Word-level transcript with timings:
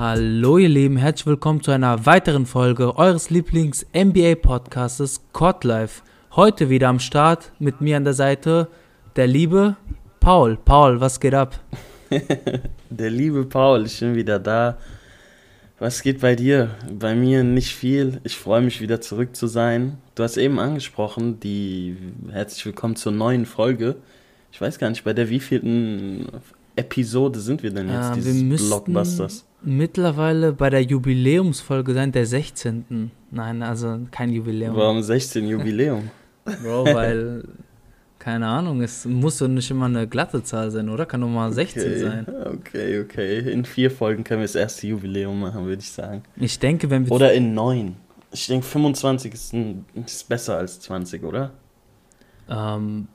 Hallo 0.00 0.56
ihr 0.56 0.70
Lieben, 0.70 0.96
herzlich 0.96 1.26
willkommen 1.26 1.62
zu 1.62 1.72
einer 1.72 2.06
weiteren 2.06 2.46
Folge 2.46 2.96
eures 2.96 3.28
Lieblings-NBA-Podcastes 3.28 5.20
Court 5.34 5.62
Life. 5.62 6.00
Heute 6.34 6.70
wieder 6.70 6.88
am 6.88 7.00
Start 7.00 7.52
mit 7.58 7.82
mir 7.82 7.98
an 7.98 8.04
der 8.04 8.14
Seite 8.14 8.68
der 9.16 9.26
liebe 9.26 9.76
Paul. 10.18 10.56
Paul, 10.56 11.02
was 11.02 11.20
geht 11.20 11.34
ab? 11.34 11.60
der 12.88 13.10
liebe 13.10 13.44
Paul, 13.44 13.84
ich 13.84 14.00
bin 14.00 14.14
wieder 14.14 14.38
da. 14.38 14.78
Was 15.78 16.00
geht 16.00 16.22
bei 16.22 16.34
dir? 16.34 16.70
Bei 16.90 17.14
mir 17.14 17.44
nicht 17.44 17.74
viel. 17.74 18.22
Ich 18.24 18.38
freue 18.38 18.62
mich 18.62 18.80
wieder 18.80 19.02
zurück 19.02 19.36
zu 19.36 19.48
sein. 19.48 19.98
Du 20.14 20.22
hast 20.22 20.38
eben 20.38 20.58
angesprochen, 20.58 21.40
die 21.40 21.98
herzlich 22.30 22.64
willkommen 22.64 22.96
zur 22.96 23.12
neuen 23.12 23.44
Folge. 23.44 23.96
Ich 24.50 24.62
weiß 24.62 24.78
gar 24.78 24.88
nicht, 24.88 25.04
bei 25.04 25.12
der 25.12 25.28
wievielten 25.28 26.26
Episode 26.74 27.38
sind 27.38 27.62
wir 27.62 27.70
denn 27.70 27.90
jetzt, 27.90 28.12
Äh, 28.12 28.14
dieses 28.14 28.42
wir 28.42 28.56
Blockbusters? 28.56 29.44
Mittlerweile 29.62 30.52
bei 30.52 30.70
der 30.70 30.82
Jubiläumsfolge 30.82 31.94
sein, 31.94 32.12
der 32.12 32.26
16. 32.26 33.10
Nein, 33.30 33.62
also 33.62 34.00
kein 34.10 34.30
Jubiläum. 34.30 34.76
Warum 34.76 35.02
16 35.02 35.46
Jubiläum? 35.46 36.10
Bro, 36.62 36.86
weil, 36.86 37.44
keine 38.18 38.46
Ahnung, 38.46 38.82
es 38.82 39.04
muss 39.04 39.38
doch 39.38 39.48
nicht 39.48 39.70
immer 39.70 39.86
eine 39.86 40.08
glatte 40.08 40.42
Zahl 40.42 40.70
sein, 40.70 40.88
oder? 40.88 41.06
Kann 41.06 41.20
doch 41.20 41.28
mal 41.28 41.52
16 41.52 41.82
okay, 41.82 41.98
sein. 41.98 42.26
Okay, 42.44 43.00
okay. 43.00 43.52
In 43.52 43.64
vier 43.64 43.90
Folgen 43.90 44.24
können 44.24 44.40
wir 44.40 44.46
das 44.46 44.56
erste 44.56 44.86
Jubiläum 44.86 45.40
machen, 45.40 45.64
würde 45.66 45.82
ich 45.82 45.90
sagen. 45.90 46.22
Ich 46.36 46.58
denke, 46.58 46.90
wenn 46.90 47.06
wir. 47.06 47.12
Oder 47.12 47.32
in 47.32 47.54
neun. 47.54 47.96
Ich 48.32 48.46
denke, 48.46 48.66
25 48.66 49.34
ist, 49.34 49.52
ein, 49.52 49.84
ist 50.06 50.28
besser 50.28 50.56
als 50.56 50.80
20, 50.80 51.24
oder? 51.24 51.52
Ähm, 52.48 53.08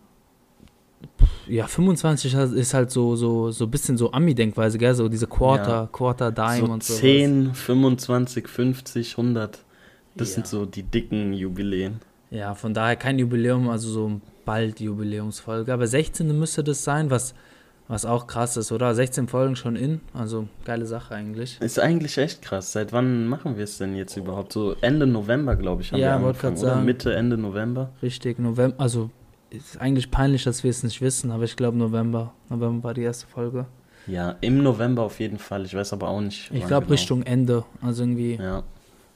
ja, 1.47 1.67
25 1.67 2.33
ist 2.33 2.73
halt 2.73 2.91
so 2.91 3.15
so 3.15 3.51
so 3.51 3.65
ein 3.65 3.71
bisschen 3.71 3.97
so 3.97 4.11
Ami-Denkweise, 4.11 4.77
gell? 4.77 4.93
So 4.95 5.07
diese 5.09 5.27
Quarter, 5.27 5.71
Ja. 5.71 5.89
Quarter 5.91 6.31
Dime 6.31 6.65
so 6.67 6.71
und 6.73 6.83
so. 6.83 6.93
10, 6.95 7.53
25, 7.53 8.47
50, 8.47 9.17
100. 9.17 9.63
Das 10.15 10.29
Ja. 10.29 10.33
sind 10.35 10.47
so 10.47 10.65
die 10.65 10.83
dicken 10.83 11.33
Jubiläen. 11.33 11.99
Ja, 12.31 12.55
von 12.55 12.73
daher 12.73 12.95
kein 12.95 13.19
Jubiläum, 13.19 13.69
also 13.69 13.89
so 13.89 14.21
bald 14.45 14.79
Jubiläumsfolge. 14.79 15.71
Aber 15.73 15.87
16. 15.87 16.37
müsste 16.37 16.63
das 16.63 16.83
sein, 16.83 17.09
was, 17.09 17.33
was 17.87 18.05
auch 18.05 18.25
krass 18.27 18.57
ist, 18.57 18.71
oder? 18.71 18.95
16 18.95 19.27
Folgen 19.27 19.55
schon 19.55 19.75
in, 19.75 20.01
also 20.13 20.47
geile 20.65 20.85
Sache 20.85 21.13
eigentlich. 21.13 21.59
Ist 21.61 21.79
eigentlich 21.79 22.17
echt 22.17 22.41
krass. 22.41 22.71
Seit 22.71 22.91
wann 22.93 23.27
machen 23.27 23.57
wir 23.57 23.63
es 23.63 23.77
denn 23.77 23.95
jetzt 23.95 24.17
überhaupt? 24.17 24.53
So 24.53 24.75
Ende 24.81 25.05
November, 25.05 25.55
glaube 25.55 25.81
ich, 25.83 25.91
haben 25.91 25.99
Ja, 25.99 26.19
wir 26.19 26.27
angefangen, 26.27 26.57
oder? 26.57 26.73
sagen. 26.73 26.85
Mitte, 26.85 27.13
Ende 27.13 27.37
November. 27.37 27.91
Richtig, 28.01 28.39
November, 28.39 28.75
also 28.79 29.11
ist 29.49 29.79
eigentlich 29.79 30.11
peinlich, 30.11 30.43
dass 30.43 30.63
wir 30.63 30.69
es 30.71 30.83
nicht 30.83 31.01
wissen, 31.01 31.31
aber 31.31 31.43
ich 31.43 31.55
glaube 31.55 31.77
November. 31.77 32.33
November 32.49 32.83
war 32.89 32.93
die 32.93 33.03
erste 33.03 33.27
Folge. 33.27 33.65
Ja, 34.07 34.35
im 34.41 34.61
November 34.61 35.03
auf 35.03 35.19
jeden 35.19 35.39
Fall. 35.39 35.65
Ich 35.65 35.73
weiß 35.73 35.93
aber 35.93 36.09
auch 36.09 36.21
nicht. 36.21 36.51
Ich 36.51 36.65
glaube 36.67 36.85
genau. 36.85 36.91
Richtung 36.93 37.23
Ende, 37.23 37.63
also 37.81 38.03
irgendwie 38.03 38.35
Ja, 38.35 38.63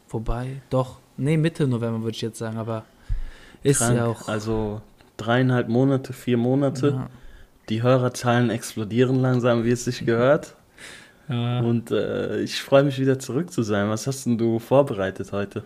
vorbei. 0.08 0.62
Doch, 0.70 0.98
nee, 1.18 1.38
Mitte 1.38 1.68
November 1.68 2.02
würde 2.02 2.16
ich 2.16 2.22
jetzt 2.22 2.40
sagen, 2.40 2.58
aber 2.58 2.86
ist 3.62 3.80
krank. 3.80 3.98
ja 3.98 4.06
auch. 4.08 4.28
Also 4.28 4.82
dreieinhalb 5.18 5.68
Monate, 5.70 6.14
vier 6.14 6.38
Monate. 6.38 6.88
ja. 6.90 7.10
Die 7.70 7.84
Hörerzahlen 7.84 8.50
explodieren 8.50 9.18
langsam, 9.22 9.64
wie 9.64 9.70
es 9.72 9.86
sich 9.86 10.04
gehört. 10.06 10.56
Ja. 11.28 11.60
Und 11.60 11.92
äh, 11.92 12.42
ich 12.42 12.60
freue 12.64 12.82
mich 12.84 13.00
wieder 13.00 13.20
zurück 13.20 13.52
zu 13.52 13.62
sein. 13.62 13.90
Was 13.90 14.08
hast 14.08 14.26
denn 14.26 14.40
du 14.40 14.58
vorbereitet 14.58 15.32
heute? 15.32 15.64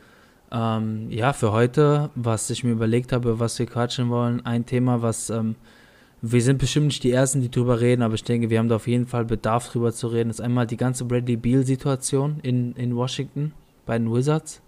Ähm, 0.53 1.09
ja, 1.09 1.33
für 1.33 1.51
heute, 1.51 2.11
was 2.15 2.49
ich 2.51 2.63
mir 2.63 2.71
überlegt 2.71 3.11
habe, 3.11 3.39
was 3.39 3.57
wir 3.57 3.65
quatschen 3.65 4.09
wollen, 4.09 4.45
ein 4.45 4.65
Thema, 4.65 5.01
was 5.01 5.31
ähm, 5.31 5.55
wir 6.21 6.41
sind 6.41 6.59
bestimmt 6.59 6.85
nicht 6.85 7.03
die 7.03 7.11
Ersten, 7.11 7.41
die 7.41 7.51
drüber 7.51 7.81
reden, 7.81 8.01
aber 8.01 8.13
ich 8.13 8.23
denke, 8.23 8.49
wir 8.49 8.59
haben 8.59 8.69
da 8.69 8.77
auf 8.77 8.87
jeden 8.87 9.07
Fall 9.07 9.25
Bedarf 9.25 9.69
drüber 9.69 9.91
zu 9.91 10.07
reden. 10.07 10.29
ist 10.29 10.39
einmal 10.39 10.65
die 10.65 10.77
ganze 10.77 11.03
Bradley 11.03 11.35
Beal-Situation 11.35 12.39
in, 12.43 12.73
in 12.75 12.95
Washington 12.95 13.51
bei 13.85 13.97
den 13.97 14.13
Wizards. 14.13 14.62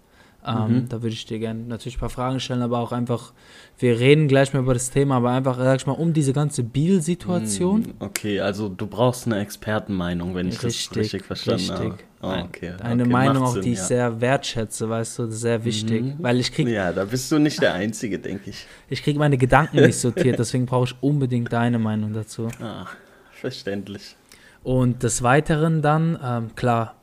Ähm, 0.48 0.68
Mhm. 0.84 0.90
Da 0.90 1.02
würde 1.02 1.14
ich 1.14 1.26
dir 1.26 1.40
gerne 1.40 1.62
natürlich 1.62 1.98
ein 1.98 2.00
paar 2.02 2.10
Fragen 2.10 2.40
stellen, 2.40 2.62
aber 2.62 2.80
auch 2.80 2.92
einfach, 2.92 3.34
wir 3.80 4.00
reden 4.00 4.28
gleich 4.28 4.54
mal 4.54 4.60
über 4.60 4.74
das 4.74 4.92
Thema, 4.92 5.18
aber 5.18 5.32
einfach, 5.32 5.58
sag 5.58 5.80
ich 5.80 5.88
mal, 5.88 5.94
um 5.94 6.14
diese 6.14 6.34
ganze 6.34 6.64
Beal-Situation. 6.64 7.84
Hm, 7.86 7.94
Okay, 8.00 8.40
also 8.40 8.70
du 8.70 8.88
brauchst 8.88 9.26
eine 9.26 9.40
Expertenmeinung, 9.40 10.36
wenn 10.36 10.48
ich 10.50 10.58
das 10.60 10.90
richtig 10.96 11.24
verstanden 11.26 11.70
habe. 11.72 11.84
richtig. 11.86 12.06
Oh, 12.22 12.28
Ein- 12.28 12.46
okay. 12.46 12.74
Eine 12.82 13.04
okay, 13.04 13.12
Meinung 13.12 13.44
auch, 13.44 13.54
Sinn, 13.54 13.62
die 13.64 13.72
ich 13.74 13.78
ja. 13.80 13.84
sehr 13.86 14.22
wertschätze, 14.22 14.90
weißt 14.90 15.20
du, 15.20 15.32
sehr 15.32 15.64
wichtig, 15.64 16.04
Mhm. 16.04 16.16
weil 16.20 16.40
ich 16.40 16.52
krieg 16.52 16.68
Ja, 16.68 16.92
da 16.92 17.06
bist 17.06 17.32
du 17.32 17.38
nicht 17.40 17.62
der 17.62 17.74
Einzige, 17.74 18.18
denke 18.20 18.50
ich. 18.50 18.66
Ich 18.90 19.04
kriege 19.04 19.20
meine 19.20 19.38
Gedanken 19.38 19.78
nicht 19.82 19.98
sortiert, 19.98 20.40
deswegen 20.40 20.66
brauche 20.66 20.86
ich 20.86 20.96
unbedingt 21.02 21.52
deine 21.54 21.78
Meinung 21.80 22.14
dazu. 22.14 22.48
Ah, 22.62 22.88
verständlich. 23.32 24.16
Und 24.64 25.04
des 25.04 25.22
Weiteren 25.22 25.82
dann, 25.84 26.18
ähm, 26.24 26.56
klar, 26.56 26.96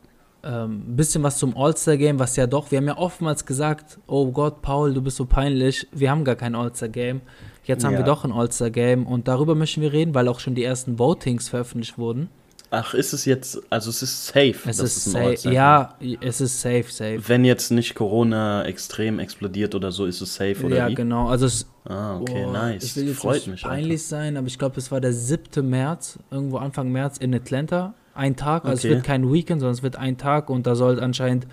ein 0.42 0.96
bisschen 0.96 1.22
was 1.22 1.38
zum 1.38 1.56
All-Star-Game, 1.56 2.18
was 2.18 2.36
ja 2.36 2.46
doch, 2.46 2.70
wir 2.70 2.78
haben 2.78 2.86
ja 2.88 2.96
oftmals 2.98 3.46
gesagt, 3.46 3.98
oh 4.06 4.30
Gott, 4.32 4.60
Paul, 4.62 4.92
du 4.92 5.00
bist 5.02 5.16
so 5.16 5.24
peinlich, 5.24 5.86
wir 5.92 6.10
haben 6.10 6.24
gar 6.24 6.36
kein 6.36 6.54
All-Star-Game. 6.54 7.20
Jetzt 7.64 7.84
haben 7.84 7.92
Ja. 7.92 7.98
wir 8.00 8.04
doch 8.04 8.24
ein 8.24 8.32
All-Star-Game 8.32 9.06
und 9.06 9.28
darüber 9.28 9.54
möchten 9.54 9.80
wir 9.82 9.92
reden, 9.92 10.14
weil 10.14 10.26
auch 10.28 10.40
schon 10.40 10.54
die 10.56 10.64
ersten 10.64 10.98
Votings 10.98 11.48
veröffentlicht 11.48 11.96
wurden. 11.96 12.28
Ach, 12.74 12.94
ist 12.94 13.12
es 13.12 13.26
jetzt, 13.26 13.60
also 13.68 13.90
es 13.90 14.02
ist 14.02 14.26
safe. 14.28 14.54
Es 14.66 14.78
ist 14.78 15.04
safe, 15.04 15.50
ja, 15.50 15.94
es 16.22 16.40
ist 16.40 16.58
safe, 16.62 16.86
safe. 16.88 17.20
Wenn 17.28 17.44
jetzt 17.44 17.70
nicht 17.70 17.94
Corona 17.94 18.64
extrem 18.64 19.18
explodiert 19.18 19.74
oder 19.74 19.92
so, 19.92 20.06
ist 20.06 20.22
es 20.22 20.34
safe, 20.34 20.56
oder 20.64 20.76
ja, 20.76 20.88
wie? 20.88 20.94
genau, 20.94 21.28
also 21.28 21.44
es, 21.46 21.66
Ah, 21.84 22.16
okay, 22.18 22.46
Oh, 22.48 22.52
nice. 22.52 22.82
Ich 22.84 22.96
will 22.96 23.08
jetzt 23.08 23.18
Freut 23.18 23.34
nicht 23.34 23.48
mich. 23.48 23.62
peinlich 23.62 24.02
sein, 24.06 24.36
aber 24.38 24.46
ich 24.46 24.58
glaube, 24.58 24.78
es 24.78 24.90
war 24.90 25.00
der 25.02 25.12
7. 25.12 25.68
März, 25.68 26.18
irgendwo 26.30 26.56
Anfang 26.58 26.90
März 26.92 27.18
in 27.18 27.34
Atlanta. 27.34 27.92
Ein 28.14 28.36
Tag, 28.36 28.64
also 28.64 28.78
Okay. 28.80 28.88
es 28.88 28.94
wird 28.94 29.04
kein 29.04 29.32
Weekend, 29.32 29.60
sondern 29.60 29.74
es 29.74 29.82
wird 29.82 29.96
ein 29.96 30.18
Tag 30.18 30.50
und 30.50 30.66
da 30.66 30.74
soll 30.74 31.00
anscheinend 31.00 31.46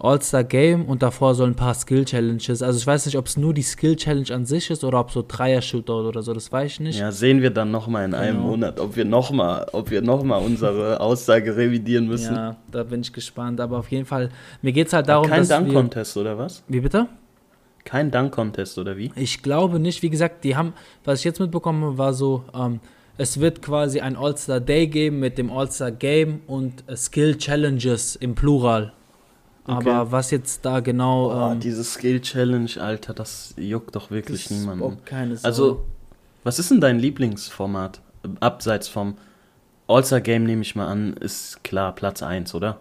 All-Star 0.00 0.42
Game 0.42 0.86
und 0.86 1.00
davor 1.00 1.36
sollen 1.36 1.52
ein 1.52 1.56
paar 1.56 1.74
Skill 1.74 2.04
Challenges. 2.04 2.60
Also 2.60 2.76
ich 2.76 2.84
weiß 2.86 3.06
nicht, 3.06 3.16
ob 3.16 3.26
es 3.26 3.36
nur 3.36 3.54
die 3.54 3.62
Skill 3.62 3.94
Challenge 3.94 4.34
an 4.34 4.44
sich 4.46 4.68
ist 4.70 4.82
oder 4.82 4.98
ob 4.98 5.12
so 5.12 5.24
Dreier-Shootout 5.26 6.08
oder 6.08 6.22
so, 6.22 6.32
das 6.34 6.50
weiß 6.50 6.72
ich 6.72 6.80
nicht. 6.80 6.98
Ja, 6.98 7.12
sehen 7.12 7.40
wir 7.40 7.50
dann 7.50 7.70
nochmal 7.70 8.04
in 8.06 8.14
einem 8.14 8.38
Genau. 8.38 8.48
Monat, 8.48 8.80
ob 8.80 8.96
wir 8.96 9.04
nochmal, 9.04 9.64
ob 9.70 9.92
wir 9.92 10.02
noch 10.02 10.24
mal 10.24 10.38
unsere 10.38 10.98
Aussage 11.00 11.56
revidieren 11.56 12.08
müssen. 12.08 12.34
Ja, 12.34 12.56
da 12.72 12.82
bin 12.82 13.02
ich 13.02 13.12
gespannt. 13.12 13.60
Aber 13.60 13.78
auf 13.78 13.92
jeden 13.92 14.04
Fall, 14.06 14.30
mir 14.60 14.72
geht 14.72 14.88
es 14.88 14.92
halt 14.92 15.08
darum, 15.08 15.28
Kein 15.28 15.38
dass 15.40 15.50
wir... 15.50 15.58
Dunk-Contest, 15.58 16.16
oder 16.16 16.36
was? 16.36 16.64
Wie 16.66 16.80
bitte? 16.80 17.06
Kein 17.84 18.10
Dunk-Contest, 18.10 18.78
oder 18.78 18.96
wie? 18.96 19.12
Ich 19.14 19.40
glaube 19.40 19.78
nicht. 19.78 20.02
Wie 20.02 20.10
gesagt, 20.10 20.42
die 20.42 20.56
haben, 20.56 20.72
was 21.04 21.20
ich 21.20 21.24
jetzt 21.24 21.38
mitbekommen 21.38 21.84
habe, 21.84 21.98
war 21.98 22.12
so, 22.12 22.42
ähm, 22.54 22.80
es 23.22 23.40
wird 23.40 23.62
quasi 23.62 24.00
ein 24.00 24.16
All-Star 24.16 24.60
Day 24.60 24.88
geben 24.88 25.20
mit 25.20 25.38
dem 25.38 25.50
All-Star 25.50 25.92
Game 25.92 26.40
und 26.46 26.84
äh, 26.88 26.96
Skill 26.96 27.38
Challenges 27.38 28.16
im 28.16 28.34
Plural. 28.34 28.92
Okay. 29.64 29.90
Aber 29.90 30.10
was 30.10 30.32
jetzt 30.32 30.64
da 30.64 30.80
genau. 30.80 31.30
Oh, 31.30 31.52
ähm, 31.52 31.60
diese 31.60 31.84
Skill-Challenge, 31.84 32.70
Alter, 32.80 33.14
das 33.14 33.54
juckt 33.56 33.94
doch 33.94 34.10
wirklich 34.10 34.50
niemanden. 34.50 34.98
Also, 35.44 35.84
was 36.42 36.58
ist 36.58 36.72
denn 36.72 36.80
dein 36.80 36.98
Lieblingsformat? 36.98 38.00
Abseits 38.40 38.88
vom 38.88 39.16
All-Star-Game, 39.86 40.44
nehme 40.44 40.62
ich 40.62 40.74
mal 40.74 40.88
an, 40.88 41.14
ist 41.14 41.62
klar 41.62 41.94
Platz 41.94 42.22
1, 42.22 42.54
oder? 42.54 42.80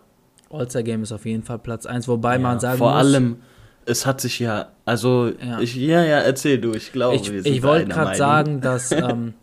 All-Star 0.49 0.83
Game 0.83 1.03
ist 1.03 1.11
auf 1.11 1.25
jeden 1.25 1.43
Fall 1.43 1.59
Platz 1.59 1.85
1, 1.85 2.07
wobei 2.07 2.33
Ja, 2.33 2.39
man 2.39 2.59
sagen 2.59 2.79
Vor 2.79 2.91
muss. 2.91 2.99
allem, 2.99 3.37
es 3.85 4.05
hat 4.07 4.19
sich 4.19 4.39
ja, 4.39 4.69
also, 4.85 5.31
Ja. 5.39 5.59
Ich, 5.59 5.75
ja, 5.75 6.03
ja, 6.03 6.17
erzähl 6.19 6.59
du, 6.59 6.73
ich 6.73 6.91
glaube, 6.91 7.15
ich, 7.15 7.31
wir 7.31 7.43
sind 7.43 7.53
ich 7.53 7.61
wollte 7.61 7.89
gerade 7.89 8.17
sagen, 8.17 8.59
dass 8.61 8.91
ähm, 8.91 9.35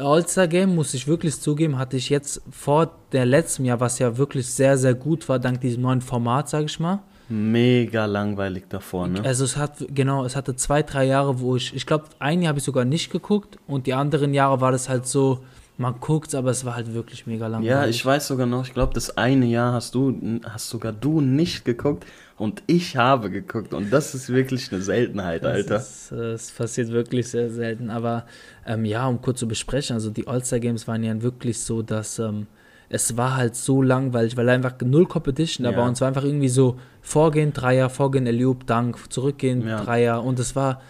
All-Star 0.00 0.48
Game, 0.48 0.74
muss 0.74 0.94
ich 0.94 1.06
wirklich 1.06 1.40
zugeben, 1.40 1.78
hatte 1.78 1.96
ich 1.96 2.08
jetzt 2.08 2.42
vor 2.50 2.90
der 3.12 3.26
letzten 3.26 3.64
Jahr, 3.64 3.80
was 3.80 3.98
ja 3.98 4.16
wirklich 4.16 4.46
sehr, 4.46 4.76
sehr 4.78 4.94
gut 4.94 5.28
war, 5.28 5.38
dank 5.38 5.60
diesem 5.60 5.82
neuen 5.82 6.00
Format, 6.00 6.48
sage 6.48 6.66
ich 6.66 6.80
mal. 6.80 7.00
Mega 7.28 8.06
langweilig 8.06 8.64
davor, 8.68 9.06
ne? 9.06 9.22
Also 9.24 9.44
es 9.44 9.56
hat, 9.56 9.86
genau, 9.94 10.24
es 10.24 10.34
hatte 10.34 10.56
zwei, 10.56 10.82
drei 10.82 11.04
Jahre, 11.04 11.38
wo 11.38 11.54
ich, 11.54 11.74
ich 11.74 11.86
glaube, 11.86 12.06
ein 12.18 12.42
Jahr 12.42 12.48
habe 12.48 12.58
ich 12.58 12.64
sogar 12.64 12.84
nicht 12.84 13.12
geguckt 13.12 13.58
und 13.68 13.86
die 13.86 13.94
anderen 13.94 14.34
Jahre 14.34 14.60
war 14.60 14.72
das 14.72 14.88
halt 14.88 15.06
so, 15.06 15.38
man 15.76 16.00
guckt, 16.00 16.34
aber 16.34 16.50
es 16.50 16.64
war 16.64 16.74
halt 16.74 16.92
wirklich 16.92 17.26
mega 17.26 17.46
langweilig. 17.46 17.70
Ja, 17.70 17.86
ich 17.86 18.04
weiß 18.04 18.26
sogar 18.26 18.46
noch, 18.46 18.66
ich 18.66 18.74
glaube, 18.74 18.94
das 18.94 19.16
eine 19.16 19.46
Jahr 19.46 19.72
hast 19.72 19.94
du, 19.94 20.40
hast 20.44 20.68
sogar 20.68 20.92
du 20.92 21.20
nicht 21.20 21.64
geguckt 21.64 22.04
und 22.40 22.62
ich 22.66 22.96
habe 22.96 23.30
geguckt 23.30 23.74
und 23.74 23.92
das 23.92 24.14
ist 24.14 24.30
wirklich 24.30 24.72
eine 24.72 24.80
Seltenheit, 24.82 25.44
Alter. 25.44 25.74
Das, 25.74 26.06
ist, 26.06 26.12
äh, 26.12 26.32
es 26.32 26.50
passiert 26.50 26.88
wirklich 26.90 27.28
sehr 27.28 27.50
selten, 27.50 27.90
aber 27.90 28.24
ähm, 28.66 28.84
ja, 28.84 29.06
um 29.06 29.20
kurz 29.20 29.38
zu 29.40 29.46
besprechen, 29.46 29.94
also 29.94 30.10
die 30.10 30.26
All-Star 30.26 30.58
Games 30.58 30.88
waren 30.88 31.04
ja 31.04 31.20
wirklich 31.22 31.60
so, 31.60 31.82
dass 31.82 32.18
ähm, 32.18 32.46
es 32.88 33.16
war 33.16 33.36
halt 33.36 33.54
so 33.56 33.82
langweilig, 33.82 34.36
weil 34.36 34.48
einfach 34.48 34.74
null 34.82 35.06
Competition 35.06 35.64
da 35.64 35.70
Ja. 35.72 35.76
war 35.76 35.86
und 35.86 35.92
es 35.92 36.00
war 36.00 36.08
einfach 36.08 36.24
irgendwie 36.24 36.48
so 36.48 36.78
Vorgehen, 37.02 37.52
Dreier, 37.52 37.88
Vorgehen, 37.90 38.26
Eliup, 38.26 38.66
Dank, 38.66 38.98
zurückgehen, 39.12 39.66
Ja. 39.66 39.84
Dreier 39.84 40.24
und 40.24 40.40
es 40.40 40.56
war, 40.56 40.80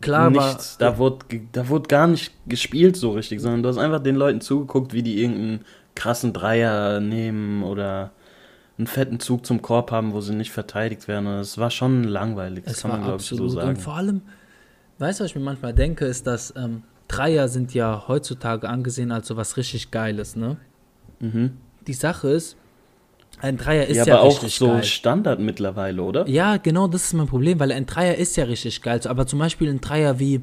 klar 0.00 0.30
Nichts, 0.30 0.78
war, 0.78 0.90
da 0.90 0.98
wurde, 0.98 1.18
da 1.52 1.68
wurde 1.68 1.88
gar 1.88 2.06
nicht 2.06 2.32
gespielt 2.46 2.96
so 2.96 3.12
richtig, 3.12 3.40
sondern 3.40 3.62
du 3.62 3.68
hast 3.70 3.78
einfach 3.78 4.00
den 4.02 4.16
Leuten 4.16 4.40
zugeguckt, 4.40 4.92
wie 4.92 5.02
die 5.02 5.22
irgendeinen 5.22 5.64
krassen 5.94 6.32
Dreier 6.32 7.00
nehmen 7.00 7.62
oder 7.62 8.12
einen 8.78 8.86
fetten 8.86 9.20
Zug 9.20 9.46
zum 9.46 9.62
Korb 9.62 9.90
haben, 9.92 10.12
wo 10.12 10.20
sie 10.20 10.34
nicht 10.34 10.50
verteidigt 10.50 11.06
werden. 11.08 11.26
Es 11.26 11.58
war 11.58 11.70
schon 11.70 12.04
langweilig, 12.04 12.64
das 12.64 12.74
Es 12.76 12.82
kann 12.82 12.90
war 12.90 12.98
man 12.98 13.06
glaube 13.06 13.20
ich 13.22 13.26
so 13.28 13.34
absolut. 13.36 13.52
sagen. 13.52 13.68
und 13.70 13.76
vor 13.78 13.94
allem, 13.94 14.22
weißt 14.98 15.20
du, 15.20 15.24
was 15.24 15.30
ich 15.30 15.36
mir 15.36 15.42
manchmal 15.42 15.72
denke, 15.74 16.04
ist, 16.06 16.26
dass 16.26 16.52
ähm, 16.56 16.82
Dreier 17.08 17.48
sind 17.48 17.72
ja 17.74 18.04
heutzutage 18.08 18.68
angesehen 18.68 19.12
als 19.12 19.28
so 19.28 19.36
was 19.36 19.56
richtig 19.56 19.90
Geiles, 19.90 20.34
ne? 20.36 20.56
Mhm. 21.20 21.52
Die 21.86 21.92
Sache 21.92 22.28
ist, 22.30 22.56
Ein 23.40 23.58
Dreier 23.58 23.86
ist 23.86 23.96
ja, 23.98 24.04
ja, 24.06 24.14
aber 24.14 24.22
auch 24.24 24.40
so 24.40 24.68
geil. 24.68 24.84
Standard 24.84 25.38
mittlerweile, 25.40 26.02
oder? 26.02 26.26
Ja, 26.28 26.56
genau, 26.56 26.86
das 26.88 27.04
ist 27.04 27.12
mein 27.14 27.26
Problem, 27.26 27.60
weil 27.60 27.72
ein 27.72 27.84
Dreier 27.86 28.14
ist 28.16 28.36
ja 28.36 28.44
richtig 28.44 28.80
geil. 28.80 29.00
Aber 29.06 29.26
zum 29.26 29.38
Beispiel 29.40 29.68
ein 29.70 29.80
Dreier 29.80 30.18
wie 30.18 30.40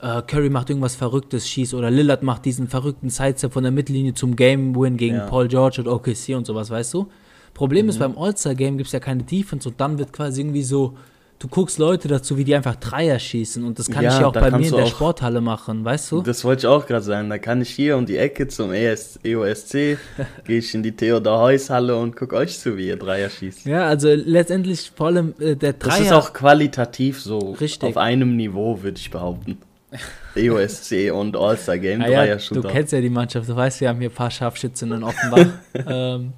äh, 0.00 0.22
Curry 0.22 0.48
macht 0.50 0.68
irgendwas 0.70 0.96
Verrücktes, 0.96 1.48
schießt 1.48 1.74
oder 1.74 1.90
Lillard 1.90 2.22
macht 2.22 2.44
diesen 2.46 2.66
verrückten 2.66 3.08
Sidestep 3.10 3.52
von 3.52 3.62
der 3.62 3.72
Mittellinie 3.72 4.14
zum 4.14 4.36
Game-Win 4.36 4.96
gegen 4.96 5.16
Ja. 5.16 5.26
Paul 5.26 5.48
George 5.48 5.82
und 5.82 5.88
OKC 5.88 6.34
und 6.34 6.46
sowas, 6.46 6.70
weißt 6.70 6.94
du? 6.94 7.08
Problem 7.54 7.86
Mhm. 7.86 7.90
ist, 7.90 7.98
beim 7.98 8.16
All-Star-Game 8.18 8.76
gibt 8.78 8.86
es 8.88 8.92
ja 8.92 9.00
keine 9.00 9.22
Defense 9.22 9.68
und 9.68 9.80
dann 9.80 9.98
wird 9.98 10.12
quasi 10.12 10.40
irgendwie 10.40 10.62
so, 10.62 10.96
du 11.38 11.48
guckst 11.48 11.78
Leute 11.78 12.06
dazu, 12.08 12.36
wie 12.36 12.44
die 12.44 12.54
einfach 12.54 12.76
Dreier 12.76 13.18
schießen 13.18 13.64
und 13.64 13.78
das 13.78 13.88
kann 13.90 14.04
Ja, 14.04 14.12
ich 14.14 14.20
ja 14.20 14.26
auch 14.26 14.32
bei 14.32 14.50
mir 14.50 14.64
in 14.64 14.70
du 14.70 14.76
der 14.76 14.86
Sporthalle 14.86 15.40
machen, 15.40 15.84
weißt 15.84 16.12
du? 16.12 16.20
Das 16.22 16.44
wollte 16.44 16.60
ich 16.60 16.66
auch 16.66 16.86
gerade 16.86 17.02
sagen. 17.04 17.30
Da 17.30 17.38
kann 17.38 17.62
ich 17.62 17.70
hier 17.70 17.96
um 17.96 18.04
die 18.06 18.16
Ecke 18.18 18.46
zum 18.48 18.72
ES 18.72 19.18
EOSC, 19.24 19.96
gehe 20.46 20.58
ich 20.58 20.74
in 20.74 20.82
die 20.82 20.92
Theodor 20.92 21.40
Heuss 21.40 21.70
Halle 21.70 21.96
und 21.96 22.14
guck 22.16 22.32
euch 22.34 22.58
zu, 22.58 22.76
wie 22.76 22.88
ihr 22.88 22.96
Dreier 22.98 23.30
schießt. 23.30 23.64
Ja, 23.66 23.86
also 23.86 24.08
letztendlich 24.12 24.92
vor 24.94 25.06
allem 25.06 25.34
äh, 25.38 25.56
der 25.56 25.72
Das 25.74 25.88
Dreier. 25.96 26.02
ist 26.06 26.12
auch 26.12 26.32
qualitativ 26.34 27.20
so 27.20 27.38
Richtig. 27.60 27.88
auf 27.88 27.96
einem 27.96 28.36
Niveau, 28.36 28.82
würde 28.82 28.98
ich 28.98 29.10
behaupten. 29.10 29.58
EOSC 30.36 31.10
und 31.12 31.36
All-Star 31.36 31.78
Game, 31.78 32.00
Ah 32.02 32.06
ja, 32.08 32.18
Dreier 32.24 32.36
du 32.36 32.42
Shooter. 32.42 32.68
kennst 32.68 32.92
ja 32.92 33.00
die 33.00 33.10
Mannschaft, 33.10 33.48
du 33.48 33.56
weißt, 33.56 33.80
wir 33.80 33.88
haben 33.88 33.98
hier 33.98 34.10
ein 34.10 34.14
paar 34.14 34.30
Scharfschützen 34.30 34.92
in 34.92 35.02
Offenbach. 35.02 35.46
ähm, 35.88 36.32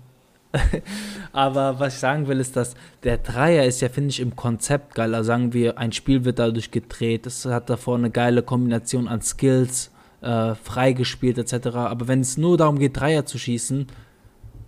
aber 1.32 1.78
was 1.80 1.94
ich 1.94 2.00
sagen 2.00 2.28
will, 2.28 2.40
ist, 2.40 2.56
dass 2.56 2.74
der 3.02 3.18
Dreier 3.18 3.64
ist 3.64 3.80
ja, 3.80 3.88
finde 3.88 4.10
ich, 4.10 4.20
im 4.20 4.36
Konzept 4.36 4.94
geil. 4.94 5.14
Also 5.14 5.28
sagen 5.28 5.52
wir, 5.52 5.78
ein 5.78 5.92
Spiel 5.92 6.24
wird 6.24 6.38
dadurch 6.38 6.70
gedreht, 6.70 7.26
es 7.26 7.44
hat 7.46 7.70
davor 7.70 7.96
eine 7.96 8.10
geile 8.10 8.42
Kombination 8.42 9.08
an 9.08 9.22
Skills, 9.22 9.90
äh, 10.20 10.54
freigespielt 10.54 11.38
etc. 11.38 11.68
Aber 11.76 12.08
wenn 12.08 12.20
es 12.20 12.36
nur 12.36 12.56
darum 12.56 12.78
geht, 12.78 12.98
Dreier 12.98 13.24
zu 13.26 13.38
schießen, 13.38 13.86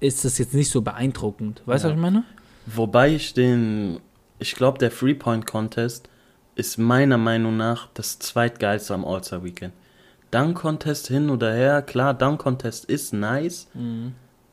ist 0.00 0.24
das 0.24 0.38
jetzt 0.38 0.54
nicht 0.54 0.70
so 0.70 0.82
beeindruckend. 0.82 1.62
Weißt 1.66 1.84
du, 1.84 1.88
Ja. 1.88 1.92
was 1.94 1.98
ich 1.98 2.02
meine? 2.02 2.24
Wobei 2.66 3.10
ich 3.14 3.34
den, 3.34 4.00
ich 4.38 4.54
glaube, 4.54 4.78
der 4.78 4.90
Three-Point-Contest 4.90 6.08
ist 6.56 6.78
meiner 6.78 7.18
Meinung 7.18 7.56
nach 7.56 7.88
das 7.94 8.18
zweitgeilste 8.18 8.94
am 8.94 9.04
All-Star-Weekend. 9.04 9.72
Dunk-Contest 10.30 11.08
hin 11.08 11.30
oder 11.30 11.52
her, 11.54 11.82
klar, 11.82 12.14
Dunk-Contest 12.14 12.86
ist 12.86 13.12
nice, 13.12 13.68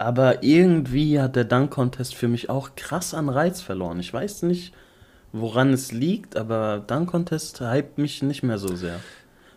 aber 0.06 0.44
irgendwie 0.44 1.20
hat 1.20 1.36
der 1.36 1.44
Dunk-Contest 1.46 2.16
für 2.16 2.28
mich 2.28 2.50
auch 2.50 2.72
krass 2.76 3.14
an 3.14 3.30
Reiz 3.30 3.62
verloren. 3.62 4.00
Ich 4.00 4.14
weiß 4.14 4.44
nicht, 4.44 4.74
woran 5.34 5.72
es 5.74 5.92
liegt, 5.92 6.36
aber 6.36 6.84
Dunk-Contest 6.86 7.62
hypt 7.62 7.98
mich 7.98 8.22
nicht 8.24 8.44
mehr 8.44 8.58
so 8.58 8.76
sehr. 8.76 9.00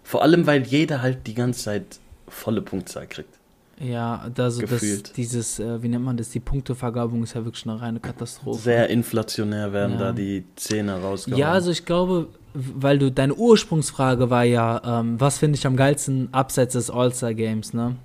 Vor 0.02 0.22
allem, 0.22 0.46
weil 0.46 0.62
jeder 0.66 1.02
halt 1.02 1.26
die 1.26 1.34
ganze 1.34 1.64
Zeit 1.64 1.84
volle 2.28 2.62
Punktzahl 2.62 3.06
kriegt. 3.06 3.38
Ja, 3.80 4.20
also 4.22 4.30
das, 4.34 4.58
Gefühlt. 4.70 5.16
dieses, 5.16 5.58
äh, 5.58 5.82
wie 5.82 5.88
nennt 5.88 6.04
man 6.04 6.16
das, 6.16 6.28
die 6.30 6.38
Punktevergabung 6.38 7.24
ist 7.24 7.34
ja 7.34 7.44
wirklich 7.44 7.66
eine 7.66 7.80
reine 7.80 7.98
Katastrophe. 7.98 8.60
Sehr 8.60 8.88
inflationär 8.88 9.72
werden 9.72 9.92
Ja. 9.94 9.98
da 9.98 10.12
die 10.12 10.44
Zähne 10.54 11.00
rausgehauen. 11.00 11.40
Ja, 11.40 11.50
also 11.50 11.72
ich 11.72 11.84
glaube, 11.84 12.28
weil 12.54 12.98
du 13.00 13.10
deine 13.10 13.34
Ursprungsfrage 13.34 14.30
war 14.30 14.44
ja, 14.44 14.80
ähm, 15.00 15.18
was 15.20 15.38
finde 15.38 15.58
ich 15.58 15.66
am 15.66 15.74
geilsten 15.76 16.28
abseits 16.32 16.74
des 16.74 16.88
All-Star-Games, 16.88 17.72
ne? 17.74 17.96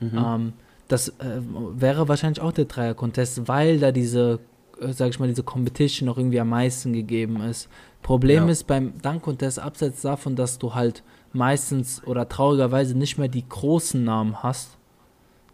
Mhm. 0.00 0.10
Ähm, 0.18 0.52
das 0.88 1.08
äh, 1.08 1.40
wäre 1.76 2.08
wahrscheinlich 2.08 2.40
auch 2.40 2.52
der 2.52 2.66
Dreier-Contest, 2.66 3.48
weil 3.48 3.78
da 3.78 3.92
diese, 3.92 4.40
äh, 4.80 4.92
sag 4.92 5.10
ich 5.10 5.18
mal, 5.18 5.28
diese 5.28 5.42
Competition 5.42 6.06
noch 6.06 6.18
irgendwie 6.18 6.40
am 6.40 6.50
meisten 6.50 6.92
gegeben 6.92 7.40
ist. 7.40 7.68
Problem 8.02 8.44
Ja. 8.44 8.50
ist 8.50 8.66
beim 8.66 9.00
Dunk-Contest, 9.00 9.58
abseits 9.58 10.02
davon, 10.02 10.36
dass 10.36 10.58
du 10.58 10.74
halt 10.74 11.02
meistens 11.32 12.02
oder 12.06 12.28
traurigerweise 12.28 12.96
nicht 12.96 13.18
mehr 13.18 13.28
die 13.28 13.48
großen 13.48 14.04
Namen 14.04 14.42
hast, 14.42 14.76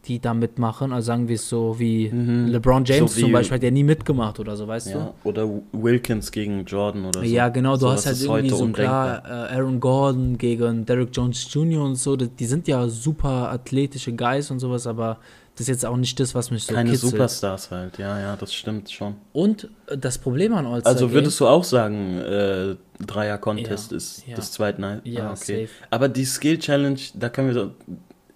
die 0.06 0.19
da 0.19 0.32
mitmachen, 0.32 0.93
also 0.93 1.06
sagen 1.06 1.29
wir 1.29 1.35
es 1.35 1.49
so 1.49 1.79
wie 1.79 2.08
Mhm. 2.11 2.47
LeBron 2.49 2.85
James 2.87 3.11
So 3.12 3.17
wie- 3.19 3.20
zum 3.23 3.32
Beispiel, 3.32 3.56
hat 3.56 3.62
ja 3.62 3.70
nie 3.70 3.85
mitgemacht 3.85 4.41
oder 4.41 4.56
so, 4.56 4.67
weißt 4.67 4.87
du? 4.94 4.99
Ja, 4.99 5.14
oder 5.25 5.47
Wilkins 5.73 6.32
gegen 6.32 6.64
Jordan 6.64 7.05
oder 7.05 7.20
so. 7.20 7.26
Ja, 7.26 7.49
genau, 7.50 7.75
du 7.75 7.81
Sowas 7.81 8.06
hast 8.06 8.06
halt 8.06 8.20
irgendwie 8.23 8.49
so 8.56 8.64
undenkbar. 8.64 9.20
klar 9.20 9.50
äh, 9.50 9.55
Aaron 9.56 9.79
Gordon 9.79 10.38
gegen 10.38 10.87
Derrick 10.87 11.11
Jones 11.12 11.47
Jr. 11.52 11.85
und 11.85 11.97
so, 11.97 12.17
die, 12.17 12.47
sind 12.47 12.67
ja 12.67 12.88
super 12.88 13.50
athletische 13.52 14.12
Guys 14.14 14.50
und 14.50 14.58
sowas, 14.61 14.87
aber 14.87 15.19
das 15.55 15.62
ist 15.62 15.69
jetzt 15.69 15.85
auch 15.87 15.97
nicht 15.99 16.19
das, 16.19 16.35
was 16.35 16.50
mich 16.50 16.64
so 16.64 16.73
Keine 16.73 16.91
kitzelt. 16.91 17.11
Superstars 17.12 17.70
halt, 17.70 17.99
ja, 17.99 18.19
ja, 18.19 18.37
das 18.37 18.55
stimmt 18.55 18.91
schon. 18.91 19.17
Und 19.35 19.69
äh, 19.88 19.99
das 19.99 20.17
Problem 20.17 20.55
an 20.55 20.64
All-Star 20.64 20.91
Also 20.93 21.12
würdest 21.12 21.38
du 21.41 21.46
auch 21.46 21.64
sagen, 21.64 22.17
äh, 22.19 22.76
Dreier-Contest 23.05 23.91
Ja, 23.91 23.96
ist 23.99 24.26
ja. 24.26 24.37
das 24.37 24.53
zweite 24.53 24.81
Nein? 24.81 25.00
Ja, 25.05 25.29
ah, 25.29 25.32
okay. 25.32 25.67
safe. 25.67 25.85
Aber 25.91 26.08
die 26.08 26.25
Skill-Challenge, 26.25 26.99
da 27.14 27.29
können 27.29 27.49
wir 27.49 27.55
so, 27.55 27.70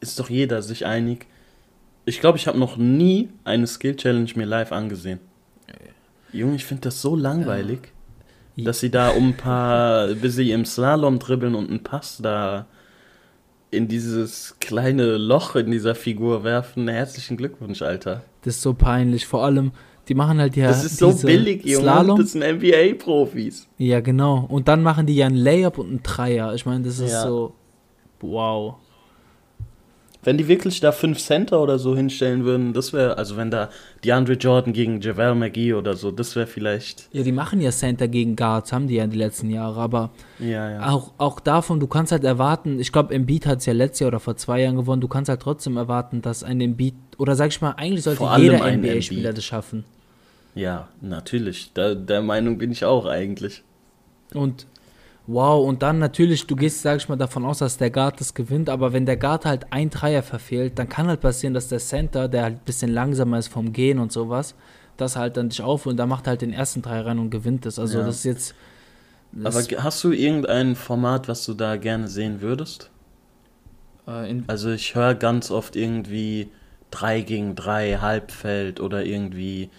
ist 0.01 0.21
doch 0.21 0.29
jeder 0.29 0.61
sich 0.61 0.85
einig. 0.85 1.27
Ich 2.05 2.21
glaube, 2.21 2.39
ich 2.39 2.47
habe 2.47 2.59
noch 2.59 2.77
nie 2.77 3.31
eine 3.45 3.67
Skill-Challenge 3.67 4.31
mir 4.37 4.47
live 4.47 4.73
angesehen. 4.73 5.21
Junge, 6.33 6.57
ich 6.57 6.65
finde 6.65 6.83
das 6.83 7.01
so 7.01 7.15
langweilig, 7.17 7.79
Ja. 8.57 8.65
dass 8.67 8.81
sie 8.81 8.91
da 8.91 9.11
um 9.11 9.29
ein 9.31 9.37
paar, 9.37 10.09
bis 10.15 10.35
sie 10.37 10.51
im 10.51 10.65
Slalom 10.65 11.19
dribbeln 11.19 11.55
und 11.55 11.71
einen 11.71 11.83
Pass 11.83 12.19
da 12.23 12.67
in 13.71 13.89
dieses 13.89 14.57
kleine 14.61 15.17
Loch 15.17 15.57
in 15.57 15.71
dieser 15.71 15.95
Figur 15.95 16.45
werfen. 16.45 16.87
Herzlichen 16.89 17.37
Glückwunsch, 17.37 17.83
Alter. 17.83 18.23
Das 18.43 18.57
ist 18.57 18.63
so 18.63 18.75
peinlich, 18.75 19.27
vor 19.27 19.45
allem, 19.45 19.73
die 20.09 20.15
machen 20.15 20.39
halt 20.39 20.55
ja 20.57 20.69
das 20.69 20.85
ist 20.85 20.99
so 20.99 21.13
billig, 21.13 21.65
Junge. 21.65 21.83
Slalom. 21.85 22.19
Das 22.19 22.33
sind 22.33 22.43
NBA-Profis. 22.43 23.67
Ja, 23.79 24.01
genau. 24.01 24.45
Und 24.49 24.69
dann 24.69 24.83
machen 24.83 25.07
die 25.07 25.17
ja 25.17 25.27
einen 25.27 25.37
Layup 25.37 25.79
und 25.79 25.89
einen 25.89 26.03
Dreier. 26.03 26.53
Ich 26.55 26.67
meine, 26.67 26.85
das 26.85 26.99
ist 26.99 27.13
Ja. 27.13 27.23
so, 27.23 27.55
wow. 28.21 28.75
Wenn 30.25 30.39
die 30.39 30.49
wirklich 30.49 30.81
da 30.81 30.91
fünf 30.91 31.19
Center 31.19 31.61
oder 31.61 31.79
so 31.79 31.95
hinstellen 31.95 32.45
würden, 32.45 32.73
das 32.73 32.93
wäre, 32.93 33.19
also 33.19 33.37
wenn 33.37 33.51
da 33.51 33.71
DeAndre 34.05 34.35
Jordan 34.35 34.73
gegen 34.73 35.01
JaVale 35.01 35.35
McGee 35.35 35.75
oder 35.75 35.95
so, 35.95 36.11
das 36.11 36.35
wäre 36.35 36.47
vielleicht, 36.47 37.09
Ja, 37.13 37.23
die 37.23 37.33
machen 37.33 37.61
ja 37.61 37.71
Center 37.71 38.09
gegen 38.09 38.35
Guards, 38.35 38.73
haben 38.73 38.89
die 38.89 38.95
ja 38.95 39.07
die 39.07 39.17
letzten 39.17 39.51
Jahre, 39.51 39.81
aber 39.81 40.11
ja, 40.39 40.71
ja. 40.71 40.91
Auch, 40.91 41.13
auch 41.19 41.41
davon, 41.41 41.79
du 41.81 41.87
kannst 41.87 42.11
halt 42.13 42.25
erwarten, 42.25 42.81
ich 42.81 42.91
glaube, 42.91 43.15
Embiid 43.15 43.47
hat 43.47 43.59
es 43.59 43.67
ja 43.67 43.73
letztes 43.73 44.01
Jahr 44.01 44.09
oder 44.09 44.21
vor 44.21 44.37
zwei 44.37 44.63
Jahren 44.63 44.77
gewonnen, 44.77 45.01
du 45.01 45.09
kannst 45.09 45.29
halt 45.29 45.41
trotzdem 45.41 45.77
erwarten, 45.77 46.23
dass 46.23 46.43
ein 46.43 46.61
Embiid, 46.61 46.95
oder 47.19 47.37
sag 47.37 47.51
ich 47.51 47.61
mal, 47.61 47.73
eigentlich 47.73 48.03
sollte 48.03 48.25
jeder 48.39 48.71
NBA-Spieler 48.71 49.33
das 49.33 49.45
schaffen. 49.45 49.85
Ja, 50.55 50.89
natürlich. 51.01 51.73
Da, 51.75 51.95
der 51.95 52.23
Meinung 52.23 52.59
bin 52.59 52.71
ich 52.71 52.85
auch 52.85 53.07
eigentlich. 53.07 53.63
Und 54.33 54.67
wow, 55.27 55.67
und 55.67 55.83
dann 55.83 55.99
natürlich, 55.99 56.47
du 56.47 56.57
gehst, 56.57 56.83
sag 56.83 56.99
ich 56.99 57.09
mal, 57.09 57.17
davon 57.17 57.45
aus, 57.45 57.59
dass 57.59 57.77
der 57.79 57.91
Guard 57.91 58.21
das 58.21 58.35
gewinnt, 58.35 58.69
aber 58.69 58.93
wenn 58.93 59.07
der 59.07 59.17
Guard 59.17 59.45
halt 59.47 59.73
ein 59.73 59.91
Dreier 59.91 60.23
verfehlt, 60.23 60.79
dann 60.79 60.89
kann 60.89 61.07
halt 61.09 61.21
passieren, 61.21 61.55
dass 61.55 61.69
der 61.69 61.79
Center, 61.79 62.29
der 62.29 62.43
halt 62.45 62.55
ein 62.57 62.65
bisschen 62.65 62.93
langsamer 62.93 63.39
ist 63.39 63.49
vom 63.49 63.73
Gehen 63.73 63.99
und 63.99 64.13
sowas, 64.13 64.55
das 64.97 65.17
halt 65.17 65.37
dann 65.37 65.49
dich 65.49 65.63
aufholt 65.63 65.93
und 65.95 65.97
da 65.99 66.07
macht 66.07 66.27
halt 66.27 66.43
den 66.43 66.53
ersten 66.53 66.83
Dreier 66.83 67.07
rein 67.07 67.19
und 67.19 67.31
gewinnt 67.31 67.67
es. 67.67 67.79
Also 67.79 67.99
Ja. 67.99 68.07
das 68.07 68.17
ist 68.19 68.25
jetzt. 68.25 68.55
Das, 69.33 69.73
Aber 69.73 69.83
hast 69.83 70.05
du 70.05 70.13
irgendein 70.13 70.77
Format, 70.77 71.29
was 71.29 71.45
du 71.45 71.55
da 71.55 71.77
gerne 71.77 72.09
sehen 72.09 72.41
würdest? 72.41 72.91
äh, 74.07 74.31
in, 74.31 74.45
Also 74.47 74.71
ich 74.71 74.95
höre 74.95 75.15
ganz 75.15 75.51
oft 75.51 75.77
irgendwie 75.77 76.51
3 76.91 77.23
gegen 77.23 77.55
3 77.57 77.99
Halbfeld 77.99 78.81
oder 78.81 79.05
irgendwie 79.05 79.71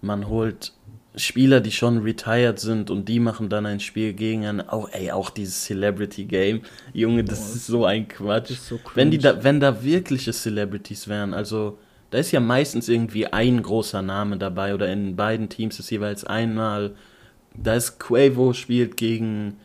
man 0.00 0.28
holt 0.28 0.72
Spieler, 1.16 1.60
die 1.60 1.72
schon 1.72 1.98
retired 1.98 2.58
sind 2.58 2.90
und 2.90 3.08
die 3.08 3.18
machen 3.18 3.48
dann 3.48 3.66
ein 3.66 3.80
Spiel 3.80 4.12
gegen 4.12 4.46
einen, 4.46 4.60
auch, 4.60 4.88
ey, 4.92 5.10
auch 5.10 5.30
dieses 5.30 5.64
Celebrity 5.64 6.24
Game. 6.24 6.62
Junge, 6.92 7.24
das 7.24 7.40
Boah, 7.40 7.56
ist 7.56 7.66
so 7.66 7.84
ein 7.84 8.08
Quatsch. 8.08 8.50
ist 8.50 8.68
so 8.68 8.78
Wenn 8.94 9.10
die 9.10 9.18
da, 9.18 9.42
wenn 9.42 9.58
da 9.60 9.82
wirkliche 9.82 10.32
Celebrities 10.32 11.08
wären, 11.08 11.34
also 11.34 11.78
da 12.10 12.18
ist 12.18 12.30
ja 12.32 12.40
meistens 12.40 12.88
irgendwie 12.88 13.26
ein 13.26 13.62
großer 13.62 14.02
Name 14.02 14.38
dabei 14.38 14.74
oder 14.74 14.90
in 14.92 15.16
beiden 15.16 15.48
Teams 15.48 15.78
ist 15.78 15.90
jeweils 15.90 16.24
einmal, 16.24 16.94
da 17.54 17.74
ist 17.74 17.98
Quavo 17.98 18.52
spielt 18.52 18.96
gegen 18.96 19.56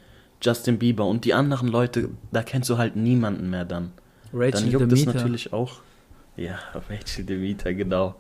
Justin 0.42 0.80
Bieber 0.80 1.06
und 1.06 1.26
die 1.26 1.34
anderen 1.34 1.68
Leute, 1.68 2.10
da 2.32 2.44
kennst 2.44 2.70
du 2.70 2.78
halt 2.78 2.96
niemanden 2.96 3.50
mehr 3.50 3.66
dann. 3.66 3.92
Dann 4.32 4.42
Rachel 4.42 4.68
juckt 4.70 4.92
es 4.92 5.00
Demeter. 5.02 5.18
natürlich 5.20 5.54
auch. 5.54 5.82
Ja, 6.36 6.58
Rachel 6.90 7.24
Demeter, 7.24 7.74
genau. 7.74 8.16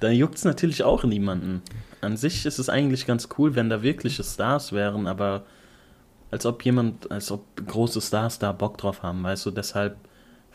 Dann 0.00 0.12
juckt 0.12 0.36
es 0.36 0.44
natürlich 0.44 0.82
auch 0.82 1.04
niemanden. 1.04 1.62
An 2.00 2.16
sich 2.16 2.44
ist 2.44 2.58
es 2.58 2.68
eigentlich 2.68 3.06
ganz 3.06 3.28
cool, 3.38 3.54
wenn 3.54 3.70
da 3.70 3.82
wirkliche 3.82 4.22
Stars 4.22 4.72
wären, 4.72 5.06
aber 5.06 5.44
als 6.30 6.46
ob 6.46 6.64
jemand, 6.64 7.10
als 7.10 7.30
ob 7.30 7.44
große 7.66 8.00
Stars 8.00 8.38
da 8.38 8.52
Bock 8.52 8.76
drauf 8.76 9.02
haben, 9.02 9.22
weißt 9.22 9.46
du, 9.46 9.50
deshalb 9.50 9.96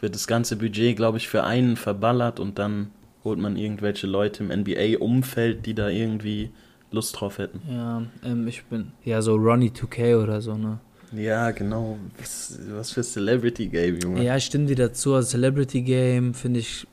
wird 0.01 0.15
das 0.15 0.27
ganze 0.27 0.55
Budget, 0.55 0.95
glaube 0.95 1.17
ich, 1.17 1.27
für 1.27 1.43
einen 1.43 1.77
verballert 1.77 2.39
und 2.39 2.59
dann 2.59 2.91
holt 3.23 3.39
man 3.39 3.57
irgendwelche 3.57 4.07
Leute 4.07 4.43
im 4.43 4.61
NBA-Umfeld, 4.61 5.65
die 5.65 5.73
da 5.73 5.89
irgendwie 5.89 6.51
Lust 6.91 7.19
drauf 7.19 7.37
hätten. 7.37 7.61
Ja, 7.69 8.03
ähm, 8.23 8.47
ich 8.47 8.63
bin, 8.65 8.91
ja, 9.03 9.21
so 9.21 9.35
Ronnie 9.35 9.69
2K 9.69 10.21
oder 10.21 10.41
so, 10.41 10.55
ne? 10.55 10.79
Ja, 11.11 11.51
genau. 11.51 11.97
Was, 12.17 12.59
was 12.71 12.91
für 12.91 13.01
Celebrity 13.01 13.67
Game, 13.67 13.99
Junge. 13.99 14.23
Ja, 14.23 14.37
ich 14.37 14.45
stimme 14.45 14.65
dir 14.65 14.75
dazu. 14.75 15.15
Also 15.15 15.29
Celebrity 15.29 15.81
Game 15.81 16.33
finde 16.33 16.59
ich, 16.59 16.85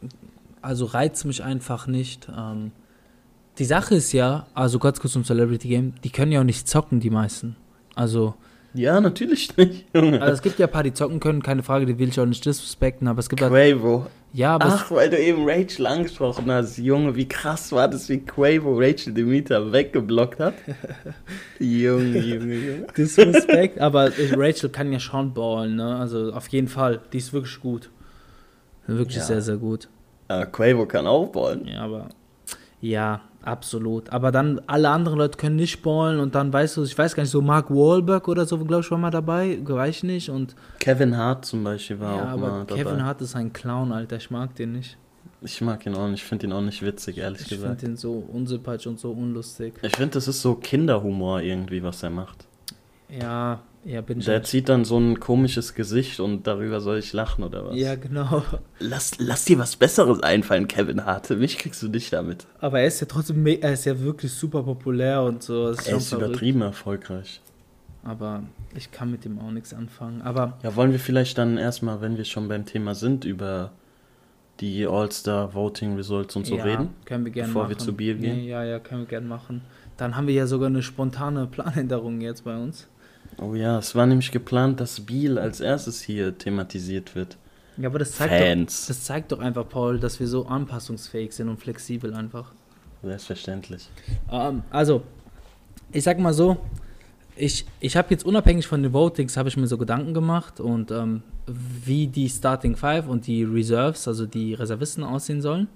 also 0.66 0.84
reizt 0.84 1.24
mich 1.24 1.42
einfach 1.42 1.86
nicht. 1.86 2.28
Ähm, 2.36 2.72
die 3.58 3.64
Sache 3.64 3.94
ist 3.94 4.12
ja, 4.12 4.46
also 4.54 4.78
ganz 4.78 5.00
kurz 5.00 5.14
zum 5.14 5.24
Celebrity 5.24 5.68
Game, 5.68 5.94
die 6.04 6.10
können 6.10 6.32
ja 6.32 6.40
auch 6.40 6.44
nicht 6.44 6.68
zocken, 6.68 7.00
die 7.00 7.08
meisten. 7.10 7.56
Also 7.94 8.34
Ja, 8.74 9.00
natürlich 9.00 9.56
nicht, 9.56 9.86
Junge. 9.94 10.20
Also 10.20 10.34
es 10.34 10.42
gibt 10.42 10.58
ja 10.58 10.66
ein 10.66 10.72
paar, 10.72 10.82
die 10.82 10.92
zocken 10.92 11.20
können, 11.20 11.42
keine 11.42 11.62
Frage, 11.62 11.86
die 11.86 11.98
will 11.98 12.08
ich 12.08 12.20
auch 12.20 12.26
nicht 12.26 12.44
disrespekten, 12.44 13.08
aber 13.08 13.20
es 13.20 13.28
gibt 13.30 13.40
halt, 13.40 13.50
Quavo. 13.52 14.06
ja, 14.34 14.54
aber 14.56 14.66
Ach, 14.66 14.90
weil 14.90 15.08
du 15.08 15.18
eben 15.18 15.48
Rachel 15.48 15.86
angesprochen 15.86 16.50
hast. 16.50 16.76
Junge, 16.76 17.16
wie 17.16 17.26
krass 17.26 17.72
war 17.72 17.88
das, 17.88 18.08
wie 18.10 18.18
Quavo 18.18 18.74
Rachel 18.76 19.14
Demeter 19.14 19.72
weggeblockt 19.72 20.38
hat? 20.40 20.54
Junge, 21.58 22.18
Junge, 22.18 22.54
Junge. 22.56 22.86
es, 22.88 22.94
Disrespekt, 22.94 23.80
aber 23.80 24.10
Rachel 24.32 24.68
kann 24.68 24.92
ja 24.92 25.00
schon 25.00 25.32
ballen, 25.32 25.76
ne? 25.76 25.96
Also 25.96 26.32
auf 26.32 26.48
jeden 26.48 26.68
Fall, 26.68 27.00
die 27.12 27.18
ist 27.18 27.32
wirklich 27.32 27.58
gut. 27.60 27.88
Wirklich 28.86 29.16
Ja. 29.16 29.22
sehr, 29.24 29.40
sehr 29.42 29.56
gut. 29.56 29.88
Ja, 30.28 30.46
Quavo 30.46 30.86
kann 30.86 31.06
auch 31.06 31.26
ballen. 31.28 31.66
Ja, 31.66 31.82
aber 31.82 32.08
ja, 32.80 33.20
absolut. 33.42 34.10
Aber 34.10 34.30
dann 34.32 34.60
alle 34.66 34.90
anderen 34.90 35.18
Leute 35.18 35.38
können 35.38 35.56
nicht 35.56 35.82
ballen 35.82 36.20
und 36.20 36.34
dann 36.34 36.52
weißt 36.52 36.76
du, 36.76 36.84
ich 36.84 36.96
weiß 36.96 37.14
gar 37.14 37.22
nicht, 37.22 37.30
so 37.30 37.40
Mark 37.40 37.70
Wahlberg 37.70 38.28
oder 38.28 38.44
so, 38.44 38.58
glaube 38.58 38.82
ich, 38.82 38.90
war 38.90 38.98
mal 38.98 39.10
dabei, 39.10 39.58
weiß 39.62 39.96
ich 39.96 40.02
nicht. 40.04 40.30
Und 40.30 40.54
Kevin 40.78 41.16
Hart 41.16 41.44
zum 41.44 41.64
Beispiel 41.64 41.98
war 42.00 42.16
ja, 42.16 42.22
auch 42.24 42.28
aber 42.28 42.48
mal 42.48 42.64
dabei. 42.66 42.82
Kevin 42.82 43.04
Hart 43.04 43.20
ist 43.22 43.34
ein 43.34 43.52
Clown, 43.52 43.92
Alter, 43.92 44.16
ich 44.16 44.30
mag 44.30 44.54
den 44.56 44.72
nicht. 44.72 44.96
Ich 45.42 45.60
mag 45.60 45.84
ihn 45.86 45.94
auch 45.94 46.08
nicht, 46.08 46.22
ich 46.22 46.24
finde 46.24 46.46
ihn 46.46 46.52
auch 46.52 46.62
nicht 46.62 46.82
witzig, 46.82 47.18
ehrlich 47.18 47.42
Ich 47.42 47.48
gesagt. 47.48 47.80
finde 47.80 47.92
den 47.92 47.96
so 47.96 48.24
unsympathisch 48.32 48.86
und 48.86 48.98
so 48.98 49.12
unlustig. 49.12 49.74
Ich 49.82 49.94
finde, 49.94 50.14
das 50.14 50.28
ist 50.28 50.42
so 50.42 50.54
Kinderhumor 50.54 51.40
irgendwie, 51.40 51.82
was 51.82 52.02
er 52.02 52.10
macht. 52.10 52.46
Ja, 53.08 53.60
ja, 53.86 54.00
bin 54.00 54.18
Der 54.20 54.42
zieht 54.42 54.68
dann 54.68 54.84
so 54.84 54.98
ein 54.98 55.20
komisches 55.20 55.74
Gesicht 55.74 56.18
und 56.20 56.46
darüber 56.46 56.80
soll 56.80 56.98
ich 56.98 57.12
lachen 57.12 57.44
oder 57.44 57.64
was? 57.66 57.76
Ja, 57.76 57.94
genau. 57.94 58.42
Lass, 58.80 59.12
lass 59.18 59.44
dir 59.44 59.58
was 59.58 59.76
Besseres 59.76 60.22
einfallen, 60.22 60.66
Kevin 60.68 61.04
Hart. 61.04 61.30
Mich 61.30 61.56
kriegst 61.58 61.82
du 61.82 61.88
nicht 61.88 62.12
damit. 62.12 62.46
Aber 62.58 62.80
er 62.80 62.86
ist 62.88 63.00
ja 63.00 63.06
trotzdem, 63.06 63.46
er 63.46 63.72
ist 63.72 63.84
ja 63.84 63.98
wirklich 64.00 64.32
super 64.32 64.62
populär 64.64 65.22
und 65.22 65.42
so. 65.42 65.68
Ist 65.68 65.86
Er 65.88 65.98
ist 65.98 66.08
verrückt. 66.08 66.28
übertrieben 66.30 66.62
erfolgreich. 66.62 67.40
Aber 68.02 68.42
ich 68.74 68.90
kann 68.92 69.10
mit 69.10 69.24
dem 69.24 69.38
auch 69.38 69.50
nichts 69.50 69.72
anfangen. 69.72 70.20
Aber 70.22 70.58
Ja, 70.62 70.74
wollen 70.76 70.92
wir 70.92 71.00
vielleicht 71.00 71.38
dann 71.38 71.56
erstmal, 71.56 72.00
wenn 72.00 72.16
wir 72.16 72.24
schon 72.24 72.48
beim 72.48 72.64
Thema 72.66 72.94
sind, 72.94 73.24
über 73.24 73.70
die 74.60 74.86
All-Star 74.86 75.54
Voting 75.54 75.96
Results 75.96 76.34
und 76.34 76.46
so 76.46 76.56
ja, 76.56 76.64
reden? 76.64 76.88
können 77.04 77.24
wir 77.24 77.32
gerne 77.32 77.48
bevor 77.48 77.62
machen. 77.64 77.70
wir 77.70 77.78
zu 77.78 77.92
Bier 77.94 78.14
gehen? 78.14 78.36
Nee, 78.36 78.48
ja, 78.48 78.64
ja, 78.64 78.78
können 78.78 79.02
wir 79.02 79.06
gerne 79.08 79.26
machen. 79.26 79.60
Dann 79.96 80.16
haben 80.16 80.26
wir 80.26 80.34
ja 80.34 80.46
sogar 80.46 80.68
eine 80.68 80.82
spontane 80.82 81.46
Planänderung 81.46 82.20
jetzt 82.20 82.44
bei 82.44 82.56
uns. 82.56 82.88
Oh 83.38 83.54
ja, 83.54 83.78
es 83.78 83.94
war 83.94 84.06
nämlich 84.06 84.32
geplant, 84.32 84.80
dass 84.80 85.00
Biel 85.00 85.38
als 85.38 85.60
erstes 85.60 86.00
hier 86.00 86.36
thematisiert 86.38 87.14
wird. 87.14 87.36
Ja, 87.76 87.88
aber 87.88 87.98
das 87.98 88.12
zeigt, 88.12 88.32
doch, 88.32 88.86
das 88.88 89.04
zeigt 89.04 89.32
doch 89.32 89.40
einfach, 89.40 89.68
Paul, 89.68 90.00
dass 90.00 90.18
wir 90.18 90.26
so 90.26 90.46
anpassungsfähig 90.46 91.32
sind 91.32 91.48
und 91.48 91.58
flexibel 91.58 92.14
einfach. 92.14 92.52
Selbstverständlich. 93.02 93.90
Ähm, 94.30 94.62
also, 94.70 95.02
ich 95.92 96.02
sag 96.02 96.18
mal 96.18 96.32
so, 96.32 96.56
ich, 97.36 97.66
ich 97.80 97.96
habe 97.96 98.08
jetzt 98.10 98.24
unabhängig 98.24 98.66
von 98.66 98.82
den 98.82 98.94
Votings, 98.94 99.36
habe 99.36 99.50
ich 99.50 99.58
mir 99.58 99.66
so 99.66 99.76
Gedanken 99.76 100.14
gemacht 100.14 100.58
und 100.58 100.90
ähm, 100.90 101.22
wie 101.46 102.06
die 102.06 102.30
Starting 102.30 102.76
Five 102.76 103.06
und 103.06 103.26
die 103.26 103.44
Reserves, 103.44 104.08
also 104.08 104.24
die 104.24 104.54
Reservisten 104.54 105.04
aussehen 105.04 105.42
sollen. 105.42 105.68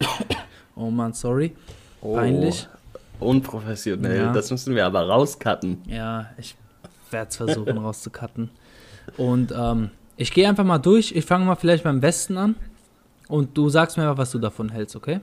Oh 0.74 0.90
Mann, 0.90 1.12
sorry. 1.12 1.54
Peinlich. 2.00 2.66
Unprofessionell. 3.22 4.16
Ja. 4.16 4.32
Das 4.32 4.50
müssen 4.50 4.74
wir 4.74 4.86
aber 4.86 5.08
rauscutten. 5.08 5.82
Ja, 5.86 6.30
ich 6.38 6.56
werde 7.10 7.28
es 7.28 7.36
versuchen 7.36 7.78
rauszucutten. 7.78 8.50
Und 9.16 9.52
ähm, 9.56 9.90
ich 10.16 10.32
gehe 10.32 10.48
einfach 10.48 10.64
mal 10.64 10.78
durch. 10.78 11.12
Ich 11.12 11.24
fange 11.24 11.44
mal 11.44 11.56
vielleicht 11.56 11.84
beim 11.84 12.02
Westen 12.02 12.36
an. 12.36 12.56
Und 13.28 13.56
du 13.56 13.68
sagst 13.68 13.96
mir 13.96 14.04
mal, 14.04 14.18
was 14.18 14.30
du 14.30 14.38
davon 14.38 14.68
hältst, 14.68 14.96
okay? 14.96 15.20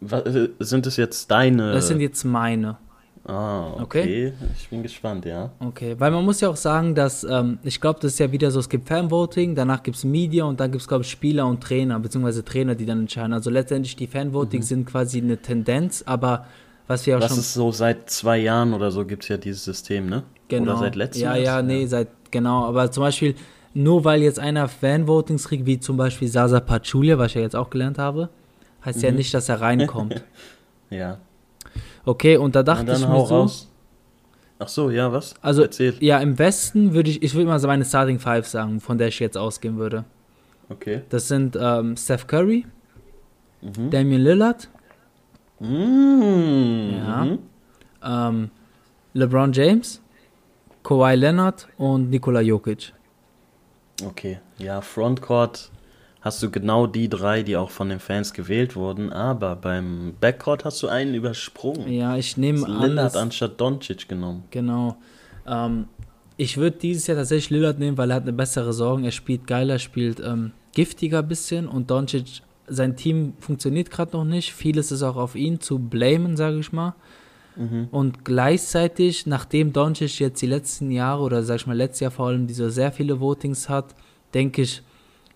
Was, 0.00 0.24
äh, 0.26 0.48
sind 0.58 0.86
es 0.86 0.96
jetzt 0.96 1.30
deine? 1.30 1.72
Das 1.72 1.88
sind 1.88 2.00
jetzt 2.00 2.24
meine. 2.24 2.76
ah, 3.24 3.74
okay. 3.80 3.82
Okay. 3.82 4.32
Ich 4.56 4.68
bin 4.68 4.82
gespannt, 4.82 5.24
ja. 5.24 5.50
Okay, 5.60 5.96
weil 5.98 6.10
man 6.10 6.24
muss 6.24 6.40
ja 6.40 6.48
auch 6.48 6.56
sagen, 6.56 6.94
dass 6.94 7.24
ähm, 7.24 7.58
ich 7.62 7.80
glaube, 7.80 8.00
das 8.00 8.12
ist 8.12 8.18
ja 8.18 8.30
wieder 8.32 8.50
so, 8.50 8.60
es 8.60 8.68
gibt 8.68 8.88
Fanvoting, 8.88 9.54
danach 9.54 9.82
gibt 9.82 9.96
es 9.96 10.04
Media 10.04 10.44
und 10.44 10.60
dann 10.60 10.70
gibt 10.70 10.82
es, 10.82 10.88
glaube 10.88 11.04
ich, 11.04 11.10
Spieler 11.10 11.46
und 11.46 11.62
Trainer, 11.62 11.98
beziehungsweise 12.00 12.44
Trainer, 12.44 12.74
die 12.74 12.86
dann 12.86 13.00
entscheiden. 13.00 13.32
Also 13.32 13.50
letztendlich 13.50 13.96
die 13.96 14.06
Fanvotings 14.06 14.68
sind 14.68 14.86
quasi 14.86 15.18
eine 15.18 15.36
Tendenz, 15.38 16.02
aber 16.06 16.46
was 16.88 17.06
wir 17.06 17.16
auch 17.16 17.20
Was 17.22 17.28
schon 17.30 17.38
ist 17.38 17.54
so, 17.54 17.70
seit 17.70 18.10
zwei 18.10 18.38
Jahren 18.38 18.74
oder 18.74 18.90
so 18.90 19.04
gibt 19.04 19.22
es 19.22 19.28
ja 19.28 19.36
dieses 19.36 19.64
System, 19.64 20.08
ne? 20.08 20.24
Genau. 20.48 20.72
Oder 20.72 20.80
seit 20.80 20.96
letztem 20.96 21.22
Ja, 21.22 21.36
Jahr? 21.36 21.56
ja, 21.58 21.62
nee, 21.62 21.86
seit, 21.86 22.08
genau. 22.32 22.64
Aber 22.64 22.90
zum 22.90 23.02
Beispiel, 23.04 23.34
nur 23.74 24.04
weil 24.04 24.22
jetzt 24.22 24.38
einer 24.40 24.66
Fanvotings 24.68 25.46
kriegt, 25.46 25.66
wie 25.66 25.78
zum 25.78 25.96
Beispiel 25.96 26.26
Sasa 26.26 26.58
Pachulia, 26.60 27.18
was 27.18 27.28
ich 27.28 27.34
ja 27.36 27.42
jetzt 27.42 27.54
auch 27.54 27.70
gelernt 27.70 27.98
habe, 27.98 28.30
heißt 28.84 28.98
Mhm. 28.98 29.04
ja 29.04 29.10
nicht, 29.12 29.32
dass 29.34 29.48
er 29.48 29.60
reinkommt. 29.60 30.24
Ja. 30.90 31.18
Okay, 32.06 32.38
und 32.38 32.56
da 32.56 32.62
dachte 32.62 32.90
ich 32.92 33.06
hau 33.06 33.20
mir 33.20 33.26
so, 33.26 33.34
raus. 33.34 33.68
Ach 34.58 34.68
so, 34.68 34.88
ja, 34.90 35.12
was? 35.12 35.34
Also- 35.42 35.62
Erzähl. 35.62 35.94
ja, 36.00 36.18
im 36.18 36.38
Westen 36.38 36.94
würde 36.94 37.10
ich, 37.10 37.22
ich 37.22 37.34
würde 37.34 37.46
mal 37.46 37.60
so 37.60 37.66
meine 37.68 37.84
Starting 37.84 38.18
Five 38.18 38.46
sagen, 38.48 38.80
von 38.80 38.96
der 38.96 39.08
ich 39.08 39.18
jetzt 39.20 39.36
ausgehen 39.36 39.76
würde. 39.76 40.04
Okay. 40.70 41.02
Das 41.10 41.28
sind 41.28 41.58
ähm, 41.60 41.94
Steph 41.98 42.26
Curry, 42.26 42.64
Mhm. 43.60 43.90
Damian 43.90 44.22
Lillard, 44.22 44.68
Mhm. 45.60 46.94
Ja. 46.96 48.28
Ähm, 48.28 48.50
LeBron 49.14 49.52
James, 49.52 50.00
Kawhi 50.82 51.14
Leonard 51.14 51.68
und 51.76 52.10
Nikola 52.10 52.40
Jokic. 52.40 52.92
Okay. 54.04 54.38
Ja, 54.58 54.80
Frontcourt 54.80 55.70
hast 56.20 56.42
du 56.42 56.50
genau 56.50 56.86
die 56.86 57.08
drei, 57.08 57.42
die 57.42 57.56
auch 57.56 57.70
von 57.70 57.88
den 57.88 58.00
Fans 58.00 58.32
gewählt 58.32 58.76
wurden, 58.76 59.12
aber 59.12 59.56
beim 59.56 60.14
Backcourt 60.20 60.64
hast 60.64 60.82
du 60.82 60.88
einen 60.88 61.14
übersprungen. 61.14 61.90
Ja, 61.90 62.16
ich 62.16 62.36
nehme 62.36 62.66
an, 62.66 62.82
Lillard 62.82 63.16
anstatt 63.16 63.60
Doncic 63.60 64.08
genommen. 64.08 64.44
Genau. 64.50 64.96
Ähm, 65.46 65.88
ich 66.36 66.56
würde 66.56 66.76
dieses 66.76 67.06
Jahr 67.06 67.16
tatsächlich 67.16 67.50
Lillard 67.50 67.78
nehmen, 67.78 67.98
weil 67.98 68.10
er 68.10 68.16
hat 68.16 68.22
eine 68.22 68.32
bessere 68.32 68.72
Sorgen. 68.72 69.04
Er 69.04 69.10
spielt 69.10 69.46
geiler, 69.46 69.78
spielt 69.78 70.20
ähm, 70.20 70.52
giftiger 70.72 71.22
bisschen 71.22 71.66
und 71.66 71.90
Doncic, 71.90 72.42
sein 72.68 72.96
Team 72.96 73.34
funktioniert 73.40 73.90
gerade 73.90 74.16
noch 74.16 74.24
nicht. 74.24 74.52
Vieles 74.52 74.92
ist 74.92 75.02
auch 75.02 75.16
auf 75.16 75.34
ihn 75.34 75.60
zu 75.60 75.78
blamen, 75.78 76.36
sage 76.36 76.58
ich 76.58 76.72
mal. 76.72 76.94
Mhm. 77.56 77.88
Und 77.90 78.24
gleichzeitig, 78.24 79.26
nachdem 79.26 79.72
Doncic 79.72 80.20
jetzt 80.20 80.40
die 80.40 80.46
letzten 80.46 80.90
Jahre 80.90 81.22
oder 81.22 81.42
sag 81.42 81.56
ich 81.56 81.66
mal 81.66 81.76
letztes 81.76 82.00
Jahr 82.00 82.10
vor 82.10 82.28
allem 82.28 82.46
diese 82.46 82.70
sehr 82.70 82.92
viele 82.92 83.20
Votings 83.20 83.68
hat, 83.68 83.94
denke 84.32 84.62
ich, 84.62 84.82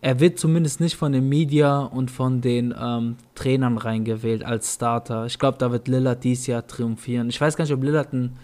er 0.01 0.19
wird 0.19 0.39
zumindest 0.39 0.81
nicht 0.81 0.97
von 0.97 1.13
den 1.13 1.29
Media 1.29 1.81
und 1.81 2.11
von 2.11 2.41
den 2.41 2.75
ähm, 2.79 3.17
Trainern 3.37 3.79
reingewählt 3.79 4.45
als 4.45 4.75
Starter. 4.75 5.27
Ich 5.27 5.39
glaube, 5.39 5.59
da 5.59 5.71
wird 5.71 5.87
Lillard 5.87 6.25
dieses 6.25 6.49
Jahr 6.49 6.67
triumphieren. 6.67 7.29
Ich 7.29 7.41
weiß 7.41 7.57
gar 7.57 7.65
nicht, 7.65 7.73
ob 7.73 7.83
Lillard 7.83 8.13
ein 8.13 8.37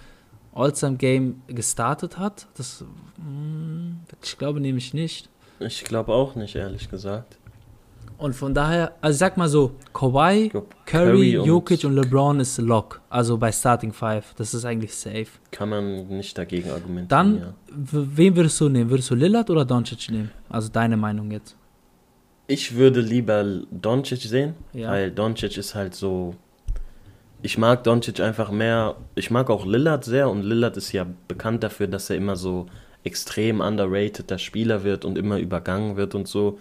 All-Time-Game 0.54 1.42
gestartet 1.49 2.16
hat. 2.16 2.47
Das, 2.57 2.85
mm, 3.16 3.90
ich 4.23 4.38
glaube 4.38 4.61
nämlich 4.61 4.95
nicht. 4.95 5.28
Ich 5.59 5.83
glaube 5.83 6.12
auch 6.12 6.37
nicht, 6.37 6.54
ehrlich 6.54 6.88
gesagt. 6.88 7.38
Und 8.19 8.35
von 8.35 8.53
daher, 8.53 8.95
also 9.01 9.17
sag 9.17 9.37
mal 9.37 9.49
so, 9.49 9.77
Kawhi, 9.95 10.51
Curry, 10.87 11.35
Jokic 11.37 11.85
und 11.85 11.95
LeBron 11.95 12.41
ist 12.41 12.59
Lock. 12.59 13.01
Also 13.09 13.39
bei 13.39 13.53
Starting 13.53 13.93
Five. 13.93 14.35
Das 14.37 14.55
ist 14.55 14.65
eigentlich 14.65 14.93
safe. 14.95 15.29
Kann 15.53 15.69
man 15.69 16.09
nicht 16.09 16.37
dagegen 16.37 16.69
argumentieren. 16.69 17.09
Dann, 17.09 17.39
ja. 17.39 17.55
wen 17.71 18.35
würdest 18.35 18.61
du 18.61 18.69
nehmen? 18.69 18.91
Würdest 18.91 19.11
du 19.11 19.15
Lillard 19.15 19.49
oder 19.51 19.65
Doncic 19.65 20.11
nehmen? 20.11 20.33
Also 20.49 20.69
deine 20.69 20.97
Meinung 20.97 21.31
jetzt. 21.31 21.57
Ich 22.49 22.75
würde 22.75 23.01
lieber 23.01 23.45
Doncic 23.71 24.23
sehen, 24.23 24.55
Ja. 24.73 24.91
weil 24.91 25.13
Doncic 25.13 25.57
ist 25.57 25.77
halt 25.77 25.95
so. 25.95 26.35
Ich 27.41 27.57
mag 27.57 27.85
Doncic 27.85 28.19
einfach 28.19 28.51
mehr. 28.51 28.97
Ich 29.15 29.31
mag 29.31 29.49
auch 29.49 29.65
Lillard 29.65 30.05
sehr 30.05 30.29
und 30.29 30.43
Lillard 30.43 30.77
ist 30.77 30.91
ja 30.91 31.07
bekannt 31.29 31.63
dafür, 31.63 31.87
dass 31.87 32.11
er 32.11 32.17
immer 32.17 32.35
so 32.35 32.67
extrem 33.05 33.61
underrateder 33.61 34.39
Spieler 34.39 34.83
wird 34.83 35.05
und 35.05 35.17
immer 35.17 35.39
übergangen 35.39 35.97
wird 35.97 36.17
und 36.17 36.27
so. 36.27 36.59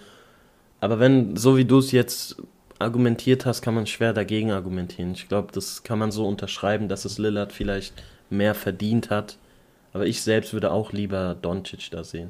Aber 0.87 1.01
wenn, 1.01 1.35
so 1.35 1.57
wie 1.57 1.65
du 1.65 1.79
es 1.79 1.91
jetzt 1.91 2.37
argumentiert 2.79 3.45
hast, 3.45 3.61
kann 3.61 3.73
man 3.75 3.85
schwer 3.87 4.13
dagegen 4.13 4.51
argumentieren. 4.51 5.11
Ich 5.11 5.27
glaube, 5.27 5.49
das 5.51 5.83
kann 5.83 5.99
man 5.99 6.11
so 6.13 6.25
unterschreiben, 6.25 6.87
dass 6.87 7.03
es 7.03 7.17
Lillard 7.17 7.51
vielleicht 7.51 7.93
mehr 8.29 8.55
verdient 8.55 9.09
hat. 9.09 9.37
Aber 9.91 10.05
ich 10.05 10.21
selbst 10.21 10.53
würde 10.53 10.71
auch 10.71 10.93
lieber 10.93 11.35
Doncic 11.41 11.91
da 11.91 12.05
sehen. 12.05 12.29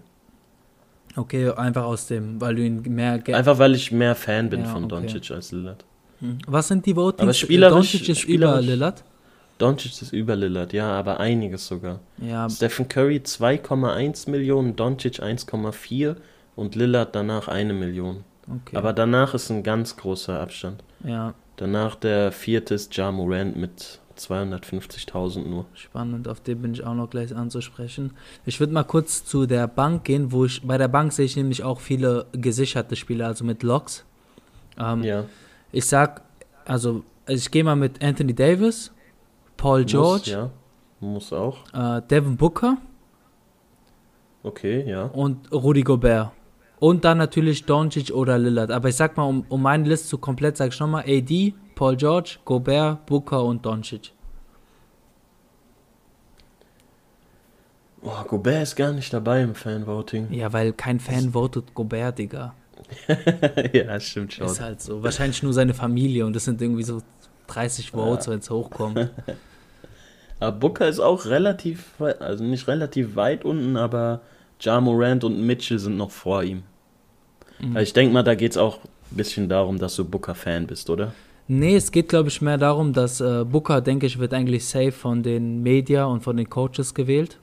Okay, 1.16 1.52
einfach 1.52 1.84
aus 1.84 2.08
dem, 2.08 2.42
weil 2.42 2.56
du 2.56 2.64
ihn 2.64 2.82
mehr. 2.82 3.22
Einfach 3.28 3.60
weil 3.60 3.76
ich 3.76 3.92
mehr 3.92 4.16
Fan 4.16 4.50
bin 4.50 4.62
Ja, 4.62 4.66
von 4.66 4.86
okay. 4.86 4.96
Doncic 5.08 5.30
als 5.30 5.52
Lillard. 5.52 5.86
Hm. 6.22 6.40
Was 6.48 6.68
sind 6.70 6.84
die 6.88 6.96
Votings? 6.96 7.22
Aber 7.22 7.34
spielerisch- 7.34 7.92
Doncic 7.92 8.10
ist 8.10 8.24
über 8.24 8.58
spielerisch- 8.58 8.66
Lillard. 8.66 9.04
Doncic 9.60 10.02
ist 10.02 10.14
über 10.14 10.36
Lillard, 10.36 10.74
ja, 10.74 10.90
aber 10.90 11.20
einiges 11.20 11.68
sogar. 11.68 12.00
Ja, 12.18 12.50
Stephen 12.50 12.88
Curry 12.90 13.18
2,1 13.24 14.28
Millionen, 14.32 14.76
Doncic 14.76 15.20
1,4 15.22 16.16
und 16.56 16.74
Lillard 16.76 17.14
danach 17.16 17.48
eine 17.50 17.74
Million. 17.74 18.24
Okay. 18.50 18.76
Aber 18.76 18.94
danach 18.94 19.34
ist 19.34 19.50
ein 19.50 19.64
ganz 19.64 19.96
großer 19.98 20.40
Abstand. 20.40 20.84
ja, 21.04 21.34
Danach 21.58 21.96
der 21.96 22.32
vierte 22.32 22.76
ist 22.76 22.96
Ja 22.96 23.12
Morant 23.12 23.56
mit 23.56 24.00
250.000 24.16 25.48
nur. 25.48 25.66
spannend. 25.74 26.28
Auf 26.28 26.40
den 26.40 26.62
bin 26.62 26.74
ich 26.74 26.84
auch 26.86 26.94
noch 26.94 27.10
gleich 27.10 27.36
anzusprechen. 27.36 28.14
Ich 28.46 28.60
würde 28.60 28.74
mal 28.74 28.84
kurz 28.84 29.26
zu 29.26 29.46
der 29.48 29.68
Bank 29.68 30.04
gehen, 30.04 30.32
wo 30.32 30.46
ich. 30.46 30.62
Bei 30.66 30.78
der 30.78 30.88
Bank 30.88 31.14
sehe 31.14 31.26
ich 31.26 31.36
nämlich 31.36 31.64
auch 31.64 31.80
viele 31.80 32.28
gesicherte 32.32 32.96
Spieler, 32.96 33.28
also 33.28 33.44
mit 33.44 33.64
Locks. 33.64 34.06
Ähm, 34.80 35.04
Ja, 35.04 35.26
Ich 35.72 35.86
sag, 35.86 36.22
also 36.66 37.04
ich 37.28 37.50
gehe 37.50 37.64
mal 37.64 37.76
mit 37.76 38.04
Anthony 38.04 38.34
Davis, 38.36 38.92
Paul 39.58 39.84
George, 39.86 40.20
Muss, 40.20 40.28
ja. 40.28 40.50
Muss 41.00 41.34
auch. 41.34 41.58
äh, 41.74 42.02
Devin 42.08 42.38
Booker 42.38 42.78
Okay, 44.44 44.88
ja. 44.88 45.06
Und 45.06 45.52
Rudy 45.52 45.82
Gobert. 45.82 46.32
Und 46.80 47.06
dann 47.06 47.18
natürlich 47.18 47.66
Doncic 47.66 48.12
oder 48.12 48.38
Lillard. 48.38 48.72
Aber 48.72 48.90
ich 48.90 48.96
sag 48.96 49.18
mal, 49.18 49.24
um, 49.24 49.46
um 49.50 49.62
meine 49.62 49.88
Liste 49.88 50.10
zu 50.10 50.18
komplett, 50.20 50.58
sag 50.58 50.72
ich 50.72 50.80
nochmal 50.80 51.06
AD, 51.08 51.54
Paul 51.76 51.96
George, 51.96 52.38
Gobert, 52.46 53.06
Booker 53.06 53.44
und 53.44 53.66
Doncic. 53.66 54.12
Oh, 58.04 58.24
Gobert 58.28 58.64
ist 58.64 58.76
gar 58.76 58.94
nicht 58.94 59.12
dabei 59.12 59.42
im 59.42 59.56
Fanvoting. 59.56 60.32
Ja, 60.32 60.54
weil 60.54 60.72
kein 60.74 61.00
Fan 61.00 61.32
votet 61.34 61.74
Gobert, 61.74 62.20
Digga. 62.20 62.54
ja, 63.74 64.00
stimmt 64.00 64.34
schon. 64.34 64.46
Ist 64.46 64.62
halt 64.62 64.82
so. 64.82 65.02
Wahrscheinlich 65.02 65.42
nur 65.42 65.54
seine 65.54 65.74
Familie 65.74 66.26
und 66.26 66.36
das 66.36 66.46
sind 66.46 66.62
irgendwie 66.62 66.84
so 66.84 67.02
30 67.48 67.92
Votes, 67.92 68.28
wenn 68.28 68.40
es 68.40 68.50
hochkommt. 68.50 69.10
Aber 70.40 70.56
Booker 70.56 70.88
ist 70.88 71.00
auch 71.00 71.26
relativ 71.26 72.00
also 72.00 72.44
nicht 72.44 72.68
relativ 72.68 73.16
weit 73.16 73.44
unten, 73.44 73.76
aber 73.76 74.22
Ja 74.60 74.80
Morant 74.82 75.24
und 75.24 75.46
Mitchell 75.46 75.80
sind 75.80 75.98
noch 75.98 76.12
vor 76.12 76.44
ihm. 76.44 76.64
Mhm. 77.60 77.76
Also 77.76 77.80
ich 77.80 77.94
denke 77.94 78.14
mal, 78.14 78.24
da 78.24 78.36
geht 78.36 78.52
es 78.52 78.58
auch 78.58 78.80
ein 79.12 79.18
bisschen 79.18 79.50
darum, 79.50 79.80
dass 79.80 79.96
du 79.96 80.06
Booker-Fan 80.06 80.68
bist, 80.68 80.90
oder? 80.90 81.14
Nee, 81.48 81.76
es 81.76 81.92
geht, 81.92 82.10
glaube 82.10 82.28
ich, 82.30 82.42
mehr 82.42 82.58
darum, 82.58 82.92
dass 82.92 83.22
äh, 83.22 83.46
Booker, 83.46 83.80
denke 83.82 84.06
ich, 84.06 84.20
wird 84.20 84.34
eigentlich 84.34 84.66
safe 84.66 84.92
von 84.92 85.24
den 85.24 85.64
Media 85.64 86.06
und 86.06 86.22
von 86.22 86.36
den 86.36 86.50
Coaches 86.50 86.94
gewählt. 86.94 87.40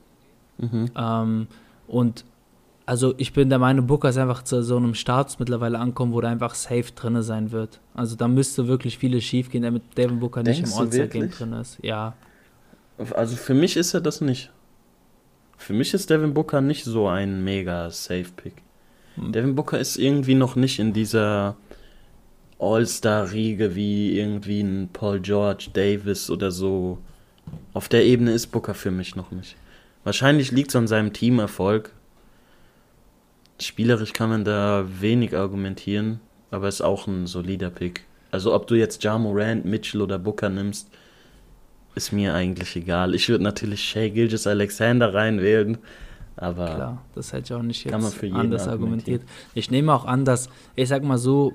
Mhm. 0.58 0.90
Ähm, 0.96 1.46
und 1.88 2.24
also 2.86 3.14
ich 3.16 3.32
bin 3.32 3.48
der 3.48 3.58
Meinung, 3.58 3.86
Booker 3.86 4.10
ist 4.10 4.18
einfach 4.18 4.42
zu 4.42 4.62
so 4.62 4.76
einem 4.76 4.94
Status 4.94 5.38
mittlerweile 5.38 5.78
ankommen, 5.78 6.12
wo 6.12 6.20
der 6.20 6.30
einfach 6.30 6.54
safe 6.54 6.92
drin 6.94 7.22
sein 7.22 7.50
wird. 7.50 7.80
Also 7.94 8.14
da 8.14 8.28
müsste 8.28 8.68
wirklich 8.68 8.98
vieles 8.98 9.24
schief 9.24 9.50
gehen, 9.50 9.62
damit 9.62 9.96
Devin 9.96 10.20
Booker 10.20 10.42
nicht 10.42 10.58
Denkst 10.58 10.70
im 10.70 10.76
du 10.76 10.82
All-Star-Game 10.82 11.30
drin 11.30 11.52
ist. 11.54 11.78
Ja. 11.82 12.12
Also 13.14 13.36
für 13.36 13.54
mich 13.54 13.76
ist 13.76 13.94
er 13.94 14.02
das 14.02 14.20
nicht. 14.20 14.50
Für 15.56 15.72
mich 15.72 15.94
ist 15.94 16.10
Devin 16.10 16.34
Booker 16.34 16.60
nicht 16.60 16.84
so 16.84 17.08
ein 17.08 17.42
mega 17.44 17.90
Safe-Pick. 17.90 18.54
Hm. 19.16 19.32
Devin 19.32 19.54
Booker 19.54 19.78
ist 19.78 19.96
irgendwie 19.96 20.34
noch 20.34 20.56
nicht 20.56 20.78
in 20.78 20.92
dieser 20.92 21.56
All-Star-Riege 22.58 23.74
wie 23.74 24.18
irgendwie 24.18 24.60
ein 24.60 24.88
Paul 24.92 25.20
George, 25.20 25.68
Davis 25.72 26.30
oder 26.30 26.50
so. 26.50 26.98
Auf 27.72 27.88
der 27.88 28.04
Ebene 28.04 28.32
ist 28.32 28.48
Booker 28.48 28.74
für 28.74 28.90
mich 28.90 29.16
noch 29.16 29.30
nicht. 29.30 29.56
Wahrscheinlich 30.04 30.52
liegt 30.52 30.70
es 30.70 30.76
an 30.76 30.86
seinem 30.86 31.12
Teamerfolg. 31.12 31.90
Spielerisch 33.60 34.12
kann 34.12 34.30
man 34.30 34.44
da 34.44 34.84
wenig 35.00 35.36
argumentieren, 35.36 36.20
aber 36.50 36.68
ist 36.68 36.82
auch 36.82 37.06
ein 37.06 37.26
solider 37.26 37.70
Pick. 37.70 38.04
Also 38.30 38.54
ob 38.54 38.66
du 38.66 38.74
jetzt 38.74 39.02
Ja 39.04 39.16
Morant, 39.16 39.64
Mitchell 39.64 40.02
oder 40.02 40.18
Booker 40.18 40.48
nimmst, 40.48 40.90
ist 41.94 42.12
mir 42.12 42.34
eigentlich 42.34 42.76
egal. 42.76 43.14
Ich 43.14 43.28
würde 43.28 43.44
natürlich 43.44 43.82
Shea 43.82 44.08
Gilgis 44.08 44.46
Alexander 44.46 45.14
reinwählen, 45.14 45.78
aber 46.36 46.66
Klar, 46.66 47.02
das 47.14 47.32
hätte 47.32 47.44
ich 47.44 47.58
auch 47.58 47.62
nicht 47.62 47.84
jetzt 47.84 47.94
anders 47.94 48.68
argumentiert. 48.68 49.22
Ich 49.54 49.70
nehme 49.70 49.94
auch 49.94 50.04
an, 50.04 50.24
dass, 50.24 50.48
ich 50.74 50.88
sag 50.88 51.04
mal 51.04 51.18
so, 51.18 51.52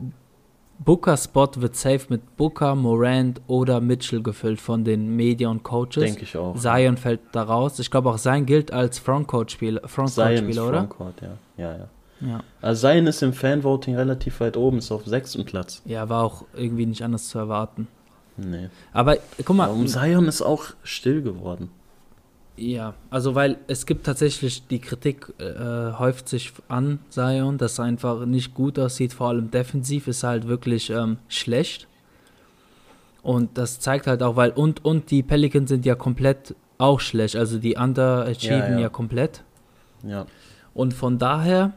Booker-Spot 0.79 1.50
wird 1.58 1.75
safe 1.75 2.05
mit 2.08 2.38
Booker, 2.38 2.74
Morant 2.74 3.41
oder 3.48 3.81
Mitchell 3.81 4.24
gefüllt 4.24 4.62
von 4.62 4.86
den 4.86 5.13
Media 5.15 5.50
und 5.50 5.62
Coaches. 5.63 6.03
denke 6.03 6.24
ich 6.24 6.38
auch. 6.38 6.55
Zion 6.55 6.96
fällt 6.96 7.19
da 7.34 7.43
raus. 7.43 7.79
Ich 7.79 7.91
glaube 7.91 8.10
auch 8.10 8.17
Zion 8.17 8.46
gilt 8.46 8.72
als 8.72 8.98
Frontcourt-Spieler, 9.00 9.81
Frontcourt-Spieler 9.86 10.67
oder? 10.67 10.77
Frontcourt, 10.77 11.22
ja. 11.22 11.38
ja, 11.58 11.77
ja. 11.77 11.89
Ja. 12.22 12.43
Also 12.62 12.88
Zion 12.88 13.08
ist 13.08 13.22
im 13.24 13.34
Fanvoting 13.34 13.96
relativ 13.96 14.39
weit 14.39 14.58
oben, 14.58 14.79
ist 14.79 14.91
auf 14.91 15.05
sechstem 15.05 15.46
Platz. 15.46 15.81
ja, 15.86 16.08
war 16.10 16.24
auch 16.24 16.43
irgendwie 16.53 16.86
nicht 16.86 17.01
anders 17.03 17.29
zu 17.29 17.38
erwarten. 17.39 17.88
Nee. 18.39 18.69
Aber 18.93 19.17
guck 19.43 19.55
mal, 19.55 19.65
Aber 19.65 19.74
um 19.74 19.88
Zion 19.88 20.27
ist 20.27 20.41
auch 20.41 20.65
still 20.84 21.21
geworden. 21.21 21.69
Ja, 22.58 22.93
also 23.10 23.36
weil 23.36 23.58
es 23.67 23.86
gibt 23.86 24.06
tatsächlich 24.06 24.67
die 24.67 24.80
Kritik 24.80 25.34
äh, 25.39 25.93
häuft 25.93 26.28
sich 26.28 26.52
an 26.67 26.99
Zion, 27.10 27.58
dass 27.58 27.80
er 27.80 27.86
einfach 27.86 28.25
nicht 28.25 28.54
gut 28.54 28.78
aussieht, 28.78 29.13
vor 29.13 29.30
allem 29.30 29.49
defensiv 29.49 30.08
ist 30.08 30.23
halt 30.23 30.47
wirklich 30.47 30.89
ähm, 30.89 31.17
schlecht. 31.30 31.88
Und 33.21 33.58
das 33.58 33.80
zeigt 33.80 34.08
halt 34.08 34.21
auch, 34.23 34.36
weil 34.36 34.52
und 34.52 34.84
und 34.84 35.10
die 35.12 35.23
Pelicans 35.23 35.69
sind 35.69 35.86
ja 35.86 35.95
komplett 35.95 36.56
auch 36.78 36.99
schlecht, 36.99 37.36
also 37.36 37.60
die 37.60 37.75
underachieven 37.75 38.58
Ja, 38.58 38.69
ja, 38.71 38.80
ja. 38.80 38.89
komplett. 38.89 39.43
Ja. 40.04 40.25
Und 40.73 40.93
von 40.93 41.17
daher 41.17 41.73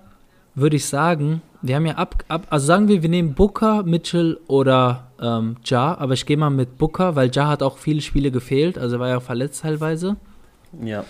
würde 0.54 0.76
ich 0.76 0.86
sagen, 0.86 1.42
wir 1.62 1.76
haben 1.76 1.86
ja 1.86 1.94
ab, 1.94 2.24
ab 2.28 2.46
also 2.50 2.66
sagen 2.66 2.88
wir, 2.88 3.02
wir 3.02 3.08
nehmen 3.08 3.34
Booker, 3.34 3.82
Mitchell 3.84 4.38
oder 4.48 5.10
ähm, 5.20 5.56
Ja, 5.64 5.96
aber 5.98 6.14
ich 6.14 6.26
gehe 6.26 6.36
mal 6.36 6.50
mit 6.50 6.78
Booker, 6.78 7.16
weil 7.16 7.30
Ja 7.32 7.48
hat 7.48 7.62
auch 7.62 7.78
viele 7.78 8.00
Spiele 8.00 8.30
gefehlt, 8.30 8.78
also 8.78 8.96
er 8.96 9.00
war 9.00 9.08
ja 9.08 9.20
verletzt 9.20 9.62
teilweise. 9.62 10.16
Ja. 10.82 11.04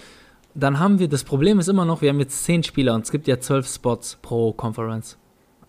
Dann 0.54 0.78
haben 0.78 0.98
wir, 0.98 1.08
das 1.08 1.24
Problem 1.24 1.58
ist 1.58 1.68
immer 1.68 1.84
noch, 1.84 2.02
wir 2.02 2.10
haben 2.10 2.20
jetzt 2.20 2.44
zehn 2.44 2.62
Spieler 2.62 2.94
und 2.94 3.04
es 3.04 3.10
gibt 3.10 3.26
ja 3.26 3.40
zwölf 3.40 3.66
Spots 3.66 4.18
pro 4.20 4.52
Conference. 4.52 5.16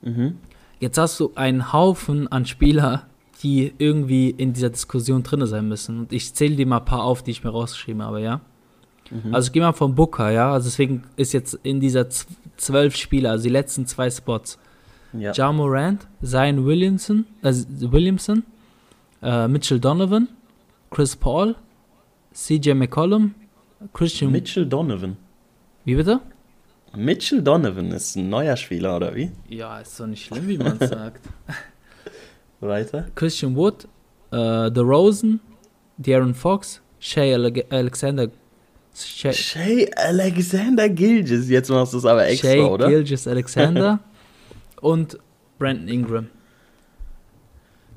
Mhm. 0.01 0.37
Jetzt 0.79 0.97
hast 0.97 1.19
du 1.19 1.31
einen 1.35 1.71
Haufen 1.71 2.29
an 2.29 2.45
Spieler, 2.45 3.03
die 3.41 3.73
irgendwie 3.77 4.29
in 4.29 4.53
dieser 4.53 4.69
Diskussion 4.69 5.23
drin 5.23 5.45
sein 5.45 5.67
müssen. 5.67 5.99
Und 5.99 6.13
ich 6.13 6.33
zähle 6.33 6.55
dir 6.55 6.67
mal 6.67 6.79
ein 6.79 6.85
paar 6.85 7.03
auf, 7.03 7.23
die 7.23 7.31
ich 7.31 7.43
mir 7.43 7.51
rausgeschrieben 7.51 8.01
habe, 8.01 8.21
ja. 8.21 8.41
Mhm. 9.23 9.33
Also 9.35 9.47
ich 9.47 9.51
gehe 9.53 9.61
mal 9.61 9.73
vom 9.73 9.93
Booker, 9.95 10.31
ja. 10.31 10.51
Also 10.51 10.65
deswegen 10.67 11.03
ist 11.15 11.33
jetzt 11.33 11.59
in 11.63 11.79
dieser 11.79 12.07
zwölf 12.57 12.95
Spieler, 12.95 13.31
also 13.31 13.43
die 13.43 13.49
letzten 13.49 13.85
zwei 13.85 14.09
Spots, 14.09 14.57
ja. 15.13 15.31
Ja 15.33 15.51
Morant, 15.51 16.07
Zion 16.23 16.65
Williamson, 16.65 17.25
äh, 17.43 17.53
Williamson 17.79 18.43
äh, 19.21 19.47
Mitchell 19.47 19.79
Donovan, 19.79 20.27
Chris 20.89 21.15
Paul, 21.15 21.55
CJ 22.33 22.73
McCollum, 22.73 23.35
Christian. 23.93 24.31
Mitchell 24.31 24.65
Donovan. 24.65 25.17
wie 25.85 25.95
bitte? 25.95 26.19
Mitchell 26.95 27.41
Donovan 27.41 27.91
ist 27.91 28.15
ein 28.15 28.29
neuer 28.29 28.55
Spieler, 28.55 28.95
oder 28.97 29.15
wie? 29.15 29.31
Ja, 29.49 29.79
ist 29.79 29.99
doch 29.99 30.07
nicht 30.07 30.25
schlimm, 30.25 30.47
wie 30.47 30.57
man 30.57 30.77
sagt. 30.79 31.21
Weiter. 32.59 33.07
Christian 33.15 33.55
Wood, 33.55 33.85
äh, 34.31 34.71
The 34.73 34.81
Rosen, 34.81 35.39
De'Aaron 36.01 36.33
Fox, 36.33 36.81
Ale 37.15 37.51
Alexander, 37.69 38.27
Shea, 38.95 39.33
Shay 39.33 39.91
Alexander 39.95 40.87
Gilgis. 40.89 41.49
Jetzt 41.49 41.69
machst 41.69 41.93
du 41.93 41.97
es 41.97 42.05
aber 42.05 42.27
extra, 42.27 42.49
Shea 42.51 42.65
oder? 42.65 42.87
Gilgis 42.89 43.27
Alexander 43.27 43.99
und 44.81 45.17
Brandon 45.57 45.87
Ingram. 45.87 46.27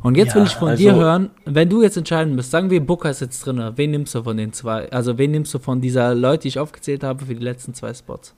Und 0.02 0.16
jetzt 0.16 0.30
Ja, 0.30 0.34
will 0.36 0.42
ich 0.44 0.54
von 0.54 0.68
also- 0.68 0.82
dir 0.82 0.94
hören, 0.94 1.30
wenn 1.44 1.68
du 1.68 1.82
jetzt 1.82 1.96
entscheiden 1.96 2.34
müsst, 2.34 2.50
sagen 2.50 2.70
wir, 2.70 2.80
Booker 2.84 3.10
ist 3.10 3.20
jetzt 3.20 3.44
drin, 3.44 3.72
wen 3.76 3.90
nimmst 3.90 4.14
du 4.14 4.22
von 4.22 4.36
den 4.36 4.52
zwei? 4.52 4.90
Also 4.92 5.18
wen 5.18 5.30
nimmst 5.32 5.52
du 5.52 5.58
von 5.58 5.80
dieser 5.80 6.14
Leute, 6.14 6.42
die 6.42 6.48
ich 6.48 6.58
aufgezählt 6.58 7.02
habe, 7.02 7.24
für 7.24 7.34
die 7.34 7.42
letzten 7.42 7.74
zwei 7.74 7.92
Spots? 7.92 8.34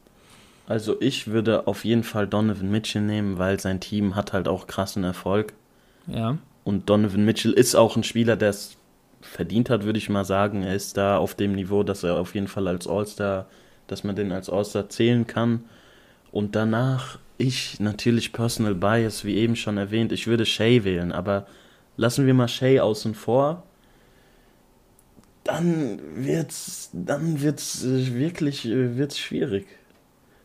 Also 0.67 0.97
ich 1.01 1.27
würde 1.29 1.67
auf 1.67 1.85
jeden 1.85 2.05
Fall 2.05 2.27
Donovan 2.27 2.71
Mitchell 2.71 3.03
nehmen, 3.03 3.39
weil 3.39 3.59
sein 3.61 3.81
Team 3.81 4.15
hat 4.17 4.33
halt 4.33 4.49
auch 4.49 4.67
krassen 4.67 5.03
Erfolg. 5.05 5.53
Ja, 6.07 6.39
Und 6.65 6.89
Donovan 6.89 7.25
Mitchell 7.25 7.53
ist 7.53 7.75
auch 7.75 7.97
ein 7.97 8.05
Spieler, 8.05 8.37
der 8.37 8.51
es 8.51 8.77
verdient 9.29 9.71
hat, 9.71 9.85
würde 9.85 9.99
ich 9.99 10.09
mal 10.09 10.25
sagen. 10.25 10.63
Er 10.63 10.75
ist 10.75 10.97
da 10.97 11.19
auf 11.19 11.35
dem 11.35 11.53
Niveau, 11.53 11.83
dass 11.83 12.03
er 12.03 12.19
auf 12.19 12.35
jeden 12.35 12.49
Fall 12.49 12.69
als 12.69 12.87
All-Star, 12.87 13.47
dass 13.87 14.05
man 14.05 14.17
den 14.17 14.33
als 14.33 14.51
All-Star 14.51 14.89
zählen 14.89 15.27
kann. 15.27 15.65
Und 16.33 16.57
danach, 16.57 17.19
ich 17.37 17.81
natürlich 17.81 18.33
Personal 18.33 18.75
Bias, 18.75 19.25
wie 19.25 19.37
eben 19.37 19.57
schon 19.57 19.79
erwähnt, 19.79 20.13
ich 20.13 20.27
würde 20.27 20.45
Shay 20.45 20.85
wählen, 20.85 21.13
aber 21.13 21.47
lassen 21.97 22.27
wir 22.27 22.35
mal 22.35 22.49
Shay 22.49 22.81
außen 22.81 23.15
vor. 23.15 23.63
Dann 25.45 26.01
wird's, 26.15 26.91
dann 26.93 27.41
wird's 27.41 27.85
äh, 27.85 28.15
wirklich 28.15 28.67
äh, 28.67 28.97
wird's 28.97 29.19
schwierig. 29.19 29.67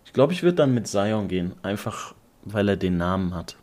Ich 0.06 0.14
glaube, 0.14 0.34
ich 0.34 0.44
würde 0.44 0.56
dann 0.56 0.74
mit 0.74 0.88
Zion 0.88 1.28
gehen, 1.28 1.54
einfach 1.62 2.14
weil 2.46 2.70
er 2.70 2.78
den 2.78 2.98
Namen 2.98 3.34
hat. 3.34 3.58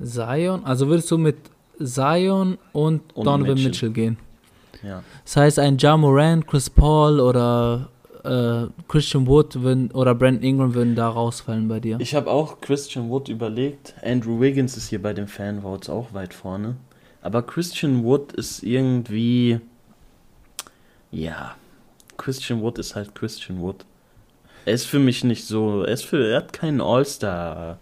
Zion, 0.00 0.64
also 0.64 0.88
würdest 0.88 1.10
du 1.10 1.18
mit 1.18 1.36
Zion 1.82 2.58
und, 2.72 3.02
Und 3.14 3.26
Donovan 3.26 3.54
Mitchell. 3.54 3.68
Mitchell 3.68 3.90
gehen? 3.90 4.18
Ja. 4.82 5.02
Das 5.24 5.36
heißt, 5.36 5.58
ein 5.58 5.78
Ja 5.78 5.96
Morant, 5.96 6.46
Chris 6.46 6.70
Paul 6.70 7.20
oder 7.20 7.88
äh, 8.24 8.66
Christian 8.88 9.26
Wood 9.26 9.60
würden, 9.60 9.90
oder 9.92 10.14
Brandon 10.14 10.42
Ingram 10.42 10.74
würden 10.74 10.94
da 10.94 11.08
rausfallen 11.08 11.68
bei 11.68 11.80
dir. 11.80 11.98
Ich 12.00 12.14
habe 12.14 12.30
auch 12.30 12.60
Christian 12.60 13.08
Wood 13.10 13.28
überlegt. 13.28 13.94
Andrew 14.02 14.40
Wiggins 14.40 14.76
ist 14.76 14.88
hier 14.88 15.02
bei 15.02 15.12
den 15.12 15.28
Fanvotes 15.28 15.88
auch 15.88 16.12
weit 16.12 16.34
vorne. 16.34 16.76
Aber 17.22 17.42
Christian 17.42 18.04
Wood 18.04 18.32
ist 18.32 18.62
irgendwie. 18.62 19.60
Ja. 21.10 21.56
Christian 22.16 22.60
Wood 22.60 22.78
ist 22.78 22.94
halt 22.94 23.14
Christian 23.14 23.60
Wood. 23.60 23.84
Er 24.64 24.74
ist 24.74 24.86
für 24.86 24.98
mich 24.98 25.24
nicht 25.24 25.46
so. 25.46 25.82
Er, 25.82 25.92
ist 25.92 26.04
für, 26.04 26.30
er 26.30 26.38
hat 26.38 26.52
keinen 26.52 26.80
All-Star. 26.80 27.78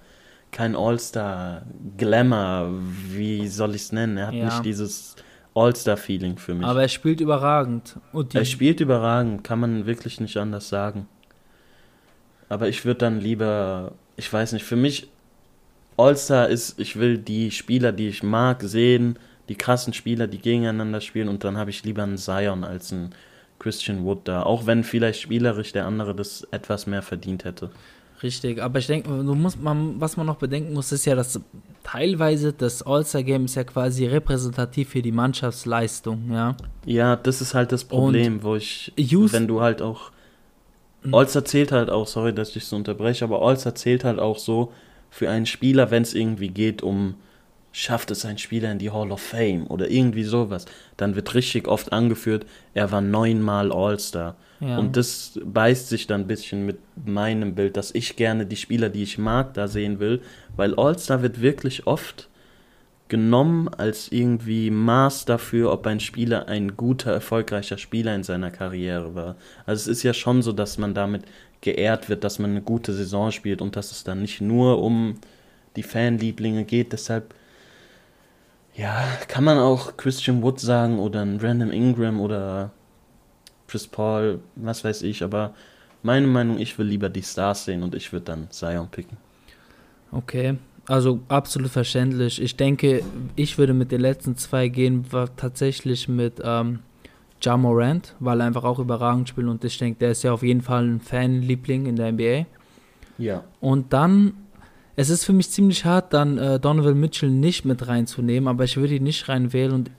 Kein 0.57 0.75
All-Star-Glamour. 0.75 2.71
Wie 3.11 3.47
soll 3.47 3.75
ich 3.75 3.83
es 3.83 3.93
nennen? 3.93 4.17
Er 4.17 4.29
hat 4.29 4.35
Ja. 4.35 4.47
nicht 4.47 4.65
dieses 4.65 5.17
All-Star-Feeling 5.55 6.39
für 6.39 6.55
mich. 6.55 6.67
Aber 6.67 6.81
er 6.81 6.89
spielt 6.89 7.21
überragend. 7.21 7.97
Er 8.33 8.45
spielt 8.47 8.81
überragend, 8.81 9.45
kann 9.45 9.61
man 9.61 9.85
wirklich 9.85 10.19
nicht 10.19 10.39
anders 10.39 10.71
sagen. 10.71 11.09
Aber 12.49 12.69
ich 12.69 12.87
würde 12.87 13.01
dann 13.01 13.21
lieber, 13.21 13.93
ich 14.17 14.33
weiß 14.33 14.53
nicht, 14.55 14.65
für 14.65 14.77
mich 14.77 15.11
All-Star 15.99 16.49
ist, 16.49 16.81
ich 16.81 16.97
will 16.99 17.19
die 17.19 17.51
Spieler, 17.51 17.93
die 17.93 18.09
ich 18.09 18.23
mag, 18.23 18.63
sehen, 18.63 19.19
die 19.51 19.57
krassen 19.57 19.93
Spieler, 19.93 20.27
die 20.27 20.39
gegeneinander 20.39 21.03
spielen 21.03 21.29
und 21.29 21.45
dann 21.45 21.59
habe 21.59 21.69
ich 21.69 21.85
lieber 21.85 22.03
einen 22.03 22.17
Zion 22.17 22.65
als 22.65 22.95
einen 22.95 23.15
Christian 23.59 24.05
Wood 24.05 24.27
da, 24.27 24.43
auch 24.43 24.65
wenn 24.65 24.85
vielleicht 24.85 25.21
spielerisch 25.21 25.73
der 25.73 25.85
andere 25.87 26.15
das 26.15 26.49
etwas 26.51 26.87
mehr 26.87 27.03
verdient 27.03 27.45
hätte. 27.45 27.71
Richtig, 28.23 28.63
aber 28.63 28.79
ich 28.79 28.87
denke, 28.87 29.11
man, 29.11 30.01
was 30.01 30.17
man 30.17 30.27
noch 30.27 30.37
bedenken 30.37 30.73
muss, 30.73 30.91
ist 30.93 31.05
ja, 31.05 31.15
dass 31.15 31.39
teilweise 31.83 32.53
das 32.53 32.83
All-Star-Game 32.83 33.45
ist 33.45 33.57
ja 33.57 33.65
quasi 33.65 34.07
repräsentativ 34.07 34.91
für 34.91 35.03
die 35.03 35.13
Mannschaftsleistung, 35.13 36.33
ja. 36.33 36.57
Ja, 36.87 37.17
das 37.17 37.41
ist 37.41 37.55
halt 37.55 37.73
das 37.73 37.85
Problem, 37.85 38.37
Und 38.37 38.45
wo 38.45 38.57
ich, 38.57 38.93
Use 38.99 39.35
wenn 39.35 39.47
du 39.47 39.61
halt 39.61 39.83
auch, 39.83 40.13
hm. 41.03 41.15
All-Star 41.15 41.45
zählt 41.45 41.73
halt 41.73 41.91
auch, 41.91 42.07
sorry, 42.07 42.35
dass 42.35 42.57
ich 42.57 42.65
so 42.65 42.77
unterbreche, 42.77 43.25
aber 43.25 43.43
All-Star 43.43 43.75
zählt 43.75 44.05
halt 44.05 44.19
auch 44.19 44.39
so 44.39 44.73
für 45.11 45.29
einen 45.29 45.47
Spieler, 45.47 45.91
wenn 45.91 46.03
es 46.03 46.15
irgendwie 46.15 46.49
geht 46.49 46.83
um 46.83 47.15
schafft 47.77 48.11
es 48.11 48.25
ein 48.25 48.39
Spieler 48.39 48.73
in 48.73 48.79
die 48.79 48.91
Hall 48.91 49.13
of 49.13 49.21
Fame 49.21 49.67
oder 49.67 49.91
irgendwie 49.91 50.25
sowas, 50.25 50.65
dann 50.97 51.15
wird 51.15 51.35
richtig 51.35 51.69
oft 51.69 51.93
angeführt, 51.93 52.47
er 52.73 52.91
war 52.91 53.03
neunmal 53.03 53.71
All-Star. 53.71 54.35
Ja. 54.61 54.79
Und 54.79 54.97
das 54.97 55.39
beißt 55.45 55.91
sich 55.91 56.07
dann 56.07 56.23
ein 56.23 56.27
bisschen 56.27 56.65
mit 56.65 56.79
meinem 57.05 57.55
Bild, 57.55 57.77
dass 57.77 57.95
ich 57.95 58.17
gerne 58.17 58.47
die 58.47 58.57
Spieler, 58.57 58.89
die 58.89 59.03
ich 59.03 59.19
mag, 59.19 59.53
da 59.53 59.69
sehen 59.69 60.01
will, 60.01 60.23
weil 60.57 60.75
All-Star 60.75 61.21
wird 61.21 61.43
wirklich 61.43 61.87
oft 61.87 62.31
genommen 63.09 63.69
als 63.69 64.11
irgendwie 64.11 64.71
Maß 64.71 65.27
dafür, 65.27 65.71
ob 65.71 65.87
ein 65.87 66.01
Spieler 66.01 66.49
ein 66.49 66.79
guter, 66.79 67.13
erfolgreicher 67.13 67.77
Spieler 67.77 68.15
in 68.15 68.23
seiner 68.23 68.51
Karriere 68.51 69.15
war. 69.15 69.37
Also 69.67 69.91
es 69.91 69.99
ist 69.99 70.03
ja 70.03 70.15
schon 70.15 70.41
so, 70.41 70.53
dass 70.53 70.79
man 70.79 70.95
damit 70.95 71.25
geehrt 71.61 72.09
wird, 72.09 72.25
dass 72.25 72.39
man 72.39 72.53
eine 72.53 72.63
gute 72.63 72.95
Saison 72.95 73.33
spielt 73.33 73.61
und 73.61 73.77
dass 73.77 73.93
es 73.93 74.03
dann 74.03 74.23
nicht 74.23 74.41
nur 74.41 74.83
um 74.83 75.17
die 75.77 75.83
Fanlieblinge 75.83 76.65
geht. 76.65 76.95
Deshalb 76.95 77.35
ja, 78.77 79.05
kann 79.29 79.45
man 79.45 79.59
auch 79.59 79.97
Christian 79.97 80.43
Wood 80.43 80.61
sagen 80.61 80.99
oder 80.99 81.23
ein 81.23 81.39
Random 81.41 81.71
Ingram 81.71 82.21
oder 82.21 82.71
Chris 83.67 83.87
Paul, 83.87 84.41
was 84.55 84.85
weiß 84.85 85.03
ich, 85.03 85.23
aber 85.23 85.55
meine 86.03 86.27
Meinung, 86.27 86.59
ich 86.59 86.79
will 86.79 86.87
lieber 86.87 87.09
die 87.09 87.23
Stars 87.23 87.65
sehen 87.65 87.83
und 87.83 87.95
ich 87.95 88.13
würde 88.13 88.27
dann 88.27 88.51
Zion 88.51 88.89
picken. 88.89 89.17
Okay, 90.13 90.57
also 90.87 91.21
absolut 91.29 91.71
verständlich. 91.71 92.41
Ich 92.41 92.57
denke, 92.57 93.03
ich 93.35 93.59
würde 93.59 93.75
mit 93.75 93.91
den 93.91 94.01
letzten 94.01 94.37
zwei 94.37 94.69
gehen, 94.69 95.11
war 95.11 95.35
tatsächlich 95.35 96.07
mit 96.07 96.41
ähm, 96.45 96.81
Ja 97.43 97.57
Morant, 97.57 98.15
weil 98.21 98.41
er 98.41 98.47
einfach 98.47 98.65
auch 98.65 98.79
überragend 98.79 99.29
spielt 99.29 99.49
und 99.49 99.65
ich 99.65 99.79
denke, 99.79 99.99
der 99.99 100.13
ist 100.13 100.23
ja 100.23 100.33
auf 100.33 100.43
jeden 100.43 100.63
Fall 100.63 100.85
ein 100.85 101.01
Fanliebling 101.01 101.87
in 101.87 101.97
der 101.97 102.13
NBA. 102.13 102.47
Ja. 103.19 103.45
Und 103.61 103.93
dann 103.93 104.35
es 104.97 105.11
ist 105.11 105.25
für 105.25 105.33
mich 105.33 105.51
ziemlich 105.51 105.85
hart, 105.85 106.13
dann 106.13 106.39
äh, 106.39 106.59
Donovan 106.59 106.99
Mitchell 106.99 107.31
nicht 107.31 107.65
mit 107.65 107.87
reinzunehmen, 107.87 108.49
aber 108.49 108.65
ich 108.65 108.77
würde 108.77 108.95
ihn 108.95 109.05
nicht 109.05 109.29
reinwählen. 109.29 109.73
Und 109.73 109.91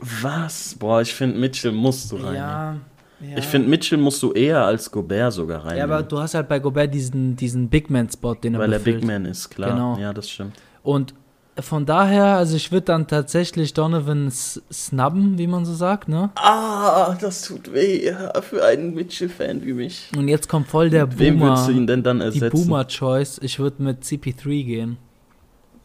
Was? 0.00 0.76
Boah, 0.78 1.00
ich 1.00 1.14
finde, 1.14 1.38
Mitchell 1.38 1.72
musst 1.72 2.12
du 2.12 2.16
rein. 2.16 2.34
Ja. 2.34 2.76
Ja. 3.18 3.38
Ich 3.38 3.46
finde, 3.46 3.68
Mitchell 3.68 3.96
musst 3.96 4.22
du 4.22 4.32
eher 4.32 4.62
als 4.66 4.90
Gobert 4.90 5.32
sogar 5.32 5.64
rein. 5.64 5.78
Ja, 5.78 5.84
aber 5.84 6.02
du 6.02 6.18
hast 6.18 6.34
halt 6.34 6.48
bei 6.48 6.58
Gobert 6.58 6.92
diesen, 6.92 7.34
diesen 7.34 7.70
Big 7.70 7.88
Man-Spot, 7.88 8.34
den 8.34 8.54
er 8.54 8.60
Weil 8.60 8.68
befüllt. 8.68 8.96
er 8.96 9.00
Big 9.00 9.06
Man 9.06 9.24
ist, 9.24 9.48
klar. 9.48 9.70
Genau. 9.70 9.96
Ja, 9.98 10.12
das 10.12 10.28
stimmt. 10.28 10.54
Und 10.82 11.14
von 11.60 11.86
daher, 11.86 12.36
also 12.36 12.56
ich 12.56 12.70
würde 12.70 12.86
dann 12.86 13.06
tatsächlich 13.06 13.72
Donovan 13.72 14.30
snubben, 14.30 15.38
wie 15.38 15.46
man 15.46 15.64
so 15.64 15.74
sagt, 15.74 16.08
ne? 16.08 16.30
Ah, 16.34 17.16
das 17.20 17.42
tut 17.42 17.72
weh 17.72 18.12
für 18.42 18.64
einen 18.64 18.94
Mitchell-Fan 18.94 19.64
wie 19.64 19.72
mich. 19.72 20.10
Und 20.16 20.28
jetzt 20.28 20.48
kommt 20.48 20.68
voll 20.68 20.90
der 20.90 21.06
Boomer. 21.06 21.18
Wem 21.18 21.40
würdest 21.40 21.68
du 21.68 21.72
ihn 21.72 21.86
denn 21.86 22.02
dann 22.02 22.20
ersetzen? 22.20 22.50
Die 22.54 22.62
Boomer-Choice. 22.62 23.40
Ich 23.42 23.58
würde 23.58 23.82
mit 23.82 24.02
CP3 24.02 24.64
gehen. 24.64 24.98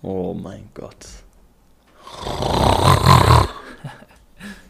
Oh 0.02 0.34
mein 0.34 0.68
Gott. 0.74 1.06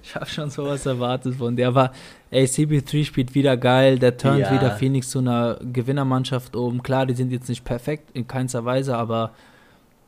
ich 0.03 0.13
habe 0.13 0.27
schon 0.27 0.51
sowas 0.51 0.85
erwartet 0.85 1.35
von 1.35 1.55
der. 1.55 1.69
Aber 1.69 1.93
ey, 2.29 2.45
CP3 2.45 3.05
spielt 3.05 3.33
wieder 3.33 3.57
geil. 3.57 3.97
Der 3.97 4.17
turnt 4.17 4.41
ja. 4.41 4.53
wieder 4.53 4.71
Phoenix 4.71 5.09
zu 5.09 5.19
einer 5.19 5.57
Gewinnermannschaft 5.61 6.55
oben. 6.55 6.83
Klar, 6.83 7.07
die 7.07 7.15
sind 7.15 7.31
jetzt 7.31 7.49
nicht 7.49 7.63
perfekt 7.63 8.11
in 8.13 8.27
keinster 8.27 8.65
Weise, 8.65 8.95
aber 8.95 9.31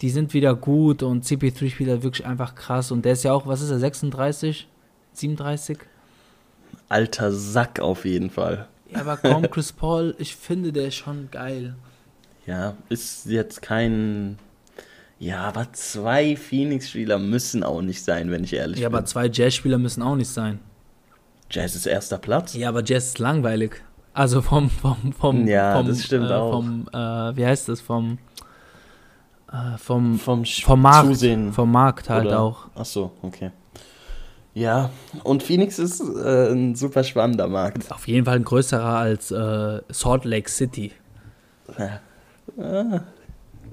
die 0.04 0.10
sind 0.10 0.34
wieder 0.34 0.54
gut 0.54 1.02
und 1.02 1.24
CP3 1.24 1.70
spielt 1.70 1.90
halt 1.90 2.04
wirklich 2.04 2.28
einfach 2.28 2.56
krass. 2.56 2.92
Und 2.92 3.06
der 3.06 3.14
ist 3.14 3.24
ja 3.24 3.32
auch, 3.32 3.48
was 3.48 3.62
ist 3.62 3.70
er, 3.70 3.80
36? 3.80 4.68
37? 5.14 5.78
Alter 6.90 7.32
Sack 7.32 7.80
auf 7.80 8.04
jeden 8.04 8.30
Fall. 8.30 8.68
Ja, 8.92 9.00
aber 9.00 9.16
komm, 9.16 9.50
Chris 9.50 9.72
Paul, 9.72 10.14
ich 10.20 10.36
finde, 10.36 10.74
der 10.74 10.90
ist 10.90 10.96
schon 10.96 11.30
geil. 11.32 11.76
Ja, 12.46 12.76
ist 12.90 13.28
jetzt 13.28 13.62
kein. 13.62 14.38
Ja, 15.20 15.44
aber 15.44 15.72
zwei 15.72 16.36
Phoenix-Spieler 16.36 17.18
müssen 17.18 17.64
auch 17.64 17.82
nicht 17.82 18.04
sein, 18.04 18.30
wenn 18.30 18.44
ich 18.44 18.52
ehrlich 18.52 18.82
ja, 18.82 18.90
bin. 18.90 18.94
Ja, 18.94 18.98
aber 19.00 19.06
zwei 19.06 19.30
Jazz-Spieler 19.32 19.78
müssen 19.78 20.04
auch 20.04 20.18
nicht 20.18 20.30
sein. 20.30 20.60
Jazz 21.50 21.76
ist 21.76 21.86
erster 21.86 22.18
Platz. 22.18 22.54
Ja, 22.56 22.68
aber 22.68 22.84
Jazz 22.84 23.08
ist 23.08 23.20
langweilig. 23.20 23.82
Also 24.14 24.42
vom, 24.42 24.70
vom, 24.70 25.14
vom, 25.18 25.48
ja, 25.48 25.78
vom, 25.78 25.88
das 25.88 26.04
stimmt 26.04 26.30
äh, 26.30 26.34
auch. 26.34 26.52
Vom, 26.52 26.90
äh, 26.92 27.38
wie 27.38 27.46
heißt 27.46 27.70
das, 27.70 27.80
vom, 27.80 28.18
äh, 29.54 29.78
vom, 29.78 30.18
vom, 30.18 30.46
vom 30.46 30.82
Markt. 30.82 31.08
Zusehen. 31.08 31.54
Vom 31.54 31.72
Markt 31.72 32.10
halt 32.10 32.26
Oder? 32.26 32.40
auch. 32.40 32.66
Ach 32.76 32.86
so, 32.86 33.12
okay. 33.22 33.52
Ja, 34.56 34.90
und 35.24 35.42
Phoenix 35.42 35.80
ist 35.80 36.02
äh, 36.02 36.52
ein 36.52 36.76
super 36.76 37.04
spannender 37.04 37.48
Markt. 37.48 37.92
Auf 37.92 38.08
jeden 38.08 38.26
Fall 38.26 38.38
ein 38.38 38.44
größerer 38.44 38.98
als 38.98 39.32
äh, 39.32 39.82
Salt 39.90 40.26
Lake 40.26 40.50
City. 40.50 40.92
Ja. 41.78 42.00
Ah, 42.62 43.02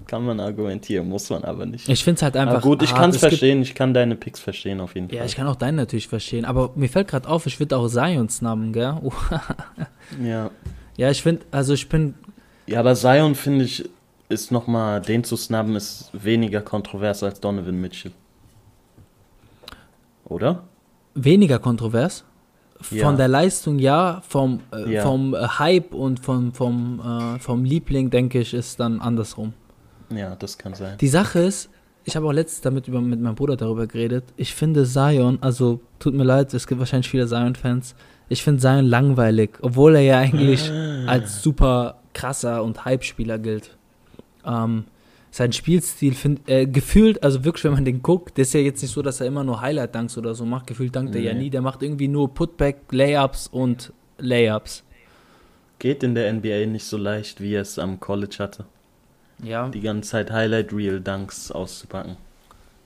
kann 0.07 0.25
man 0.25 0.41
argumentieren, 0.41 1.09
muss 1.09 1.29
man 1.29 1.45
aber 1.45 1.67
nicht. 1.67 1.89
Ich 1.89 2.03
finde 2.03 2.17
es 2.17 2.23
halt 2.23 2.37
einfach. 2.37 2.55
Aber 2.55 2.63
gut, 2.63 2.83
ich 2.83 2.95
kann 2.95 3.11
es 3.11 3.19
verstehen, 3.19 3.63
ich 3.63 3.75
kann 3.75 3.93
deine 3.93 4.17
Picks 4.17 4.41
verstehen 4.41 4.81
auf 4.81 4.95
jeden 4.95 5.07
ja, 5.07 5.11
Fall. 5.11 5.19
Ja, 5.19 5.25
ich 5.25 5.37
kann 5.37 5.47
auch 5.47 5.57
deine 5.57 5.79
natürlich 5.79 6.09
verstehen, 6.09 6.45
aber 6.45 6.73
mir 6.77 6.89
fällt 6.89 7.09
gerade 7.09 7.29
auf, 7.29 7.47
ich 7.47 7.59
würde 7.61 7.77
auch 7.77 7.89
Zion 7.89 8.29
snubben, 8.29 8.73
gell? 8.73 8.99
ja. 10.23 10.51
Ja, 10.97 11.11
ich 11.11 11.23
finde, 11.23 11.43
also 11.51 11.75
ich 11.75 11.89
bin. 11.89 12.15
Ja, 12.67 12.81
aber 12.81 12.95
Zion 12.95 13.35
finde 13.35 13.65
ich 13.65 13.89
ist 14.31 14.53
nochmal, 14.53 15.01
den 15.01 15.25
zu 15.25 15.37
snubben, 15.37 15.77
ist 15.77 16.11
weniger 16.13 16.61
kontrovers 16.61 17.23
als 17.23 17.41
Donovan 17.41 17.81
Mitchell. 17.81 18.13
Oder? 20.25 20.63
Weniger 21.15 21.59
kontrovers? 21.59 22.25
Von 22.81 22.97
ja. 22.97 23.13
der 23.13 23.29
Leistung 23.29 23.79
ja, 23.79 24.23
vom, 24.27 24.61
äh, 24.73 24.95
ja. 24.95 25.03
vom 25.03 25.35
äh, 25.35 25.47
Hype 25.47 25.93
und 25.93 26.21
vom, 26.21 26.55
vom, 26.55 27.01
äh, 27.01 27.39
vom 27.39 27.65
Liebling, 27.65 28.09
denke 28.09 28.41
ich, 28.41 28.55
ist 28.55 28.81
dann 28.81 29.01
andersrum. 29.01 29.53
Ja, 30.09 30.35
das 30.37 30.57
kann 30.57 30.73
sein. 30.75 30.97
Die 30.99 31.09
Sache 31.09 31.41
ist, 31.41 31.69
ich 32.05 32.17
habe 32.17 32.27
auch 32.27 32.33
letztens 32.33 32.63
damit 32.63 32.89
über, 32.89 33.01
mit 33.01 33.21
meinem 33.21 33.35
Bruder 33.35 33.57
darüber 33.57 33.87
geredet. 33.87 34.25
Ich 34.37 34.55
finde 34.55 34.87
Zion, 34.87 35.39
also 35.43 35.81
tut 35.99 36.15
mir 36.15 36.25
leid, 36.25 36.55
es 36.55 36.67
gibt 36.67 36.79
wahrscheinlich 36.79 37.11
viele 37.11 37.27
Zion-Fans. 37.27 37.95
Ich 38.29 38.43
finde 38.43 38.63
Zion 38.63 38.87
langweilig, 38.87 39.59
obwohl 39.61 39.97
er 39.97 40.03
ja 40.03 40.19
eigentlich 40.19 40.71
als 41.07 41.43
super 41.43 41.97
krasser 42.15 42.63
und 42.63 42.85
Hype-Spieler 42.85 43.39
gilt. 43.39 43.77
Ähm, 44.45 44.85
sein 45.31 45.53
Spielstil 45.53 46.15
find, 46.15 46.49
äh, 46.49 46.67
gefühlt, 46.67 47.23
also 47.23 47.45
wirklich, 47.45 47.65
wenn 47.65 47.73
man 47.73 47.85
den 47.85 48.03
guckt, 48.03 48.37
der 48.37 48.43
ist 48.43 48.53
ja 48.53 48.61
jetzt 48.61 48.83
nicht 48.83 48.93
so, 48.93 49.01
dass 49.01 49.21
er 49.21 49.27
immer 49.27 49.45
nur 49.45 49.61
Highlight-Dunks 49.61 50.19
oder 50.19 50.35
so 50.35 50.45
macht. 50.45 50.67
Gefühlt 50.67 50.95
dankt 50.95 51.15
nee. 51.15 51.21
er 51.21 51.33
ja 51.33 51.39
nie. 51.39 51.51
Der 51.51 51.63
macht 51.63 51.83
irgendwie 51.83 52.09
nur 52.09 52.35
Putback, 52.35 52.79
Layups 52.91 53.47
und 53.47 53.93
Layups. 54.19 54.85
Geht 55.79 56.03
in 56.03 56.15
der 56.15 56.33
NBA 56.33 56.67
nicht 56.67 56.85
so 56.85 56.97
leicht, 56.97 57.41
wie 57.41 57.55
er 57.55 57.63
es 57.63 57.79
am 57.79 58.01
College 58.01 58.37
hatte. 58.41 58.65
Ja. 59.43 59.69
Die 59.69 59.81
ganze 59.81 60.11
Zeit 60.11 60.31
Highlight-Reel-Dunks 60.31 61.53
auszupacken. 61.53 62.17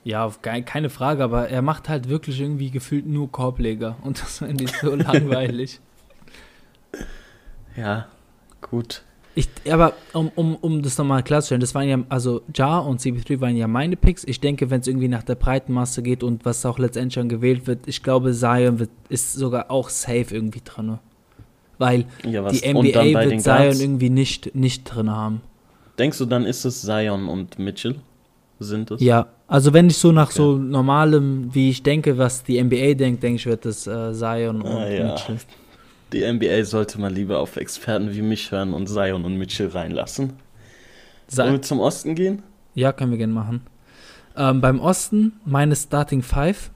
Ja, 0.04 0.30
keine 0.42 0.90
Frage, 0.90 1.24
aber 1.24 1.48
er 1.48 1.62
macht 1.62 1.88
halt 1.88 2.10
wirklich 2.10 2.38
irgendwie 2.38 2.70
gefühlt 2.70 3.06
nur 3.06 3.32
Korbleger 3.32 3.96
und 4.02 4.20
das 4.20 4.38
finde 4.38 4.64
ich 4.64 4.76
so 4.76 4.94
langweilig. 4.94 5.80
Ja, 7.74 8.06
gut. 8.60 9.02
Ich, 9.36 9.48
aber 9.70 9.94
um, 10.12 10.30
um, 10.36 10.54
um 10.56 10.82
das 10.82 10.96
nochmal 10.96 11.22
klarzustellen, 11.24 11.60
das 11.60 11.74
waren 11.74 11.88
ja, 11.88 11.98
also 12.08 12.42
Ja 12.54 12.78
und 12.78 13.00
CP3 13.00 13.40
waren 13.40 13.56
ja 13.56 13.66
meine 13.66 13.96
Picks. 13.96 14.22
Ich 14.24 14.40
denke, 14.40 14.70
wenn 14.70 14.80
es 14.80 14.86
irgendwie 14.86 15.08
nach 15.08 15.24
der 15.24 15.34
breiten 15.34 15.72
Masse 15.72 16.02
geht 16.02 16.22
und 16.22 16.44
was 16.44 16.64
auch 16.64 16.78
letztendlich 16.78 17.14
schon 17.14 17.28
gewählt 17.28 17.66
wird, 17.66 17.86
ich 17.86 18.02
glaube, 18.02 18.32
Zion 18.32 18.78
wird, 18.78 18.90
ist 19.08 19.32
sogar 19.32 19.70
auch 19.70 19.88
safe 19.88 20.26
irgendwie 20.30 20.62
drin. 20.64 20.98
Weil 21.78 22.04
ja, 22.24 22.48
die 22.48 22.72
NBA 22.72 23.28
wird 23.28 23.42
Zion 23.42 23.80
irgendwie 23.80 24.10
nicht, 24.10 24.54
nicht 24.54 24.84
drin 24.84 25.10
haben. 25.10 25.40
Denkst 25.98 26.18
du, 26.18 26.26
dann 26.26 26.44
ist 26.44 26.64
es 26.64 26.82
Zion 26.82 27.28
und 27.28 27.58
Mitchell? 27.58 27.96
Sind 28.60 28.92
es? 28.92 29.00
Ja, 29.00 29.26
also 29.48 29.72
wenn 29.72 29.88
ich 29.88 29.98
so 29.98 30.12
nach 30.12 30.28
okay. 30.28 30.36
so 30.36 30.56
normalem, 30.56 31.52
wie 31.52 31.70
ich 31.70 31.82
denke, 31.82 32.18
was 32.18 32.44
die 32.44 32.62
NBA 32.62 32.94
denkt, 32.94 33.22
denke 33.22 33.36
ich, 33.36 33.46
wird 33.46 33.66
es 33.66 33.88
äh, 33.88 34.12
Zion 34.12 34.62
und 34.62 34.66
ah, 34.66 34.88
ja. 34.88 35.08
Mitchell. 35.08 35.38
Die 36.14 36.24
NBA 36.24 36.64
sollte 36.64 37.00
mal 37.00 37.12
lieber 37.12 37.40
auf 37.40 37.56
Experten 37.56 38.14
wie 38.14 38.22
mich 38.22 38.52
hören 38.52 38.72
und 38.72 38.86
Zion 38.86 39.24
und 39.24 39.36
Mitchell 39.36 39.66
reinlassen. 39.66 40.34
Sollen 41.26 41.54
wir 41.54 41.62
zum 41.62 41.80
Osten 41.80 42.14
gehen? 42.14 42.44
Ja, 42.76 42.92
können 42.92 43.10
wir 43.10 43.18
gerne 43.18 43.32
machen. 43.32 43.62
Ähm, 44.36 44.60
beim 44.60 44.78
Osten, 44.78 45.32
meine 45.44 45.74
Starting 45.74 46.22
Five 46.22 46.70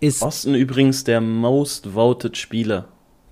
ist. 0.00 0.22
Osten 0.22 0.54
übrigens 0.54 1.04
der 1.04 1.20
most 1.20 1.94
voted 1.94 2.38
Spieler. 2.38 2.86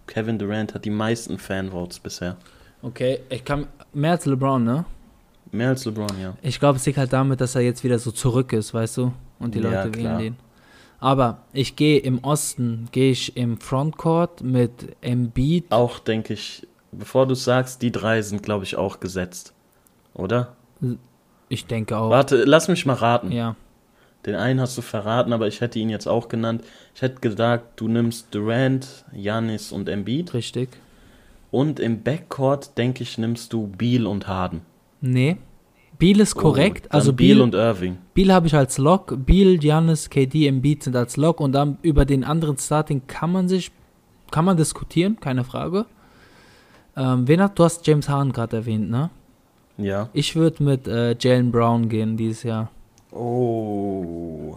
Kevin 0.07 0.39
Durant 0.39 0.75
hat 0.75 0.85
die 0.85 0.91
meisten 0.91 1.39
Fanvotes 1.39 1.99
bisher. 1.99 2.37
Okay, 2.83 3.21
ich 3.31 3.47
kann. 3.47 3.69
Mehr 3.95 4.11
als 4.11 4.27
LeBron, 4.27 4.63
ne? 4.63 4.85
Mehr 5.53 5.71
als 5.71 5.87
LeBron, 5.87 6.21
ja. 6.21 6.37
Ich 6.43 6.61
glaube, 6.61 6.77
es 6.77 6.85
liegt 6.85 6.99
halt 6.99 7.15
damit, 7.15 7.41
dass 7.41 7.55
er 7.55 7.63
jetzt 7.63 7.83
wieder 7.83 7.99
so 7.99 8.11
zurück 8.11 8.53
ist, 8.53 8.75
weißt 8.75 8.99
du? 8.99 9.13
Und 9.39 9.55
die 9.55 9.61
Leute 9.61 9.89
ja, 9.89 9.95
wählen 9.95 10.19
den. 10.19 10.37
Aber 11.03 11.39
ich 11.53 11.75
gehe 11.75 11.99
im 11.99 12.23
Osten, 12.23 12.89
gehe 12.93 13.11
ich 13.11 13.37
im 13.37 13.59
Frontcourt 13.59 14.41
mit 14.41 14.95
Embiid. 15.01 15.65
Auch 15.71 15.99
denke 15.99 16.35
ich, 16.35 16.65
bevor 16.93 17.27
du 17.27 17.35
sagst, 17.35 17.83
die 17.83 17.91
drei 17.91 18.23
sind, 18.23 18.45
glaube 18.45 18.63
ich, 18.63 18.77
auch 18.77 19.01
gesetzt. 19.01 19.53
Oder? 20.15 20.55
Ich 21.49 21.67
denke 21.67 21.97
auch. 21.97 22.09
Warte, 22.09 22.45
lass 22.45 22.69
mich 22.69 22.87
mal 22.87 22.95
raten. 22.95 23.33
Ja. 23.33 23.57
Den 24.27 24.37
einen 24.37 24.61
hast 24.61 24.79
du 24.79 24.83
verraten, 24.83 25.33
aber 25.33 25.49
ich 25.49 25.61
hätte 25.61 25.81
ihn 25.81 25.91
jetzt 25.91 26.07
auch 26.07 26.29
genannt. 26.29 26.63
Ich 26.95 27.03
hätte 27.03 27.21
gedacht, 27.21 27.63
du 27.75 27.89
nimmst 27.89 28.33
Durant, 28.33 29.05
Janis 29.13 29.73
und 29.73 29.89
Embiid. 29.89 30.35
Richtig. 30.35 30.69
Und 31.51 31.81
im 31.81 32.05
Backcourt, 32.05 32.79
denke 32.79 33.03
ich, 33.03 33.19
nimmst 33.19 33.53
du 33.53 33.67
Beal 33.67 34.07
und 34.07 34.29
Harden. 34.29 34.61
Nee. 35.01 35.39
Beal 36.03 36.19
ist 36.19 36.35
korrekt. 36.35 36.87
Oh, 36.91 36.95
also 36.95 37.13
Beal 37.13 37.37
Beal, 37.37 37.41
und 37.43 37.55
Irving. 37.55 37.97
Beal 38.13 38.33
habe 38.33 38.49
ich 38.49 38.57
als 38.57 38.77
Lock. 38.77 39.15
Beal, 39.25 39.57
Giannis, 39.57 40.11
KD, 40.11 40.49
Embiid 40.49 40.83
sind 40.83 40.97
als 40.97 41.17
Lock. 41.17 41.39
Und 41.39 41.53
dann 41.53 41.79
über 41.83 42.05
den 42.05 42.25
anderen 42.25 42.59
Starting 42.59 43.07
kann 43.07 43.31
man 43.31 43.47
sich, 43.47 43.71
kann 44.33 44.45
man 44.45 44.57
diskutieren, 44.57 45.21
keine 45.21 45.45
Frage. 45.45 45.87
Ähm, 46.97 47.29
wen 47.29 47.41
hat, 47.41 47.57
du 47.57 47.63
hast 47.63 47.87
James 47.87 48.09
Harden 48.09 48.33
gerade 48.33 48.57
erwähnt, 48.57 48.91
ne? 48.91 49.11
Ja. 49.79 50.09
Ich 50.13 50.35
würde 50.35 50.65
mit 50.65 50.89
äh, 50.89 51.15
Jalen 51.17 51.53
Brown 51.53 51.89
gehen 51.89 52.17
dieses 52.17 52.43
Jahr. 52.43 52.69
Oh. 53.13 54.57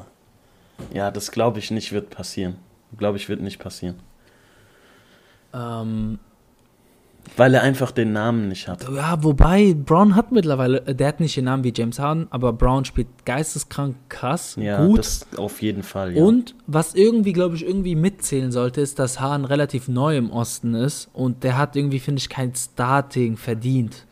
Ja, 0.96 1.12
das 1.12 1.32
glaube 1.32 1.60
ich 1.60 1.70
nicht 1.70 1.92
wird 1.92 2.10
passieren. 2.10 2.56
Glaube 2.98 3.18
ich 3.18 3.30
wird 3.30 3.42
nicht 3.42 3.60
passieren. 3.60 4.00
Ähm, 5.54 6.18
Weil 7.38 7.54
er 7.54 7.64
einfach 7.64 7.92
den 7.92 8.14
Namen 8.14 8.48
nicht 8.50 8.68
hat. 8.68 8.88
ja, 8.90 9.22
wobei 9.24 9.74
Brown 9.74 10.16
hat 10.16 10.32
mittlerweile, 10.32 10.86
äh, 10.88 10.96
der 10.96 11.08
hat 11.10 11.20
nicht 11.20 11.36
den 11.36 11.46
Namen 11.46 11.64
wie 11.64 11.74
James 11.76 12.00
Harden, 12.00 12.28
aber 12.30 12.54
Brown 12.54 12.86
spielt 12.86 13.08
geisteskrank 13.26 13.96
krass, 14.10 14.56
Ja, 14.60 14.86
gut. 14.86 15.00
das 15.00 15.26
auf 15.38 15.62
jeden 15.62 15.84
Fall. 15.84 16.16
Ja. 16.16 16.24
Und 16.24 16.56
was 16.68 16.94
irgendwie, 16.96 17.34
glaube 17.34 17.56
ich, 17.56 17.66
irgendwie 17.66 17.96
mitzählen 17.96 18.52
sollte, 18.52 18.80
ist, 18.82 19.00
dass 19.00 19.20
Hahn 19.20 19.44
relativ 19.46 19.88
neu 19.88 20.16
im 20.18 20.30
Osten 20.32 20.76
ist 20.76 21.10
und 21.14 21.44
der 21.44 21.58
hat 21.58 21.76
irgendwie, 21.76 22.00
finde 22.00 22.20
ich, 22.20 22.30
kein 22.30 22.54
Starting 22.56 23.38
verdient. 23.38 24.06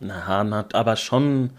Na, 0.00 0.26
Hahn 0.26 0.52
hat 0.54 0.74
aber 0.74 0.96
schon, 0.96 1.50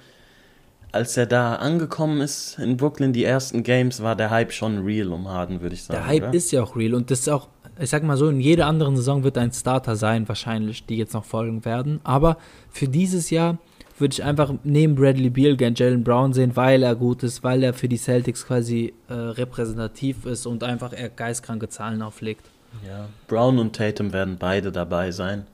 als 0.91 1.17
er 1.17 1.25
da 1.27 1.55
angekommen 1.55 2.21
ist 2.21 2.59
in 2.59 2.77
Brooklyn, 2.77 3.13
die 3.13 3.23
ersten 3.23 3.63
Games, 3.63 4.01
war 4.03 4.15
der 4.15 4.29
Hype 4.31 4.51
schon 4.53 4.79
real 4.83 5.11
um 5.11 5.27
Harden, 5.27 5.61
würde 5.61 5.75
ich 5.75 5.83
sagen. 5.83 5.99
Der 5.99 6.07
Hype 6.07 6.23
oder? 6.23 6.33
ist 6.33 6.51
ja 6.51 6.61
auch 6.63 6.75
real 6.75 6.93
und 6.93 7.09
das 7.11 7.19
ist 7.21 7.29
auch, 7.29 7.47
ich 7.79 7.89
sag 7.89 8.03
mal 8.03 8.17
so, 8.17 8.29
in 8.29 8.39
jeder 8.39 8.67
anderen 8.67 8.95
Saison 8.95 9.23
wird 9.23 9.37
ein 9.37 9.51
Starter 9.51 9.95
sein, 9.95 10.27
wahrscheinlich, 10.27 10.85
die 10.85 10.97
jetzt 10.97 11.13
noch 11.13 11.25
folgen 11.25 11.65
werden. 11.65 11.99
Aber 12.03 12.37
für 12.69 12.87
dieses 12.87 13.29
Jahr 13.29 13.57
würde 13.99 14.13
ich 14.13 14.23
einfach 14.23 14.53
neben 14.63 14.95
Bradley 14.95 15.29
Beal 15.29 15.57
gern 15.57 15.75
Jalen 15.75 16.03
Brown 16.03 16.33
sehen, 16.33 16.55
weil 16.55 16.83
er 16.83 16.95
gut 16.95 17.23
ist, 17.23 17.43
weil 17.43 17.63
er 17.63 17.73
für 17.73 17.87
die 17.87 17.97
Celtics 17.97 18.45
quasi 18.45 18.93
äh, 19.09 19.13
repräsentativ 19.13 20.25
ist 20.25 20.45
und 20.45 20.63
einfach 20.63 20.93
er 20.93 21.09
geistkranke 21.09 21.69
Zahlen 21.69 22.01
auflegt. 22.01 22.45
Ja, 22.85 23.07
Brown 23.27 23.57
und 23.59 23.75
Tatum 23.75 24.13
werden 24.13 24.37
beide 24.37 24.71
dabei 24.71 25.11
sein. 25.11 25.47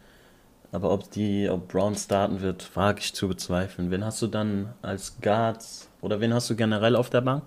Aber 0.72 0.92
ob 0.92 1.12
die, 1.12 1.48
ob 1.50 1.68
Brown 1.68 1.96
starten 1.96 2.42
wird, 2.42 2.76
wage 2.76 3.00
ich 3.00 3.14
zu 3.14 3.28
bezweifeln. 3.28 3.92
Wen 3.92 4.04
hast 4.04 4.22
du 4.22 4.28
dann 4.28 4.74
als 4.82 5.18
Guards 5.22 5.88
oder 6.02 6.20
wen 6.20 6.34
hast 6.34 6.50
du 6.50 6.56
generell 6.56 6.96
auf 6.96 7.12
der 7.12 7.22
Bank? 7.22 7.44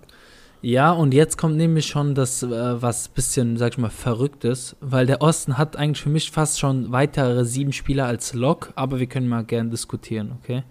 Ja, 0.61 0.91
und 0.91 1.13
jetzt 1.13 1.37
kommt 1.37 1.55
nämlich 1.55 1.85
schon 1.85 2.15
das, 2.15 2.41
äh, 2.43 2.81
was 2.81 3.07
bisschen, 3.09 3.57
sag 3.57 3.73
ich 3.73 3.77
mal, 3.77 3.89
verrückt 3.91 4.43
ist, 4.43 4.75
weil 4.81 5.05
der 5.05 5.21
Osten 5.21 5.57
hat 5.57 5.75
eigentlich 5.75 6.01
für 6.01 6.09
mich 6.09 6.31
fast 6.31 6.59
schon 6.59 6.91
weitere 6.91 7.45
sieben 7.45 7.71
Spieler 7.73 8.05
als 8.07 8.33
Lock, 8.33 8.73
aber 8.75 8.99
wir 8.99 9.07
können 9.07 9.27
mal 9.29 9.43
gern 9.43 9.69
diskutieren, 9.69 10.37
okay? 10.41 10.63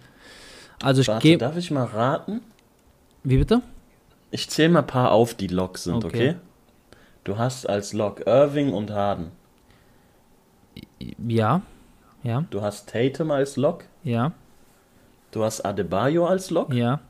Also 0.83 1.03
ich 1.03 1.09
Warte, 1.09 1.23
gebe. 1.23 1.39
darf 1.41 1.57
ich 1.57 1.71
mal 1.71 1.85
raten? 1.85 2.41
Wie 3.23 3.39
bitte? 3.39 3.63
Ich 4.33 4.51
zähle 4.51 4.71
mal 4.71 4.81
ein 4.81 4.87
paar 4.87 5.13
auf, 5.13 5.35
die 5.35 5.47
Lock 5.47 5.79
sind, 5.79 6.05
Okay. 6.05 6.07
okay? 6.31 6.35
Du 7.25 7.39
hast 7.39 7.69
als 7.69 7.93
Lock 7.93 8.27
Irving 8.27 8.73
und 8.73 8.91
Harden. 8.91 9.31
Ja, 11.19 11.63
ja, 12.23 12.45
Du 12.51 12.61
hast 12.61 12.89
Tatum 12.89 13.31
als 13.31 13.57
Lock. 13.57 13.85
ja, 14.03 14.33
Du 15.31 15.45
hast 15.45 15.61
Adebayo 15.65 16.27
als 16.27 16.51
Lock. 16.51 16.73
ja, 16.75 17.01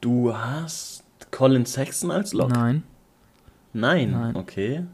Du 0.00 0.34
hast 0.36 0.97
Colin 1.30 1.66
Sexton 1.66 2.10
als 2.10 2.32
Lock. 2.32 2.50
nein, 2.50 2.82
Nein, 3.72 4.10
Nein. 4.12 4.36
okay. 4.36 4.84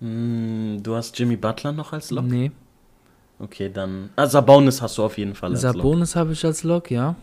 Hm, 0.00 0.80
du 0.82 0.94
hast 0.94 1.18
Jimmy 1.18 1.36
Butler 1.36 1.72
noch 1.72 1.92
als 1.92 2.10
Lock. 2.10 2.24
nee. 2.24 2.50
Okay, 3.40 3.70
dann. 3.72 4.10
Ah, 4.16 4.26
Sabonis 4.26 4.82
hast 4.82 4.98
du 4.98 5.04
auf 5.04 5.16
jeden 5.16 5.34
Fall 5.34 5.52
als 5.52 5.62
Lock. 5.62 5.76
Sabonis 5.76 6.16
habe 6.16 6.32
ich 6.32 6.44
als 6.44 6.64
Lock, 6.64 6.90
ja. 6.90 7.14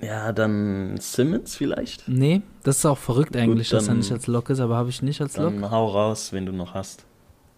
Ja, 0.00 0.32
dann 0.32 0.96
Simmons 0.98 1.56
vielleicht. 1.56 2.06
Nee, 2.08 2.42
das 2.62 2.78
ist 2.78 2.86
auch 2.86 2.98
verrückt 2.98 3.36
eigentlich, 3.36 3.68
dass 3.70 3.88
er 3.88 3.94
nicht 3.94 4.12
als 4.12 4.26
Lock 4.26 4.50
ist, 4.50 4.60
aber 4.60 4.76
habe 4.76 4.88
ich 4.90 5.02
nicht 5.02 5.20
als 5.20 5.36
Lock. 5.36 5.52
Dann 5.52 5.70
hau 5.70 5.88
raus, 5.88 6.32
wen 6.32 6.46
du 6.46 6.52
noch 6.52 6.74
hast. 6.74 7.04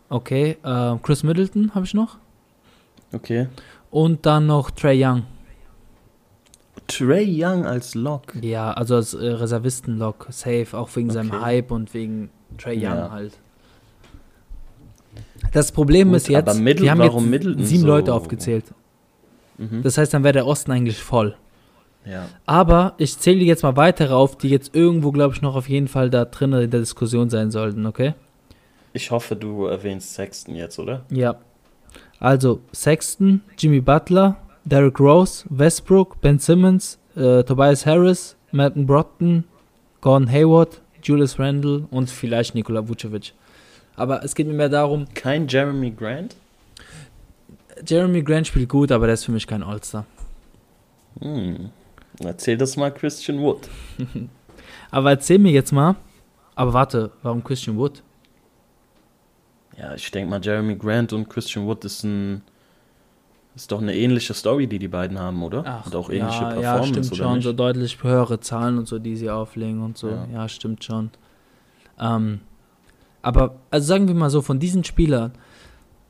Okay, 0.08 0.56
äh, 0.62 0.96
Chris 1.02 1.22
Middleton 1.22 1.74
habe 1.74 1.84
ich 1.84 1.94
noch. 1.94 2.16
Okay. 3.12 3.48
Und 3.90 4.24
dann 4.26 4.46
noch 4.46 4.70
Trey 4.70 5.04
Young. 5.04 5.24
Trey 6.88 7.26
Young 7.44 7.64
als 7.66 7.94
Lock. 7.94 8.34
Ja, 8.42 8.72
also 8.72 8.96
als 8.96 9.14
äh, 9.14 9.26
Reservisten-Lock, 9.28 10.26
safe, 10.30 10.66
auch 10.72 10.88
wegen 10.96 11.10
seinem 11.10 11.30
Okay. 11.30 11.40
Hype 11.42 11.70
und 11.70 11.94
wegen 11.94 12.30
Trey 12.58 12.76
Young 12.76 12.82
Ja. 12.82 13.10
halt. 13.10 13.38
Das 15.52 15.72
Problem 15.72 16.08
Gut, 16.08 16.16
ist 16.18 16.28
jetzt, 16.28 16.48
aber 16.48 16.58
Middle- 16.58 16.82
wir 16.84 16.90
haben 16.90 16.98
warum 16.98 17.24
jetzt 17.24 17.30
Middleton 17.30 17.64
sieben 17.64 17.82
so- 17.82 17.86
Leute 17.86 18.12
aufgezählt. 18.14 18.64
Mhm. 19.56 19.82
Das 19.82 19.98
heißt, 19.98 20.12
dann 20.14 20.24
wäre 20.24 20.32
der 20.32 20.46
Osten 20.46 20.70
eigentlich 20.72 21.02
voll. 21.02 21.36
ja. 22.04 22.26
Aber 22.46 22.94
ich 22.98 23.18
zähle 23.18 23.44
jetzt 23.44 23.62
mal 23.62 23.76
weitere 23.76 24.14
auf, 24.14 24.36
die 24.36 24.48
jetzt 24.48 24.74
irgendwo, 24.74 25.12
glaube 25.12 25.34
ich, 25.34 25.42
noch 25.42 25.56
auf 25.56 25.68
jeden 25.68 25.88
Fall 25.88 26.10
da 26.10 26.24
drin 26.24 26.52
in 26.54 26.70
der 26.70 26.80
Diskussion 26.80 27.28
sein 27.28 27.50
sollten, 27.50 27.84
okay? 27.86 28.14
Ich 28.94 29.10
hoffe, 29.10 29.36
du 29.36 29.66
erwähnst 29.66 30.14
Sexton 30.14 30.54
jetzt, 30.54 30.78
oder? 30.78 31.04
Ja. 31.10 31.36
Also 32.20 32.60
Sexton, 32.72 33.42
Jimmy 33.58 33.80
Butler, 33.80 34.36
Derrick 34.68 35.00
Rose, 35.00 35.44
Westbrook, 35.48 36.20
Ben 36.20 36.38
Simmons, 36.38 36.98
äh, 37.16 37.42
Tobias 37.42 37.86
Harris, 37.86 38.36
Malcolm 38.52 38.86
Brogdon, 38.86 39.44
Gordon 40.00 40.30
Hayward, 40.30 40.80
Julius 41.02 41.38
Randle 41.38 41.86
und 41.90 42.10
vielleicht 42.10 42.54
Nikola 42.54 42.86
Vucevic. 42.86 43.32
Aber 43.96 44.22
es 44.22 44.34
geht 44.34 44.46
mir 44.46 44.52
mehr 44.52 44.68
darum, 44.68 45.06
Kein 45.14 45.48
Jeremy 45.48 45.90
Grant? 45.90 46.36
Jeremy 47.86 48.22
Grant 48.22 48.46
spielt 48.46 48.68
gut, 48.68 48.92
aber 48.92 49.06
der 49.06 49.14
ist 49.14 49.24
für 49.24 49.32
mich 49.32 49.46
kein 49.46 49.62
All-Star. 49.62 50.04
Hm. 51.20 51.70
Erzähl 52.20 52.56
das 52.56 52.76
mal 52.76 52.92
Christian 52.92 53.40
Wood. 53.40 53.68
Aber 54.90 55.10
erzähl 55.10 55.38
mir 55.38 55.52
jetzt 55.52 55.72
mal, 55.72 55.96
aber 56.54 56.72
warte, 56.72 57.10
warum 57.22 57.44
Christian 57.44 57.76
Wood? 57.76 58.02
Ja, 59.76 59.94
ich 59.94 60.10
denke 60.10 60.30
mal, 60.30 60.40
Jeremy 60.42 60.74
Grant 60.76 61.12
und 61.12 61.28
Christian 61.28 61.66
Wood 61.66 61.84
ist 61.84 62.04
ein. 62.04 62.42
Ist 63.58 63.72
doch 63.72 63.82
eine 63.82 63.94
ähnliche 63.94 64.34
Story, 64.34 64.68
die 64.68 64.78
die 64.78 64.86
beiden 64.86 65.18
haben, 65.18 65.42
oder? 65.42 65.82
und 65.84 65.96
auch 65.96 66.10
ähnliche 66.10 66.44
ja, 66.44 66.48
Performance, 66.50 66.62
ja, 66.62 66.84
stimmt 66.84 67.06
oder 67.12 67.16
schon, 67.16 67.34
nicht? 67.34 67.44
so 67.44 67.52
deutlich 67.52 68.02
höhere 68.04 68.38
Zahlen 68.38 68.78
und 68.78 68.86
so, 68.86 69.00
die 69.00 69.16
sie 69.16 69.30
auflegen 69.30 69.82
und 69.82 69.98
so. 69.98 70.10
Ja, 70.10 70.26
Ja. 70.32 70.48
stimmt 70.48 70.84
schon. 70.84 71.10
Ähm, 71.98 72.40
aber, 73.20 73.56
also 73.72 73.84
sagen 73.86 74.06
wir 74.06 74.14
mal 74.14 74.30
so, 74.30 74.42
von 74.42 74.60
diesen 74.60 74.84
Spielern, 74.84 75.32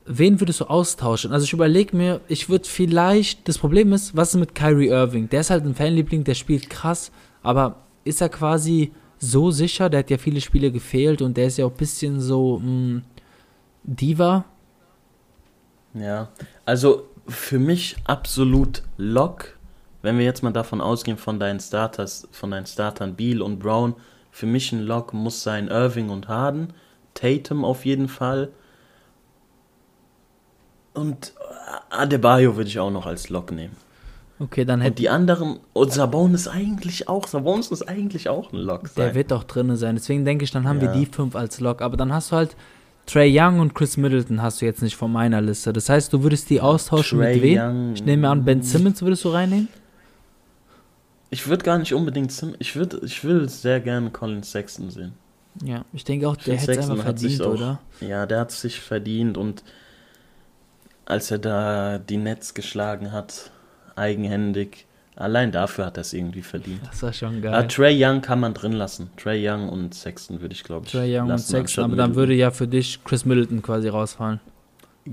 wen 0.05 0.39
würdest 0.39 0.61
du 0.61 0.65
austauschen? 0.65 1.31
Also 1.31 1.43
ich 1.45 1.53
überlege 1.53 1.97
mir, 1.97 2.21
ich 2.27 2.49
würde 2.49 2.69
vielleicht, 2.69 3.47
das 3.47 3.57
Problem 3.57 3.93
ist, 3.93 4.15
was 4.15 4.35
ist 4.35 4.39
mit 4.39 4.53
Kyrie 4.53 4.89
Irving? 4.89 5.27
Der 5.29 5.41
ist 5.41 5.49
halt 5.49 5.65
ein 5.65 5.73
Fanliebling, 5.73 6.23
der 6.23 6.35
spielt 6.35 6.69
krass, 6.69 7.11
aber 7.41 7.77
ist 8.03 8.21
er 8.21 8.29
quasi 8.29 8.91
so 9.17 9.49
sicher? 9.49 9.89
Der 9.89 9.99
hat 10.01 10.11
ja 10.11 10.19
viele 10.19 10.39
Spiele 10.39 10.71
gefehlt 10.71 11.23
und 11.23 11.35
der 11.35 11.47
ist 11.47 11.57
ja 11.57 11.65
auch 11.65 11.71
ein 11.71 11.77
bisschen 11.77 12.21
so 12.21 12.59
mh, 12.59 13.01
Diva. 13.83 14.45
Ja, 15.95 16.29
also 16.65 17.08
für 17.29 17.59
mich 17.59 17.95
absolut 18.05 18.83
Lock. 18.97 19.57
Wenn 20.01 20.17
wir 20.17 20.25
jetzt 20.25 20.43
mal 20.43 20.53
davon 20.53 20.81
ausgehen, 20.81 21.17
von 21.17 21.39
deinen 21.39 21.59
Starters, 21.59 22.27
von 22.31 22.51
deinen 22.51 22.65
Startern 22.65 23.15
Beal 23.15 23.41
und 23.41 23.59
Brown, 23.59 23.95
für 24.31 24.45
mich 24.45 24.71
ein 24.71 24.81
Lock 24.81 25.13
muss 25.13 25.43
sein 25.43 25.67
Irving 25.67 26.09
und 26.09 26.27
Harden, 26.27 26.73
Tatum 27.13 27.65
auf 27.65 27.85
jeden 27.85 28.07
Fall. 28.07 28.49
Und 30.93 31.33
Adebayo 31.89 32.55
würde 32.55 32.69
ich 32.69 32.79
auch 32.79 32.91
noch 32.91 33.05
als 33.05 33.29
Lock 33.29 33.51
nehmen. 33.51 33.75
Okay, 34.39 34.63
dann 34.63 34.79
hätte 34.79 34.91
Und 34.93 34.99
die 34.99 35.09
anderen, 35.09 35.59
und 35.73 35.91
Sabonis 35.91 36.47
eigentlich 36.47 37.09
auch, 37.09 37.27
Sabonis 37.27 37.67
ist 37.71 37.83
eigentlich 37.89 38.29
auch 38.29 38.53
ein 38.53 38.59
Lock. 38.59 38.83
Der 38.95 39.07
sein. 39.07 39.15
wird 39.15 39.31
doch 39.31 39.43
drin 39.43 39.75
sein. 39.75 39.95
Deswegen 39.95 40.23
denke 40.23 40.45
ich, 40.45 40.51
dann 40.51 40.65
haben 40.67 40.79
wir 40.79 40.87
Ja. 40.89 40.93
die 40.93 41.05
fünf 41.05 41.35
als 41.35 41.59
Lock. 41.59 41.81
Aber 41.81 41.97
dann 41.97 42.13
hast 42.13 42.31
du 42.31 42.37
halt 42.37 42.55
Trey 43.11 43.31
Young 43.35 43.59
und 43.59 43.73
Chris 43.73 43.97
Middleton 43.97 44.41
hast 44.41 44.61
du 44.61 44.65
jetzt 44.65 44.81
nicht 44.83 44.95
von 44.95 45.11
meiner 45.11 45.41
Liste. 45.41 45.73
Das 45.73 45.89
heißt, 45.89 46.13
du 46.13 46.21
würdest 46.21 46.49
die 46.49 46.61
austauschen 46.61 47.19
Trae 47.19 47.33
mit 47.33 47.41
wem? 47.43 47.57
Young- 47.59 47.93
Ich 47.95 48.03
nehme 48.05 48.29
an, 48.29 48.45
Ben 48.45 48.61
Simmons 48.61 49.01
würdest 49.01 49.23
du 49.25 49.29
reinnehmen? 49.29 49.67
Ich 51.31 51.47
würde 51.47 51.63
gar 51.63 51.77
nicht 51.79 51.93
unbedingt, 51.93 52.31
Sim 52.31 52.55
ich, 52.59 52.75
würd, 52.75 53.01
ich 53.03 53.23
will 53.23 53.47
sehr 53.49 53.79
gerne 53.79 54.09
Colin 54.11 54.43
Sexton 54.43 54.89
sehen. 54.89 55.13
Ja, 55.63 55.85
ich 55.93 56.03
denke 56.03 56.27
auch, 56.27 56.37
Ich 56.37 56.43
der 56.43 56.57
hätte 56.57 56.71
es 56.73 56.89
einfach 56.89 57.05
hat 57.05 57.19
sich 57.19 57.37
verdient, 57.37 57.59
auch- 57.59 57.59
oder? 57.59 57.79
Ja, 58.07 58.25
der 58.25 58.39
hat 58.41 58.51
sich 58.51 58.79
verdient 58.79 59.37
und 59.37 59.63
als 61.05 61.31
er 61.31 61.39
da 61.39 61.97
die 61.97 62.17
Netz 62.17 62.53
geschlagen 62.53 63.11
hat, 63.11 63.51
eigenhändig, 63.95 64.85
Allein 65.19 65.51
dafür 65.51 65.85
hat 65.85 65.97
er 65.97 66.01
es 66.01 66.13
irgendwie 66.13 66.41
verdient. 66.41 66.79
Das 66.89 67.03
war 67.03 67.11
schon 67.11 67.41
geil. 67.41 67.67
Trey 67.67 67.93
Young 68.01 68.21
kann 68.21 68.39
man 68.39 68.53
drin 68.53 68.71
lassen. 68.71 69.09
Trey 69.17 69.47
Young 69.47 69.67
und 69.67 69.93
Sexton 69.93 70.39
würde 70.39 70.53
ich, 70.53 70.63
glaube 70.63 70.85
ich, 70.85 70.93
Trae 70.93 71.13
Young 71.13 71.23
und 71.23 71.27
lassen, 71.27 71.43
Sexton, 71.43 71.59
anstatt 71.59 71.83
aber 71.83 71.95
dann 71.97 72.11
Middleton. 72.11 72.15
würde 72.15 72.33
ja 72.35 72.51
für 72.51 72.67
dich 72.69 73.03
Chris 73.03 73.25
Middleton 73.25 73.61
quasi 73.61 73.89
rausfallen. 73.89 74.39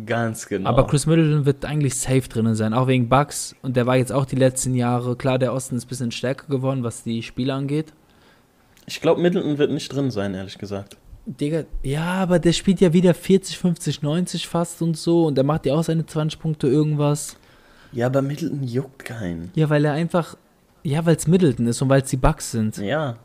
Ganz 0.07 0.47
genau. 0.47 0.69
Aber 0.69 0.87
Chris 0.87 1.07
Middleton 1.07 1.45
wird 1.45 1.64
eigentlich 1.64 1.97
safe 1.97 2.29
drinnen 2.29 2.55
sein, 2.55 2.73
auch 2.73 2.87
wegen 2.87 3.09
Bucks. 3.09 3.57
Und 3.62 3.77
der 3.77 3.87
war 3.87 3.97
jetzt 3.97 4.12
auch 4.12 4.27
die 4.27 4.37
letzten 4.37 4.77
Jahre. 4.77 5.16
Klar, 5.16 5.40
der 5.40 5.53
Osten 5.53 5.75
ist 5.75 5.87
ein 5.87 5.88
bisschen 5.88 6.12
stärker 6.12 6.47
geworden, 6.47 6.85
was 6.85 7.03
die 7.03 7.25
Spiele 7.25 7.53
angeht. 7.53 7.92
ich 8.87 9.01
glaube, 9.01 9.21
Middleton 9.21 9.59
wird 9.59 9.73
nicht 9.73 9.92
drin 9.92 10.12
sein, 10.12 10.35
ehrlich 10.35 10.57
gesagt. 10.57 10.97
Digga, 11.27 11.64
ja, 11.83 12.05
aber 12.05 12.38
der 12.38 12.53
spielt 12.53 12.81
ja 12.81 12.92
wieder 12.92 13.12
40, 13.12 13.59
50, 13.59 14.03
90 14.03 14.47
fast 14.47 14.83
und 14.83 14.97
so. 14.97 15.27
Und 15.27 15.35
der 15.35 15.42
macht 15.42 15.66
ja 15.66 15.75
auch 15.75 15.83
seine 15.83 16.07
20 16.07 16.38
Punkte 16.38 16.69
irgendwas. 16.69 17.37
Ja, 17.92 18.07
aber 18.07 18.22
Middleton 18.22 18.62
juckt 18.64 19.05
keinen. 19.05 19.51
Ja, 19.55 19.68
weil 19.70 19.85
er 19.85 19.92
einfach. 19.92 20.37
Ja, 20.83 21.05
weil 21.05 21.16
es 21.16 21.27
Middleton 21.27 21.66
ist 21.66 21.83
und 21.83 21.88
weil 21.88 22.03
es 22.03 22.11
die 22.11 22.16
Bucks 22.16 22.53
sind. 22.53 22.77
Ja. 22.79 23.16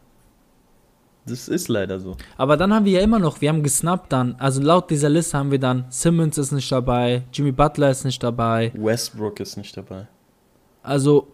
Das 1.26 1.48
ist 1.48 1.68
leider 1.68 2.00
so. 2.00 2.18
Aber 2.36 2.58
dann 2.58 2.74
haben 2.74 2.86
wir 2.86 2.94
ja 2.94 3.02
immer 3.02 3.20
noch, 3.20 3.42
wir 3.42 3.50
haben 3.50 3.62
gesnappt 3.62 4.12
dann. 4.12 4.36
Also 4.40 4.60
laut 4.60 4.90
dieser 4.90 5.10
Liste 5.10 5.38
haben 5.38 5.52
wir 5.52 5.60
dann 5.60 5.86
Simmons 5.90 6.40
ist 6.40 6.52
nicht 6.52 6.72
dabei, 6.72 7.24
Jimmy 7.32 7.52
Butler 7.52 7.92
ist 7.92 8.06
nicht 8.06 8.24
dabei. 8.24 8.72
Westbrook 8.74 9.40
ist 9.40 9.56
nicht 9.58 9.78
dabei. 9.78 10.08
Also, 10.82 11.28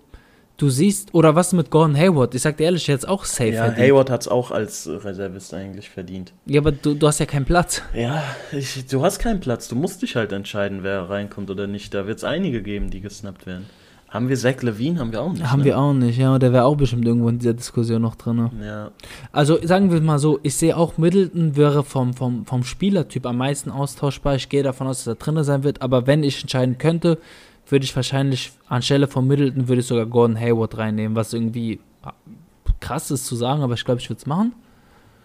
du 0.58 0.70
siehst, 0.70 1.13
oder 1.13 1.36
was 1.36 1.54
mit 1.54 1.70
Gordon 1.70 1.96
Hayward? 1.96 2.36
Ich 2.36 2.41
sag 2.41 2.58
dir 2.58 2.65
ehrlich, 2.65 2.88
jetzt 2.88 3.08
auch 3.08 3.26
safe 3.26 3.52
Ja, 3.52 3.65
verdient. 3.65 3.88
Hayward 3.88 4.10
hat 4.10 4.22
es 4.22 4.28
auch 4.28 4.52
als 4.52 4.88
Reservist 4.88 5.54
eigentlich 5.54 5.89
verdient. 5.89 6.34
Ja, 6.46 6.62
aber 6.62 6.72
du, 6.72 6.96
du 6.96 7.08
hast 7.08 7.20
ja 7.20 7.26
keinen 7.26 7.46
Platz. 7.46 7.82
Ja, 7.93 8.24
ich, 8.52 8.86
du 8.88 9.04
hast 9.04 9.20
keinen 9.20 9.39
Platz. 9.39 9.67
Du 9.67 9.76
musst 9.76 10.02
dich 10.02 10.15
halt 10.15 10.32
entscheiden, 10.32 10.80
wer 10.82 11.10
reinkommt 11.10 11.50
oder 11.50 11.67
nicht. 11.67 11.93
Da 11.93 12.08
wird 12.08 12.17
es 12.17 12.24
einige 12.24 12.62
geben, 12.62 12.89
die 12.89 13.02
gesnappt 13.02 13.46
werden. 13.46 13.65
Haben 14.10 14.30
wir 14.30 14.38
Zach 14.38 14.62
Levine? 14.62 15.00
Haben 15.00 15.12
wir 15.12 15.22
auch 15.22 15.34
nicht. 15.34 15.52
haben 15.52 15.60
ne? 15.60 15.65
wir 15.65 15.78
auch 15.78 15.91
nicht, 15.91 16.17
ja. 16.17 16.39
Der 16.39 16.54
wäre 16.54 16.63
auch 16.63 16.78
bestimmt 16.78 17.06
irgendwo 17.06 17.28
in 17.28 17.39
dieser 17.39 17.54
Diskussion 17.54 18.02
noch 18.02 18.15
drin. 18.15 18.50
Ja, 18.63 18.91
Also 19.34 19.60
sagen 19.62 19.91
wir 19.91 20.00
mal 20.00 20.17
so, 20.17 20.39
ich 20.43 20.56
sehe 20.56 20.78
auch 20.78 20.98
Middleton 20.98 21.58
wäre 21.58 21.84
vom, 21.84 22.13
vom, 22.13 22.46
vom 22.46 22.63
Spielertyp 22.63 23.26
am 23.26 23.38
meisten 23.38 23.70
austauschbar. 23.70 24.36
Ich 24.36 24.48
gehe 24.48 24.63
davon 24.63 24.88
aus, 24.88 25.00
dass 25.04 25.08
er 25.08 25.15
drin 25.15 25.43
sein 25.43 25.63
wird. 25.63 25.82
Aber 25.82 26.08
wenn 26.08 26.24
ich 26.24 26.41
entscheiden 26.41 26.78
könnte, 26.78 27.17
würde 27.70 27.86
ich 27.86 27.96
wahrscheinlich 27.96 28.52
anstelle 28.68 29.08
von 29.08 29.28
Middleton 29.28 29.68
würde 29.68 29.82
ich 29.82 29.88
sogar 29.88 30.06
Gordon 30.06 30.40
Hayward 30.40 30.78
reinnehmen, 30.78 31.16
was 31.16 31.34
irgendwie 31.34 31.80
ah, 32.04 32.14
krass 32.80 33.12
ist 33.12 33.26
zu 33.26 33.36
sagen, 33.36 33.62
aber 33.62 33.74
ich 33.74 33.86
glaube, 33.86 34.00
ich 34.00 34.10
würde 34.10 34.20
es 34.20 34.26
machen. 34.26 34.54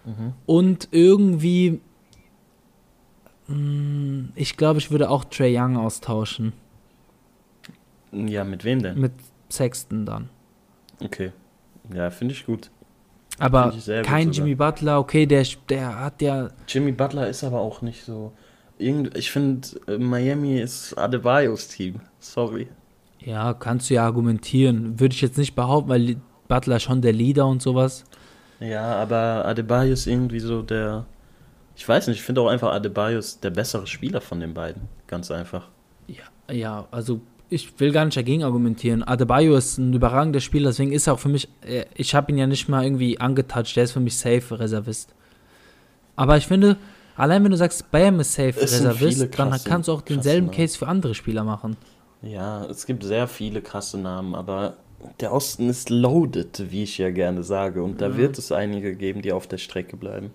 Mhm. 0.05 0.33
Und 0.45 0.87
irgendwie, 0.91 1.79
mh, 3.47 4.29
ich 4.35 4.57
glaube, 4.57 4.79
ich 4.79 4.91
würde 4.91 5.09
auch 5.09 5.23
Trey 5.25 5.57
Young 5.57 5.77
austauschen 5.77 6.53
ja 8.13 8.43
mit 8.43 8.63
wem 8.63 8.81
denn? 8.81 8.99
mit 8.99 9.13
Sexton 9.49 10.05
dann. 10.05 10.29
Okay. 11.01 11.31
Ja, 11.93 12.09
finde 12.09 12.33
ich 12.33 12.45
gut. 12.45 12.69
Aber 13.39 13.73
ich 13.75 13.85
kein. 14.03 14.31
Jimmy 14.31 14.55
Butler, 14.55 14.99
okay, 14.99 15.25
der, 15.25 15.45
der 15.67 15.99
hat 15.99 16.21
ja 16.21 16.51
Jimmy 16.67 16.91
Butler 16.91 17.27
ist 17.27 17.43
aber 17.43 17.59
auch 17.59 17.81
nicht 17.81 18.03
so. 18.03 18.31
Irgend, 18.83 19.17
ich 19.17 19.31
finde, 19.31 19.67
äh, 19.87 19.97
Miami 19.97 20.59
ist 20.59 20.97
Adebayos 20.97 21.67
Team. 21.67 22.01
Sorry. 22.19 22.67
Ja, 23.19 23.53
kannst 23.53 23.89
du 23.89 23.95
ja 23.95 24.03
argumentieren. 24.05 24.99
Würde 24.99 25.15
ich 25.15 25.21
jetzt 25.21 25.37
nicht 25.37 25.55
behaupten, 25.55 25.89
weil 25.89 26.17
Butler 26.47 26.79
schon 26.79 27.01
der 27.01 27.13
Leader 27.13 27.47
und 27.47 27.61
sowas. 27.61 28.03
Ja, 28.59 28.95
aber 28.95 29.45
Adebayo 29.45 29.93
ist 29.93 30.07
irgendwie 30.07 30.39
so 30.39 30.61
der. 30.61 31.05
Ich 31.75 31.87
weiß 31.87 32.07
nicht, 32.07 32.17
ich 32.17 32.23
finde 32.23 32.41
auch 32.41 32.47
einfach 32.47 32.71
Adebayo 32.71 33.17
ist 33.17 33.43
der 33.43 33.49
bessere 33.49 33.87
Spieler 33.87 34.21
von 34.21 34.39
den 34.39 34.53
beiden. 34.53 34.83
Ganz 35.07 35.31
einfach. 35.31 35.69
Ja, 36.07 36.53
ja, 36.53 36.87
also 36.91 37.21
ich 37.49 37.79
will 37.79 37.91
gar 37.91 38.05
nicht 38.05 38.17
dagegen 38.17 38.43
argumentieren. 38.43 39.03
Adebayo 39.03 39.55
ist 39.55 39.77
ein 39.77 39.93
überragender 39.93 40.39
Spieler, 40.39 40.69
deswegen 40.69 40.91
ist 40.91 41.07
er 41.07 41.13
auch 41.13 41.19
für 41.19 41.29
mich, 41.29 41.49
äh, 41.61 41.85
ich 41.95 42.15
habe 42.15 42.31
ihn 42.31 42.37
ja 42.37 42.47
nicht 42.47 42.69
mal 42.69 42.83
irgendwie 42.83 43.19
angetouched, 43.19 43.75
der 43.75 43.85
ist 43.85 43.93
für 43.93 43.99
mich 43.99 44.17
safe 44.17 44.59
Reservist. 44.59 45.13
Aber 46.15 46.37
ich 46.37 46.47
finde, 46.47 46.77
allein 47.15 47.43
wenn 47.43 47.51
du 47.51 47.57
sagst, 47.57 47.89
Bam 47.91 48.19
ist 48.19 48.33
safe 48.33 48.49
Es 48.59 48.73
Reservist, 48.73 49.17
viele 49.17 49.27
dann 49.29 49.49
krasse- 49.51 49.69
kannst 49.69 49.87
du 49.87 49.93
auch 49.93 49.99
krasse 50.05 50.13
denselben 50.15 50.47
Namen. 50.47 50.57
Case 50.57 50.77
für 50.77 50.87
andere 50.87 51.13
Spieler 51.15 51.43
machen. 51.43 51.77
Ja, 52.21 52.65
es 52.65 52.85
gibt 52.85 53.03
sehr 53.03 53.27
viele 53.27 53.61
krasse 53.61 53.97
Namen, 53.99 54.33
aber 54.35 54.75
der 55.19 55.33
Osten 55.33 55.69
ist 55.69 55.89
loaded, 55.89 56.71
wie 56.71 56.83
ich 56.83 56.97
ja 56.97 57.11
gerne 57.11 57.43
sage. 57.43 57.83
Und 57.83 57.99
da 58.01 58.09
Mhm. 58.09 58.17
wird 58.17 58.37
es 58.37 58.51
einige 58.51 58.95
geben, 58.95 59.21
die 59.21 59.33
auf 59.33 59.47
der 59.47 59.57
Strecke 59.57 59.97
bleiben. 59.97 60.31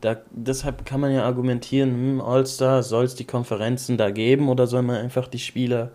Da, 0.00 0.16
deshalb 0.30 0.84
kann 0.84 1.00
man 1.00 1.12
ja 1.12 1.24
argumentieren, 1.24 1.90
hm, 1.90 2.20
All-Star, 2.20 2.82
soll 2.82 3.04
es 3.04 3.14
die 3.14 3.24
Konferenzen 3.24 3.96
da 3.96 4.10
geben 4.10 4.48
oder 4.48 4.66
soll 4.66 4.82
man 4.82 4.96
einfach 4.96 5.28
die 5.28 5.38
Spieler, 5.38 5.90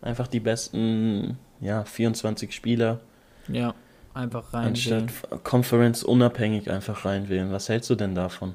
einfach 0.00 0.28
die 0.28 0.38
besten, 0.40 1.38
ja, 1.60 1.84
24 1.84 2.52
Spieler, 2.54 3.00
Ja, 3.48 3.74
einfach 4.14 4.52
rein. 4.52 4.68
anstatt 4.68 5.04
Conference 5.42 6.04
unabhängig 6.04 6.70
einfach 6.70 7.04
reinwählen? 7.04 7.50
Was 7.50 7.68
hältst 7.68 7.90
du 7.90 7.96
denn 7.96 8.14
davon? 8.14 8.54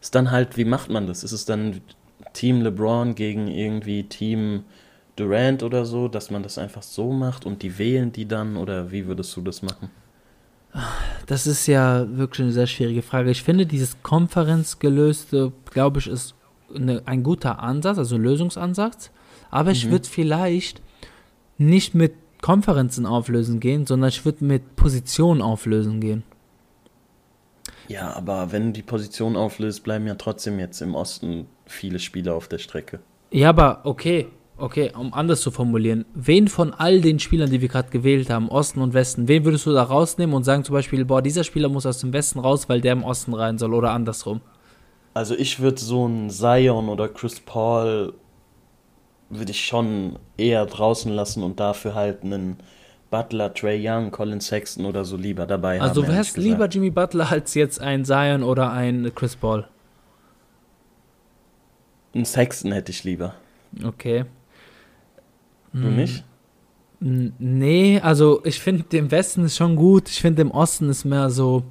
Ist 0.00 0.14
dann 0.14 0.30
halt, 0.30 0.56
wie 0.56 0.64
macht 0.64 0.90
man 0.90 1.06
das? 1.06 1.24
Ist 1.24 1.32
es 1.32 1.44
dann 1.44 1.80
Team 2.32 2.60
LeBron 2.62 3.14
gegen 3.14 3.48
irgendwie 3.48 4.04
Team 4.04 4.64
Durant 5.16 5.62
oder 5.64 5.84
so, 5.84 6.06
dass 6.06 6.30
man 6.30 6.44
das 6.44 6.58
einfach 6.58 6.82
so 6.82 7.12
macht 7.12 7.44
und 7.44 7.62
die 7.62 7.76
wählen 7.78 8.12
die 8.12 8.26
dann 8.28 8.56
oder 8.56 8.92
wie 8.92 9.06
würdest 9.06 9.36
du 9.36 9.40
das 9.40 9.62
machen? 9.62 9.90
Das 11.26 11.46
ist 11.46 11.66
ja 11.66 12.06
wirklich 12.16 12.42
eine 12.44 12.52
sehr 12.52 12.66
schwierige 12.68 13.02
Frage. 13.02 13.30
Ich 13.30 13.42
finde, 13.42 13.66
dieses 13.66 14.00
Konferenzgelöste, 14.02 15.52
glaube 15.70 15.98
ich, 15.98 16.06
ist 16.06 16.34
eine, 16.74 17.02
ein 17.06 17.22
guter 17.22 17.60
Ansatz, 17.60 17.98
also 17.98 18.14
ein 18.14 18.22
Lösungsansatz. 18.22 19.10
Aber 19.50 19.70
ich 19.72 19.86
Mhm. 19.86 19.90
würde 19.90 20.08
vielleicht 20.08 20.82
nicht 21.56 21.94
mit 21.94 22.12
Konferenzen 22.40 23.06
auflösen 23.06 23.58
gehen, 23.58 23.86
sondern 23.86 24.10
ich 24.10 24.24
würde 24.24 24.44
mit 24.44 24.76
Positionen 24.76 25.42
auflösen 25.42 26.00
gehen. 26.00 26.22
Ja, 27.88 28.14
aber 28.14 28.52
wenn 28.52 28.66
du 28.66 28.72
die 28.72 28.82
Position 28.82 29.36
auflöst, 29.36 29.82
bleiben 29.82 30.06
ja 30.06 30.14
trotzdem 30.14 30.58
jetzt 30.58 30.80
im 30.82 30.94
Osten 30.94 31.46
viele 31.66 31.98
Spieler 31.98 32.34
auf 32.34 32.46
der 32.46 32.58
Strecke. 32.58 33.00
Ja, 33.30 33.48
aber 33.48 33.80
okay, 33.84 34.28
okay, 34.58 34.92
um 34.96 35.14
anders 35.14 35.40
zu 35.40 35.50
formulieren. 35.50 36.04
Wen 36.14 36.48
von 36.48 36.74
all 36.74 37.00
den 37.00 37.18
Spielern, 37.18 37.50
die 37.50 37.60
wir 37.60 37.68
gerade 37.68 37.90
gewählt 37.90 38.28
haben, 38.28 38.48
Osten 38.50 38.82
und 38.82 38.92
Westen, 38.92 39.26
wen 39.26 39.44
würdest 39.44 39.64
du 39.66 39.72
da 39.72 39.82
rausnehmen 39.82 40.34
und 40.34 40.44
sagen 40.44 40.64
zum 40.64 40.74
Beispiel, 40.74 41.04
boah, 41.04 41.22
dieser 41.22 41.44
Spieler 41.44 41.68
muss 41.68 41.86
aus 41.86 41.98
dem 41.98 42.12
Westen 42.12 42.38
raus, 42.38 42.68
weil 42.68 42.80
der 42.80 42.92
im 42.92 43.04
Osten 43.04 43.32
rein 43.32 43.56
soll 43.56 43.72
oder 43.72 43.92
andersrum? 43.92 44.42
Also 45.14 45.34
ich 45.34 45.60
würde 45.60 45.80
so 45.80 46.04
einen 46.04 46.30
Zion 46.30 46.88
oder 46.88 47.08
Chris 47.08 47.40
Paul 47.40 48.12
würde 49.30 49.50
ich 49.50 49.64
schon 49.64 50.18
eher 50.36 50.64
draußen 50.66 51.12
lassen 51.12 51.42
und 51.42 51.60
dafür 51.60 51.94
halt 51.94 52.22
einen 52.22 52.58
Butler, 53.10 53.52
Trey 53.54 53.80
Young, 53.82 54.10
Colin 54.10 54.40
Sexton 54.40 54.84
oder 54.84 55.04
so 55.04 55.16
lieber 55.16 55.46
dabei 55.46 55.80
Also 55.80 55.88
haben. 55.88 55.94
du 55.94 56.12
ehrlich 56.12 56.16
wärst 56.16 56.36
lieber 56.36 56.66
Jimmy 56.68 56.90
Butler 56.90 57.30
als 57.30 57.54
jetzt 57.54 57.80
ein 57.80 58.04
Zion 58.04 58.42
oder 58.42 58.72
ein 58.72 59.10
Chris 59.14 59.36
Paul. 59.36 59.66
Einen 62.14 62.24
Sexton 62.24 62.72
hätte 62.72 62.90
ich 62.92 63.04
lieber. 63.04 63.34
Okay. 63.84 64.24
Du 65.72 65.82
Hm, 65.82 65.96
nicht? 65.96 66.24
Nee, 67.00 68.00
also 68.02 68.40
ich 68.44 68.60
finde, 68.60 68.96
im 68.96 69.10
Westen 69.10 69.44
ist 69.44 69.56
schon 69.56 69.76
gut. 69.76 70.08
Ich 70.08 70.20
finde, 70.20 70.42
im 70.42 70.50
Osten 70.50 70.88
ist 70.88 71.04
mehr 71.04 71.30
so. 71.30 71.62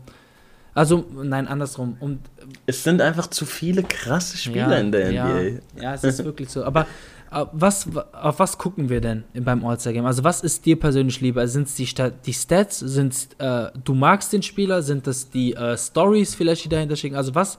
Also, 0.74 1.06
nein, 1.24 1.48
andersrum. 1.48 1.98
Und, 2.00 2.20
Es 2.68 2.84
sind 2.84 3.02
einfach 3.02 3.28
zu 3.28 3.46
viele 3.46 3.84
krasse 3.84 4.38
Spieler 4.38 4.72
ja, 4.72 4.78
in 4.78 4.92
der 4.92 5.12
ja, 5.12 5.26
NBA. 5.28 5.82
Ja, 5.82 5.94
es 5.96 6.04
ist 6.04 6.24
wirklich 6.24 6.50
so. 6.50 6.64
Aber 6.64 6.86
was, 7.32 7.88
auf 8.14 8.40
was 8.40 8.58
gucken 8.58 8.90
wir 8.90 9.02
denn 9.02 9.24
beim 9.34 9.66
All-Star-Game? 9.66 10.06
Also, 10.06 10.24
was 10.24 10.42
ist 10.42 10.66
dir 10.66 10.80
persönlich 10.80 11.20
lieber? 11.22 11.48
Sind 11.48 11.68
es 11.68 11.76
die, 11.76 11.88
die 12.26 12.34
Stats? 12.34 12.80
Sind 12.80 13.28
äh, 13.40 13.72
du 13.84 13.94
magst 13.94 14.34
den 14.34 14.44
Spieler? 14.44 14.82
Sind 14.82 15.08
es 15.08 15.30
die 15.30 15.54
äh, 15.54 15.78
Stories 15.78 16.36
vielleicht, 16.36 16.66
die 16.66 16.70
dahinter 16.70 16.96
stecken? 16.96 17.16
Also, 17.16 17.36
was, 17.36 17.58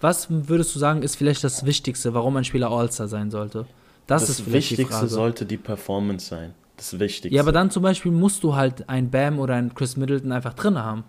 was 0.00 0.26
würdest 0.30 0.74
du 0.74 0.78
sagen, 0.78 1.02
ist 1.02 1.16
vielleicht 1.16 1.44
das 1.44 1.64
Wichtigste, 1.66 2.14
warum 2.14 2.36
ein 2.36 2.44
Spieler 2.44 2.70
All-Star 2.70 3.08
sein 3.08 3.30
sollte? 3.30 3.66
Das, 4.06 4.22
Das, 4.22 4.30
ist 4.30 4.40
vielleicht 4.40 4.70
die 4.70 4.78
Wichtigste 4.78 4.94
Frage. 4.96 5.08
sollte 5.08 5.46
die 5.46 5.56
Performance 5.58 6.26
sein. 6.26 6.54
Das 6.76 6.98
Wichtigste. 6.98 7.34
Ja, 7.34 7.42
aber 7.42 7.52
dann 7.52 7.70
zum 7.70 7.82
Beispiel 7.82 8.10
musst 8.10 8.42
du 8.42 8.56
halt 8.56 8.88
ein 8.88 9.10
Bam 9.10 9.38
oder 9.38 9.54
ein 9.54 9.74
Chris 9.74 9.96
Middleton 9.98 10.32
einfach 10.32 10.54
drin 10.54 10.78
haben. 10.78 11.04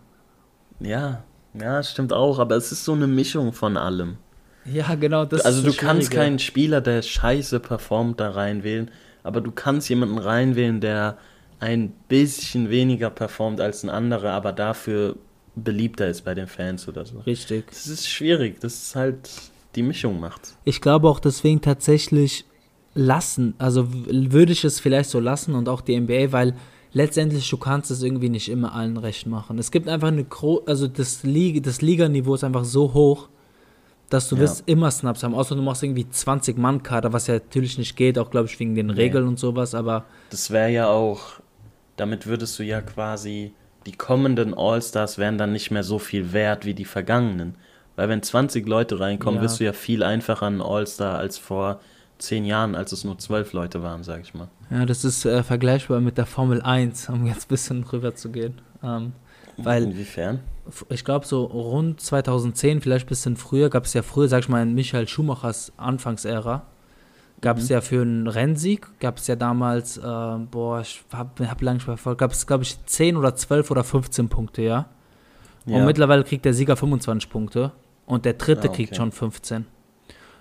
Ja, 0.82 1.24
ja, 1.54 1.82
stimmt 1.82 2.12
auch, 2.14 2.40
aber 2.40 2.56
es 2.56 2.72
ist 2.72 2.84
so 2.84 2.94
eine 2.94 3.08
Mischung 3.08 3.54
von 3.54 3.78
allem. 3.78 4.18
Ja, 4.66 4.96
genau, 4.96 5.26
das 5.26 5.46
also 5.46 5.64
du 5.64 5.74
kannst 5.74 6.12
keinen 6.12 6.40
Spieler, 6.40 6.82
der 6.82 7.02
scheiße 7.02 7.60
performt, 7.60 8.20
da 8.20 8.32
reinwählen, 8.32 8.92
aber 9.24 9.42
du 9.42 9.52
kannst 9.52 9.90
jemanden 9.90 10.18
reinwählen, 10.18 10.80
der 10.82 11.18
ein 11.60 11.94
bisschen 12.08 12.70
weniger 12.70 13.10
performt 13.10 13.62
als 13.62 13.84
ein 13.84 13.90
anderer, 13.90 14.32
aber 14.32 14.52
dafür 14.52 15.16
beliebter 15.56 16.08
ist 16.08 16.24
bei 16.24 16.34
den 16.34 16.48
Fans 16.48 16.88
oder 16.88 17.06
so. 17.06 17.20
Richtig. 17.20 17.68
Das 17.68 17.88
ist 17.88 18.10
schwierig, 18.10 18.60
das 18.60 18.74
ist 18.74 18.96
halt 18.96 19.30
die 19.76 19.84
Mischung 19.84 20.20
macht. 20.20 20.56
Ich 20.64 20.82
glaube 20.82 21.08
auch 21.08 21.20
deswegen 21.20 21.62
tatsächlich 21.62 22.46
lassen. 22.94 23.54
Also 23.58 23.88
würde 23.92 24.52
ich 24.52 24.64
es 24.64 24.80
vielleicht 24.80 25.10
so 25.10 25.20
lassen 25.20 25.56
und 25.56 25.70
auch 25.70 25.82
die 25.82 26.00
NBA, 26.00 26.32
weil 26.32 26.56
letztendlich 26.94 27.50
du 27.50 27.58
kannst 27.58 27.92
es 27.92 28.04
irgendwie 28.04 28.30
nicht 28.30 28.50
immer 28.50 28.74
allen 28.74 28.98
recht 28.98 29.28
machen. 29.28 29.58
Es 29.60 29.72
gibt 29.72 29.88
einfach 29.88 30.10
eine 30.10 30.24
Gro 30.24 30.64
also 30.66 30.88
das, 30.88 31.24
Liga, 31.24 31.60
das 31.62 31.82
Liganiveau 31.82 32.36
ist 32.36 32.44
einfach 32.44 32.66
so 32.66 32.94
hoch, 32.94 33.30
dass 34.12 34.30
du 34.30 34.36
Ja. 34.36 34.42
wirst 34.44 34.64
immer 34.68 34.92
Snaps 34.92 35.24
haben, 35.24 35.34
außer 35.34 35.56
du 35.56 35.62
machst 35.64 35.82
irgendwie 35.82 36.08
20 36.08 36.58
Mann 36.58 36.84
Kader, 36.84 37.12
was 37.14 37.26
ja 37.28 37.34
natürlich 37.36 37.78
nicht 37.80 37.96
geht, 37.96 38.20
auch 38.20 38.30
glaube 38.30 38.48
ich 38.48 38.60
wegen 38.60 38.76
den 38.76 38.88
Nee. 38.88 38.94
Regeln 38.94 39.28
und 39.28 39.40
sowas, 39.40 39.74
aber 39.74 40.06
Das 40.30 40.52
wäre 40.52 40.70
ja 40.70 40.88
auch 40.88 41.40
damit 41.98 42.26
würdest 42.26 42.58
du 42.58 42.64
ja 42.64 42.82
quasi, 42.82 43.54
die 43.86 43.92
kommenden 43.92 44.54
All-Stars 44.56 45.18
wären 45.20 45.38
dann 45.38 45.52
nicht 45.52 45.70
mehr 45.72 45.84
so 45.84 46.00
viel 46.00 46.34
wert 46.34 46.66
wie 46.66 46.74
die 46.74 46.86
vergangenen. 46.86 47.56
Weil 47.96 48.10
wenn 48.10 48.24
20 48.24 48.68
Leute 48.68 49.00
reinkommen, 49.00 49.36
Ja. 49.38 49.44
wirst 49.44 49.60
du 49.60 49.66
ja 49.66 49.74
viel 49.74 50.02
einfacher 50.02 50.48
ein 50.48 50.62
All-Star 50.62 51.18
als 51.20 51.38
vor 51.38 51.80
zehn 52.18 52.46
Jahren, 52.46 52.76
als 52.76 52.92
es 52.92 53.04
nur 53.04 53.18
zwölf 53.20 53.54
Leute 53.54 53.84
waren, 53.84 54.04
sag 54.04 54.22
ich 54.22 54.34
mal. 54.34 54.48
Ja, 54.72 54.86
das 54.86 55.04
ist 55.04 55.26
äh, 55.26 55.44
vergleichbar 55.44 56.00
mit 56.02 56.18
der 56.18 56.26
Formel 56.26 56.62
1, 56.62 57.10
um 57.10 57.26
jetzt 57.28 57.46
ein 57.46 57.50
bisschen 57.50 57.84
rüber 57.84 58.16
zu 58.16 58.30
gehen. 58.32 58.62
Ähm, 58.84 59.14
weil 59.58 59.84
Inwiefern? 59.84 60.40
ich 60.90 61.04
glaube, 61.04 61.26
so 61.26 61.44
rund 61.46 62.00
2010, 62.02 62.82
vielleicht 62.82 63.06
ein 63.06 63.10
bisschen 63.10 63.36
früher, 63.38 63.70
gab 63.70 63.86
es 63.86 63.94
ja 63.94 64.02
früher, 64.02 64.28
sag 64.28 64.40
ich 64.40 64.50
mal, 64.50 64.62
in 64.64 64.74
Michael 64.74 65.08
Schumachers 65.08 65.72
Anfangsära, 65.78 66.64
gab 67.42 67.58
es 67.58 67.66
Mhm. 67.70 67.74
ja 67.74 67.82
für 67.82 68.02
einen 68.02 68.28
Rennsieg, 68.28 68.88
gab 69.00 69.18
es 69.18 69.28
ja 69.28 69.36
damals, 69.36 69.98
äh, 69.98 70.02
boah, 70.02 70.82
ich 70.82 71.04
habe 71.12 71.50
hab 71.50 71.62
lange 71.62 71.78
nicht 71.78 71.88
mehr 71.88 71.98
verfolgt, 71.98 72.20
gab 72.20 72.32
es, 72.32 72.46
glaube 72.48 72.64
ich, 72.64 72.78
10 72.86 73.18
oder 73.18 73.36
12 73.36 73.72
oder 73.72 73.84
15 73.84 74.30
Punkte, 74.30 74.62
ja? 74.62 74.86
Und 75.68 75.86
mittlerweile 75.86 76.24
kriegt 76.24 76.44
der 76.46 76.54
Sieger 76.56 76.76
25 76.76 77.30
Punkte 77.30 77.72
und 78.08 78.26
der 78.26 78.34
dritte 78.34 78.70
Ah, 78.70 78.72
kriegt 78.74 78.92
okay. 78.94 78.98
schon 78.98 79.12
15. 79.12 79.66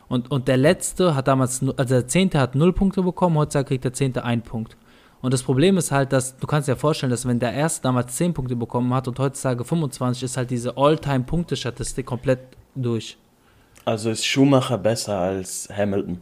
Und, 0.09 0.31
und 0.31 0.49
der 0.49 0.57
letzte 0.57 1.15
hat 1.15 1.29
damals, 1.29 1.63
also 1.63 1.95
der 1.95 2.09
zehnte 2.09 2.41
hat 2.41 2.55
0 2.55 2.73
Punkte 2.73 3.03
bekommen, 3.03 3.37
heutzutage 3.37 3.69
kriegt 3.69 3.85
der 3.85 3.93
zehnte 3.93 4.25
1 4.25 4.45
Punkt. 4.45 4.77
Und 5.23 5.35
das 5.35 5.43
Problem 5.43 5.77
ist 5.77 5.91
halt, 5.93 6.13
dass 6.13 6.37
du 6.39 6.47
kannst 6.47 6.69
dir 6.69 6.77
vorstellen, 6.77 7.11
dass 7.11 7.27
wenn 7.27 7.39
der 7.39 7.53
erste 7.53 7.83
damals 7.83 8.17
10 8.17 8.33
Punkte 8.33 8.57
bekommen 8.57 8.93
hat 8.95 9.07
und 9.07 9.19
heutzutage 9.19 9.65
25, 9.65 10.23
ist 10.23 10.37
halt 10.37 10.51
diese 10.51 10.77
All-Time-Punkte-Statistik 10.77 12.07
komplett 12.07 12.41
durch. 12.75 13.19
Also 13.85 14.11
ist 14.11 14.25
Schumacher 14.25 14.79
besser 14.79 15.19
als 15.19 15.69
Hamilton. 15.75 16.21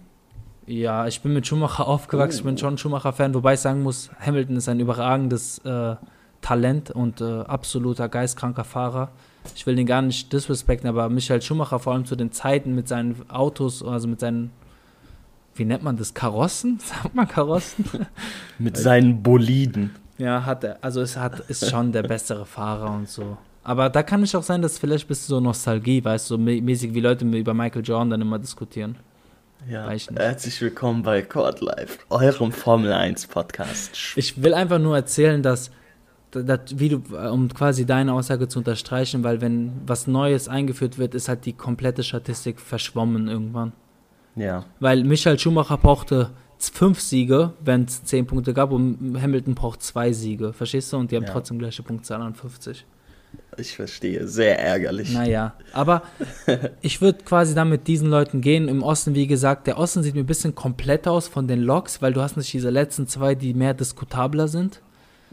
Ja, 0.66 1.07
ich 1.07 1.22
bin 1.22 1.32
mit 1.32 1.46
Schumacher 1.46 1.86
aufgewachsen, 1.86 2.38
ich 2.38 2.44
bin 2.44 2.59
schon 2.59 2.76
Schumacher-Fan, 2.76 3.34
wobei 3.34 3.55
ich 3.55 3.61
sagen 3.61 3.82
muss, 3.82 4.11
Hamilton 4.20 4.57
ist 4.57 4.68
ein 4.68 4.80
überragendes 4.80 5.59
äh, 5.64 5.96
Talent 6.42 6.90
und 6.90 7.20
äh, 7.20 7.40
absoluter 7.40 8.09
geistkranker 8.09 8.64
Fahrer. 8.64 9.11
Ich 9.57 9.66
will 9.66 9.76
den 9.76 9.86
gar 9.86 10.03
nicht 10.03 10.32
disrespekten, 10.32 10.88
aber 10.88 11.09
Michael 11.09 11.40
Schumacher 11.40 11.78
vor 11.78 11.94
allem 11.94 12.05
zu 12.05 12.16
den 12.16 12.32
Zeiten 12.32 12.74
mit 12.74 12.86
seinen 12.86 13.28
Autos, 13.30 13.82
also 13.82 14.09
mit 14.09 14.20
seinen, 14.20 14.51
wie 15.59 15.64
nennt 15.64 15.82
man 15.82 15.96
das, 15.96 16.14
Karossen? 16.14 16.78
Sagt 16.84 17.14
man 17.14 17.26
Karossen? 17.28 17.84
Mit 18.59 18.76
seinen 18.76 19.22
Boliden. 19.22 19.90
ja, 20.18 20.44
hat 20.44 20.64
er, 20.64 20.78
also 20.82 21.00
es 21.00 21.16
hat, 21.16 21.40
ist 21.48 21.68
schon 21.68 21.92
der 21.92 22.02
bessere 22.04 22.46
Fahrer 22.46 22.90
und 22.94 23.09
so. 23.09 23.36
Aber 23.64 23.90
da 23.90 24.02
kann 24.02 24.22
es 24.22 24.34
auch 24.34 24.42
sein, 24.42 24.62
dass 24.62 24.78
vielleicht 24.78 25.04
ein 25.04 25.09
bisschen 25.09 25.28
so 25.28 25.40
Nostalgie, 25.40 26.02
weißt 26.02 26.30
du, 26.30 26.36
so 26.36 26.40
mä- 26.40 26.62
mäßig 26.62 26.94
wie 26.94 27.00
Leute 27.00 27.26
über 27.26 27.52
Michael 27.52 27.84
Jordan 27.84 28.11
dann 28.11 28.20
immer 28.22 28.38
diskutieren. 28.38 28.96
Ja. 29.68 29.90
Herzlich 29.90 30.61
willkommen 30.61 31.02
bei 31.02 31.20
Court 31.20 31.61
Life, 31.61 31.98
eurem 32.09 32.52
Formel 32.52 32.92
1 32.92 33.26
Podcast. 33.26 33.90
Ich 34.14 34.40
will 34.40 34.54
einfach 34.54 34.78
nur 34.78 34.96
erzählen, 34.96 35.42
dass, 35.42 35.70
dass 36.30 36.61
wie 36.78 36.88
du, 36.88 37.02
äh, 37.12 37.28
um 37.28 37.48
quasi 37.52 37.84
deine 37.84 38.12
Aussage 38.14 38.48
zu 38.48 38.61
unterstreichen, 38.61 39.24
weil 39.24 39.40
wenn 39.40 39.72
was 39.84 40.06
Neues 40.06 40.48
eingeführt 40.48 40.96
wird, 40.96 41.14
ist 41.14 41.28
halt 41.28 41.44
die 41.44 41.52
komplette 41.52 42.04
Statistik 42.04 42.61
verschwommen 42.61 43.26
irgendwann. 43.28 43.72
Ja. 44.37 44.64
Weil 44.81 45.05
Michael 45.05 45.39
Schumacher 45.39 45.76
brauchte 45.79 46.31
fünf 46.59 47.01
Siege, 47.01 47.53
wenn 47.64 47.85
es 47.85 48.05
zehn 48.05 48.26
Punkte 48.26 48.53
gab, 48.55 48.72
und 48.72 49.16
Hamilton 49.20 49.55
braucht 49.55 49.83
zwei 49.83 50.12
Siege, 50.12 50.53
verstehst 50.53 50.93
du? 50.93 50.97
Und 50.97 51.11
die 51.11 51.16
haben 51.16 51.24
Ja. 51.24 51.33
trotzdem 51.33 51.59
gleiche 51.59 51.83
Punktzahl 51.83 52.20
an 52.20 52.35
50. 52.35 52.85
Ich 53.59 53.76
verstehe, 53.76 54.26
sehr 54.26 54.59
ärgerlich. 54.59 55.12
Naja, 55.12 55.53
aber 55.72 56.03
ich 56.81 57.01
würde 57.01 57.22
quasi 57.24 57.55
dann 57.55 57.68
mit 57.68 57.87
diesen 57.87 58.09
Leuten 58.09 58.41
gehen. 58.41 58.68
Im 58.68 58.83
Osten, 58.83 59.14
wie 59.14 59.26
gesagt, 59.26 59.66
der 59.66 59.79
Osten 59.79 60.03
sieht 60.03 60.14
mir 60.14 60.20
ein 60.22 60.26
bisschen 60.26 60.55
komplett 60.55 61.07
aus 61.07 61.29
von 61.29 61.47
den 61.47 61.61
Loks, 61.61 62.01
weil 62.01 62.12
du 62.12 62.22
hast 62.22 62.37
nicht 62.37 62.53
diese 62.53 62.70
letzten 62.70 63.07
zwei, 63.07 63.35
die 63.35 63.53
mehr 63.55 63.74
diskutabler 63.74 64.49
sind. 64.49 64.81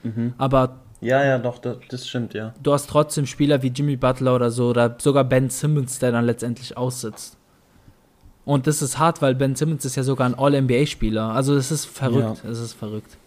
Mhm. 0.04 0.34
Aber 0.38 0.82
Ja, 1.02 1.24
ja, 1.24 1.38
doch, 1.38 1.58
das, 1.60 1.78
das 1.90 2.08
stimmt, 2.08 2.34
ja. 2.34 2.54
du 2.62 2.74
hast 2.74 2.90
trotzdem 2.90 3.26
Spieler 3.26 3.62
wie 3.62 3.68
Jimmy 3.70 3.96
Butler 3.96 4.36
oder 4.36 4.52
so 4.52 4.70
oder 4.70 4.96
sogar 5.00 5.24
Ben 5.24 5.50
Simmons, 5.50 6.00
der 6.00 6.12
dann 6.12 6.26
letztendlich 6.26 6.76
aussitzt. 6.78 7.38
Und 8.46 8.68
das 8.68 8.82
ist 8.82 9.00
hart, 9.00 9.22
weil 9.22 9.34
Ben 9.34 9.56
Simmons 9.56 9.86
ist 9.86 9.96
ja 9.96 10.04
sogar 10.04 10.30
ein 10.30 10.36
All-NBA-Spieler. 10.36 11.30
Also 11.30 11.56
das 11.56 11.72
ist 11.72 11.86
verrückt. 11.86 12.44
Es 12.46 12.60
ist 12.60 12.74
verrückt. 12.74 13.18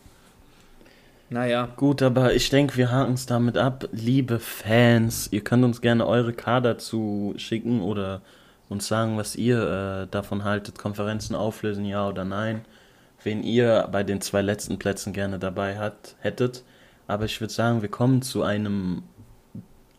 Naja. 1.31 1.69
Gut, 1.77 2.03
aber 2.03 2.35
ich 2.35 2.49
denke, 2.49 2.77
wir 2.77 2.91
haken 2.91 3.15
es 3.15 3.27
damit 3.27 3.59
ab. 3.59 3.89
Liebe 3.93 4.39
Fans, 4.39 5.29
ihr 5.33 5.43
könnt 5.43 5.65
uns 5.65 5.81
gerne 5.81 6.07
eure 6.07 6.33
Kader 6.33 6.79
zu 6.79 7.35
schicken 7.37 7.83
oder 7.83 8.23
uns 8.69 8.87
sagen, 8.87 9.17
was 9.17 9.37
ihr 9.37 10.05
äh, 10.05 10.07
davon 10.11 10.45
haltet. 10.45 10.79
Konferenzen 10.79 11.35
auflösen, 11.35 11.85
ja 11.85 12.09
oder 12.09 12.25
nein. 12.25 12.65
Wen 13.25 13.43
ihr 13.43 13.89
bei 13.91 14.05
den 14.05 14.21
zwei 14.21 14.41
letzten 14.41 14.79
Plätzen 14.79 15.13
gerne 15.13 15.39
dabei 15.39 15.79
hat, 15.79 16.15
hättet. 16.21 16.63
Aber 17.09 17.25
ich 17.25 17.41
würde 17.41 17.53
sagen, 17.53 17.83
wir 17.83 17.89
kommen 17.89 18.23
zu 18.23 18.43
einem 18.43 19.03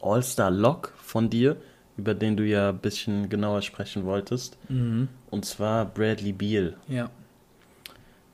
All-Star-Lock 0.01 0.93
von 1.03 1.30
dir, 1.30 1.57
über 1.99 2.13
den 2.13 2.37
du 2.37 2.43
ja 2.45 2.69
ein 2.69 2.77
bisschen 2.77 3.29
genauer 3.29 3.61
sprechen 3.61 4.05
wolltest. 4.05 4.57
Mhm. 4.69 5.09
Und 5.29 5.43
zwar 5.45 5.85
Bradley 5.85 6.31
Beal. 6.31 6.75
Ja. 6.87 7.09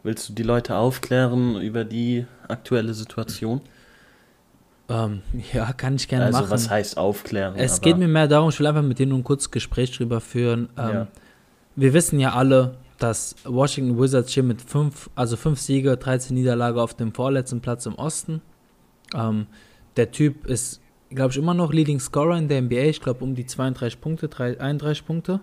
Willst 0.03 0.29
du 0.29 0.33
die 0.33 0.43
Leute 0.43 0.75
aufklären 0.75 1.59
über 1.61 1.83
die 1.83 2.27
aktuelle 2.47 2.93
Situation? 2.93 3.59
Ähm, 4.87 5.23
ja, 5.51 5.73
kann 5.73 5.95
ich 5.95 6.07
gerne 6.07 6.25
also 6.25 6.41
machen. 6.41 6.51
was 6.51 6.69
heißt 6.69 6.95
aufklären? 6.97 7.55
Es 7.55 7.81
geht 7.81 7.97
mir 7.97 8.07
mehr 8.07 8.27
darum, 8.27 8.49
ich 8.49 8.59
will 8.59 8.67
einfach 8.67 8.83
mit 8.83 8.99
denen 8.99 9.09
nur 9.09 9.19
ein 9.19 9.23
kurzes 9.23 9.49
Gespräch 9.49 9.97
drüber 9.97 10.21
führen. 10.21 10.69
Ähm, 10.77 10.89
Ja. 10.93 11.07
Wir 11.75 11.93
wissen 11.93 12.19
ja 12.19 12.33
alle, 12.33 12.75
dass 12.99 13.35
Washington 13.43 13.99
Wizards 13.99 14.31
hier 14.31 14.43
mit 14.43 14.61
fünf, 14.61 15.09
also 15.15 15.35
fünf 15.35 15.59
Siege, 15.59 15.97
13 15.97 16.35
Niederlage 16.35 16.81
auf 16.81 16.93
dem 16.93 17.11
vorletzten 17.11 17.59
Platz 17.59 17.85
im 17.87 17.95
Osten. 17.95 18.41
Ähm, 19.13 19.47
der 19.97 20.11
Typ 20.11 20.45
ist, 20.45 20.81
glaube 21.15 21.31
ich, 21.31 21.37
immer 21.37 21.53
noch 21.53 21.71
Leading 21.73 21.99
Scorer 21.99 22.37
in 22.37 22.47
der 22.47 22.61
NBA. 22.61 22.83
Ich 22.89 23.01
glaube, 23.01 23.23
um 23.23 23.35
die 23.35 23.45
32 23.45 23.99
Punkte, 24.01 24.27
drei- 24.27 24.59
31 24.59 25.05
Punkte. 25.05 25.39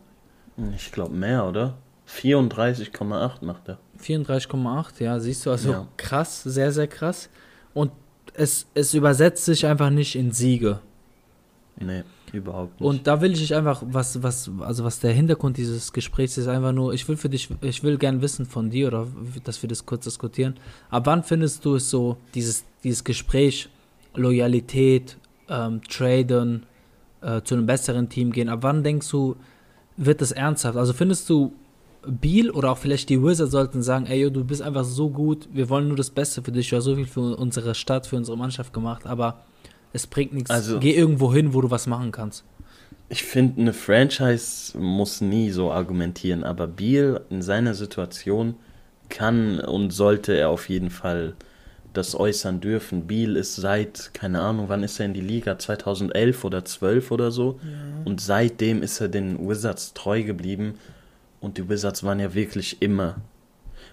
Ich 0.76 0.92
glaube 0.92 1.14
mehr, 1.14 1.46
oder? 1.48 1.74
34,8 2.08 3.44
macht 3.44 3.68
er. 3.68 3.78
34,8, 3.98 5.00
ja, 5.02 5.18
siehst 5.20 5.46
du, 5.46 5.50
also 5.50 5.70
Ja. 5.70 5.88
krass, 5.96 6.42
sehr, 6.42 6.72
sehr 6.72 6.86
krass. 6.88 7.30
Und 7.74 7.90
es, 8.34 8.66
es 8.74 8.92
übersetzt 8.94 9.44
sich 9.44 9.64
einfach 9.66 9.90
nicht 9.90 10.14
in 10.16 10.32
Siege. 10.32 10.80
Nee, 11.80 12.02
überhaupt 12.32 12.80
nicht. 12.80 12.86
Und 12.88 13.06
da 13.06 13.20
will 13.20 13.32
ich 13.32 13.54
einfach, 13.54 13.82
was, 13.86 14.22
was, 14.22 14.50
also 14.60 14.84
was 14.84 15.00
der 15.00 15.12
Hintergrund 15.12 15.56
dieses 15.56 15.92
Gesprächs 15.92 16.36
ist, 16.36 16.48
einfach 16.48 16.72
nur, 16.72 16.92
ich 16.92 17.08
will 17.08 17.16
für 17.16 17.28
dich, 17.30 17.48
ich 17.62 17.82
will 17.82 17.96
gern 17.96 18.20
wissen 18.20 18.44
von 18.46 18.68
dir 18.70 18.88
oder 18.88 19.06
dass 19.44 19.62
wir 19.62 19.68
das 19.68 19.86
kurz 19.86 20.04
diskutieren. 20.04 20.54
Ab 20.90 21.06
wann 21.06 21.22
findest 21.24 21.64
du 21.64 21.76
es 21.76 21.88
so, 21.88 22.18
dieses, 22.34 22.64
dieses 22.84 23.04
Gespräch, 23.04 23.68
Loyalität, 24.14 25.16
ähm, 25.52 25.80
Traden, 25.88 26.64
äh, 27.20 27.42
zu 27.42 27.54
einem 27.54 27.66
besseren 27.66 28.08
Team 28.08 28.32
gehen, 28.32 28.48
ab 28.48 28.60
wann 28.62 28.82
denkst 28.82 29.08
du, 29.10 29.36
wird 29.96 30.20
das 30.20 30.32
ernsthaft? 30.32 30.76
Also 30.76 30.92
findest 30.92 31.28
du, 31.28 31.52
Beal 32.04 32.50
oder 32.50 32.72
auch 32.72 32.78
vielleicht 32.78 33.10
die 33.10 33.22
Wizards 33.22 33.52
sollten 33.52 33.80
sagen, 33.80 34.06
ey, 34.06 34.28
du 34.28 34.42
bist 34.44 34.60
einfach 34.60 34.82
so 34.84 35.08
gut, 35.08 35.48
wir 35.52 35.68
wollen 35.68 35.86
nur 35.86 35.96
das 35.96 36.10
Beste 36.10 36.42
für 36.42 36.50
dich, 36.50 36.68
du 36.70 36.76
hast 36.76 36.84
so 36.84 36.96
viel 36.96 37.06
für 37.06 37.36
unsere 37.36 37.76
Stadt, 37.76 38.08
für 38.08 38.16
unsere 38.16 38.36
Mannschaft 38.36 38.72
gemacht, 38.72 39.06
aber 39.06 39.42
es 39.92 40.08
bringt 40.08 40.32
nichts. 40.32 40.50
Also- 40.50 40.80
Geh 40.80 40.94
irgendwo 40.96 41.32
hin, 41.32 41.54
wo 41.54 41.60
du 41.60 41.70
was 41.70 41.86
machen 41.86 42.10
kannst. 42.10 42.44
Ich 43.08 43.22
finde, 43.22 43.60
eine 43.60 43.72
Franchise 43.72 44.76
muss 44.78 45.20
nie 45.20 45.50
so 45.50 45.70
argumentieren, 45.70 46.42
aber 46.44 46.66
Beal 46.66 47.20
in 47.30 47.42
seiner 47.42 47.74
Situation 47.74 48.56
kann 49.08 49.60
und 49.60 49.92
sollte 49.92 50.32
er 50.36 50.48
auf 50.48 50.68
jeden 50.70 50.90
Fall 50.90 51.34
das 51.92 52.14
äußern 52.18 52.60
dürfen. 52.60 53.06
Beal 53.06 53.36
ist 53.36 53.56
seit, 53.56 54.12
keine 54.14 54.40
Ahnung, 54.40 54.66
wann 54.68 54.82
ist 54.82 54.98
er 55.00 55.06
in 55.06 55.14
die 55.14 55.20
Liga? 55.20 55.58
2011 55.58 56.44
oder 56.44 56.64
12 56.64 57.10
oder 57.10 57.30
so. 57.30 57.58
Und 58.04 58.20
seitdem 58.20 58.82
ist 58.82 59.00
er 59.00 59.08
den 59.08 59.46
Wizards 59.48 59.92
treu 59.94 60.22
geblieben. 60.22 60.74
Und 61.40 61.58
die 61.58 61.68
Wizards 61.68 62.02
waren 62.04 62.20
ja 62.20 62.34
wirklich 62.34 62.80
immer. 62.80 63.16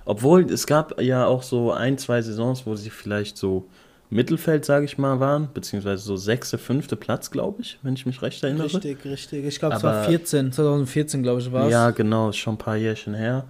Obwohl 0.05 0.43
es 0.51 0.65
gab 0.67 0.99
ja 1.01 1.25
auch 1.25 1.43
so 1.43 1.71
ein, 1.71 1.97
zwei 1.97 2.21
Saisons, 2.21 2.65
wo 2.65 2.75
sie 2.75 2.89
vielleicht 2.89 3.37
so 3.37 3.65
Mittelfeld, 4.11 4.65
sage 4.65 4.85
ich 4.85 4.97
mal, 4.97 5.19
waren, 5.19 5.49
beziehungsweise 5.53 6.01
so 6.01 6.15
sechste, 6.15 6.57
fünfte 6.57 6.95
Platz, 6.95 7.29
glaube 7.29 7.61
ich, 7.61 7.77
wenn 7.83 7.93
ich 7.93 8.05
mich 8.07 8.21
recht 8.23 8.43
erinnere. 8.43 8.65
Richtig, 8.65 9.05
richtig. 9.05 9.45
Ich 9.45 9.59
glaube, 9.59 9.75
es 9.75 9.83
Aber- 9.83 9.97
war 9.97 10.03
14, 10.05 10.51
2014, 10.51 11.21
glaube 11.21 11.41
ich, 11.41 11.51
war 11.51 11.65
es. 11.65 11.71
Ja, 11.71 11.91
genau, 11.91 12.29
ist 12.29 12.37
schon 12.37 12.55
ein 12.55 12.57
paar 12.57 12.75
Jährchen 12.77 13.13
her. 13.13 13.45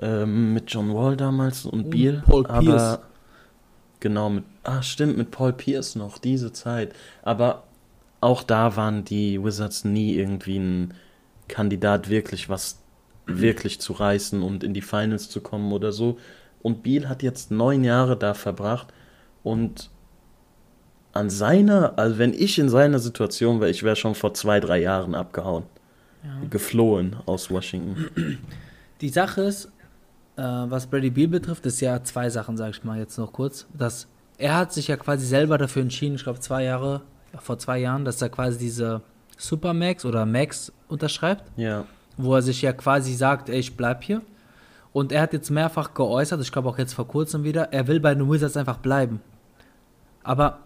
Ähm, 0.00 0.54
mit 0.54 0.70
John 0.72 0.92
Wall 0.94 1.16
damals 1.16 1.64
und 1.64 1.84
Und 1.84 1.90
Beal. 1.90 2.22
Paul 2.26 2.46
aber 2.46 2.60
Pierce. 2.60 2.98
Genau, 4.02 4.30
mit, 4.30 4.42
ah, 4.64 4.82
stimmt, 4.82 5.16
mit 5.16 5.30
Paul 5.30 5.52
Pierce 5.52 5.94
noch, 5.94 6.18
diese 6.18 6.52
Zeit. 6.52 6.92
Aber 7.22 7.62
auch 8.20 8.42
da 8.42 8.74
waren 8.74 9.04
die 9.04 9.42
Wizards 9.42 9.84
nie 9.84 10.16
irgendwie 10.16 10.58
ein 10.58 10.94
Kandidat, 11.46 12.10
wirklich 12.10 12.48
was 12.48 12.80
wirklich 13.26 13.80
zu 13.80 13.92
reißen 13.92 14.42
und 14.42 14.64
in 14.64 14.74
die 14.74 14.82
Finals 14.82 15.30
zu 15.30 15.40
kommen 15.40 15.70
oder 15.70 15.92
so. 15.92 16.18
Und 16.62 16.82
Beal 16.82 17.08
hat 17.08 17.22
jetzt 17.22 17.52
neun 17.52 17.84
Jahre 17.84 18.16
da 18.16 18.34
verbracht 18.34 18.88
und 19.44 19.88
an 21.12 21.30
seiner, 21.30 21.96
also 21.96 22.18
wenn 22.18 22.34
ich 22.34 22.58
in 22.58 22.68
seiner 22.68 22.98
Situation 22.98 23.60
wäre, 23.60 23.70
ich 23.70 23.84
wäre 23.84 23.94
schon 23.94 24.16
vor 24.16 24.34
zwei, 24.34 24.58
drei 24.58 24.80
Jahren 24.80 25.14
abgehauen. 25.14 25.62
Geflohen 26.50 27.16
aus 27.26 27.52
Washington. 27.52 28.38
Die 29.00 29.08
Sache 29.08 29.42
ist, 29.42 29.71
äh, 30.36 30.42
was 30.42 30.86
Brady 30.86 31.10
Beal 31.10 31.28
betrifft, 31.28 31.66
ist 31.66 31.80
ja 31.80 32.02
zwei 32.02 32.30
Sachen, 32.30 32.56
sage 32.56 32.70
ich 32.70 32.84
mal 32.84 32.98
jetzt 32.98 33.18
noch 33.18 33.32
kurz. 33.32 33.66
Dass 33.74 34.06
er 34.38 34.56
hat 34.56 34.72
sich 34.72 34.88
ja 34.88 34.96
quasi 34.96 35.26
selber 35.26 35.58
dafür 35.58 35.82
entschieden, 35.82 36.16
ich 36.16 36.24
glaube 36.24 36.40
zwei 36.40 36.64
Jahre, 36.64 37.02
vor 37.38 37.58
zwei 37.58 37.78
Jahren, 37.78 38.04
dass 38.04 38.20
er 38.20 38.28
quasi 38.28 38.58
diese 38.58 39.02
Supermax 39.36 40.04
oder 40.04 40.26
Max 40.26 40.72
unterschreibt. 40.88 41.44
Ja. 41.56 41.84
Wo 42.16 42.34
er 42.34 42.42
sich 42.42 42.62
ja 42.62 42.72
quasi 42.72 43.14
sagt, 43.14 43.48
ey, 43.48 43.58
ich 43.58 43.76
bleib 43.76 44.04
hier. 44.04 44.22
Und 44.92 45.12
er 45.12 45.22
hat 45.22 45.32
jetzt 45.32 45.50
mehrfach 45.50 45.94
geäußert, 45.94 46.40
ich 46.42 46.52
glaube 46.52 46.68
auch 46.68 46.78
jetzt 46.78 46.92
vor 46.92 47.08
kurzem 47.08 47.44
wieder, 47.44 47.72
er 47.72 47.86
will 47.88 48.00
bei 48.00 48.14
den 48.14 48.30
Wizards 48.30 48.56
einfach 48.56 48.76
bleiben. 48.76 49.20
Aber, 50.22 50.58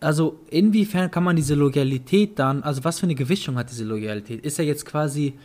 also, 0.00 0.38
inwiefern 0.50 1.10
kann 1.10 1.24
man 1.24 1.36
diese 1.36 1.54
Loyalität 1.54 2.38
dann, 2.38 2.62
also 2.62 2.84
was 2.84 3.00
für 3.00 3.06
eine 3.06 3.14
Gewichtung 3.14 3.56
hat 3.56 3.70
diese 3.70 3.84
Loyalität? 3.84 4.44
Ist 4.44 4.58
er 4.58 4.66
jetzt 4.66 4.84
quasi, 4.84 5.38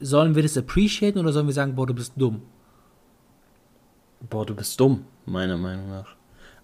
sollen 0.00 0.34
wir 0.34 0.42
das 0.42 0.58
appreciaten 0.58 1.20
oder 1.20 1.32
sollen 1.32 1.46
wir 1.46 1.54
sagen, 1.54 1.76
boah, 1.76 1.86
du 1.86 1.94
bist 1.94 2.12
dumm? 2.16 2.42
Boah, 4.20 4.44
du 4.44 4.54
bist 4.54 4.78
dumm, 4.80 5.04
meiner 5.26 5.56
Meinung 5.56 5.90
nach. 5.90 6.16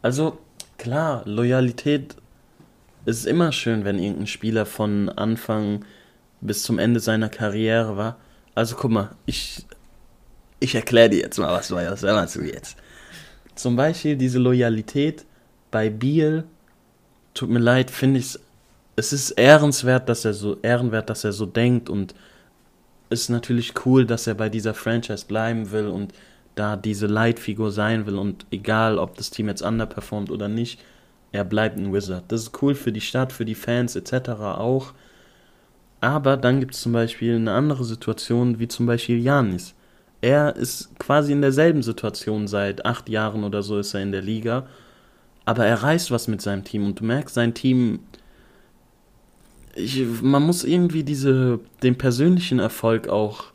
Also, 0.03 0.39
klar, 0.79 1.23
Loyalität 1.27 2.17
ist 3.05 3.27
immer 3.27 3.53
schön, 3.53 3.85
wenn 3.85 3.99
irgendein 3.99 4.27
Spieler 4.27 4.67
von 4.67 5.09
Anfang 5.09 5.85
bis 6.41 6.63
zum 6.63 6.79
Ende 6.79 7.01
seiner 7.01 7.29
Karriere 7.29 7.97
war. 7.97 8.17
Also 8.55 8.77
guck 8.77 8.91
mal, 8.91 9.11
ich, 9.27 9.67
ich 10.61 10.75
erkläre 10.75 11.11
dir 11.11 11.21
jetzt 11.21 11.39
mal, 11.39 11.53
was 11.53 11.69
du, 11.69 11.77
was 11.77 12.03
meinst 12.03 12.37
du 12.37 12.43
jetzt? 12.43 12.77
Zum 13.55 13.77
Beispiel 13.77 14.17
diese 14.17 14.39
Loyalität 14.39 15.25
bei 15.71 15.91
Biel, 15.91 16.45
tut 17.35 17.51
mir 17.51 17.59
leid, 17.59 17.91
finde 17.91 18.21
ich 18.21 18.39
es 18.97 19.13
ist 19.13 19.33
ehrenswert, 19.33 20.09
dass 20.09 20.25
er 20.25 20.35
so 20.35 20.57
ehrenwert, 20.63 21.11
dass 21.11 21.25
er 21.25 21.33
so 21.33 21.47
denkt 21.47 21.89
und 21.91 22.15
ist 23.11 23.29
natürlich 23.29 23.75
cool, 23.85 24.07
dass 24.07 24.27
er 24.27 24.35
bei 24.35 24.49
dieser 24.49 24.75
Franchise 24.75 25.27
bleiben 25.27 25.71
will 25.73 25.89
und 25.89 26.13
da 26.55 26.77
diese 26.77 27.07
Leitfigur 27.07 27.71
sein 27.71 28.07
will 28.07 28.17
und 28.17 28.47
egal, 28.51 28.99
ob 28.99 29.17
das 29.17 29.31
Team 29.31 29.49
jetzt 29.49 29.63
underperformt 29.63 30.31
oder 30.31 30.49
nicht, 30.49 30.81
er 31.33 31.45
bleibt 31.45 31.77
ein 31.77 31.93
Wizard. 31.93 32.25
Das 32.29 32.43
ist 32.43 32.63
cool 32.63 32.75
für 32.75 32.93
die 32.93 33.01
Stadt, 33.01 33.33
für 33.33 33.45
die 33.45 33.57
Fans 33.57 33.97
etc. 33.97 34.31
auch. 34.31 34.93
Aber 36.01 36.37
dann 36.37 36.61
gibt 36.61 36.75
es 36.75 36.83
zum 36.83 36.93
Beispiel 36.93 37.35
eine 37.35 37.53
andere 37.53 37.85
Situation, 37.85 38.61
wie 38.61 38.69
zum 38.69 38.87
Beispiel 38.87 39.19
Janis. 39.19 39.75
Er 40.21 40.55
ist 40.55 40.97
quasi 40.99 41.33
in 41.33 41.43
derselben 41.43 41.83
Situation 41.83 42.47
seit 42.47 42.87
acht 42.87 43.09
Jahren 43.09 43.43
oder 43.43 43.63
so 43.63 43.79
ist 43.79 43.95
er 43.95 44.03
in 44.03 44.13
der 44.13 44.23
Liga. 44.23 44.67
Aber 45.45 45.67
er 45.67 45.83
reißt 45.83 46.11
was 46.11 46.29
mit 46.29 46.41
seinem 46.41 46.65
Team 46.65 46.87
und 46.87 47.01
du 47.01 47.05
merkst, 47.05 47.35
sein 47.35 47.53
Team. 47.53 48.01
Ich, 49.75 50.05
man 50.23 50.43
muss 50.43 50.63
irgendwie 50.63 51.03
diese, 51.03 51.59
den 51.83 51.99
persönlichen 51.99 52.61
Erfolg 52.61 53.09
auch 53.09 53.47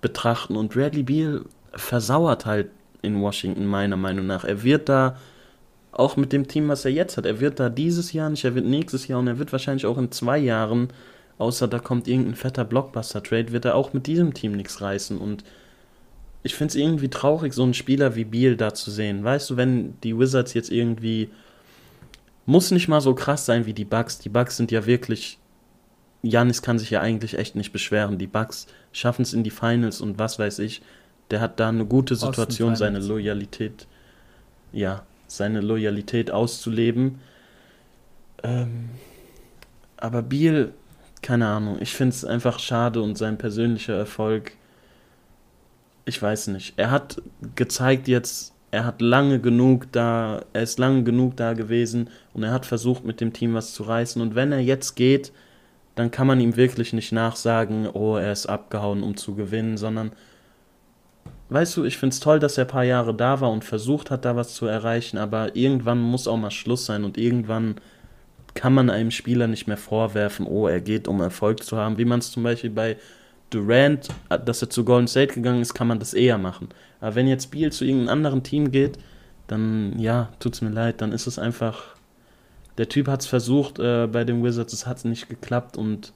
betrachten. 0.00 0.56
Und 0.56 0.72
Bradley 0.72 1.02
Beal 1.02 1.44
versauert 1.76 2.46
halt 2.46 2.70
in 3.02 3.20
Washington, 3.20 3.66
meiner 3.66 3.96
Meinung 3.96 4.26
nach. 4.26 4.44
Er 4.44 4.62
wird 4.62 4.88
da, 4.88 5.16
auch 5.92 6.16
mit 6.16 6.32
dem 6.32 6.48
Team, 6.48 6.68
was 6.68 6.84
er 6.84 6.90
jetzt 6.90 7.16
hat, 7.16 7.26
er 7.26 7.40
wird 7.40 7.60
da 7.60 7.68
dieses 7.68 8.12
Jahr 8.12 8.28
nicht, 8.28 8.44
er 8.44 8.54
wird 8.54 8.66
nächstes 8.66 9.06
Jahr 9.06 9.20
und 9.20 9.28
er 9.28 9.38
wird 9.38 9.52
wahrscheinlich 9.52 9.86
auch 9.86 9.98
in 9.98 10.10
zwei 10.10 10.38
Jahren, 10.38 10.88
außer 11.38 11.68
da 11.68 11.78
kommt 11.78 12.08
irgendein 12.08 12.34
fetter 12.34 12.64
Blockbuster-Trade, 12.64 13.52
wird 13.52 13.64
er 13.64 13.76
auch 13.76 13.92
mit 13.92 14.06
diesem 14.06 14.34
Team 14.34 14.52
nichts 14.52 14.80
reißen. 14.80 15.18
Und 15.18 15.44
ich 16.42 16.54
finde 16.54 16.72
es 16.72 16.76
irgendwie 16.76 17.08
traurig, 17.08 17.54
so 17.54 17.62
einen 17.62 17.74
Spieler 17.74 18.16
wie 18.16 18.24
Beal 18.24 18.56
da 18.56 18.74
zu 18.74 18.90
sehen. 18.90 19.22
Weißt 19.24 19.50
du, 19.50 19.56
wenn 19.56 19.98
die 20.02 20.18
Wizards 20.18 20.54
jetzt 20.54 20.70
irgendwie. 20.70 21.30
Muss 22.46 22.70
nicht 22.70 22.88
mal 22.88 23.00
so 23.00 23.14
krass 23.14 23.46
sein 23.46 23.64
wie 23.64 23.72
die 23.72 23.86
Bucks. 23.86 24.18
Die 24.18 24.28
Bucks 24.28 24.58
sind 24.58 24.70
ja 24.70 24.84
wirklich. 24.84 25.38
Janis 26.22 26.60
kann 26.60 26.78
sich 26.78 26.90
ja 26.90 27.00
eigentlich 27.00 27.38
echt 27.38 27.56
nicht 27.56 27.72
beschweren. 27.72 28.18
Die 28.18 28.26
Bucks 28.26 28.66
schaffen 28.92 29.22
es 29.22 29.32
in 29.32 29.44
die 29.44 29.50
Finals 29.50 30.02
und 30.02 30.18
was 30.18 30.38
weiß 30.38 30.58
ich 30.58 30.82
der 31.30 31.40
hat 31.40 31.60
da 31.60 31.68
eine 31.68 31.86
gute 31.86 32.16
Situation, 32.16 32.76
seine 32.76 32.98
Loyalität, 32.98 33.86
ja, 34.72 35.02
seine 35.26 35.60
Loyalität 35.60 36.30
auszuleben. 36.30 37.20
Ähm, 38.42 38.90
aber 39.96 40.22
Biel, 40.22 40.72
keine 41.22 41.48
Ahnung, 41.48 41.78
ich 41.80 41.94
finde 41.94 42.14
es 42.14 42.24
einfach 42.24 42.58
schade 42.58 43.00
und 43.00 43.16
sein 43.16 43.38
persönlicher 43.38 43.94
Erfolg, 43.94 44.52
ich 46.04 46.20
weiß 46.20 46.48
nicht. 46.48 46.74
Er 46.76 46.90
hat 46.90 47.22
gezeigt 47.56 48.08
jetzt, 48.08 48.52
er 48.70 48.84
hat 48.84 49.00
lange 49.00 49.40
genug 49.40 49.90
da, 49.92 50.42
er 50.52 50.62
ist 50.62 50.78
lange 50.78 51.04
genug 51.04 51.36
da 51.36 51.54
gewesen 51.54 52.10
und 52.34 52.42
er 52.42 52.52
hat 52.52 52.66
versucht 52.66 53.04
mit 53.04 53.20
dem 53.20 53.32
Team 53.32 53.54
was 53.54 53.72
zu 53.72 53.84
reißen 53.84 54.20
und 54.20 54.34
wenn 54.34 54.52
er 54.52 54.60
jetzt 54.60 54.94
geht, 54.96 55.32
dann 55.94 56.10
kann 56.10 56.26
man 56.26 56.40
ihm 56.40 56.56
wirklich 56.56 56.92
nicht 56.92 57.12
nachsagen, 57.12 57.88
oh, 57.88 58.16
er 58.16 58.32
ist 58.32 58.46
abgehauen, 58.46 59.02
um 59.02 59.16
zu 59.16 59.34
gewinnen, 59.34 59.76
sondern 59.76 60.12
weißt 61.54 61.76
du, 61.76 61.84
ich 61.84 61.96
finde 61.96 62.12
es 62.12 62.20
toll, 62.20 62.40
dass 62.40 62.58
er 62.58 62.64
ein 62.64 62.70
paar 62.70 62.84
Jahre 62.84 63.14
da 63.14 63.40
war 63.40 63.50
und 63.50 63.64
versucht 63.64 64.10
hat, 64.10 64.24
da 64.24 64.36
was 64.36 64.54
zu 64.54 64.66
erreichen, 64.66 65.18
aber 65.18 65.56
irgendwann 65.56 66.00
muss 66.00 66.28
auch 66.28 66.36
mal 66.36 66.50
Schluss 66.50 66.84
sein 66.84 67.04
und 67.04 67.16
irgendwann 67.16 67.76
kann 68.54 68.74
man 68.74 68.90
einem 68.90 69.10
Spieler 69.10 69.46
nicht 69.46 69.66
mehr 69.66 69.76
vorwerfen, 69.76 70.46
oh, 70.46 70.66
er 70.66 70.80
geht, 70.80 71.08
um 71.08 71.20
Erfolg 71.20 71.62
zu 71.62 71.76
haben. 71.76 71.98
Wie 71.98 72.04
man 72.04 72.20
es 72.20 72.30
zum 72.30 72.42
Beispiel 72.42 72.70
bei 72.70 72.96
Durant, 73.50 74.08
dass 74.28 74.62
er 74.62 74.70
zu 74.70 74.84
Golden 74.84 75.08
State 75.08 75.34
gegangen 75.34 75.60
ist, 75.60 75.74
kann 75.74 75.86
man 75.86 75.98
das 75.98 76.14
eher 76.14 76.38
machen. 76.38 76.68
Aber 77.00 77.14
wenn 77.14 77.28
jetzt 77.28 77.50
Beal 77.50 77.70
zu 77.72 77.84
irgendeinem 77.84 78.10
anderen 78.10 78.42
Team 78.42 78.70
geht, 78.70 78.98
dann, 79.46 79.98
ja, 79.98 80.30
tut's 80.40 80.60
mir 80.60 80.70
leid, 80.70 81.00
dann 81.00 81.12
ist 81.12 81.26
es 81.26 81.38
einfach. 81.38 81.94
Der 82.78 82.88
Typ 82.88 83.06
hat 83.06 83.20
es 83.20 83.26
versucht 83.26 83.78
äh, 83.78 84.08
bei 84.08 84.24
den 84.24 84.42
Wizards, 84.42 84.72
es 84.72 84.86
hat 84.86 85.04
nicht 85.04 85.28
geklappt 85.28 85.76
und 85.76 86.12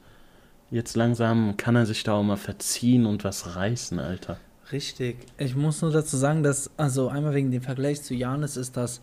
jetzt 0.70 0.97
langsam 0.97 1.57
kann 1.57 1.76
er 1.76 1.86
sich 1.86 2.03
da 2.03 2.14
auch 2.14 2.24
mal 2.24 2.36
verziehen 2.36 3.07
und 3.07 3.22
was 3.22 3.55
reißen, 3.55 4.01
Alter. 4.01 4.39
Richtig. 4.73 5.16
Ich 5.39 5.57
muss 5.57 5.83
nur 5.83 5.91
dazu 5.91 6.16
sagen, 6.16 6.43
dass, 6.43 6.71
also 6.77 7.09
einmal 7.09 7.35
wegen 7.35 7.51
dem 7.51 7.62
Vergleich 7.62 8.03
zu 8.03 8.14
Janis 8.14 8.57
ist 8.57 8.77
das, 8.77 9.01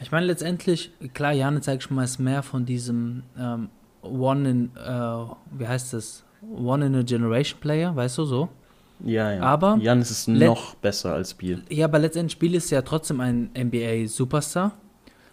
ich 0.00 0.12
meine 0.12 0.26
letztendlich, 0.26 0.92
klar, 1.12 1.32
Janis, 1.32 1.64
sag 1.64 1.80
ich 1.80 1.90
mal, 1.90 2.04
ist 2.04 2.18
mehr 2.18 2.42
von 2.42 2.64
diesem 2.64 3.24
ähm, 3.38 3.68
One 4.02 4.48
in, 4.48 4.70
äh, 4.76 5.58
wie 5.58 5.66
heißt 5.66 5.92
das? 5.92 6.24
One 6.56 6.86
in 6.86 6.94
a 6.94 7.02
Generation 7.02 7.58
Player, 7.60 7.96
weißt 7.96 8.18
du 8.18 8.24
so? 8.24 8.48
Ja, 9.04 9.32
ja. 9.32 9.42
Aber 9.42 9.78
Janis 9.80 10.10
ist 10.10 10.28
noch 10.28 10.74
besser 10.76 11.14
als 11.14 11.34
Biel. 11.34 11.62
Ja, 11.68 11.86
aber 11.86 11.98
letztendlich 11.98 12.38
Biel 12.38 12.54
ist 12.54 12.70
ja 12.70 12.82
trotzdem 12.82 13.20
ein 13.20 13.50
NBA-Superstar. 13.54 14.72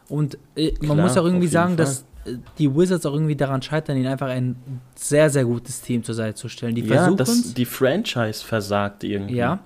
Und 0.10 0.38
äh, 0.56 0.74
man 0.82 1.00
muss 1.00 1.18
auch 1.18 1.26
irgendwie 1.26 1.48
sagen, 1.48 1.76
Fall. 1.76 1.86
dass 1.86 2.06
äh, 2.26 2.38
die 2.58 2.74
Wizards 2.76 3.06
auch 3.06 3.14
irgendwie 3.14 3.36
daran 3.36 3.62
scheitern, 3.62 3.98
ihnen 3.98 4.08
einfach 4.08 4.28
ein 4.28 4.82
sehr, 4.96 5.30
sehr 5.30 5.46
gutes 5.46 5.82
Team 5.82 6.04
zur 6.04 6.16
Seite 6.16 6.36
zu 6.36 6.50
stellen. 6.50 6.76
Die 6.76 6.82
ja, 6.82 7.12
das, 7.12 7.54
die 7.54 7.66
Franchise 7.66 8.44
versagt 8.44 9.04
irgendwie. 9.04 9.36
Ja, 9.36 9.60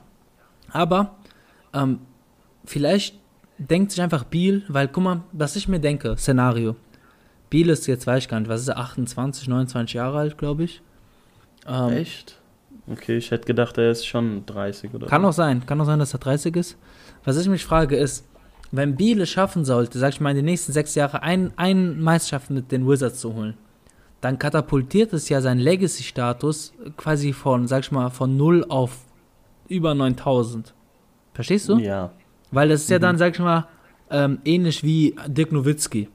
aber 0.71 1.15
ähm, 1.73 1.99
vielleicht 2.65 3.15
denkt 3.57 3.91
sich 3.91 4.01
einfach 4.01 4.23
Biel, 4.23 4.63
weil 4.67 4.87
guck 4.87 5.03
mal, 5.03 5.21
was 5.31 5.55
ich 5.55 5.67
mir 5.67 5.79
denke, 5.79 6.15
Szenario. 6.17 6.75
Biel 7.49 7.69
ist 7.69 7.87
jetzt, 7.87 8.05
weiß 8.05 8.23
ich 8.23 8.29
gar 8.29 8.39
nicht, 8.39 8.49
was 8.49 8.61
ist 8.61 8.67
er, 8.67 8.77
28, 8.77 9.47
29 9.47 9.93
Jahre 9.95 10.19
alt, 10.19 10.37
glaube 10.37 10.63
ich. 10.63 10.81
Ähm, 11.67 11.89
Echt? 11.89 12.39
Okay, 12.87 13.17
ich 13.17 13.31
hätte 13.31 13.45
gedacht, 13.45 13.77
er 13.77 13.91
ist 13.91 14.05
schon 14.05 14.45
30 14.45 14.93
oder 14.93 15.07
Kann 15.07 15.21
so. 15.21 15.29
auch 15.29 15.33
sein, 15.33 15.65
kann 15.65 15.79
auch 15.81 15.85
sein, 15.85 15.99
dass 15.99 16.13
er 16.13 16.19
30 16.19 16.55
ist. 16.55 16.77
Was 17.23 17.37
ich 17.37 17.47
mich 17.47 17.63
frage 17.65 17.95
ist, 17.95 18.27
wenn 18.71 18.95
Biele 18.95 19.25
schaffen 19.25 19.65
sollte, 19.65 19.97
sag 19.99 20.13
ich 20.13 20.21
mal, 20.21 20.31
in 20.31 20.37
den 20.37 20.45
nächsten 20.45 20.71
sechs 20.71 20.95
Jahren 20.95 21.21
ein, 21.21 21.53
ein 21.55 21.99
Meisterschaft 21.99 22.49
mit 22.49 22.71
den 22.71 22.87
Wizards 22.87 23.19
zu 23.19 23.33
holen, 23.33 23.55
dann 24.21 24.37
katapultiert 24.37 25.13
es 25.13 25.29
ja 25.29 25.41
seinen 25.41 25.59
Legacy-Status 25.59 26.73
quasi 26.97 27.33
von, 27.33 27.67
sag 27.67 27.83
ich 27.83 27.91
mal, 27.91 28.09
von 28.09 28.35
0 28.37 28.65
auf 28.67 28.97
über 29.67 29.95
9000. 29.95 30.73
Verstehst 31.33 31.69
du? 31.69 31.77
Ja. 31.77 32.11
Weil 32.51 32.69
das 32.69 32.81
ist 32.81 32.89
mhm. 32.89 32.93
ja 32.93 32.99
dann, 32.99 33.17
sag 33.17 33.33
ich 33.33 33.39
mal, 33.39 33.67
ähm, 34.09 34.39
ähnlich 34.43 34.83
wie 34.83 35.15
Dirk 35.27 35.51
Nowitzki. 35.51 36.09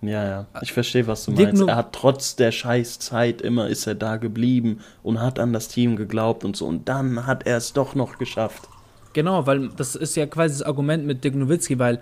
Ja, 0.00 0.24
ja. 0.24 0.46
Ich 0.62 0.72
verstehe, 0.72 1.06
was 1.06 1.24
du 1.24 1.32
Dirk 1.32 1.48
meinst. 1.52 1.68
Er 1.68 1.76
hat 1.76 1.92
trotz 1.92 2.34
der 2.34 2.50
Scheißzeit 2.50 3.40
immer 3.40 3.68
ist 3.68 3.86
er 3.86 3.94
da 3.94 4.16
geblieben 4.16 4.80
und 5.02 5.20
hat 5.20 5.38
an 5.38 5.52
das 5.52 5.68
Team 5.68 5.96
geglaubt 5.96 6.44
und 6.44 6.56
so. 6.56 6.66
Und 6.66 6.88
dann 6.88 7.26
hat 7.26 7.46
er 7.46 7.56
es 7.56 7.72
doch 7.72 7.94
noch 7.94 8.18
geschafft. 8.18 8.68
Genau, 9.12 9.46
weil 9.46 9.68
das 9.68 9.94
ist 9.94 10.16
ja 10.16 10.26
quasi 10.26 10.58
das 10.58 10.62
Argument 10.62 11.06
mit 11.06 11.24
Dirk 11.24 11.34
Nowitzki, 11.34 11.78
weil 11.78 12.00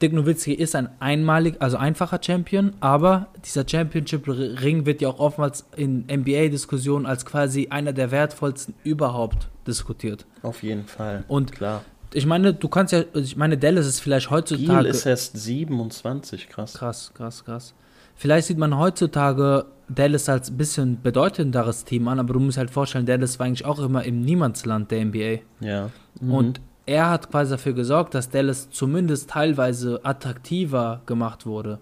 Dirk 0.00 0.12
Nowitzki 0.12 0.52
ist 0.52 0.74
ein 0.74 0.90
einmalig, 1.00 1.56
also 1.60 1.78
einfacher 1.78 2.20
Champion, 2.22 2.74
aber 2.80 3.28
dieser 3.44 3.66
Championship-Ring 3.66 4.84
wird 4.84 5.00
ja 5.00 5.08
auch 5.08 5.18
oftmals 5.18 5.64
in 5.76 6.04
NBA-Diskussionen 6.10 7.06
als 7.06 7.24
quasi 7.24 7.68
einer 7.70 7.92
der 7.92 8.10
wertvollsten 8.10 8.74
überhaupt 8.84 9.48
diskutiert. 9.66 10.26
Auf 10.42 10.62
jeden 10.62 10.84
Fall. 10.84 11.24
Und 11.28 11.52
klar. 11.52 11.82
Ich 12.12 12.26
meine, 12.26 12.54
du 12.54 12.68
kannst 12.68 12.92
ja, 12.92 13.04
ich 13.14 13.36
meine, 13.36 13.58
Dallas 13.58 13.86
ist 13.86 14.00
vielleicht 14.00 14.30
heutzutage. 14.30 14.82
Giel 14.82 14.86
ist 14.86 15.06
erst 15.06 15.36
27, 15.38 16.48
krass. 16.48 16.74
Krass, 16.74 17.12
krass, 17.14 17.44
krass. 17.44 17.74
Vielleicht 18.14 18.48
sieht 18.48 18.58
man 18.58 18.78
heutzutage 18.78 19.66
Dallas 19.88 20.28
als 20.28 20.50
ein 20.50 20.56
bisschen 20.56 21.02
bedeutenderes 21.02 21.84
Team 21.84 22.08
an, 22.08 22.18
aber 22.18 22.34
du 22.34 22.40
musst 22.40 22.58
halt 22.58 22.70
vorstellen, 22.70 23.06
Dallas 23.06 23.38
war 23.38 23.46
eigentlich 23.46 23.64
auch 23.64 23.78
immer 23.78 24.04
im 24.04 24.20
Niemandsland 24.20 24.90
der 24.90 25.04
NBA. 25.04 25.38
Ja. 25.60 25.90
Mhm. 26.20 26.32
Und 26.32 26.60
er 26.86 27.10
hat 27.10 27.30
quasi 27.30 27.50
dafür 27.50 27.72
gesorgt, 27.72 28.14
dass 28.14 28.30
Dallas 28.30 28.70
zumindest 28.70 29.30
teilweise 29.30 30.00
attraktiver 30.04 31.02
gemacht 31.06 31.46
wurde. 31.46 31.78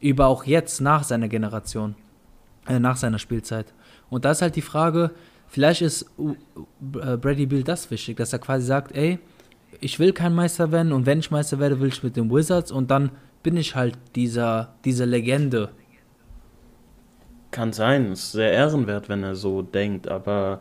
Über 0.00 0.26
auch 0.26 0.44
jetzt 0.44 0.80
nach 0.80 1.04
seiner 1.04 1.28
Generation, 1.28 1.94
äh, 2.66 2.78
nach 2.78 2.96
seiner 2.96 3.18
Spielzeit. 3.18 3.72
Und 4.10 4.24
da 4.24 4.32
ist 4.32 4.42
halt 4.42 4.56
die 4.56 4.62
Frage, 4.62 5.12
vielleicht 5.46 5.82
ist 5.82 6.06
äh, 6.18 7.16
Brady 7.16 7.46
Bill 7.46 7.62
das 7.62 7.90
wichtig, 7.90 8.16
dass 8.16 8.32
er 8.32 8.40
quasi 8.40 8.66
sagt, 8.66 8.94
ey, 8.96 9.18
ich 9.80 9.98
will 9.98 10.12
kein 10.12 10.34
Meister 10.34 10.72
werden 10.72 10.92
und 10.92 11.06
wenn 11.06 11.20
ich 11.20 11.30
Meister 11.30 11.58
werde, 11.58 11.80
will 11.80 11.88
ich 11.88 12.02
mit 12.02 12.16
den 12.16 12.30
Wizards 12.30 12.70
und 12.70 12.90
dann 12.90 13.10
bin 13.42 13.56
ich 13.56 13.74
halt 13.74 13.96
dieser, 14.14 14.74
diese 14.84 15.04
Legende. 15.04 15.70
Kann 17.50 17.72
sein, 17.72 18.12
ist 18.12 18.32
sehr 18.32 18.52
ehrenwert, 18.52 19.08
wenn 19.08 19.22
er 19.22 19.36
so 19.36 19.62
denkt, 19.62 20.08
aber 20.08 20.60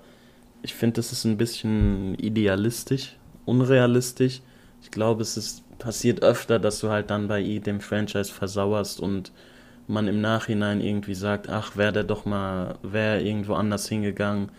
ich 0.64 0.74
finde, 0.74 0.96
das 0.96 1.12
ist 1.12 1.26
ein 1.26 1.38
bisschen 1.38 2.16
idealistisch, 2.16 3.18
unrealistisch. 3.46 4.42
Ich 4.82 4.92
glaube, 4.92 5.22
es 5.22 5.38
ist 5.38 5.64
passiert 5.78 6.24
öfter, 6.24 6.60
dass 6.60 6.80
du 6.80 6.90
halt 6.90 7.10
dann 7.10 7.28
bei 7.28 7.42
dem 7.44 7.82
Franchise 7.82 8.32
versauerst 8.32 9.02
und 9.02 9.32
man 9.88 10.08
im 10.08 10.22
Nachhinein 10.22 10.80
irgendwie 10.80 11.14
sagt, 11.14 11.50
ach, 11.50 11.76
wäre 11.76 11.92
der 11.92 12.06
doch 12.06 12.26
mal, 12.26 12.76
wäre 12.84 13.22
irgendwo 13.22 13.54
anders 13.56 13.90
hingegangen. 13.90 14.50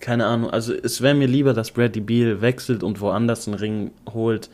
Keine 0.00 0.26
Ahnung, 0.26 0.50
also 0.50 0.72
es 0.72 1.02
wäre 1.02 1.14
mir 1.14 1.28
lieber, 1.28 1.52
dass 1.52 1.72
Bradley 1.72 2.00
Beal 2.00 2.40
wechselt 2.40 2.82
und 2.82 3.00
woanders 3.00 3.46
einen 3.46 3.58
Ring 3.58 3.90
holt. 4.12 4.48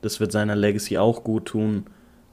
Das 0.00 0.20
wird 0.20 0.30
seiner 0.30 0.54
Legacy 0.54 0.96
auch 0.96 1.24
gut 1.24 1.46
tun, 1.46 1.86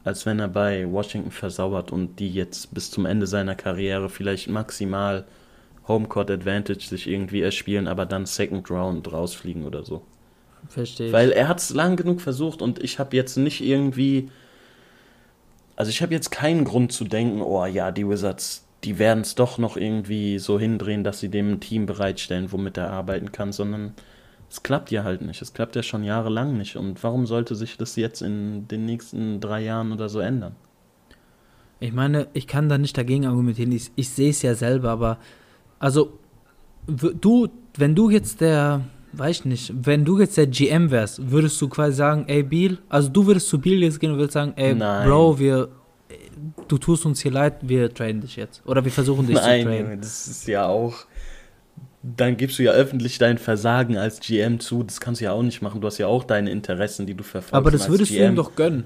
als 0.03 0.27
wenn 0.27 0.39
er 0.39 0.47
bei 0.47 0.89
Washington 0.89 1.31
versauert 1.31 1.91
und 1.91 2.19
die 2.19 2.31
jetzt 2.31 2.73
bis 2.73 2.91
zum 2.91 3.07
Ende 3.07 3.25
seiner 3.25 3.55
Karriere 3.55 4.09
vielleicht 4.09 4.49
maximal 4.49 5.25
Homecourt 5.88 6.32
Advantage 6.32 6.88
sich 6.88 7.07
irgendwie 7.07 7.41
erspielen, 7.41 7.88
aber 7.88 8.05
dann 8.05 8.25
Second 8.25 8.69
Round 8.69 9.11
rausfliegen 9.11 9.65
oder 9.65 9.84
so. 9.84 10.01
Verstehe 10.67 11.07
ich. 11.07 11.13
Weil 11.13 11.32
er 11.32 11.47
hat 11.47 11.59
es 11.59 11.71
lang 11.71 11.95
genug 11.95 12.21
versucht 12.21 12.61
und 12.61 12.84
ich 12.84 12.99
habe 12.99 13.15
jetzt 13.15 13.38
nicht 13.38 13.61
irgendwie 13.61 14.29
also 15.82 15.89
ich 15.89 16.03
habe 16.03 16.13
jetzt 16.13 16.29
keinen 16.29 16.63
Grund 16.63 16.91
zu 16.91 17.05
denken, 17.05 17.41
oh 17.41 17.65
ja, 17.65 17.89
die 17.89 18.07
Wizards, 18.07 18.67
die 18.84 18.99
werden 18.99 19.21
es 19.21 19.34
doch 19.34 19.57
noch 19.57 19.77
irgendwie 19.77 20.38
so 20.38 20.59
hindrehen, 20.59 21.03
dass 21.03 21.19
sie 21.19 21.29
dem 21.29 21.53
ein 21.53 21.59
Team 21.59 21.88
bereitstellen, 21.88 22.51
womit 22.51 22.77
er 22.77 22.91
arbeiten 22.91 23.32
kann, 23.32 23.51
sondern 23.51 23.95
es 24.47 24.61
klappt 24.61 24.91
ja 24.91 25.03
halt 25.03 25.21
nicht. 25.21 25.41
Es 25.41 25.53
klappt 25.53 25.75
ja 25.75 25.82
schon 25.82 26.03
jahrelang 26.03 26.55
nicht. 26.55 26.75
Und 26.75 27.01
warum 27.03 27.25
sollte 27.25 27.55
sich 27.55 27.77
das 27.77 27.95
jetzt 27.95 28.21
in 28.21 28.67
den 28.67 28.86
nächsten 28.86 29.39
drei 29.39 29.61
Jahren 29.63 29.91
oder 29.91 30.07
so 30.07 30.19
ändern? 30.19 30.55
Ich 31.79 31.93
meine, 31.93 32.27
ich 32.34 32.45
kann 32.45 32.69
da 32.69 32.77
nicht 32.77 32.95
dagegen 32.95 33.25
argumentieren. 33.25 33.71
Ich, 33.71 33.89
ich 33.95 34.09
sehe 34.09 34.29
es 34.29 34.43
ja 34.43 34.53
selber, 34.53 34.91
aber 34.91 35.17
also 35.82 36.19
du, 36.86 37.49
wenn 37.75 37.95
du 37.95 38.11
jetzt 38.11 38.39
der, 38.39 38.82
weiß 39.13 39.39
ich 39.39 39.45
nicht, 39.45 39.73
wenn 39.75 40.05
du 40.05 40.19
jetzt 40.19 40.38
der 40.38 40.45
GM 40.45 40.91
wärst, 40.91 41.32
würdest 41.32 41.59
du 41.59 41.67
quasi 41.67 41.97
sagen, 41.97 42.25
ey 42.27 42.43
Biel, 42.43 42.77
also 42.88 43.09
du 43.09 43.25
würdest 43.25 43.49
zu 43.49 43.59
Biel 43.59 43.82
jetzt 43.82 43.99
gehen 43.99 44.11
und 44.11 44.17
würdest 44.17 44.34
sagen, 44.34 44.53
ey 44.57 44.75
Nein. 44.75 45.07
Bro, 45.07 45.39
wir, 45.39 45.69
du 46.67 46.77
tust 46.77 47.05
uns 47.07 47.21
hier 47.21 47.32
leid, 47.32 47.55
wir 47.61 47.91
traden 47.91 48.21
dich 48.21 48.36
jetzt. 48.36 48.61
Oder 48.65 48.86
wir 48.86 48.91
versuchen 48.91 49.25
dich 49.25 49.36
Nein, 49.36 49.61
zu 49.61 49.67
traden. 49.67 49.86
Junge, 49.86 49.97
das 49.97 50.27
ist 50.27 50.47
ja 50.47 50.67
auch. 50.67 51.07
Dann 52.03 52.38
gibst 52.38 52.59
du 52.59 52.63
ja 52.63 52.71
öffentlich 52.73 53.17
dein 53.17 53.39
Versagen 53.39 53.97
als 53.97 54.19
GM 54.19 54.59
zu. 54.59 54.84
Das 54.84 54.99
kannst 54.99 55.21
du 55.21 55.25
ja 55.25 55.32
auch 55.34 55.43
nicht 55.43 55.63
machen. 55.63 55.82
Du 55.82 55.88
hast 55.88 55.97
ja 55.97 56.07
auch 56.07 56.23
deine 56.23 56.51
Interessen, 56.51 57.07
die 57.07 57.15
du 57.15 57.23
verfolgst. 57.23 57.53
Aber 57.53 57.71
das 57.71 57.89
würdest 57.89 58.11
du 58.11 58.15
GM. 58.15 58.34
ihm 58.34 58.36
doch 58.36 58.55
gönnen. 58.55 58.86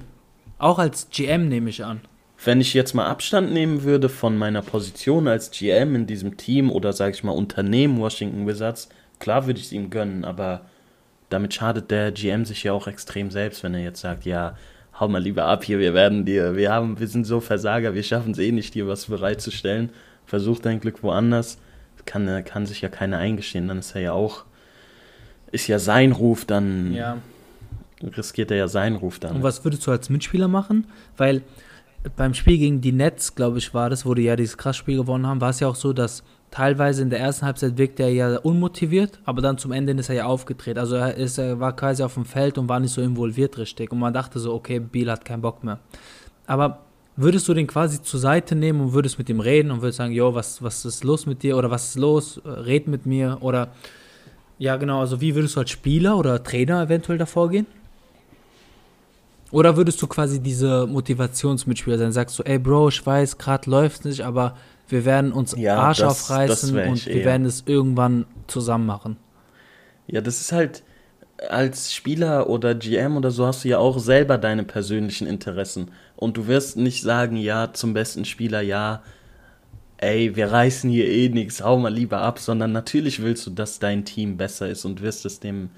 Auch 0.58 0.80
als 0.80 1.10
GM 1.10 1.50
nehme 1.50 1.70
ich 1.70 1.84
an. 1.84 2.02
Wenn 2.44 2.62
ich 2.62 2.74
jetzt 2.74 2.94
mal 2.94 3.08
Abstand 3.08 3.54
nehmen 3.54 3.84
würde 3.84 4.10
von 4.10 4.38
meiner 4.38 4.62
Position 4.62 5.28
als 5.28 5.52
GM 5.52 5.96
in 5.96 6.06
diesem 6.06 6.38
Team 6.38 6.70
oder 6.72 6.94
sage 6.94 7.16
ich 7.16 7.24
mal 7.24 7.32
Unternehmen 7.32 7.98
Washington 8.00 8.46
Wizards, 8.46 8.90
klar 9.20 9.48
würde 9.48 9.60
ich 9.60 9.68
es 9.68 9.72
ihm 9.72 9.90
gönnen, 9.90 10.26
aber 10.26 10.62
damit 11.30 11.54
schadet 11.54 11.90
der 11.92 12.12
GM 12.12 12.46
sich 12.46 12.64
ja 12.64 12.74
auch 12.74 12.88
extrem 12.88 13.32
selbst, 13.32 13.64
wenn 13.64 13.74
er 13.74 13.82
jetzt 13.82 14.02
sagt, 14.02 14.26
ja, 14.26 14.56
hau 15.00 15.08
mal 15.08 15.22
lieber 15.22 15.46
ab 15.46 15.64
hier, 15.64 15.80
wir 15.80 15.94
werden 15.94 16.26
dir, 16.26 16.56
wir 16.56 16.72
haben, 16.72 17.00
wir 17.00 17.08
sind 17.08 17.26
so 17.26 17.40
Versager, 17.40 17.94
wir 17.96 18.04
schaffen 18.04 18.32
es 18.32 18.38
eh 18.38 18.52
nicht, 18.52 18.76
dir 18.76 18.88
was 18.88 19.06
bereitzustellen. 19.06 19.90
Versuch 20.26 20.60
dein 20.60 20.80
Glück 20.80 21.04
woanders. 21.04 21.58
Kann, 22.06 22.44
kann 22.46 22.68
sich 22.68 22.82
ja 22.82 22.90
keiner 22.90 23.18
eingestehen, 23.18 23.68
dann 23.68 23.80
ist 23.80 23.96
er 23.96 24.02
ja 24.02 24.12
auch, 24.12 24.46
ist 25.52 25.68
ja 25.68 25.80
sein 25.80 26.12
Ruf, 26.12 26.46
dann 26.46 26.94
Ja. 26.94 27.18
riskiert 28.16 28.52
er 28.52 28.58
ja 28.58 28.68
seinen 28.68 28.96
Ruf 28.96 29.18
dann. 29.18 29.38
Und 29.38 29.44
was 29.44 29.64
würdest 29.66 29.88
du 29.88 29.92
als 29.92 30.10
Mitspieler 30.12 30.48
machen? 30.48 30.86
Weil 31.18 31.42
beim 32.16 32.34
Spiel 32.34 32.58
gegen 32.58 32.82
die 32.82 32.92
Nets, 32.92 33.36
glaube 33.36 33.58
ich, 33.58 33.74
war 33.74 33.90
das, 33.90 34.06
wo 34.06 34.14
die 34.14 34.24
ja 34.24 34.36
dieses 34.36 34.58
krass 34.58 34.78
Spiel 34.78 34.98
gewonnen 34.98 35.28
haben, 35.28 35.42
war 35.42 35.50
es 35.50 35.60
ja 35.60 35.68
auch 35.68 35.76
so, 35.76 35.94
dass 35.94 36.24
teilweise 36.52 37.02
in 37.02 37.10
der 37.10 37.20
ersten 37.20 37.46
Halbzeit 37.46 37.78
wirkte 37.78 38.04
er 38.04 38.10
ja 38.10 38.38
unmotiviert, 38.40 39.20
aber 39.26 39.42
dann 39.42 39.58
zum 39.58 39.72
Ende 39.72 39.94
ist 39.94 40.10
er 40.10 40.16
ja 40.16 40.26
aufgedreht. 40.26 40.78
Also 40.78 40.96
er, 40.96 41.16
ist, 41.16 41.38
er 41.38 41.60
war 41.60 41.76
quasi 41.76 42.04
auf 42.04 42.14
dem 42.14 42.26
Feld 42.26 42.58
und 42.58 42.70
war 42.70 42.80
nicht 42.80 42.94
so 42.94 43.02
involviert 43.02 43.58
richtig. 43.58 43.92
Und 43.92 44.00
man 44.00 44.14
dachte 44.14 44.40
so, 44.40 44.54
okay, 44.54 44.80
Biel 44.80 45.12
hat 45.12 45.26
keinen 45.26 45.42
Bock 45.42 45.64
mehr. 45.64 45.80
Aber 46.48 46.86
würdest 47.16 47.48
du 47.48 47.54
den 47.54 47.68
quasi 47.68 48.02
zur 48.02 48.20
Seite 48.20 48.56
nehmen 48.56 48.82
und 48.82 48.94
würdest 48.94 49.18
mit 49.18 49.30
ihm 49.30 49.40
reden 49.40 49.72
und 49.72 49.82
würdest 49.82 49.98
sagen, 49.98 50.14
jo, 50.14 50.34
was, 50.34 50.62
was 50.62 50.86
ist 50.86 51.04
los 51.04 51.26
mit 51.26 51.44
dir 51.44 51.58
oder 51.58 51.72
was 51.72 51.90
ist 51.90 51.96
los, 51.96 52.42
red 52.46 52.88
mit 52.88 53.06
mir 53.06 53.38
oder 53.42 53.70
ja 54.58 54.78
genau, 54.78 55.02
also 55.02 55.20
wie 55.20 55.36
würdest 55.36 55.56
du 55.56 55.60
als 55.60 55.72
Spieler 55.72 56.18
oder 56.18 56.42
Trainer 56.42 56.84
eventuell 56.84 57.18
davor 57.18 57.50
gehen? 57.50 57.68
Oder 59.56 59.78
würdest 59.78 60.02
du 60.02 60.08
quasi 60.08 60.42
diese 60.42 60.86
Motivationsmitspieler 60.86 61.98
sein? 61.98 62.12
Sagst 62.12 62.38
du, 62.38 62.44
ey 62.44 62.60
Bro, 62.60 62.90
ich 62.90 63.06
weiß, 63.06 63.38
gerade 63.38 63.70
läuft 63.70 64.04
nicht, 64.04 64.20
aber 64.26 64.58
wir 64.90 65.06
werden 65.06 65.32
uns 65.32 65.56
Ja, 65.58 65.78
Arsch 65.78 66.00
das- 66.00 66.24
aufreißen 66.26 66.76
das 66.76 66.90
und 66.90 67.06
wir 67.06 67.14
eher. 67.16 67.26
werden 67.26 67.46
es 67.46 67.64
irgendwann 67.66 68.26
zusammen 68.48 68.86
machen. 68.86 69.16
Ja, 70.08 70.20
das 70.20 70.42
ist 70.42 70.52
halt, 70.52 70.84
als 71.50 71.94
Spieler 71.94 72.50
oder 72.50 72.76
GM 72.76 73.16
oder 73.16 73.32
so 73.32 73.46
hast 73.46 73.64
du 73.64 73.70
ja 73.70 73.78
auch 73.78 73.98
selber 73.98 74.38
deine 74.38 74.66
persönlichen 74.66 75.26
Interessen. 75.26 75.90
Und 76.18 76.36
du 76.36 76.48
wirst 76.48 76.76
nicht 76.76 77.02
sagen, 77.02 77.38
ja, 77.38 77.72
zum 77.72 77.94
besten 77.94 78.26
Spieler, 78.26 78.60
ja, 78.60 79.04
ey, 80.00 80.36
wir 80.36 80.52
reißen 80.52 80.90
hier 80.90 81.08
eh 81.08 81.30
nichts, 81.30 81.64
hau 81.64 81.80
mal 81.80 81.94
lieber 81.94 82.20
ab, 82.20 82.40
sondern 82.40 82.74
natürlich 82.74 83.22
willst 83.22 83.48
du, 83.48 83.52
dass 83.52 83.80
dein 83.80 84.04
Team 84.04 84.36
besser 84.36 84.68
ist 84.68 84.84
und 84.84 85.02
wirst 85.02 85.26
es 85.26 85.40
dem. 85.40 85.70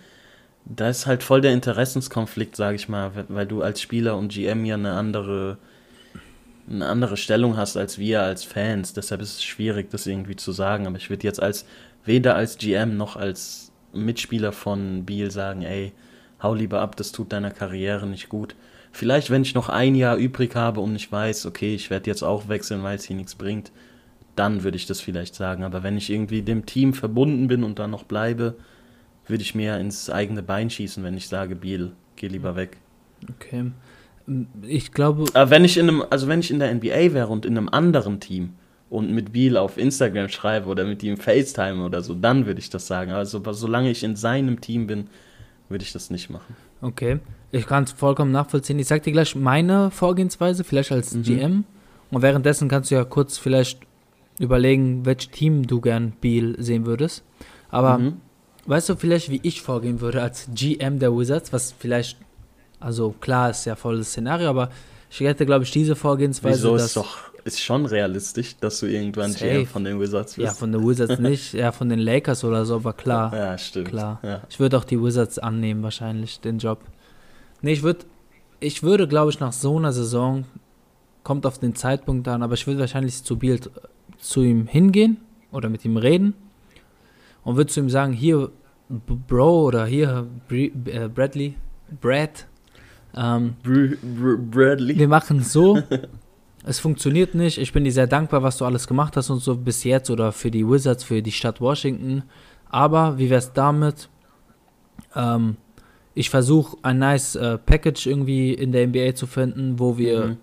Da 0.69 0.89
ist 0.89 1.07
halt 1.07 1.23
voll 1.23 1.39
der 1.41 1.53
Interessenskonflikt, 1.53 2.55
sag 2.55 2.75
ich 2.75 2.89
mal, 2.89 3.11
weil 3.29 3.47
du 3.47 3.61
als 3.61 3.81
Spieler 3.81 4.17
und 4.17 4.33
GM 4.33 4.65
ja 4.65 4.75
eine 4.75 4.93
andere, 4.93 5.57
eine 6.69 6.87
andere 6.87 7.15
Stellung 7.15 7.55
hast 7.55 7.77
als 7.77 7.97
wir 7.97 8.21
als 8.21 8.43
Fans. 8.43 8.93
Deshalb 8.93 9.21
ist 9.21 9.35
es 9.35 9.43
schwierig, 9.43 9.89
das 9.89 10.05
irgendwie 10.05 10.35
zu 10.35 10.51
sagen. 10.51 10.85
Aber 10.85 10.97
ich 10.97 11.09
würde 11.09 11.23
jetzt 11.23 11.41
als 11.41 11.65
weder 12.03 12.35
als 12.35 12.57
GM 12.57 12.97
noch 12.97 13.15
als 13.15 13.71
Mitspieler 13.93 14.51
von 14.51 15.05
Beal 15.05 15.31
sagen, 15.31 15.61
ey, 15.61 15.93
hau 16.43 16.53
lieber 16.53 16.81
ab, 16.81 16.97
das 16.97 17.13
tut 17.13 17.31
deiner 17.31 17.51
Karriere 17.51 18.05
nicht 18.05 18.27
gut. 18.27 18.55
Vielleicht, 18.91 19.29
wenn 19.29 19.43
ich 19.43 19.55
noch 19.55 19.69
ein 19.69 19.95
Jahr 19.95 20.17
übrig 20.17 20.55
habe 20.55 20.81
und 20.81 20.95
ich 20.95 21.11
weiß, 21.11 21.45
okay, 21.45 21.75
ich 21.75 21.89
werde 21.89 22.09
jetzt 22.09 22.23
auch 22.23 22.49
wechseln, 22.49 22.83
weil 22.83 22.95
es 22.97 23.05
hier 23.05 23.15
nichts 23.15 23.35
bringt, 23.35 23.71
dann 24.35 24.63
würde 24.63 24.77
ich 24.77 24.85
das 24.85 24.99
vielleicht 24.99 25.35
sagen. 25.35 25.63
Aber 25.63 25.83
wenn 25.83 25.97
ich 25.97 26.09
irgendwie 26.09 26.41
dem 26.41 26.65
Team 26.65 26.93
verbunden 26.93 27.47
bin 27.47 27.63
und 27.63 27.79
dann 27.79 27.91
noch 27.91 28.03
bleibe, 28.03 28.55
würde 29.27 29.43
ich 29.43 29.55
mir 29.55 29.77
ins 29.77 30.09
eigene 30.09 30.41
Bein 30.43 30.69
schießen, 30.69 31.03
wenn 31.03 31.15
ich 31.17 31.27
sage, 31.27 31.55
Beal, 31.55 31.91
geh 32.15 32.27
lieber 32.27 32.55
weg. 32.55 32.77
Okay. 33.35 33.71
Ich 34.63 34.91
glaube, 34.91 35.25
Aber 35.33 35.49
wenn 35.49 35.63
ich 35.63 35.77
in 35.77 35.87
einem, 35.87 36.03
also 36.09 36.27
wenn 36.27 36.39
ich 36.41 36.51
in 36.51 36.59
der 36.59 36.73
NBA 36.73 37.13
wäre 37.13 37.27
und 37.27 37.45
in 37.45 37.57
einem 37.57 37.69
anderen 37.69 38.19
Team 38.19 38.53
und 38.89 39.11
mit 39.11 39.31
Beal 39.33 39.55
auf 39.57 39.77
Instagram 39.77 40.27
schreibe 40.29 40.67
oder 40.67 40.85
mit 40.85 41.01
ihm 41.03 41.17
FaceTime 41.17 41.83
oder 41.83 42.01
so, 42.01 42.13
dann 42.13 42.45
würde 42.45 42.59
ich 42.59 42.69
das 42.69 42.87
sagen. 42.87 43.11
Also 43.11 43.41
solange 43.53 43.89
ich 43.89 44.03
in 44.03 44.15
seinem 44.15 44.59
Team 44.61 44.87
bin, 44.87 45.07
würde 45.69 45.83
ich 45.83 45.93
das 45.93 46.09
nicht 46.09 46.29
machen. 46.29 46.55
okay. 46.81 47.19
Ich 47.49 47.65
kann 47.65 47.85
es 47.85 47.93
vollkommen 47.93 48.33
nachvollziehen. 48.33 48.77
Ich 48.77 48.87
sag 48.87 49.03
dir 49.03 49.13
gleich 49.13 49.33
meine 49.33 49.89
Vorgehensweise, 49.89 50.65
vielleicht 50.65 50.91
als 50.91 51.13
Mhm. 51.15 51.23
GM. 51.23 51.63
Und 52.11 52.21
währenddessen 52.21 52.67
kannst 52.67 52.91
du 52.91 52.95
ja 52.95 53.05
kurz 53.05 53.37
vielleicht 53.37 53.79
überlegen, 54.37 55.05
welches 55.05 55.31
Team 55.31 55.65
du 55.65 55.79
gern 55.79 56.11
Beal 56.19 56.55
sehen 56.59 56.85
würdest. 56.85 57.23
Aber 57.69 57.97
Mhm. 57.97 58.17
Weißt 58.67 58.89
du 58.89 58.95
vielleicht, 58.95 59.29
wie 59.29 59.39
ich 59.43 59.61
vorgehen 59.61 60.01
würde 60.01 60.21
als 60.21 60.47
GM 60.53 60.99
der 60.99 61.17
Wizards? 61.17 61.51
Was 61.53 61.73
vielleicht, 61.77 62.17
also 62.79 63.15
klar 63.19 63.49
ist 63.49 63.65
ja 63.65 63.75
volles 63.75 64.09
Szenario, 64.09 64.49
aber 64.49 64.69
ich 65.09 65.19
hätte, 65.21 65.45
glaube 65.45 65.63
ich, 65.63 65.71
diese 65.71 65.95
Vorgehensweise, 65.95 66.57
Wieso 66.57 66.75
ist 66.75 66.97
doch 66.97 67.17
ist 67.45 67.61
schon 67.61 67.85
realistisch, 67.85 68.57
dass 68.57 68.81
du 68.81 68.87
irgendwann 68.87 69.31
Safe. 69.31 69.45
GM 69.45 69.65
von 69.65 69.85
den 69.85 69.99
Wizards 70.01 70.35
ja 70.35 70.49
bist. 70.49 70.59
von 70.59 70.71
den 70.73 70.85
Wizards 70.85 71.17
nicht, 71.19 71.53
ja 71.53 71.71
von 71.71 71.87
den 71.87 71.99
Lakers 71.99 72.43
oder 72.43 72.65
so, 72.65 72.75
aber 72.75 72.91
klar. 72.91 73.33
Ja, 73.33 73.57
stimmt. 73.57 73.87
Klar. 73.87 74.19
Ja. 74.21 74.41
Ich 74.49 74.59
würde 74.59 74.77
auch 74.77 74.83
die 74.83 75.01
Wizards 75.01 75.39
annehmen, 75.39 75.81
wahrscheinlich, 75.81 76.41
den 76.41 76.57
Job. 76.57 76.81
Nee, 77.61 77.71
ich 77.71 77.83
würde, 77.83 78.05
ich 78.59 78.83
würde, 78.83 79.07
glaube 79.07 79.31
ich, 79.31 79.39
nach 79.39 79.53
so 79.53 79.77
einer 79.77 79.93
Saison, 79.93 80.43
kommt 81.23 81.45
auf 81.45 81.57
den 81.57 81.73
Zeitpunkt 81.73 82.27
an, 82.27 82.43
aber 82.43 82.55
ich 82.55 82.67
würde 82.67 82.81
wahrscheinlich 82.81 83.23
zu 83.23 83.37
Biel, 83.37 83.61
zu 84.17 84.41
ihm 84.41 84.67
hingehen 84.67 85.17
oder 85.51 85.69
mit 85.69 85.85
ihm 85.85 85.95
reden 85.95 86.33
und 87.47 87.55
würde 87.55 87.71
zu 87.71 87.79
ihm 87.79 87.89
sagen, 87.89 88.11
hier, 88.11 88.51
Bro, 88.89 89.67
oder 89.67 89.85
hier, 89.85 90.27
äh, 90.49 90.69
Bradley, 91.07 91.55
Brad, 92.01 92.45
ähm, 93.15 93.55
Br 93.63 93.95
Br 94.01 94.35
Bradley. 94.37 94.99
wir 94.99 95.07
machen 95.07 95.39
es 95.39 95.53
so. 95.53 95.79
es 96.65 96.79
funktioniert 96.79 97.35
nicht. 97.35 97.57
Ich 97.57 97.71
bin 97.71 97.85
dir 97.85 97.91
sehr 97.93 98.05
dankbar, 98.05 98.43
was 98.43 98.57
du 98.57 98.65
alles 98.65 98.85
gemacht 98.85 99.15
hast 99.15 99.29
und 99.29 99.39
so 99.39 99.55
bis 99.55 99.85
jetzt 99.85 100.09
oder 100.09 100.33
für 100.33 100.51
die 100.51 100.67
Wizards, 100.67 101.05
für 101.05 101.21
die 101.21 101.31
Stadt 101.31 101.61
Washington. 101.61 102.23
Aber 102.69 103.17
wie 103.17 103.29
wär's 103.29 103.53
damit? 103.53 104.09
Ähm, 105.15 105.55
ich 106.13 106.29
versuche 106.29 106.75
ein 106.81 106.99
nice 106.99 107.35
äh, 107.37 107.57
Package 107.57 108.07
irgendwie 108.07 108.53
in 108.53 108.73
der 108.73 108.87
NBA 108.87 109.15
zu 109.15 109.25
finden, 109.25 109.79
wo 109.79 109.97
wir 109.97 110.25
Mhm. 110.25 110.37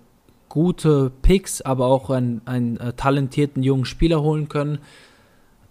gute 0.49 1.11
Picks, 1.21 1.61
aber 1.61 1.85
auch 1.85 2.09
einen, 2.09 2.41
einen 2.45 2.77
äh, 2.77 2.93
talentierten 2.93 3.61
jungen 3.61 3.85
Spieler 3.85 4.23
holen 4.23 4.49
können. 4.49 4.79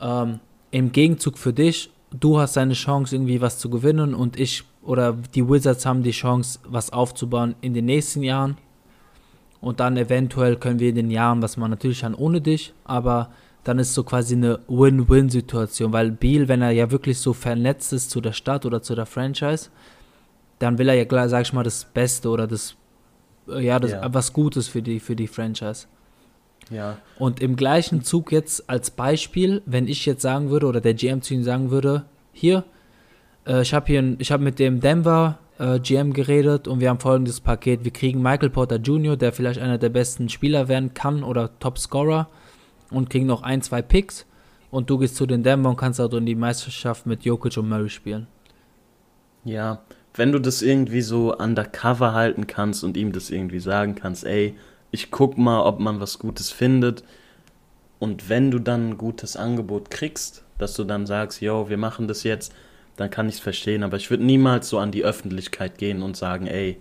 Ähm, 0.01 0.39
Im 0.75 0.91
Gegenzug 0.91 1.39
für 1.39 1.53
dich, 1.53 1.89
du 2.11 2.41
hast 2.41 2.59
eine 2.59 2.75
Chance, 2.75 3.15
irgendwie 3.15 3.41
was 3.41 3.59
zu 3.59 3.71
gewinnen 3.71 4.13
und 4.13 4.41
ich 4.41 4.65
oder 4.83 5.13
die 5.13 5.49
Wizards 5.49 5.87
haben 5.87 6.03
die 6.03 6.11
Chance, 6.11 6.59
was 6.67 6.93
aufzubauen 6.93 7.55
in 7.61 7.75
den 7.75 7.85
nächsten 7.85 8.25
Jahren. 8.25 8.57
Und 9.61 9.79
dann 9.79 9.97
eventuell 9.97 10.57
können 10.57 10.81
wir 10.81 10.89
in 10.89 10.97
den 10.97 11.13
Jahren 11.13 11.43
was 11.43 11.57
man 11.57 11.71
natürlich 11.71 12.01
kann 12.01 12.13
ohne 12.13 12.41
dich, 12.41 12.75
aber 12.83 13.31
dann 13.63 13.79
ist 13.79 13.95
so 13.95 14.03
quasi 14.03 14.35
eine 14.35 14.59
Win-Win-Situation, 14.67 15.93
weil 15.93 16.11
Beal, 16.11 16.49
wenn 16.49 16.61
er 16.61 16.73
ja 16.73 16.91
wirklich 16.91 17.21
so 17.21 17.35
vernetzt 17.35 17.93
ist 17.93 18.11
zu 18.11 18.21
der 18.21 18.33
Stadt 18.33 18.67
oder 18.67 18.83
zu 18.83 18.97
der 18.97 19.07
Franchise, 19.07 19.71
dann 20.59 20.77
will 20.77 20.89
er 20.89 20.97
ja, 20.97 21.29
sag 21.29 21.43
ich 21.43 21.53
mal, 21.53 21.63
das 21.63 21.85
Beste 21.85 22.29
oder 22.29 22.49
das, 22.49 22.75
äh, 23.47 23.65
ja, 23.65 23.79
das, 23.79 23.93
ja. 23.93 24.13
was 24.13 24.33
Gutes 24.33 24.67
für 24.67 24.83
die, 24.83 24.99
für 24.99 25.15
die 25.15 25.29
Franchise. 25.29 25.87
Ja. 26.71 26.99
Und 27.19 27.41
im 27.41 27.57
gleichen 27.57 28.03
Zug 28.03 28.33
jetzt 28.33 28.69
als 28.69 28.91
Beispiel, 28.91 29.63
wenn 29.67 29.87
ich 29.87 30.07
jetzt 30.07 30.23
sagen 30.23 30.51
würde 30.51 30.67
oder 30.67 30.81
der 30.81 30.95
GM 30.95 31.23
zu 31.23 31.35
ihm 31.35 31.45
sagen 31.45 31.71
würde, 31.71 32.05
hier, 32.33 32.65
äh, 33.47 33.63
ich 33.63 33.75
habe 33.75 33.87
hier, 33.87 34.01
ein, 34.01 34.17
ich 34.19 34.33
habe 34.33 34.43
mit 34.43 34.59
dem 34.59 34.81
Denver 34.81 35.39
äh, 35.59 35.79
GM 35.79 36.13
geredet 36.13 36.67
und 36.69 36.81
wir 36.81 36.89
haben 36.89 37.01
folgendes 37.01 37.41
Paket: 37.41 37.85
Wir 37.85 37.93
kriegen 37.93 38.23
Michael 38.23 38.51
Porter 38.51 38.77
Jr., 38.77 39.17
der 39.17 39.33
vielleicht 39.33 39.61
einer 39.61 39.79
der 39.79 39.91
besten 39.91 40.29
Spieler 40.29 40.69
werden 40.69 40.95
kann 40.95 41.23
oder 41.23 41.59
Top 41.59 41.79
Scorer 41.79 42.29
und 42.91 43.11
kriegen 43.11 43.27
noch 43.27 43.43
ein, 43.43 43.63
zwei 43.63 43.83
Picks 43.83 44.27
und 44.71 44.91
du 44.91 44.99
gehst 44.99 45.17
zu 45.17 45.27
den 45.27 45.43
Denver 45.43 45.71
und 45.71 45.77
kannst 45.77 46.01
also 46.01 46.17
in 46.17 46.27
die 46.27 46.35
Meisterschaft 46.35 47.07
mit 47.07 47.25
Jokic 47.25 47.57
und 47.57 47.69
Murray 47.69 47.89
spielen. 47.89 48.27
Ja, 49.45 49.83
wenn 50.15 50.33
du 50.33 50.39
das 50.39 50.63
irgendwie 50.63 51.03
so 51.03 51.37
undercover 51.37 52.15
halten 52.15 52.47
kannst 52.47 52.83
und 52.83 52.97
ihm 52.97 53.13
das 53.13 53.31
irgendwie 53.31 53.59
sagen 53.59 53.95
kannst, 53.95 54.25
ey, 54.25 54.57
ich 54.95 55.11
guck 55.11 55.37
mal, 55.37 55.63
ob 55.63 55.81
man 55.81 56.01
was 56.01 56.21
Gutes 56.21 56.53
findet. 56.53 57.03
Und 57.99 58.29
wenn 58.29 58.53
du 58.53 58.61
dann 58.61 58.91
ein 58.91 58.97
gutes 58.97 59.37
Angebot 59.37 59.91
kriegst, 59.91 60.45
dass 60.57 60.75
du 60.75 60.85
dann 60.85 61.05
sagst, 61.05 61.43
yo, 61.43 61.69
wir 61.69 61.79
machen 61.79 62.07
das 62.07 62.23
jetzt, 62.23 62.55
dann 62.97 63.11
kann 63.11 63.29
ich 63.29 63.35
es 63.37 63.41
verstehen. 63.41 63.83
Aber 63.83 63.97
ich 63.97 64.09
würde 64.11 64.25
niemals 64.25 64.69
so 64.69 64.79
an 64.79 64.93
die 64.93 65.05
Öffentlichkeit 65.05 65.79
gehen 65.79 66.01
und 66.01 66.17
sagen, 66.17 66.47
ey, 66.47 66.79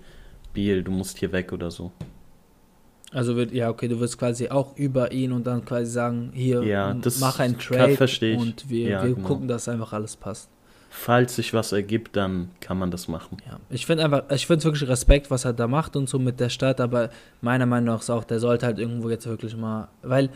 Biel, 0.53 0.83
du 0.83 0.91
musst 0.91 1.17
hier 1.17 1.31
weg 1.31 1.51
oder 1.53 1.71
so. 1.71 1.91
Also 3.11 3.35
wird, 3.35 3.51
ja, 3.51 3.69
okay, 3.69 3.87
du 3.87 3.99
wirst 3.99 4.19
quasi 4.19 4.49
auch 4.49 4.77
über 4.77 5.11
ihn 5.11 5.31
und 5.31 5.47
dann 5.47 5.65
quasi 5.65 5.89
sagen, 5.89 6.31
hier, 6.35 6.63
ja, 6.63 6.95
mach 7.19 7.39
ein 7.39 7.57
Trade 7.57 7.97
und 8.37 8.69
wir, 8.69 8.89
ja, 8.89 9.03
wir 9.03 9.15
genau. 9.15 9.27
gucken, 9.27 9.47
dass 9.47 9.67
einfach 9.67 9.93
alles 9.93 10.15
passt 10.15 10.52
falls 10.93 11.35
sich 11.35 11.53
was 11.53 11.71
ergibt, 11.71 12.15
dann 12.15 12.51
kann 12.59 12.77
man 12.77 12.91
das 12.91 13.07
machen. 13.07 13.37
Ja, 13.47 13.57
ich 13.71 13.87
finde 13.87 14.05
einfach, 14.05 14.29
ich 14.29 14.45
finde 14.45 14.59
es 14.59 14.65
wirklich 14.65 14.87
Respekt, 14.87 15.31
was 15.31 15.43
er 15.43 15.51
da 15.51 15.67
macht 15.67 15.95
und 15.95 16.07
so 16.07 16.19
mit 16.19 16.39
der 16.39 16.49
Stadt, 16.49 16.79
aber 16.79 17.09
meiner 17.41 17.65
Meinung 17.65 17.95
nach 17.95 18.01
ist 18.01 18.11
auch, 18.11 18.23
der 18.23 18.39
sollte 18.39 18.67
halt 18.67 18.77
irgendwo 18.77 19.09
jetzt 19.09 19.25
wirklich 19.25 19.57
mal, 19.57 19.87
weil 20.03 20.29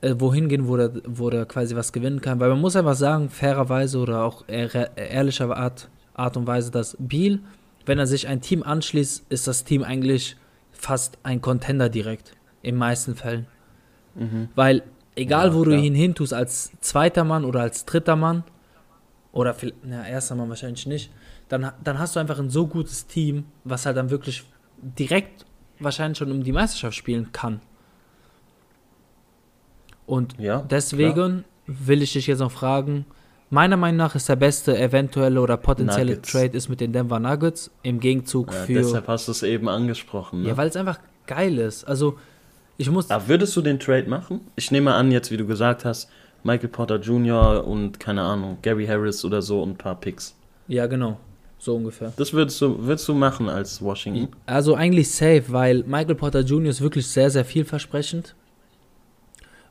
äh, 0.00 0.14
wohin 0.18 0.48
gehen, 0.48 0.68
wo 0.68 0.76
der, 0.76 0.92
wo 1.04 1.30
der 1.30 1.46
quasi 1.46 1.74
was 1.74 1.92
gewinnen 1.92 2.20
kann, 2.20 2.38
weil 2.38 2.48
man 2.48 2.60
muss 2.60 2.76
einfach 2.76 2.94
sagen, 2.94 3.28
fairerweise 3.28 3.98
oder 3.98 4.22
auch 4.22 4.44
ehr, 4.46 4.96
ehrlicher 4.96 5.54
Art, 5.54 5.88
Art 6.14 6.36
und 6.36 6.46
Weise, 6.46 6.70
dass 6.70 6.96
Biel, 7.00 7.40
wenn 7.84 7.98
er 7.98 8.06
sich 8.06 8.28
ein 8.28 8.40
Team 8.40 8.62
anschließt, 8.62 9.26
ist 9.30 9.48
das 9.48 9.64
Team 9.64 9.82
eigentlich 9.82 10.36
fast 10.70 11.18
ein 11.24 11.40
Contender 11.40 11.88
direkt, 11.88 12.36
in 12.62 12.76
meisten 12.76 13.16
Fällen. 13.16 13.46
Mhm. 14.14 14.48
Weil 14.54 14.84
egal, 15.16 15.48
ja, 15.48 15.54
wo 15.54 15.62
klar. 15.62 15.76
du 15.76 15.82
ihn 15.82 15.94
hintust, 15.96 16.32
als 16.32 16.70
zweiter 16.80 17.24
Mann 17.24 17.44
oder 17.44 17.62
als 17.62 17.84
dritter 17.84 18.14
Mann, 18.14 18.44
oder 19.32 19.56
na, 19.82 20.06
erster 20.06 20.34
Mal 20.34 20.48
wahrscheinlich 20.48 20.86
nicht, 20.86 21.10
dann, 21.48 21.72
dann 21.82 21.98
hast 21.98 22.16
du 22.16 22.20
einfach 22.20 22.38
ein 22.38 22.50
so 22.50 22.66
gutes 22.66 23.06
Team, 23.06 23.44
was 23.64 23.86
halt 23.86 23.96
dann 23.96 24.10
wirklich 24.10 24.44
direkt 24.80 25.44
wahrscheinlich 25.78 26.18
schon 26.18 26.30
um 26.30 26.42
die 26.44 26.52
Meisterschaft 26.52 26.96
spielen 26.96 27.32
kann. 27.32 27.60
Und 30.06 30.38
ja, 30.38 30.62
deswegen 30.62 31.14
klar. 31.14 31.44
will 31.66 32.02
ich 32.02 32.12
dich 32.12 32.26
jetzt 32.26 32.40
noch 32.40 32.52
fragen, 32.52 33.06
meiner 33.50 33.76
Meinung 33.76 33.98
nach 33.98 34.14
ist 34.14 34.28
der 34.28 34.36
beste 34.36 34.78
eventuelle 34.78 35.40
oder 35.40 35.56
potenzielle 35.56 36.12
Nuggets. 36.12 36.32
Trade 36.32 36.56
ist 36.56 36.68
mit 36.68 36.80
den 36.80 36.92
Denver 36.92 37.18
Nuggets 37.18 37.70
im 37.82 38.00
Gegenzug 38.00 38.52
ja, 38.52 38.60
für. 38.62 38.74
Deshalb 38.74 39.08
hast 39.08 39.28
du 39.28 39.32
es 39.32 39.42
eben 39.42 39.68
angesprochen. 39.68 40.42
Ne? 40.42 40.48
Ja, 40.48 40.56
weil 40.56 40.68
es 40.68 40.76
einfach 40.76 40.98
geil 41.26 41.58
ist. 41.58 41.84
Also 41.84 42.18
ich 42.76 42.90
muss. 42.90 43.10
Aber 43.10 43.28
würdest 43.28 43.54
du 43.56 43.62
den 43.62 43.78
Trade 43.78 44.08
machen? 44.08 44.40
Ich 44.56 44.70
nehme 44.70 44.94
an, 44.94 45.12
jetzt 45.12 45.30
wie 45.30 45.36
du 45.36 45.46
gesagt 45.46 45.84
hast, 45.84 46.10
Michael 46.44 46.68
Porter 46.68 46.98
Jr. 46.98 47.66
und 47.66 48.00
keine 48.00 48.22
Ahnung, 48.22 48.58
Gary 48.62 48.86
Harris 48.86 49.24
oder 49.24 49.42
so 49.42 49.62
und 49.62 49.70
ein 49.70 49.76
paar 49.76 49.98
Picks. 50.00 50.34
Ja, 50.68 50.86
genau. 50.86 51.18
So 51.58 51.76
ungefähr. 51.76 52.12
Das 52.16 52.32
würdest 52.32 52.60
du, 52.60 52.84
würdest 52.86 53.08
du 53.08 53.14
machen 53.14 53.48
als 53.48 53.80
Washington? 53.80 54.28
Also 54.46 54.74
eigentlich 54.74 55.10
safe, 55.10 55.44
weil 55.48 55.84
Michael 55.84 56.16
Porter 56.16 56.40
Jr. 56.40 56.70
ist 56.70 56.80
wirklich 56.80 57.06
sehr, 57.06 57.30
sehr 57.30 57.44
vielversprechend. 57.44 58.34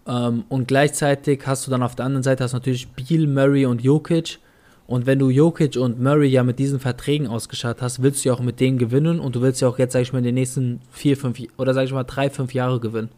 Ähm, 0.08 0.46
und 0.48 0.70
gleichzeitig 0.70 1.42
hast 1.46 1.68
du 1.68 1.72
dann 1.72 1.84
auf 1.84 1.96
der 1.96 2.06
anderen 2.06 2.24
Seite 2.24 2.44
hast 2.44 2.54
natürlich 2.54 2.88
Beal, 2.90 3.28
Murray 3.28 3.66
und 3.66 3.82
Jokic. 3.82 4.40
Und 4.88 5.06
wenn 5.06 5.20
du 5.20 5.30
Jokic 5.30 5.76
und 5.76 6.02
Murray 6.02 6.28
ja 6.28 6.44
mit 6.44 6.60
diesen 6.60 6.80
Verträgen 6.80 7.28
ausgestattet 7.28 7.82
hast, 7.82 8.02
willst 8.02 8.24
du 8.24 8.30
ja 8.30 8.36
auch 8.36 8.42
mit 8.42 8.60
denen 8.60 8.78
gewinnen 8.78 9.20
und 9.20 9.36
du 9.36 9.42
willst 9.42 9.62
ja 9.62 9.68
auch 9.68 9.78
jetzt, 9.78 9.94
sag 9.94 10.02
ich 10.02 10.14
mal, 10.14 10.20
in 10.20 10.26
den 10.26 10.36
nächsten 10.36 10.82
vier, 10.92 11.18
fünf 11.18 11.40
oder 11.58 11.74
sag 11.74 11.84
ich 11.84 11.94
mal 11.94 12.04
drei, 12.04 12.30
fünf 12.30 12.54
Jahre 12.54 12.80
gewinnen. 12.80 13.10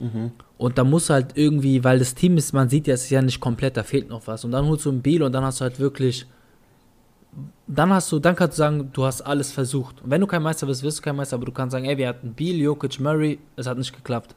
Mhm. 0.00 0.32
Und 0.58 0.78
da 0.78 0.84
muss 0.84 1.10
halt 1.10 1.36
irgendwie, 1.36 1.84
weil 1.84 1.98
das 1.98 2.14
Team 2.14 2.36
ist, 2.36 2.52
man 2.52 2.68
sieht 2.68 2.86
ja, 2.86 2.94
es 2.94 3.04
ist 3.04 3.10
ja 3.10 3.22
nicht 3.22 3.40
komplett, 3.40 3.76
da 3.76 3.82
fehlt 3.82 4.08
noch 4.08 4.26
was. 4.26 4.44
Und 4.44 4.52
dann 4.52 4.66
holst 4.66 4.84
du 4.84 4.90
einen 4.90 5.02
Biel 5.02 5.22
und 5.22 5.32
dann 5.32 5.44
hast 5.44 5.60
du 5.60 5.64
halt 5.64 5.78
wirklich, 5.78 6.26
dann 7.66 7.90
hast 7.90 8.10
du, 8.10 8.18
dann 8.18 8.34
kannst 8.36 8.58
du 8.58 8.60
sagen, 8.60 8.90
du 8.92 9.04
hast 9.04 9.22
alles 9.22 9.52
versucht. 9.52 10.02
Und 10.02 10.10
wenn 10.10 10.20
du 10.20 10.26
kein 10.26 10.42
Meister 10.42 10.66
bist, 10.66 10.82
wirst 10.82 10.98
du 10.98 11.02
kein 11.02 11.16
Meister, 11.16 11.36
aber 11.36 11.46
du 11.46 11.52
kannst 11.52 11.72
sagen, 11.72 11.84
ey, 11.84 11.96
wir 11.96 12.08
hatten 12.08 12.32
Biel, 12.32 12.60
Jokic, 12.60 12.98
Murray, 13.00 13.38
es 13.56 13.66
hat 13.66 13.78
nicht 13.78 13.94
geklappt. 13.94 14.34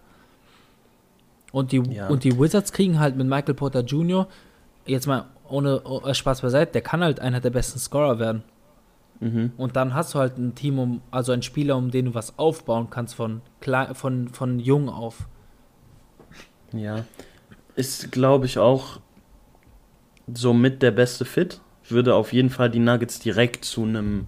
Und 1.51 1.71
die, 1.71 1.83
ja. 1.91 2.07
und 2.07 2.23
die 2.23 2.37
Wizards 2.37 2.71
kriegen 2.71 2.99
halt 2.99 3.15
mit 3.15 3.27
Michael 3.27 3.53
Porter 3.53 3.81
Jr., 3.81 4.27
jetzt 4.85 5.07
mal 5.07 5.25
ohne 5.49 5.81
oh, 5.83 6.13
Spaß 6.13 6.41
beiseite, 6.41 6.71
der 6.73 6.81
kann 6.81 7.03
halt 7.03 7.19
einer 7.19 7.39
der 7.39 7.51
besten 7.51 7.79
Scorer 7.79 8.19
werden. 8.19 8.43
Mhm. 9.19 9.51
Und 9.57 9.75
dann 9.75 9.93
hast 9.93 10.13
du 10.13 10.19
halt 10.19 10.37
ein 10.37 10.55
Team, 10.55 10.79
um, 10.79 11.01
also 11.11 11.31
einen 11.31 11.43
Spieler, 11.43 11.77
um 11.77 11.91
den 11.91 12.05
du 12.05 12.13
was 12.13 12.37
aufbauen 12.37 12.87
kannst 12.89 13.15
von, 13.15 13.41
von, 13.93 14.29
von 14.29 14.59
jung 14.59 14.89
auf. 14.89 15.27
Ja, 16.73 17.05
ist, 17.75 18.11
glaube 18.11 18.45
ich, 18.45 18.57
auch 18.57 18.99
somit 20.33 20.81
der 20.81 20.91
beste 20.91 21.25
Fit. 21.25 21.61
Würde 21.89 22.15
auf 22.15 22.33
jeden 22.33 22.49
Fall 22.49 22.69
die 22.69 22.79
Nuggets 22.79 23.19
direkt 23.19 23.65
zu 23.65 23.83
einem 23.83 24.25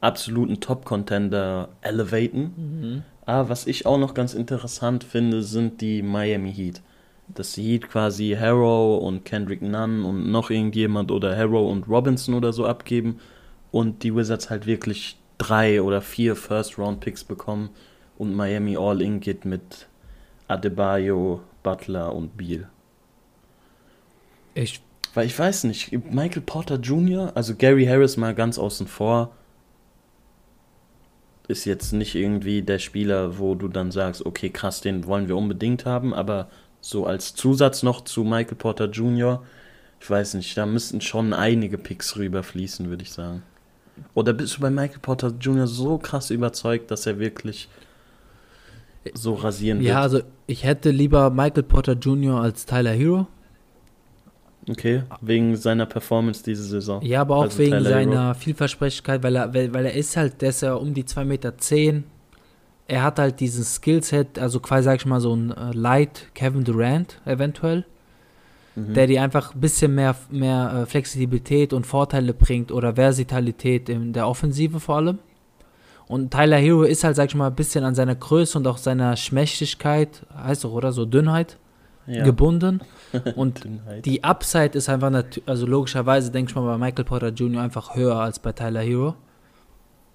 absoluten 0.00 0.60
Top-Contender 0.60 1.68
elevaten. 1.80 2.52
Mhm. 2.56 3.02
Aber 3.24 3.48
was 3.48 3.66
ich 3.66 3.86
auch 3.86 3.98
noch 3.98 4.14
ganz 4.14 4.34
interessant 4.34 5.04
finde, 5.04 5.42
sind 5.42 5.80
die 5.80 6.02
Miami 6.02 6.52
Heat. 6.52 6.82
Dass 7.28 7.52
die 7.52 7.62
Heat 7.62 7.88
quasi 7.88 8.36
Harrow 8.38 9.02
und 9.02 9.24
Kendrick 9.24 9.62
Nunn 9.62 10.04
und 10.04 10.30
noch 10.30 10.50
irgendjemand 10.50 11.10
oder 11.10 11.36
Harrow 11.36 11.70
und 11.70 11.88
Robinson 11.88 12.34
oder 12.34 12.52
so 12.52 12.66
abgeben 12.66 13.18
und 13.72 14.04
die 14.04 14.14
Wizards 14.14 14.48
halt 14.48 14.66
wirklich 14.66 15.18
drei 15.38 15.82
oder 15.82 16.00
vier 16.00 16.36
First-Round-Picks 16.36 17.24
bekommen 17.24 17.70
und 18.16 18.34
Miami 18.34 18.76
All-In 18.76 19.20
geht 19.20 19.44
mit 19.44 19.88
Adebayo, 20.48 21.40
Butler 21.66 22.14
und 22.14 22.36
Beal. 22.36 22.68
Ich. 24.54 24.80
Weil 25.14 25.26
ich 25.26 25.36
weiß 25.36 25.64
nicht, 25.64 25.92
Michael 26.12 26.42
Porter 26.42 26.76
Jr., 26.76 27.32
also 27.34 27.56
Gary 27.56 27.86
Harris 27.86 28.16
mal 28.16 28.34
ganz 28.34 28.58
außen 28.58 28.86
vor, 28.86 29.32
ist 31.48 31.64
jetzt 31.64 31.92
nicht 31.92 32.14
irgendwie 32.14 32.62
der 32.62 32.78
Spieler, 32.78 33.38
wo 33.38 33.54
du 33.54 33.66
dann 33.66 33.90
sagst, 33.90 34.24
okay, 34.24 34.50
krass, 34.50 34.82
den 34.82 35.06
wollen 35.06 35.26
wir 35.26 35.36
unbedingt 35.36 35.86
haben, 35.86 36.12
aber 36.14 36.48
so 36.82 37.06
als 37.06 37.34
Zusatz 37.34 37.82
noch 37.82 38.02
zu 38.02 38.24
Michael 38.24 38.56
Porter 38.56 38.90
Jr., 38.90 39.42
ich 40.00 40.10
weiß 40.10 40.34
nicht, 40.34 40.56
da 40.56 40.66
müssten 40.66 41.00
schon 41.00 41.32
einige 41.32 41.78
Picks 41.78 42.16
rüberfließen, 42.16 42.90
würde 42.90 43.02
ich 43.02 43.12
sagen. 43.12 43.42
Oder 44.14 44.34
bist 44.34 44.58
du 44.58 44.60
bei 44.60 44.70
Michael 44.70 45.00
Porter 45.00 45.32
Jr. 45.40 45.66
so 45.66 45.98
krass 45.98 46.30
überzeugt, 46.30 46.90
dass 46.90 47.06
er 47.06 47.18
wirklich 47.18 47.68
so 49.14 49.34
rasieren 49.34 49.78
wird. 49.78 49.88
Ja, 49.88 50.00
also 50.00 50.20
ich 50.46 50.64
hätte 50.64 50.90
lieber 50.90 51.30
Michael 51.30 51.62
Potter 51.62 51.94
Jr. 51.94 52.40
als 52.40 52.66
Tyler 52.66 52.92
Hero. 52.92 53.26
Okay, 54.68 55.02
wegen 55.20 55.56
seiner 55.56 55.86
Performance 55.86 56.42
diese 56.42 56.64
Saison. 56.64 57.00
Ja, 57.02 57.20
aber 57.20 57.36
auch 57.36 57.42
also 57.44 57.58
wegen 57.58 57.70
Tyler 57.70 57.90
seiner 57.90 58.24
Hero. 58.26 58.34
Vielversprechlichkeit, 58.34 59.22
weil 59.22 59.36
er, 59.36 59.54
weil, 59.54 59.72
weil 59.72 59.86
er 59.86 59.94
ist 59.94 60.16
halt, 60.16 60.42
der 60.42 60.48
ist 60.50 60.62
ja 60.62 60.74
um 60.74 60.92
die 60.92 61.04
2,10 61.04 61.24
Meter. 61.24 61.58
Zehn. 61.58 62.04
Er 62.88 63.02
hat 63.02 63.18
halt 63.18 63.40
diesen 63.40 63.64
Skillset, 63.64 64.38
also 64.38 64.60
quasi, 64.60 64.84
sag 64.84 64.96
ich 64.96 65.06
mal, 65.06 65.20
so 65.20 65.34
ein 65.34 65.50
äh, 65.50 65.72
Light 65.72 66.28
Kevin 66.34 66.64
Durant 66.64 67.20
eventuell, 67.24 67.84
mhm. 68.76 68.94
der 68.94 69.06
dir 69.08 69.22
einfach 69.22 69.54
ein 69.54 69.60
bisschen 69.60 69.94
mehr, 69.94 70.14
mehr 70.30 70.82
äh, 70.82 70.86
Flexibilität 70.86 71.72
und 71.72 71.86
Vorteile 71.86 72.32
bringt 72.32 72.70
oder 72.70 72.94
Versitalität 72.94 73.88
in 73.88 74.12
der 74.12 74.28
Offensive 74.28 74.78
vor 74.78 74.96
allem. 74.96 75.18
Und 76.08 76.30
Tyler 76.30 76.58
Hero 76.58 76.82
ist 76.82 77.02
halt, 77.02 77.16
sag 77.16 77.28
ich 77.28 77.34
mal, 77.34 77.48
ein 77.48 77.54
bisschen 77.54 77.84
an 77.84 77.94
seiner 77.94 78.14
Größe 78.14 78.58
und 78.58 78.66
auch 78.66 78.78
seiner 78.78 79.16
Schmächtigkeit, 79.16 80.24
heißt 80.36 80.64
doch, 80.64 80.72
oder? 80.72 80.92
So 80.92 81.04
Dünnheit 81.04 81.58
ja. 82.06 82.24
gebunden. 82.24 82.80
Und 83.36 83.66
die 84.04 84.22
Upside 84.22 84.76
ist 84.78 84.88
einfach, 84.88 85.24
also 85.46 85.66
logischerweise, 85.66 86.30
denke 86.30 86.50
ich 86.50 86.54
mal, 86.54 86.64
bei 86.66 86.78
Michael 86.78 87.04
Porter 87.04 87.28
Jr. 87.28 87.62
einfach 87.62 87.96
höher 87.96 88.16
als 88.16 88.38
bei 88.38 88.52
Tyler 88.52 88.80
Hero. 88.80 89.14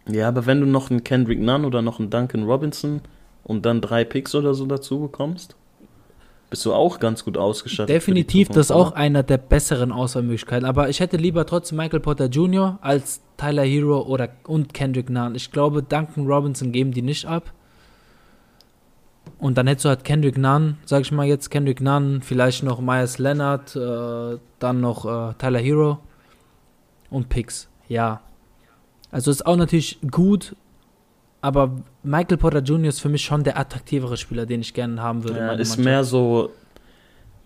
Ja, 0.07 0.27
aber 0.27 0.45
wenn 0.45 0.61
du 0.61 0.65
noch 0.65 0.89
einen 0.89 1.03
Kendrick 1.03 1.39
Nunn 1.39 1.65
oder 1.65 1.81
noch 1.81 1.99
einen 1.99 2.09
Duncan 2.09 2.43
Robinson 2.43 3.01
und 3.43 3.65
dann 3.65 3.81
drei 3.81 4.03
Picks 4.03 4.33
oder 4.35 4.53
so 4.53 4.65
dazu 4.65 4.99
bekommst. 4.99 5.55
Bist 6.51 6.65
du 6.65 6.73
auch 6.73 6.99
ganz 6.99 7.23
gut 7.23 7.37
ausgestattet. 7.37 7.95
Definitiv, 7.95 8.49
das 8.49 8.67
ist 8.67 8.71
auch 8.71 8.91
einer 8.91 9.23
der 9.23 9.37
besseren 9.37 9.93
Auswahlmöglichkeiten. 9.93 10.67
Aber 10.67 10.89
ich 10.89 10.99
hätte 10.99 11.15
lieber 11.15 11.45
trotzdem 11.45 11.77
Michael 11.77 12.01
Potter 12.01 12.25
Jr. 12.25 12.77
als 12.81 13.21
Tyler 13.37 13.63
Hero 13.63 14.01
oder 14.01 14.29
und 14.43 14.73
Kendrick 14.73 15.09
Nunn. 15.09 15.33
Ich 15.33 15.51
glaube, 15.51 15.81
Duncan 15.81 16.27
Robinson 16.27 16.73
geben 16.73 16.91
die 16.91 17.01
nicht 17.01 17.25
ab. 17.25 17.53
Und 19.39 19.57
dann 19.57 19.65
hättest 19.65 19.85
du 19.85 19.89
halt 19.89 20.03
Kendrick 20.03 20.37
Nunn, 20.37 20.77
sag 20.83 21.01
ich 21.01 21.11
mal 21.13 21.25
jetzt 21.25 21.49
Kendrick 21.49 21.79
Nunn, 21.79 22.21
vielleicht 22.21 22.63
noch 22.63 22.81
Myers 22.81 23.17
Leonard, 23.17 23.73
äh, 23.77 24.37
dann 24.59 24.81
noch 24.81 25.05
äh, 25.05 25.33
Tyler 25.35 25.59
Hero 25.59 25.99
und 27.09 27.29
Picks. 27.29 27.69
Ja. 27.87 28.19
Also 29.09 29.31
ist 29.31 29.45
auch 29.45 29.55
natürlich 29.55 29.99
gut, 30.11 30.57
aber 31.41 31.71
Michael 32.03 32.37
Porter 32.37 32.59
Jr. 32.59 32.89
ist 32.89 33.01
für 33.01 33.09
mich 33.09 33.23
schon 33.23 33.43
der 33.43 33.57
attraktivere 33.57 34.17
Spieler, 34.17 34.45
den 34.45 34.61
ich 34.61 34.73
gerne 34.73 35.01
haben 35.01 35.23
würde. 35.23 35.39
Ja, 35.39 35.51
ist 35.53 35.69
Mannschaft. 35.69 35.79
mehr 35.79 36.03
so 36.03 36.51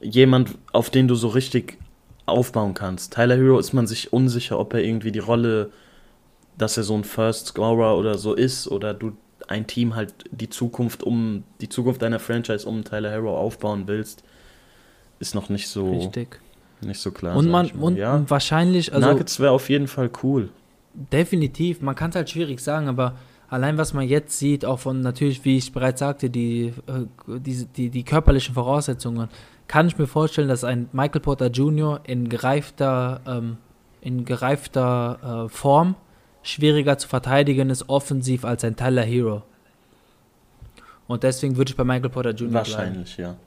jemand, 0.02 0.58
auf 0.74 0.90
den 0.90 1.08
du 1.08 1.16
so 1.16 1.30
richtig 1.30 1.78
aufbauen 2.26 2.74
kannst. 2.74 3.14
Tyler 3.14 3.36
Hero 3.36 3.60
ist 3.60 3.74
man 3.74 3.88
sich 3.88 4.12
unsicher, 4.12 4.60
ob 4.60 4.74
er 4.74 4.84
irgendwie 4.84 5.12
die 5.12 5.20
Rolle, 5.20 5.72
dass 6.58 6.78
er 6.78 6.84
so 6.84 6.96
ein 6.96 7.04
First 7.04 7.48
Scorer 7.48 7.98
oder 7.98 8.18
so 8.18 8.34
ist, 8.34 8.68
oder 8.68 8.94
du 8.94 9.14
ein 9.48 9.68
Team 9.68 9.96
halt 9.96 10.14
die 10.32 10.50
Zukunft 10.50 11.04
um 11.04 11.44
die 11.62 11.70
Zukunft 11.70 12.02
deiner 12.02 12.20
Franchise 12.20 12.68
um 12.68 12.84
Tyler 12.84 13.12
Hero 13.12 13.38
aufbauen 13.38 13.84
willst, 13.86 14.24
ist 15.20 15.36
noch 15.36 15.50
nicht 15.50 15.68
so 15.68 15.92
richtig 15.92 16.40
nicht 16.82 17.00
so 17.00 17.12
klar. 17.12 17.36
Und 17.36 17.50
man 17.50 17.70
und 17.72 17.98
ja. 17.98 18.24
wahrscheinlich 18.28 18.94
also 18.94 19.10
Nuggets 19.10 19.40
wäre 19.40 19.52
auf 19.52 19.70
jeden 19.70 19.88
Fall 19.88 20.10
cool. 20.24 20.50
Definitiv, 20.94 21.82
man 21.82 21.96
kann 21.96 22.10
es 22.10 22.16
halt 22.16 22.30
schwierig 22.30 22.60
sagen, 22.60 22.88
aber 22.88 23.16
allein 23.50 23.78
was 23.78 23.94
man 23.94 24.08
jetzt 24.08 24.38
sieht, 24.38 24.66
auch 24.66 24.80
von 24.80 25.02
natürlich, 25.02 25.46
wie 25.46 25.58
ich 25.58 25.72
bereits 25.72 26.00
sagte, 26.00 26.30
die, 26.30 26.74
äh, 26.88 27.06
die, 27.40 27.66
die, 27.66 27.90
die 27.90 28.04
körperlichen 28.04 28.54
Voraussetzungen, 28.56 29.30
kann 29.68 29.88
ich 29.88 29.98
mir 29.98 30.08
vorstellen, 30.08 30.48
dass 30.48 30.64
ein 30.64 30.90
Michael 30.92 31.22
Porter 31.22 31.48
Jr. 31.48 32.02
in 32.04 32.30
gereifter, 32.30 33.22
ähm, 33.28 33.58
in 34.02 34.26
gereifter 34.26 35.46
äh, 35.46 35.50
Form 35.50 35.96
schwieriger 36.44 36.98
zu 36.98 37.08
verteidigen 37.08 37.70
ist 37.72 37.90
offensiv 37.90 38.46
als 38.46 38.64
ein 38.64 38.76
Tyler 38.76 39.02
Hero. 39.02 39.42
Und 41.08 41.24
deswegen 41.24 41.58
würde 41.58 41.72
ich 41.72 41.76
bei 41.76 41.84
Michael 41.84 42.10
Porter 42.10 42.32
Jr. 42.32 42.54
Wahrscheinlich, 42.54 43.16
bleiben. 43.16 43.32
ja. 43.32 43.46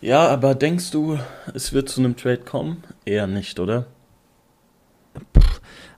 Ja, 0.00 0.28
aber 0.28 0.54
denkst 0.54 0.92
du, 0.92 1.18
es 1.54 1.72
wird 1.72 1.88
zu 1.88 2.00
einem 2.00 2.16
Trade 2.16 2.38
kommen? 2.38 2.84
Eher 3.04 3.26
nicht, 3.26 3.58
oder? 3.58 3.86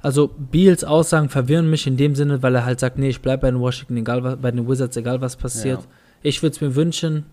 Also 0.03 0.29
Beals 0.29 0.83
Aussagen 0.83 1.29
verwirren 1.29 1.69
mich 1.69 1.87
in 1.87 1.97
dem 1.97 2.15
Sinne, 2.15 2.43
weil 2.43 2.55
er 2.55 2.65
halt 2.65 2.81
sagt, 2.81 2.99
nee, 2.99 3.11
ich 3.11 3.21
bleibe 3.21 3.43
bei 3.43 3.51
den 3.51 3.61
Washington, 3.61 3.99
egal 3.99 4.25
was, 4.25 4.37
bei 4.37 4.51
den 4.51 4.69
Wizards, 4.69 4.97
egal 4.97 5.21
was 5.21 5.37
passiert. 5.37 5.81
Ja. 5.81 5.87
Ich 6.23 6.43
würde 6.43 6.55
es 6.55 6.61
mir 6.61 6.75
wünschen 6.75 7.27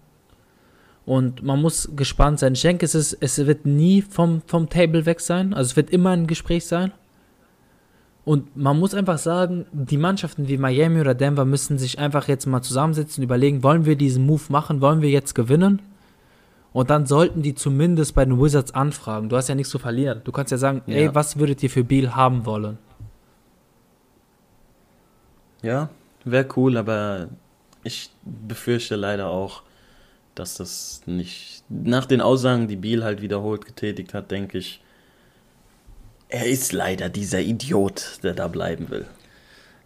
und 1.05 1.41
man 1.41 1.61
muss 1.61 1.89
gespannt 1.95 2.39
sein. 2.39 2.53
Ich 2.53 2.61
denke, 2.61 2.85
es, 2.85 2.93
ist, 2.93 3.17
es 3.21 3.37
wird 3.45 3.65
nie 3.65 4.01
vom, 4.01 4.41
vom 4.45 4.67
Table 4.69 5.05
weg 5.05 5.21
sein. 5.21 5.53
Also 5.53 5.71
es 5.71 5.75
wird 5.77 5.89
immer 5.89 6.09
ein 6.09 6.27
Gespräch 6.27 6.65
sein. 6.65 6.91
Und 8.25 8.57
man 8.57 8.77
muss 8.77 8.93
einfach 8.93 9.17
sagen, 9.17 9.65
die 9.71 9.95
Mannschaften 9.95 10.49
wie 10.49 10.57
Miami 10.57 10.99
oder 10.99 11.15
Denver 11.15 11.45
müssen 11.45 11.77
sich 11.77 11.97
einfach 11.97 12.27
jetzt 12.27 12.45
mal 12.45 12.61
zusammensetzen 12.61 13.21
und 13.21 13.23
überlegen, 13.23 13.63
wollen 13.63 13.85
wir 13.85 13.95
diesen 13.95 14.25
Move 14.25 14.41
machen, 14.49 14.81
wollen 14.81 15.01
wir 15.01 15.09
jetzt 15.09 15.33
gewinnen? 15.33 15.81
Und 16.73 16.89
dann 16.89 17.05
sollten 17.05 17.41
die 17.41 17.55
zumindest 17.55 18.13
bei 18.13 18.25
den 18.25 18.41
Wizards 18.41 18.73
anfragen. 18.73 19.29
Du 19.29 19.37
hast 19.37 19.47
ja 19.47 19.55
nichts 19.55 19.71
zu 19.71 19.79
verlieren. 19.79 20.21
Du 20.23 20.31
kannst 20.31 20.51
ja 20.51 20.57
sagen, 20.57 20.81
ja. 20.85 20.95
ey, 20.95 21.15
was 21.15 21.39
würdet 21.39 21.63
ihr 21.63 21.69
für 21.69 21.83
Beal 21.83 22.15
haben 22.15 22.45
wollen? 22.45 22.77
Ja, 25.61 25.89
wäre 26.23 26.47
cool, 26.55 26.77
aber 26.77 27.29
ich 27.83 28.11
befürchte 28.23 28.95
leider 28.95 29.29
auch, 29.29 29.63
dass 30.35 30.55
das 30.55 31.01
nicht. 31.05 31.63
Nach 31.69 32.05
den 32.05 32.21
Aussagen, 32.21 32.67
die 32.67 32.75
Beal 32.75 33.03
halt 33.03 33.21
wiederholt 33.21 33.65
getätigt 33.65 34.13
hat, 34.13 34.29
denke 34.29 34.59
ich, 34.59 34.81
er 36.29 36.45
ist 36.45 36.73
leider 36.73 37.09
dieser 37.09 37.39
Idiot, 37.39 38.19
der 38.23 38.33
da 38.33 38.47
bleiben 38.47 38.89
will. 38.89 39.05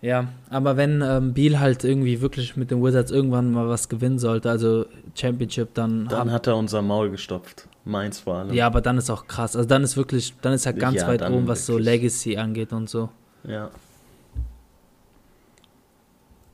Ja, 0.01 0.29
aber 0.49 0.77
wenn 0.77 1.03
ähm, 1.03 1.33
Beal 1.33 1.59
halt 1.59 1.83
irgendwie 1.83 2.21
wirklich 2.21 2.57
mit 2.57 2.71
den 2.71 2.83
Wizards 2.83 3.11
irgendwann 3.11 3.51
mal 3.51 3.69
was 3.69 3.87
gewinnen 3.87 4.17
sollte, 4.17 4.49
also 4.49 4.85
Championship, 5.15 5.73
dann. 5.73 6.07
Dann 6.07 6.31
hat 6.31 6.47
er 6.47 6.55
unser 6.55 6.81
Maul 6.81 7.09
gestopft. 7.09 7.67
Meins 7.83 8.19
vor 8.19 8.35
allem. 8.35 8.53
Ja, 8.53 8.67
aber 8.67 8.81
dann 8.81 8.97
ist 8.97 9.09
auch 9.09 9.27
krass. 9.27 9.55
Also 9.55 9.67
dann 9.67 9.83
ist 9.83 9.97
wirklich, 9.97 10.33
dann 10.41 10.53
ist 10.53 10.65
er 10.65 10.73
ganz 10.73 10.97
ja, 11.01 11.07
weit 11.07 11.21
oben, 11.23 11.47
was 11.47 11.67
wirklich. 11.67 11.85
so 11.85 11.91
Legacy 11.91 12.37
angeht 12.37 12.73
und 12.73 12.89
so. 12.89 13.09
Ja. 13.43 13.71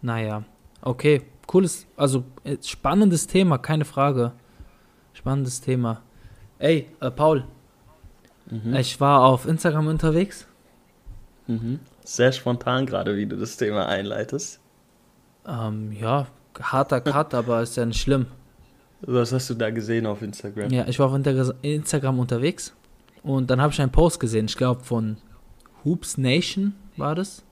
Naja, 0.01 0.43
okay. 0.81 1.23
Cooles, 1.47 1.87
also 1.95 2.25
äh, 2.43 2.57
spannendes 2.61 3.27
Thema, 3.27 3.57
keine 3.57 3.85
Frage. 3.85 4.33
Spannendes 5.13 5.61
Thema. 5.61 6.01
Ey, 6.59 6.87
äh, 6.99 7.09
Paul, 7.09 7.45
Mhm. 8.49 8.75
Ich 8.75 8.99
war 8.99 9.23
auf 9.23 9.45
Instagram 9.45 9.87
unterwegs. 9.87 10.47
Mhm. 11.47 11.79
Sehr 12.03 12.31
spontan 12.31 12.85
gerade, 12.85 13.15
wie 13.17 13.25
du 13.25 13.37
das 13.37 13.57
Thema 13.57 13.87
einleitest. 13.87 14.59
Ähm, 15.45 15.91
ja, 15.91 16.27
harter 16.61 17.01
Cut, 17.01 17.33
aber 17.33 17.61
ist 17.61 17.77
ja 17.77 17.85
nicht 17.85 18.01
schlimm. 18.01 18.27
Was 19.01 19.31
hast 19.31 19.49
du 19.49 19.53
da 19.53 19.69
gesehen 19.69 20.05
auf 20.05 20.21
Instagram? 20.21 20.71
Ja, 20.71 20.87
ich 20.87 20.99
war 20.99 21.11
auf 21.11 21.53
Instagram 21.61 22.19
unterwegs 22.19 22.73
und 23.23 23.49
dann 23.49 23.61
habe 23.61 23.73
ich 23.73 23.81
einen 23.81 23.91
Post 23.91 24.19
gesehen, 24.19 24.45
ich 24.45 24.57
glaube 24.57 24.83
von 24.83 25.17
Hoops 25.83 26.17
Nation 26.17 26.73
war 26.97 27.15
das. 27.15 27.43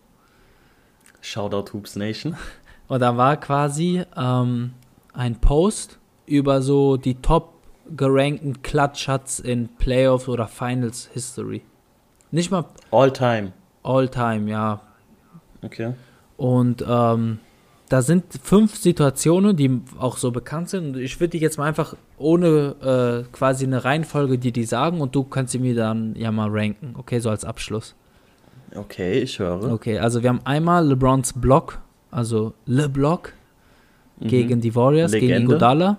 Shoutout 1.21 1.73
Hoops 1.73 1.95
Nation. 1.95 2.35
Und 2.87 2.99
da 2.99 3.17
war 3.17 3.37
quasi 3.37 4.03
ähm, 4.15 4.73
ein 5.13 5.41
Post 5.41 5.97
über 6.27 6.61
so 6.61 6.97
die 6.97 7.15
Top 7.15 7.53
gerankten 7.95 8.61
Clutch-Shots 8.61 9.39
in 9.39 9.69
Playoffs 9.77 10.27
oder 10.27 10.47
Finals 10.47 11.09
History. 11.13 11.63
Nicht 12.31 12.51
mal. 12.51 12.65
All 12.91 13.11
time. 13.11 13.53
All 13.83 14.07
time, 14.07 14.49
ja. 14.49 14.81
Okay. 15.63 15.93
Und 16.37 16.83
ähm, 16.87 17.39
da 17.89 18.01
sind 18.01 18.25
fünf 18.41 18.75
Situationen, 18.75 19.55
die 19.55 19.81
auch 19.99 20.17
so 20.17 20.31
bekannt 20.31 20.69
sind. 20.69 20.95
Und 20.95 21.01
ich 21.01 21.19
würde 21.19 21.31
die 21.31 21.39
jetzt 21.39 21.57
mal 21.57 21.65
einfach 21.65 21.95
ohne 22.17 23.25
äh, 23.27 23.31
quasi 23.31 23.65
eine 23.65 23.83
Reihenfolge 23.83 24.37
dir 24.37 24.51
die 24.51 24.63
sagen 24.63 25.01
und 25.01 25.13
du 25.15 25.23
kannst 25.23 25.51
sie 25.51 25.59
mir 25.59 25.75
dann 25.75 26.15
ja 26.15 26.31
mal 26.31 26.49
ranken. 26.49 26.95
Okay, 26.97 27.19
so 27.19 27.29
als 27.29 27.45
Abschluss. 27.45 27.95
Okay, 28.75 29.19
ich 29.19 29.39
höre. 29.39 29.71
Okay, 29.71 29.99
also 29.99 30.23
wir 30.23 30.29
haben 30.29 30.41
einmal 30.45 30.87
LeBrons 30.87 31.33
Block, 31.33 31.79
also 32.11 32.53
Le 32.65 32.89
Block 32.89 33.33
mhm. 34.19 34.27
gegen 34.27 34.61
die 34.61 34.75
Warriors, 34.75 35.11
Legende. 35.11 35.35
gegen 35.35 35.45
Godala. 35.45 35.97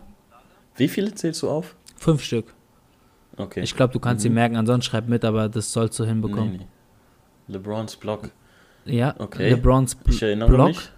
Wie 0.74 0.88
viele 0.88 1.14
zählst 1.14 1.42
du 1.42 1.48
auf? 1.48 1.76
Fünf 1.96 2.22
Stück. 2.22 2.52
Okay. 3.36 3.60
Ich 3.62 3.76
glaube, 3.76 3.92
du 3.92 4.00
kannst 4.00 4.24
mhm. 4.24 4.28
sie 4.28 4.30
merken, 4.30 4.56
ansonsten 4.56 4.90
schreib 4.90 5.08
mit, 5.08 5.24
aber 5.24 5.48
das 5.48 5.72
sollst 5.72 5.98
du 6.00 6.04
hinbekommen. 6.04 6.52
Nee, 6.52 6.58
nee. 6.58 7.54
LeBrons 7.54 7.96
Block. 7.96 8.30
Ja, 8.84 9.14
okay. 9.18 9.50
LeBrons 9.50 9.94
Bl 9.94 10.12
ich 10.12 10.22
erinnere 10.22 10.48
Block. 10.48 10.68
Mich. 10.68 10.90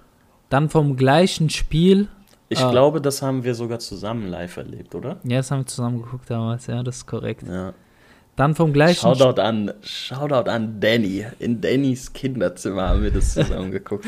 Dann 0.49 0.69
vom 0.69 0.97
gleichen 0.97 1.51
Spiel. 1.51 2.09
Ich 2.49 2.61
äh, 2.61 2.71
glaube, 2.71 3.01
das 3.01 3.21
haben 3.23 3.45
wir 3.45 3.55
sogar 3.55 3.79
zusammen 3.79 4.29
live 4.29 4.57
erlebt, 4.57 4.95
oder? 4.95 5.19
Ja, 5.25 5.39
das 5.39 5.51
haben 5.51 5.61
wir 5.61 5.67
zusammen 5.67 6.03
geguckt 6.03 6.31
damals, 6.31 6.67
ja, 6.67 6.83
das 6.83 6.99
ist 6.99 7.07
korrekt. 7.07 7.45
Ja. 7.47 7.75
Dann 8.37 8.55
vom 8.55 8.73
gleichen 8.73 9.01
Shoutout 9.01 9.41
an, 9.41 9.73
Shoutout 9.83 10.49
an 10.49 10.81
Danny. 10.81 11.27
In 11.41 11.61
Dannys 11.61 12.13
Kinderzimmer 12.13 12.91
haben 12.91 13.03
wir 13.03 13.11
das 13.11 13.35
zusammen 13.35 13.71
geguckt. 13.73 14.07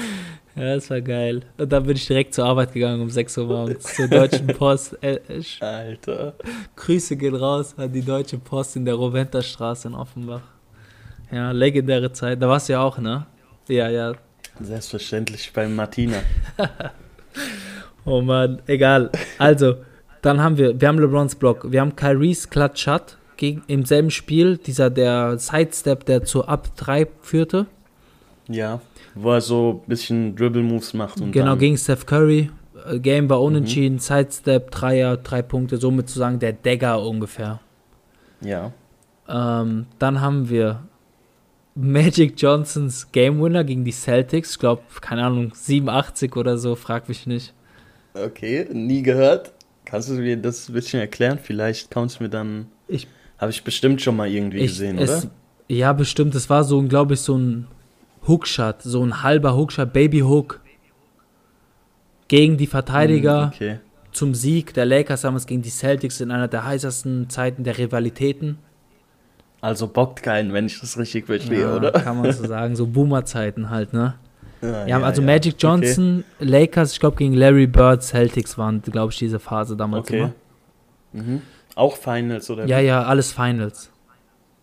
Ja, 0.55 0.77
das 0.77 0.89
war 0.89 1.01
geil. 1.01 1.43
Und 1.59 1.73
dann 1.73 1.83
bin 1.83 1.97
ich 1.97 2.07
direkt 2.07 2.35
zur 2.35 2.45
Arbeit 2.45 2.73
gegangen 2.73 3.03
um 3.03 3.11
6 3.11 3.39
Uhr 3.39 3.47
morgens 3.47 3.93
zur 3.93 4.07
Deutschen 4.07 4.47
Post. 4.59 4.97
Äh, 5.03 5.19
Alter. 5.59 6.35
Grüße 6.77 7.17
gehen 7.17 7.35
raus 7.35 7.75
an 7.77 7.93
die 7.93 8.03
Deutsche 8.03 8.39
Post 8.39 8.77
in 8.77 8.85
der 8.85 8.95
Roventerstraße 8.95 9.89
in 9.89 9.95
Offenbach. 9.95 10.43
Ja, 11.33 11.51
legendäre 11.51 12.13
Zeit. 12.13 12.41
Da 12.41 12.49
warst 12.49 12.69
du 12.69 12.75
ja 12.75 12.83
auch, 12.83 12.99
ne? 12.99 13.27
Ja, 13.69 13.89
ja. 13.89 14.15
Selbstverständlich 14.61 15.53
bei 15.53 15.69
Martina. 15.69 16.19
oh 18.05 18.21
Mann, 18.21 18.61
egal. 18.67 19.11
Also, 19.39 19.77
dann 20.23 20.41
haben 20.43 20.59
wir, 20.59 20.81
wir 20.81 20.89
haben 20.89 20.99
LeBrons 20.99 21.35
Block, 21.37 21.71
wir 21.71 21.81
haben 21.81 21.97
Kyries 21.97 22.49
Shot 22.75 23.17
gegen, 23.37 23.63
im 23.67 23.85
selben 23.85 24.11
Spiel, 24.11 24.59
dieser 24.59 24.91
der 24.91 25.39
Sidestep, 25.39 26.05
der 26.05 26.25
zur 26.25 26.49
Up 26.49 26.77
3 26.77 27.09
führte. 27.23 27.67
Ja. 28.49 28.81
Wo 29.15 29.33
er 29.33 29.41
so 29.41 29.83
ein 29.85 29.89
bisschen 29.89 30.37
Dribble-Moves 30.37 30.95
macht. 30.95 31.21
Und 31.21 31.33
genau, 31.33 31.57
gegen 31.57 31.77
Steph 31.77 32.07
Curry. 32.07 32.51
Äh, 32.87 32.99
Game 32.99 33.29
war 33.31 33.41
unentschieden, 33.41 33.95
mhm. 33.95 34.01
Sidestep, 34.01 34.71
Dreier, 34.71 35.17
drei 35.17 35.43
Punkte, 35.43 35.79
somit 35.79 36.09
zu 36.09 36.19
sagen 36.19 36.39
der 36.39 36.53
Dagger 36.53 37.03
ungefähr. 37.03 37.61
Ja. 38.41 38.73
Ähm, 39.29 39.87
dann 39.99 40.21
haben 40.21 40.51
wir 40.51 40.83
Magic 41.75 42.35
Johnsons 42.37 43.11
Game 43.13 43.41
Winner 43.41 43.65
gegen 43.65 43.85
die 43.85 43.93
Celtics. 43.93 44.53
Ich 44.53 44.59
glaube, 44.59 44.83
keine 45.01 45.25
Ahnung, 45.25 45.53
87 45.55 46.35
oder 46.37 46.59
so, 46.59 46.75
frag 46.75 47.09
mich 47.09 47.27
nicht. 47.27 47.55
Okay, 48.15 48.67
nie 48.73 49.03
gehört. 49.03 49.53
Kannst 49.85 50.09
du 50.09 50.15
mir 50.15 50.37
das 50.37 50.69
ein 50.69 50.73
bisschen 50.73 51.01
erklären? 51.01 51.39
Vielleicht 51.43 51.91
kommst 51.91 52.19
du 52.19 52.25
mir 52.25 52.31
dann. 52.31 52.67
Ich. 52.89 53.07
Habe 53.39 53.51
ich 53.51 53.65
bestimmt 53.65 54.03
schon 54.03 54.17
mal 54.17 54.29
irgendwie 54.29 54.59
ich, 54.59 54.73
gesehen, 54.73 54.99
es, 54.99 55.11
oder? 55.11 55.31
Ja, 55.69 55.93
bestimmt. 55.93 56.35
Es 56.35 56.51
war 56.51 56.63
so, 56.63 56.83
glaube 56.83 57.15
ich, 57.15 57.21
so 57.21 57.39
ein 57.39 57.69
Hookshot, 58.27 58.83
so 58.83 59.03
ein 59.03 59.23
halber 59.23 59.57
Hookshot, 59.57 59.93
Baby 59.93 60.21
Hook 60.21 60.61
gegen 62.29 62.57
die 62.57 62.67
Verteidiger. 62.67 63.45
Hm, 63.45 63.53
okay. 63.55 63.81
zum 64.13 64.35
Sieg 64.35 64.75
der 64.75 64.85
Lakers 64.85 65.23
damals 65.23 65.47
gegen 65.47 65.63
die 65.63 65.71
Celtics 65.71 66.21
in 66.21 66.31
einer 66.31 66.49
der 66.49 66.65
heißesten 66.65 67.31
Zeiten 67.31 67.65
der 67.65 67.79
Rivalitäten. 67.79 68.59
Also 69.61 69.89
bockt 69.89 70.23
keinen, 70.23 70.53
wenn 70.53 70.67
ich 70.67 70.81
das 70.81 70.99
richtig 70.99 71.27
verstehe, 71.27 71.63
ja, 71.63 71.77
oder? 71.77 71.93
Kann 71.93 72.21
man 72.21 72.33
so 72.33 72.47
sagen, 72.47 72.77
so 72.77 72.87
Boomer-Zeiten 72.87 73.69
halt, 73.69 73.93
ne? 73.93 74.15
Ja, 74.63 74.87
ja 74.87 75.03
also 75.03 75.21
ja. 75.21 75.27
Magic 75.27 75.57
Johnson, 75.59 76.25
okay. 76.39 76.51
Lakers, 76.51 76.93
ich 76.93 77.01
glaube 77.01 77.17
gegen 77.17 77.35
Larry 77.35 77.67
Bird, 77.67 78.03
Celtics 78.03 78.57
waren, 78.57 78.81
glaube 78.83 79.13
ich, 79.13 79.19
diese 79.19 79.39
Phase 79.39 79.77
damals 79.77 80.09
okay. 80.09 80.19
immer. 80.19 80.33
Mhm. 81.13 81.43
Auch 81.75 81.97
Finals 81.97 82.49
oder? 82.51 82.67
Ja, 82.67 82.81
wie? 82.81 82.87
ja, 82.87 83.03
alles 83.03 83.33
Finals. 83.33 83.91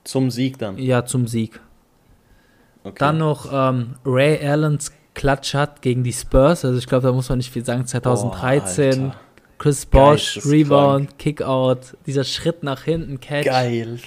Zum 0.03 0.31
Sieg 0.31 0.57
dann? 0.57 0.77
Ja, 0.77 1.05
zum 1.05 1.27
Sieg. 1.27 1.59
Okay. 2.83 2.95
Dann 2.99 3.17
noch 3.17 3.49
ähm, 3.51 3.95
Ray 4.05 4.45
Allens 4.45 4.91
Klatsch 5.13 5.53
hat 5.53 5.81
gegen 5.81 6.03
die 6.03 6.13
Spurs, 6.13 6.63
also 6.63 6.77
ich 6.77 6.87
glaube, 6.87 7.07
da 7.07 7.13
muss 7.13 7.29
man 7.29 7.39
nicht 7.39 7.51
viel 7.51 7.65
sagen, 7.65 7.85
2013. 7.85 9.07
Oh, 9.07 9.15
Chris 9.57 9.85
Bosch, 9.87 10.39
Rebound, 10.45 11.17
Kickout, 11.17 11.97
dieser 12.05 12.23
Schritt 12.23 12.61
nach 12.61 12.83
hinten, 12.83 13.19
Catch. 13.19 13.45
Geil. 13.45 13.99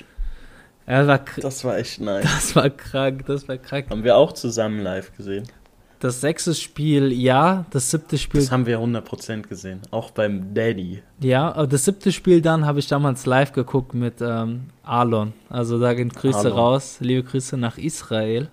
Ja, 0.91 1.07
war 1.07 1.21
das 1.37 1.65
war 1.65 1.79
echt 1.79 2.01
nice. 2.01 2.25
Das 2.25 2.57
war 2.57 2.69
krank, 2.69 3.25
das 3.27 3.47
war 3.49 3.57
krank. 3.59 3.87
Haben 3.91 4.03
wir 4.03 4.17
auch 4.17 4.33
zusammen 4.33 4.81
live 4.81 5.17
gesehen. 5.17 5.47
Das 6.01 6.23
sechste 6.23 6.55
Spiel, 6.55 7.13
ja. 7.13 7.67
Das 7.71 7.91
siebte 7.91 8.17
Spiel. 8.17 8.41
Das 8.41 8.51
haben 8.51 8.65
wir 8.65 8.81
100% 8.81 9.43
gesehen. 9.43 9.83
Auch 9.91 10.11
beim 10.11 10.55
Daddy. 10.55 11.03
Ja, 11.21 11.53
aber 11.53 11.67
das 11.67 11.85
siebte 11.85 12.11
Spiel 12.11 12.41
dann 12.41 12.65
habe 12.65 12.79
ich 12.79 12.89
damals 12.89 13.27
live 13.27 13.53
geguckt 13.53 13.95
mit 13.95 14.15
ähm, 14.23 14.71
Alon. 14.83 15.35
Also 15.51 15.79
da 15.79 15.93
gehen 15.93 16.09
Grüße 16.09 16.39
Alon. 16.39 16.53
raus. 16.53 16.97
Liebe 17.01 17.23
Grüße 17.23 17.59
nach 17.59 17.77
Israel. 17.77 18.49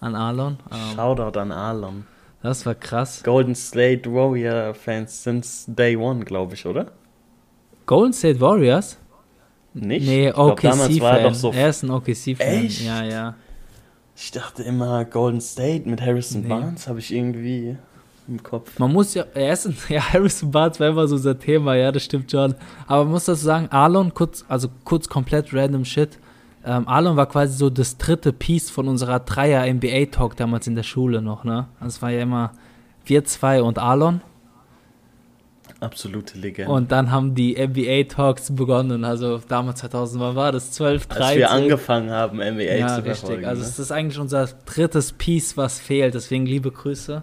An 0.00 0.14
Alon. 0.14 0.56
Ähm, 0.72 0.96
Shoutout 0.96 1.38
an 1.38 1.52
Alon. 1.52 2.06
Das 2.42 2.64
war 2.66 2.74
krass. 2.74 3.22
Golden 3.22 3.54
State 3.54 4.10
Warrior 4.10 4.74
Fans 4.74 5.22
since 5.22 5.70
day 5.70 5.96
one, 5.96 6.24
glaube 6.24 6.54
ich, 6.54 6.64
oder? 6.66 6.92
Golden 7.86 8.12
State 8.14 8.40
Warriors? 8.40 8.96
Nicht? 9.74 10.06
Nee, 10.06 10.32
OKC-Fan. 10.32 11.34
So 11.34 11.52
er 11.52 11.68
ist 11.68 11.82
ein 11.82 11.90
OKC-Fan. 11.90 12.68
Ja, 12.84 13.04
ja. 13.04 13.34
Ich 14.16 14.30
dachte 14.30 14.62
immer, 14.62 15.04
Golden 15.04 15.40
State 15.40 15.88
mit 15.88 16.00
Harrison 16.00 16.42
nee. 16.42 16.48
Barnes 16.48 16.86
habe 16.86 17.00
ich 17.00 17.12
irgendwie 17.12 17.76
im 18.28 18.42
Kopf. 18.42 18.78
Man 18.78 18.92
muss 18.92 19.14
ja, 19.14 19.24
er 19.34 19.52
ist, 19.52 19.68
ja, 19.88 20.12
Harrison 20.12 20.50
Barnes 20.50 20.78
war 20.78 20.88
immer 20.88 21.08
so 21.08 21.16
unser 21.16 21.38
Thema, 21.38 21.74
ja, 21.74 21.90
das 21.90 22.04
stimmt 22.04 22.30
schon. 22.30 22.54
Aber 22.86 23.04
man 23.04 23.14
muss 23.14 23.24
dazu 23.24 23.44
sagen, 23.44 23.68
Arlon, 23.70 24.14
kurz, 24.14 24.44
also 24.48 24.68
kurz 24.84 25.08
komplett 25.08 25.52
random 25.52 25.84
Shit. 25.84 26.18
Ähm, 26.64 26.86
Arlon 26.86 27.16
war 27.16 27.26
quasi 27.26 27.56
so 27.56 27.68
das 27.68 27.98
dritte 27.98 28.32
Piece 28.32 28.70
von 28.70 28.88
unserer 28.88 29.18
Dreier-NBA-Talk 29.18 30.36
damals 30.36 30.66
in 30.68 30.76
der 30.76 30.84
Schule 30.84 31.20
noch, 31.20 31.44
ne? 31.44 31.66
Also 31.80 31.96
es 31.96 32.02
war 32.02 32.10
ja 32.10 32.22
immer 32.22 32.52
wir 33.04 33.24
zwei 33.24 33.62
und 33.62 33.78
Arlon. 33.78 34.22
Absolute 35.84 36.38
Legende. 36.38 36.72
Und 36.72 36.90
dann 36.90 37.10
haben 37.10 37.34
die 37.34 37.54
NBA-Talks 37.54 38.54
begonnen. 38.54 39.04
Also 39.04 39.38
damals 39.46 39.80
2000, 39.80 40.20
wann 40.22 40.36
war 40.36 40.52
das? 40.52 40.72
12, 40.72 41.06
13. 41.06 41.22
Als 41.22 41.36
wir 41.36 41.50
angefangen 41.50 42.10
haben, 42.10 42.38
NBA 42.38 42.62
ja, 42.62 42.88
zu 42.88 42.96
richtig. 42.96 43.18
verfolgen. 43.18 43.44
Also 43.44 43.62
ne? 43.62 43.68
es 43.68 43.78
ist 43.78 43.92
eigentlich 43.92 44.18
unser 44.18 44.46
drittes 44.46 45.12
Piece, 45.12 45.56
was 45.56 45.78
fehlt. 45.78 46.14
Deswegen 46.14 46.46
liebe 46.46 46.70
Grüße. 46.70 47.22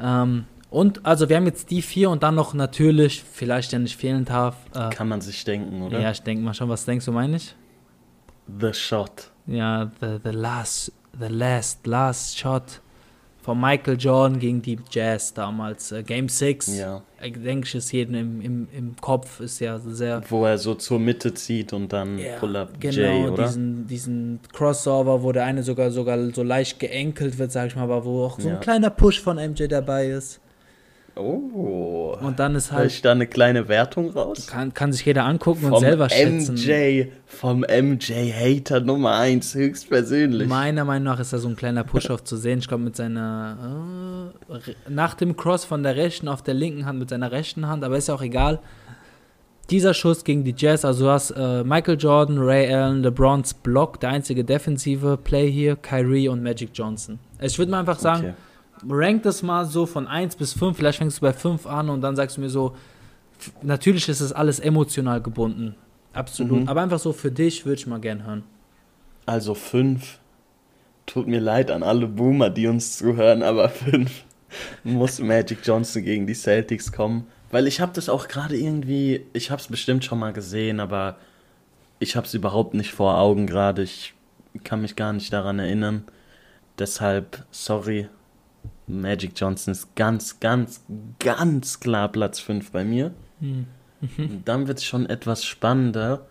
Ähm, 0.00 0.46
und 0.70 1.04
also 1.04 1.28
wir 1.28 1.36
haben 1.36 1.46
jetzt 1.46 1.70
die 1.70 1.82
vier 1.82 2.10
und 2.10 2.22
dann 2.22 2.34
noch 2.34 2.54
natürlich, 2.54 3.22
vielleicht 3.22 3.72
ja 3.72 3.78
nicht 3.78 3.96
fehlen 3.96 4.24
darf. 4.24 4.56
Äh, 4.74 4.90
Kann 4.90 5.08
man 5.08 5.20
sich 5.20 5.44
denken, 5.44 5.82
oder? 5.82 6.00
Ja, 6.00 6.10
ich 6.10 6.22
denke 6.22 6.42
mal 6.44 6.54
schon. 6.54 6.68
Was 6.68 6.84
denkst 6.84 7.04
du, 7.04 7.12
meine 7.12 7.36
ich? 7.36 7.54
The 8.60 8.72
Shot. 8.72 9.30
Ja, 9.46 9.90
the, 10.00 10.18
the 10.22 10.30
last, 10.30 10.92
the 11.18 11.26
last, 11.26 11.86
last 11.86 12.38
shot 12.38 12.80
von 13.42 13.60
Michael 13.60 13.96
Jordan 13.98 14.38
gegen 14.38 14.62
die 14.62 14.78
Jazz 14.90 15.34
damals. 15.34 15.90
Äh, 15.92 16.02
Game 16.02 16.28
6. 16.28 16.78
Ja. 16.78 17.02
Denke, 17.20 17.66
ich 17.66 17.74
ist 17.74 17.92
jedem 17.92 18.14
im, 18.14 18.40
im, 18.40 18.68
im 18.72 18.96
Kopf, 18.96 19.40
ist 19.40 19.60
ja 19.60 19.78
sehr. 19.78 20.22
Wo 20.28 20.46
er 20.46 20.56
so 20.56 20.74
zur 20.74 20.98
Mitte 20.98 21.34
zieht 21.34 21.72
und 21.72 21.92
dann 21.92 22.18
ja, 22.18 22.38
Pull-Up 22.38 22.80
genau, 22.80 23.24
J, 23.24 23.32
oder? 23.32 23.44
Diesen, 23.44 23.86
diesen 23.86 24.40
Crossover, 24.52 25.22
wo 25.22 25.30
der 25.32 25.44
eine 25.44 25.62
sogar, 25.62 25.90
sogar 25.90 26.18
so 26.32 26.42
leicht 26.42 26.80
geenkelt 26.80 27.38
wird, 27.38 27.52
sag 27.52 27.66
ich 27.66 27.76
mal, 27.76 27.82
aber 27.82 28.04
wo 28.04 28.24
auch 28.24 28.40
so 28.40 28.48
ja. 28.48 28.54
ein 28.54 28.60
kleiner 28.60 28.90
Push 28.90 29.20
von 29.20 29.36
MJ 29.36 29.66
dabei 29.66 30.08
ist. 30.08 30.40
Oh. 31.16 32.16
Und 32.20 32.38
dann 32.38 32.54
ist 32.54 32.72
halt. 32.72 32.90
ich 32.90 33.02
da 33.02 33.12
eine 33.12 33.26
kleine 33.26 33.68
Wertung 33.68 34.10
raus? 34.10 34.46
Kann, 34.46 34.72
kann 34.74 34.92
sich 34.92 35.04
jeder 35.04 35.24
angucken 35.24 35.62
vom 35.62 35.72
und 35.72 35.80
selber 35.80 36.08
schätzen. 36.08 36.54
MJ, 36.54 37.06
vom 37.26 37.60
MJ-Hater 37.60 38.80
Nummer 38.80 39.16
1, 39.16 39.54
höchstpersönlich. 39.54 40.48
Meiner 40.48 40.84
Meinung 40.84 41.04
nach 41.04 41.20
ist 41.20 41.32
da 41.32 41.38
so 41.38 41.48
ein 41.48 41.56
kleiner 41.56 41.84
Push-Off 41.84 42.24
zu 42.24 42.36
sehen. 42.36 42.60
Ich 42.60 42.68
glaube, 42.68 42.84
mit 42.84 42.96
seiner. 42.96 44.32
Äh, 44.48 44.74
nach 44.88 45.14
dem 45.14 45.36
Cross 45.36 45.64
von 45.64 45.82
der 45.82 45.96
rechten 45.96 46.28
auf 46.28 46.42
der 46.42 46.54
linken 46.54 46.86
Hand, 46.86 46.98
mit 46.98 47.10
seiner 47.10 47.32
rechten 47.32 47.66
Hand, 47.66 47.84
aber 47.84 47.96
ist 47.96 48.08
ja 48.08 48.14
auch 48.14 48.22
egal. 48.22 48.60
Dieser 49.70 49.94
Schuss 49.94 50.24
gegen 50.24 50.42
die 50.42 50.54
Jazz, 50.56 50.84
also 50.84 51.04
du 51.04 51.10
hast 51.10 51.30
äh, 51.30 51.62
Michael 51.62 51.96
Jordan, 51.96 52.38
Ray 52.38 52.72
Allen, 52.74 53.02
LeBrons 53.02 53.54
Block, 53.54 54.00
der 54.00 54.10
einzige 54.10 54.42
defensive 54.42 55.16
Play 55.16 55.50
hier, 55.50 55.76
Kyrie 55.76 56.28
und 56.28 56.42
Magic 56.42 56.70
Johnson. 56.74 57.20
Ich 57.40 57.56
würde 57.56 57.70
mal 57.70 57.80
einfach 57.80 57.98
sagen. 57.98 58.24
Okay 58.24 58.34
rank 58.88 59.22
das 59.22 59.42
mal 59.42 59.66
so 59.66 59.86
von 59.86 60.06
1 60.06 60.36
bis 60.36 60.52
5, 60.52 60.76
vielleicht 60.76 60.98
fängst 60.98 61.18
du 61.18 61.22
bei 61.22 61.32
5 61.32 61.66
an 61.66 61.90
und 61.90 62.00
dann 62.00 62.16
sagst 62.16 62.36
du 62.36 62.40
mir 62.40 62.50
so, 62.50 62.76
natürlich 63.62 64.08
ist 64.08 64.20
das 64.20 64.32
alles 64.32 64.60
emotional 64.60 65.20
gebunden. 65.20 65.74
Absolut. 66.12 66.62
Mhm. 66.62 66.68
Aber 66.68 66.82
einfach 66.82 66.98
so 66.98 67.12
für 67.12 67.30
dich 67.30 67.64
würde 67.64 67.80
ich 67.80 67.86
mal 67.86 68.00
gern 68.00 68.24
hören. 68.24 68.42
Also 69.26 69.54
5. 69.54 70.18
Tut 71.06 71.26
mir 71.26 71.40
leid 71.40 71.70
an 71.70 71.82
alle 71.82 72.06
Boomer, 72.06 72.50
die 72.50 72.66
uns 72.66 72.98
zuhören, 72.98 73.42
aber 73.42 73.68
5 73.68 74.24
muss 74.84 75.20
Magic 75.20 75.58
Johnson 75.64 76.02
gegen 76.02 76.26
die 76.26 76.34
Celtics 76.34 76.92
kommen. 76.92 77.26
Weil 77.50 77.66
ich 77.66 77.80
habe 77.80 77.92
das 77.94 78.08
auch 78.08 78.28
gerade 78.28 78.56
irgendwie, 78.56 79.26
ich 79.32 79.50
habe 79.50 79.60
es 79.60 79.68
bestimmt 79.68 80.04
schon 80.04 80.18
mal 80.18 80.32
gesehen, 80.32 80.78
aber 80.80 81.16
ich 81.98 82.16
habe 82.16 82.26
es 82.26 82.34
überhaupt 82.34 82.74
nicht 82.74 82.92
vor 82.92 83.18
Augen 83.18 83.46
gerade. 83.46 83.82
Ich 83.82 84.14
kann 84.64 84.82
mich 84.82 84.96
gar 84.96 85.12
nicht 85.12 85.32
daran 85.32 85.58
erinnern. 85.58 86.04
Deshalb, 86.78 87.44
sorry, 87.50 88.08
Magic 88.90 89.32
Johnson 89.36 89.72
ist 89.72 89.94
ganz, 89.96 90.40
ganz, 90.40 90.84
ganz 91.18 91.80
klar 91.80 92.08
Platz 92.08 92.40
5 92.40 92.70
bei 92.70 92.84
mir. 92.84 93.12
Mhm. 93.40 93.66
Dann 94.44 94.66
wird 94.66 94.78
es 94.78 94.84
schon 94.84 95.06
etwas 95.06 95.44
spannender, 95.44 96.26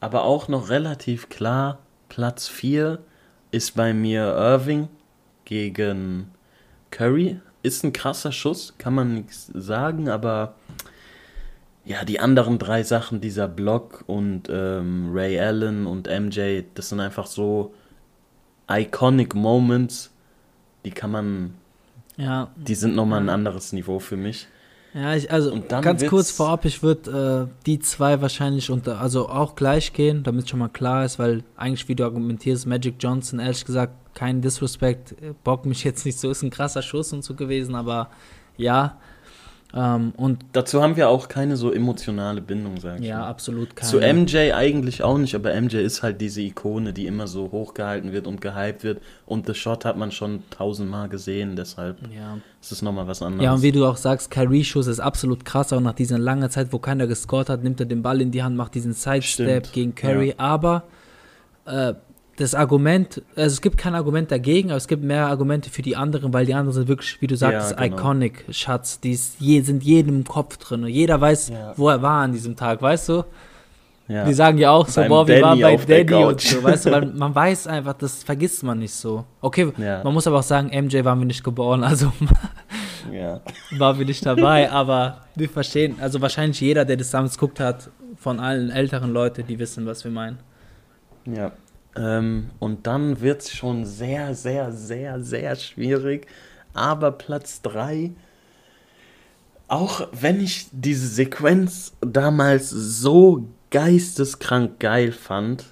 aber 0.00 0.24
auch 0.24 0.48
noch 0.48 0.68
relativ 0.68 1.28
klar, 1.28 1.78
Platz 2.08 2.48
4 2.48 2.98
ist 3.50 3.76
bei 3.76 3.94
mir 3.94 4.22
Irving 4.36 4.88
gegen 5.44 6.30
Curry. 6.90 7.40
Ist 7.62 7.84
ein 7.84 7.92
krasser 7.92 8.32
Schuss, 8.32 8.74
kann 8.76 8.94
man 8.94 9.14
nichts 9.14 9.50
sagen, 9.54 10.08
aber 10.08 10.54
ja, 11.84 12.04
die 12.04 12.20
anderen 12.20 12.58
drei 12.58 12.82
Sachen, 12.82 13.20
dieser 13.20 13.48
Block 13.48 14.04
und 14.06 14.48
ähm, 14.50 15.10
Ray 15.12 15.38
Allen 15.38 15.86
und 15.86 16.08
MJ, 16.08 16.62
das 16.74 16.88
sind 16.88 17.00
einfach 17.00 17.26
so 17.26 17.74
iconic 18.68 19.34
Moments, 19.34 20.10
die 20.84 20.90
kann 20.90 21.10
man 21.10 21.54
ja. 22.16 22.50
Die 22.56 22.74
sind 22.74 22.94
nochmal 22.94 23.20
ein 23.20 23.28
anderes 23.28 23.72
Niveau 23.72 23.98
für 23.98 24.16
mich. 24.16 24.46
Ja, 24.94 25.16
ich, 25.16 25.30
also 25.32 25.60
ganz 25.68 26.06
kurz 26.06 26.30
vorab, 26.30 26.64
ich 26.64 26.84
würde 26.84 27.48
äh, 27.50 27.62
die 27.66 27.80
zwei 27.80 28.20
wahrscheinlich 28.20 28.70
unter, 28.70 29.00
also 29.00 29.28
auch 29.28 29.56
gleich 29.56 29.92
gehen, 29.92 30.22
damit 30.22 30.48
schon 30.48 30.60
mal 30.60 30.68
klar 30.68 31.04
ist, 31.04 31.18
weil 31.18 31.42
eigentlich, 31.56 31.88
wie 31.88 31.96
du 31.96 32.04
argumentierst, 32.04 32.66
Magic 32.66 32.94
Johnson, 33.00 33.40
ehrlich 33.40 33.64
gesagt, 33.64 33.92
kein 34.14 34.40
Disrespect, 34.40 35.20
äh, 35.20 35.34
bockt 35.42 35.66
mich 35.66 35.82
jetzt 35.82 36.06
nicht 36.06 36.20
so, 36.20 36.30
ist 36.30 36.42
ein 36.42 36.50
krasser 36.50 36.80
Schuss 36.80 37.12
und 37.12 37.24
so 37.24 37.34
gewesen, 37.34 37.74
aber 37.74 38.08
ja, 38.56 38.98
ähm, 39.76 40.12
und 40.16 40.44
Dazu 40.52 40.82
haben 40.82 40.96
wir 40.96 41.08
auch 41.08 41.26
keine 41.26 41.56
so 41.56 41.72
emotionale 41.72 42.40
Bindung, 42.40 42.78
sag 42.78 43.00
ich. 43.00 43.06
Ja, 43.06 43.18
mal. 43.18 43.26
absolut 43.26 43.74
keine. 43.74 43.90
Zu 43.90 43.98
MJ 43.98 44.52
eigentlich 44.52 45.02
auch 45.02 45.18
nicht, 45.18 45.34
aber 45.34 45.60
MJ 45.60 45.76
ist 45.76 46.02
halt 46.02 46.20
diese 46.20 46.42
Ikone, 46.42 46.92
die 46.92 47.06
immer 47.06 47.26
so 47.26 47.50
hochgehalten 47.50 48.12
wird 48.12 48.28
und 48.28 48.40
gehypt 48.40 48.84
wird. 48.84 49.02
Und 49.26 49.46
The 49.46 49.54
Shot 49.54 49.84
hat 49.84 49.96
man 49.96 50.12
schon 50.12 50.44
tausendmal 50.50 51.08
gesehen, 51.08 51.56
deshalb 51.56 51.98
ja. 52.14 52.38
ist 52.62 52.70
es 52.70 52.82
nochmal 52.82 53.08
was 53.08 53.20
anderes. 53.20 53.44
Ja, 53.44 53.52
und 53.52 53.62
wie 53.62 53.72
du 53.72 53.84
auch 53.84 53.96
sagst, 53.96 54.30
Kyrie-Schuss 54.30 54.86
ist 54.86 55.00
absolut 55.00 55.44
krass, 55.44 55.72
auch 55.72 55.80
nach 55.80 55.94
dieser 55.94 56.18
langen 56.18 56.48
Zeit, 56.50 56.72
wo 56.72 56.78
keiner 56.78 57.08
gescored 57.08 57.48
hat, 57.48 57.64
nimmt 57.64 57.80
er 57.80 57.86
den 57.86 58.02
Ball 58.02 58.20
in 58.20 58.30
die 58.30 58.44
Hand, 58.44 58.56
macht 58.56 58.76
diesen 58.76 58.92
Sidestep 58.92 59.72
gegen 59.72 59.96
Curry, 59.96 60.28
ja. 60.28 60.34
aber 60.38 60.84
äh, 61.66 61.94
das 62.36 62.54
Argument, 62.54 63.22
also 63.36 63.54
es 63.54 63.60
gibt 63.60 63.78
kein 63.78 63.94
Argument 63.94 64.30
dagegen, 64.30 64.70
aber 64.70 64.76
es 64.76 64.88
gibt 64.88 65.04
mehr 65.04 65.26
Argumente 65.26 65.70
für 65.70 65.82
die 65.82 65.96
anderen, 65.96 66.32
weil 66.32 66.46
die 66.46 66.54
anderen 66.54 66.72
sind 66.72 66.88
wirklich, 66.88 67.20
wie 67.20 67.26
du 67.26 67.36
sagst, 67.36 67.72
ja, 67.72 67.76
genau. 67.76 67.96
iconic 67.96 68.44
Schatz. 68.50 68.98
Die 69.00 69.18
je, 69.38 69.60
sind 69.60 69.84
jedem 69.84 70.24
Kopf 70.24 70.56
drin. 70.56 70.82
Und 70.82 70.90
jeder 70.90 71.20
weiß, 71.20 71.50
ja. 71.50 71.72
wo 71.76 71.88
er 71.88 72.02
war 72.02 72.22
an 72.22 72.32
diesem 72.32 72.56
Tag, 72.56 72.82
weißt 72.82 73.08
du? 73.10 73.24
Ja. 74.08 74.24
Die 74.24 74.34
sagen 74.34 74.58
ja 74.58 74.70
auch 74.70 74.86
so, 74.86 75.00
Beim 75.00 75.08
boah, 75.08 75.26
wir 75.26 75.40
waren 75.40 75.60
bei 75.60 75.76
Daddy 75.76 76.14
und 76.14 76.40
so, 76.40 76.62
weißt 76.62 76.86
du, 76.86 76.90
weil 76.90 77.06
man 77.14 77.34
weiß 77.34 77.68
einfach, 77.68 77.94
das 77.94 78.22
vergisst 78.22 78.62
man 78.62 78.78
nicht 78.78 78.92
so. 78.92 79.24
Okay, 79.40 79.72
man 79.76 80.12
muss 80.12 80.26
aber 80.26 80.40
auch 80.40 80.42
sagen, 80.42 80.68
MJ 80.68 81.04
waren 81.04 81.20
wir 81.20 81.26
nicht 81.26 81.42
geboren, 81.42 81.82
also 81.82 82.12
waren 83.78 83.98
wir 83.98 84.04
nicht 84.04 84.26
dabei, 84.26 84.70
aber 84.70 85.22
wir 85.36 85.48
verstehen, 85.48 85.96
also 86.00 86.20
wahrscheinlich 86.20 86.60
jeder, 86.60 86.84
der 86.84 86.98
das 86.98 87.12
damals 87.12 87.38
geguckt 87.38 87.60
hat, 87.60 87.90
von 88.16 88.40
allen 88.40 88.70
älteren 88.70 89.10
Leuten, 89.10 89.46
die 89.46 89.58
wissen, 89.58 89.86
was 89.86 90.04
wir 90.04 90.10
meinen. 90.10 90.38
Ja, 91.24 91.52
ähm, 91.96 92.50
und 92.58 92.86
dann 92.86 93.20
wird 93.20 93.42
es 93.42 93.52
schon 93.52 93.84
sehr, 93.84 94.34
sehr, 94.34 94.72
sehr, 94.72 95.22
sehr 95.22 95.56
schwierig. 95.56 96.26
Aber 96.72 97.12
Platz 97.12 97.62
3, 97.62 98.10
auch 99.68 100.08
wenn 100.12 100.40
ich 100.40 100.66
diese 100.72 101.06
Sequenz 101.06 101.92
damals 102.00 102.70
so 102.70 103.48
geisteskrank 103.70 104.80
geil 104.80 105.12
fand, 105.12 105.66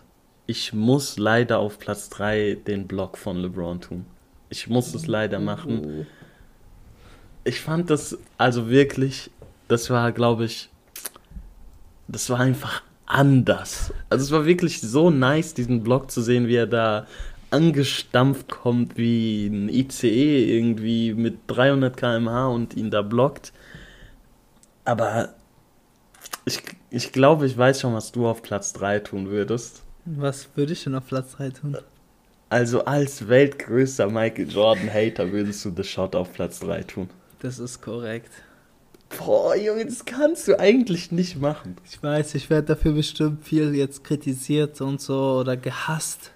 ich 0.47 0.73
muss 0.73 1.19
leider 1.19 1.59
auf 1.59 1.79
Platz 1.79 2.09
3 2.11 2.59
den 2.67 2.87
Block 2.87 3.19
von 3.19 3.37
LeBron 3.39 3.81
tun. 3.81 4.07
Ich 4.49 4.69
muss 4.69 4.95
es 4.95 5.07
leider 5.07 5.41
machen. 5.41 6.07
Ich 7.45 7.61
fand 7.61 7.91
das 7.91 8.19
also 8.39 8.69
wirklich, 8.69 9.31
das 9.69 9.89
war, 9.91 10.13
glaube 10.13 10.45
ich, 10.45 10.69
das 12.07 12.29
war 12.31 12.41
einfach 12.41 12.83
anders. 13.07 13.93
Also 14.11 14.25
es 14.25 14.31
war 14.31 14.47
wirklich 14.47 14.81
so 14.81 15.11
nice, 15.11 15.55
diesen 15.55 15.83
Block 15.83 16.11
zu 16.11 16.23
sehen, 16.23 16.49
wie 16.49 16.57
er 16.57 16.67
da 16.67 17.07
angestampft 17.51 18.49
kommt 18.49 18.97
wie 18.97 19.47
ein 19.47 19.69
ICE 19.69 20.57
irgendwie 20.57 21.13
mit 21.13 21.39
300 21.49 21.97
km/h 21.97 22.49
und 22.49 22.75
ihn 22.75 22.91
da 22.91 23.03
blockt. 23.03 23.53
Aber 24.85 25.35
ich, 26.47 26.63
ich 26.91 27.13
glaube, 27.13 27.47
ich 27.47 27.57
weiß 27.57 27.81
schon, 27.81 27.95
was 27.95 28.11
du 28.11 28.27
auf 28.27 28.43
Platz 28.43 28.73
3 28.73 29.01
tun 29.01 29.29
würdest. 29.29 29.83
Was 30.05 30.49
würde 30.57 30.73
ich 30.73 30.85
denn 30.85 30.95
auf 30.95 31.07
Platz 31.07 31.33
3 31.37 31.51
tun? 31.51 31.77
Also 32.49 32.85
als 32.85 33.29
weltgrößter 33.29 34.11
Michael 34.11 34.51
Jordan-Hater 34.51 35.31
würdest 35.31 35.65
du 35.65 35.73
The 35.77 35.85
Shot 35.85 36.17
auf 36.17 36.33
Platz 36.33 36.61
3 36.61 36.83
tun. 36.83 37.11
Das 37.41 37.59
ist 37.59 37.81
korrekt. 37.81 38.31
Boah, 39.19 39.57
Junge, 39.57 39.85
das 39.87 40.05
kannst 40.05 40.49
du 40.49 40.59
eigentlich 40.59 41.13
nicht 41.13 41.41
machen. 41.41 41.77
Ich 41.85 42.03
weiß, 42.03 42.35
ich 42.35 42.51
werde 42.51 42.69
dafür 42.69 42.93
bestimmt 42.93 43.45
viel 43.45 43.75
jetzt 43.75 44.05
kritisiert 44.05 44.81
und 44.81 45.01
so 45.01 45.39
oder 45.41 45.57
gehasst. 45.57 46.33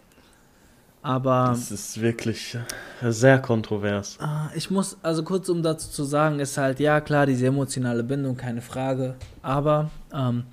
Aber. 1.03 1.47
Das 1.51 1.70
ist 1.70 2.01
wirklich 2.01 2.59
sehr 3.03 3.39
kontrovers. 3.39 4.18
Ah, 4.20 4.51
ich 4.55 4.70
muss, 4.70 4.97
also 5.03 5.22
kurz 5.22 5.49
um 5.49 5.62
dazu 5.62 5.89
zu 5.89 6.05
sagen, 6.05 6.41
ist 6.41 6.59
halt, 6.59 6.81
ja 6.81 7.01
klar, 7.01 7.27
diese 7.27 7.47
emotionale 7.47 8.03
Bindung, 8.03 8.37
keine 8.37 8.61
Frage. 8.61 9.14
Aber 9.43 9.91
ähm, 10.12 10.45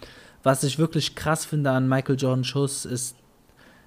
was 0.43 0.63
ich 0.63 0.77
wirklich 0.77 1.15
krass 1.15 1.45
finde 1.45 1.71
an 1.71 1.89
Michael 1.89 2.17
Jordan 2.17 2.43
Schuss 2.43 2.85
ist, 2.85 3.15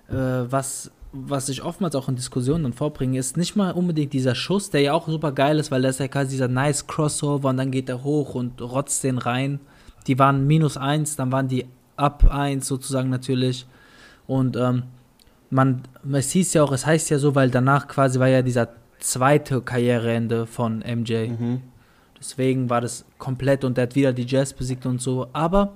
äh, 0.09 0.15
was, 0.15 0.91
was 1.13 1.49
ich 1.49 1.63
oftmals 1.63 1.95
auch 1.95 2.09
in 2.09 2.17
Diskussionen 2.17 2.65
dann 2.65 2.73
vorbringe, 2.73 3.19
ist 3.19 3.37
nicht 3.37 3.57
mal 3.57 3.73
unbedingt 3.73 4.13
dieser 4.13 4.35
Schuss, 4.35 4.71
der 4.71 4.81
ja 4.81 4.93
auch 4.93 5.09
super 5.09 5.33
geil 5.33 5.59
ist, 5.59 5.71
weil 5.71 5.83
das 5.83 5.97
ist 5.97 6.01
ja 6.01 6.09
quasi 6.09 6.31
dieser 6.31 6.49
nice 6.49 6.87
Crossover 6.87 7.49
und 7.49 7.57
dann 7.57 7.71
geht 7.71 7.89
er 7.89 8.05
hoch 8.05 8.35
und 8.35 8.61
rotzt 8.61 9.05
den 9.05 9.19
rein. 9.19 9.61
Die 10.07 10.19
waren 10.19 10.47
minus 10.47 10.77
eins, 10.77 11.17
dann 11.17 11.33
waren 11.33 11.49
die 11.49 11.67
up 11.97 12.31
eins 12.31 12.67
sozusagen 12.67 13.11
natürlich. 13.11 13.67
Und 14.27 14.57
ähm, 14.57 14.85
man, 15.51 15.83
es 16.13 16.31
hieß 16.33 16.55
ja 16.55 16.63
auch, 16.63 16.73
es 16.73 16.87
heißt 16.87 17.11
ja 17.11 17.19
so, 17.19 17.35
weil 17.35 17.51
danach 17.51 17.89
quasi 17.89 18.19
war 18.19 18.29
ja 18.29 18.43
dieser 18.43 18.69
zweite 18.99 19.61
Karriereende 19.61 20.47
von 20.47 20.79
MJ. 20.79 21.29
Mhm. 21.29 21.63
Deswegen 22.19 22.71
war 22.71 22.81
das 22.81 23.05
komplett 23.19 23.65
und 23.65 23.77
der 23.77 23.85
hat 23.85 23.95
wieder 23.95 24.13
die 24.13 24.27
Jazz 24.27 24.53
besiegt 24.53 24.87
und 24.87 25.01
so. 25.01 25.29
Aber 25.33 25.75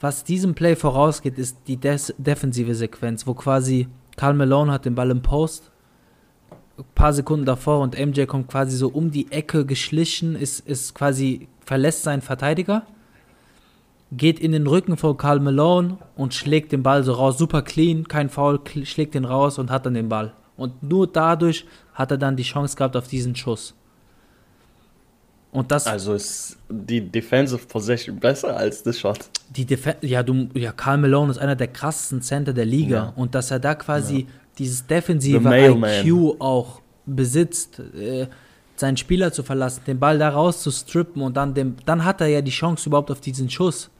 was 0.00 0.24
diesem 0.24 0.54
Play 0.54 0.76
vorausgeht, 0.76 1.38
ist 1.38 1.56
die 1.66 1.76
Des 1.76 2.14
defensive 2.18 2.74
Sequenz, 2.74 3.26
wo 3.26 3.34
quasi 3.34 3.88
Karl 4.20 4.34
Malone 4.34 4.70
hat 4.70 4.84
den 4.84 4.94
Ball 4.94 5.10
im 5.10 5.22
Post, 5.22 5.70
ein 6.76 6.84
paar 6.94 7.14
Sekunden 7.14 7.46
davor 7.46 7.80
und 7.80 7.98
MJ 7.98 8.26
kommt 8.26 8.48
quasi 8.48 8.76
so 8.76 8.88
um 8.88 9.10
die 9.10 9.32
Ecke 9.32 9.64
geschlichen, 9.64 10.36
ist, 10.36 10.60
ist 10.60 10.94
quasi, 10.94 11.48
verlässt 11.64 12.02
seinen 12.02 12.20
Verteidiger 12.20 12.82
geht 14.12 14.38
in 14.38 14.52
den 14.52 14.66
Rücken 14.66 14.98
von 14.98 15.16
Karl 15.16 15.40
Malone 15.40 15.96
und 16.16 16.34
schlägt 16.34 16.70
den 16.72 16.82
Ball 16.82 17.02
so 17.02 17.12
raus, 17.14 17.38
super 17.38 17.62
clean, 17.62 18.08
kein 18.08 18.28
Foul, 18.28 18.60
schlägt 18.82 19.14
den 19.14 19.24
raus 19.24 19.58
und 19.58 19.70
hat 19.70 19.86
dann 19.86 19.94
den 19.94 20.10
Ball. 20.10 20.34
Und 20.54 20.82
nur 20.82 21.06
dadurch 21.06 21.64
hat 21.94 22.10
er 22.10 22.18
dann 22.18 22.36
die 22.36 22.42
Chance 22.42 22.76
gehabt 22.76 22.96
auf 22.96 23.08
diesen 23.08 23.34
Schuss. 23.34 23.74
Und 25.52 25.70
das 25.72 25.86
also 25.86 26.14
ist 26.14 26.56
die 26.68 27.00
Defensive 27.00 27.66
Possession 27.66 28.20
besser 28.20 28.56
als 28.56 28.82
der 28.82 28.92
Shot. 28.92 29.18
Die 29.50 29.64
Defe 29.64 29.96
ja, 30.02 30.22
du, 30.22 30.48
ja, 30.54 30.72
Karl 30.72 30.98
Malone 30.98 31.32
ist 31.32 31.38
einer 31.38 31.56
der 31.56 31.68
krassesten 31.68 32.22
Center 32.22 32.52
der 32.52 32.64
Liga 32.64 32.96
ja. 32.96 33.12
und 33.16 33.34
dass 33.34 33.50
er 33.50 33.58
da 33.58 33.74
quasi 33.74 34.20
ja. 34.20 34.26
dieses 34.58 34.86
defensive 34.86 35.42
IQ 35.48 36.40
auch 36.40 36.80
besitzt, 37.04 37.80
äh, 37.98 38.28
seinen 38.76 38.96
Spieler 38.96 39.32
zu 39.32 39.42
verlassen, 39.42 39.82
den 39.86 39.98
Ball 39.98 40.18
da 40.18 40.28
raus 40.28 40.62
zu 40.62 40.70
strippen 40.70 41.20
und 41.20 41.36
dann, 41.36 41.52
dem, 41.52 41.76
dann 41.84 42.04
hat 42.04 42.20
er 42.20 42.28
ja 42.28 42.42
die 42.42 42.52
Chance 42.52 42.88
überhaupt 42.88 43.10
auf 43.10 43.20
diesen 43.20 43.50
Schuss. 43.50 43.90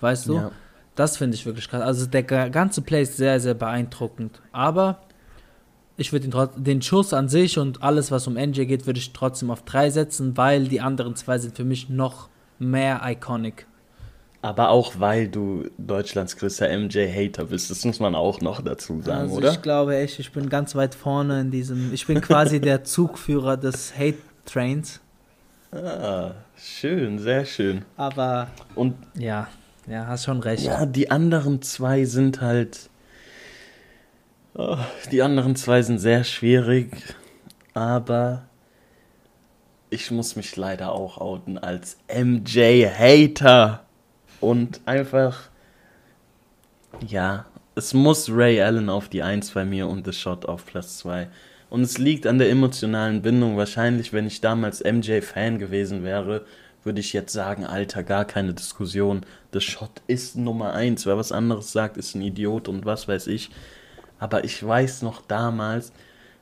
Weißt 0.00 0.28
du? 0.28 0.34
Ja. 0.34 0.50
Das 0.94 1.16
finde 1.16 1.36
ich 1.36 1.46
wirklich 1.46 1.68
krass. 1.68 1.82
Also 1.82 2.06
der 2.06 2.22
ganze 2.22 2.82
Play 2.82 3.02
ist 3.02 3.16
sehr, 3.16 3.40
sehr 3.40 3.54
beeindruckend. 3.54 4.40
Aber 4.52 5.00
ich 5.98 6.12
würde 6.12 6.28
den, 6.28 6.64
den 6.64 6.80
Schuss 6.80 7.12
an 7.12 7.28
sich 7.28 7.58
und 7.58 7.82
alles, 7.82 8.10
was 8.10 8.26
um 8.28 8.34
NJ 8.34 8.64
geht, 8.64 8.86
würde 8.86 9.00
ich 9.00 9.12
trotzdem 9.12 9.50
auf 9.50 9.62
drei 9.62 9.90
setzen, 9.90 10.36
weil 10.36 10.68
die 10.68 10.80
anderen 10.80 11.16
zwei 11.16 11.38
sind 11.38 11.56
für 11.56 11.64
mich 11.64 11.90
noch 11.90 12.28
mehr 12.58 13.02
iconic. 13.04 13.66
Aber 14.40 14.70
auch 14.70 15.00
weil 15.00 15.26
du 15.26 15.68
Deutschlands 15.76 16.36
größter 16.36 16.68
MJ-Hater 16.68 17.46
bist, 17.46 17.72
das 17.72 17.84
muss 17.84 17.98
man 17.98 18.14
auch 18.14 18.40
noch 18.40 18.62
dazu 18.62 19.00
sagen, 19.00 19.22
also 19.22 19.36
oder? 19.36 19.50
Ich 19.50 19.62
glaube 19.62 19.96
echt, 19.96 20.20
ich 20.20 20.30
bin 20.30 20.48
ganz 20.48 20.76
weit 20.76 20.94
vorne 20.94 21.40
in 21.40 21.50
diesem. 21.50 21.92
Ich 21.92 22.06
bin 22.06 22.20
quasi 22.20 22.60
der 22.60 22.84
Zugführer 22.84 23.56
des 23.56 23.92
Hate 23.98 24.18
Trains. 24.44 25.00
Ah, 25.72 26.30
schön, 26.56 27.18
sehr 27.18 27.44
schön. 27.44 27.84
Aber. 27.96 28.46
Und. 28.76 28.94
Ja, 29.18 29.48
ja, 29.88 30.06
hast 30.06 30.24
schon 30.24 30.38
recht. 30.38 30.62
Ja, 30.62 30.86
die 30.86 31.10
anderen 31.10 31.60
zwei 31.60 32.04
sind 32.04 32.40
halt. 32.40 32.88
Oh, 34.60 34.76
die 35.12 35.22
anderen 35.22 35.54
zwei 35.54 35.82
sind 35.82 36.00
sehr 36.00 36.24
schwierig, 36.24 36.90
aber 37.74 38.42
ich 39.88 40.10
muss 40.10 40.34
mich 40.34 40.56
leider 40.56 40.90
auch 40.90 41.18
outen 41.18 41.58
als 41.58 41.96
MJ-Hater. 42.12 43.86
Und 44.40 44.80
einfach. 44.84 45.48
Ja, 47.06 47.46
es 47.76 47.94
muss 47.94 48.28
Ray 48.32 48.60
Allen 48.60 48.88
auf 48.90 49.08
die 49.08 49.22
1 49.22 49.52
bei 49.52 49.64
mir 49.64 49.86
und 49.86 50.04
The 50.04 50.12
Shot 50.12 50.46
auf 50.46 50.66
Platz 50.66 50.98
2. 50.98 51.28
Und 51.70 51.82
es 51.82 51.98
liegt 51.98 52.26
an 52.26 52.38
der 52.38 52.50
emotionalen 52.50 53.22
Bindung. 53.22 53.56
Wahrscheinlich, 53.56 54.12
wenn 54.12 54.26
ich 54.26 54.40
damals 54.40 54.82
MJ-Fan 54.82 55.60
gewesen 55.60 56.02
wäre, 56.02 56.44
würde 56.82 56.98
ich 56.98 57.12
jetzt 57.12 57.32
sagen, 57.32 57.64
Alter, 57.64 58.02
gar 58.02 58.24
keine 58.24 58.54
Diskussion. 58.54 59.24
The 59.52 59.60
Shot 59.60 60.02
ist 60.08 60.34
Nummer 60.36 60.72
eins. 60.72 61.06
Wer 61.06 61.16
was 61.16 61.30
anderes 61.30 61.70
sagt, 61.70 61.96
ist 61.96 62.16
ein 62.16 62.22
Idiot 62.22 62.66
und 62.66 62.86
was 62.86 63.06
weiß 63.06 63.28
ich. 63.28 63.50
Aber 64.18 64.44
ich 64.44 64.64
weiß 64.66 65.02
noch 65.02 65.22
damals, 65.26 65.92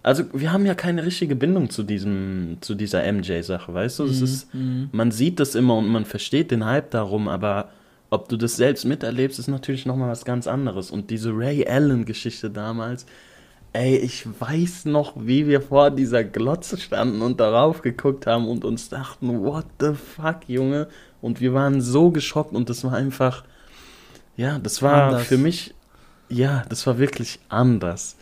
also 0.03 0.25
wir 0.33 0.53
haben 0.53 0.65
ja 0.67 0.75
keine 0.75 1.05
richtige 1.05 1.35
Bindung 1.35 1.69
zu 1.69 1.83
diesem, 1.83 2.59
zu 2.61 2.75
dieser 2.75 3.11
MJ-Sache, 3.13 3.75
weißt 3.75 3.99
du? 3.99 4.05
Mhm, 4.05 4.11
ist, 4.11 4.55
mhm. 4.55 4.89
man 4.93 5.11
sieht 5.11 5.41
das 5.41 5.55
immer 5.55 5.77
und 5.77 5.89
man 5.89 6.05
versteht 6.05 6.51
den 6.51 6.65
Hype 6.65 6.91
darum, 6.91 7.29
aber 7.29 7.71
ob 8.09 8.29
du 8.29 8.37
das 8.37 8.57
selbst 8.57 8.85
miterlebst, 8.85 9.39
ist 9.39 9.49
natürlich 9.49 9.85
nochmal 9.85 10.11
was 10.11 10.25
ganz 10.25 10.47
anderes. 10.47 10.93
Und 10.93 11.11
diese 11.11 11.31
Ray 11.37 11.67
Allen-Geschichte 11.67 12.51
damals, 12.51 13.05
Ey, 13.77 13.97
ich 13.99 14.27
weiß 14.41 14.87
noch, 14.87 15.13
wie 15.17 15.47
wir 15.47 15.61
vor 15.61 15.91
dieser 15.91 16.25
Glotze 16.25 16.79
standen 16.79 17.21
und 17.21 17.41
darauf 17.41 17.83
geguckt 17.83 18.27
haben 18.27 18.49
und 18.49 18.65
uns 18.65 18.89
dachten, 18.89 19.45
what 19.45 19.67
the 19.81 19.93
fuck, 19.93 20.49
Junge? 20.49 20.89
Und 21.21 21.43
wir 21.43 21.53
waren 21.53 21.83
so 21.83 22.11
geschockt 22.11 22.55
und 22.55 22.71
das 22.71 22.85
war 22.85 22.95
einfach, 22.95 23.45
ja, 24.35 24.59
das 24.59 24.81
war 24.81 25.09
anders. 25.09 25.27
für 25.27 25.37
mich, 25.37 25.75
ja, 26.29 26.65
das 26.69 26.87
war 26.87 26.99
wirklich 26.99 27.39
anders. 27.49 28.17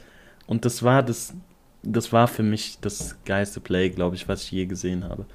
Und 0.46 0.64
das 0.64 0.82
war 0.82 1.02
das, 1.02 1.34
das 1.82 2.12
war 2.12 2.28
für 2.28 2.42
mich 2.42 2.78
das 2.80 3.16
geilste 3.24 3.60
Play, 3.60 3.90
glaube 3.90 4.16
ich, 4.16 4.28
was 4.28 4.42
ich 4.42 4.50
je 4.52 4.66
gesehen 4.66 5.04
habe. 5.04 5.26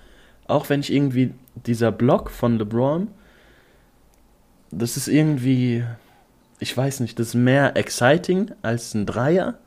Auch 0.48 0.70
wenn 0.70 0.80
ich 0.80 0.92
irgendwie 0.92 1.34
dieser 1.56 1.92
Block 1.92 2.30
von 2.30 2.58
LeBron, 2.58 3.08
das 4.72 4.98
ist 4.98 5.08
irgendwie, 5.08 5.84
ich 6.60 6.76
weiß 6.76 7.00
nicht, 7.00 7.20
das 7.20 7.30
ist 7.30 7.34
mehr 7.36 7.76
exciting 7.76 8.52
als 8.62 8.94
ein 8.94 9.06
Dreier 9.06 9.58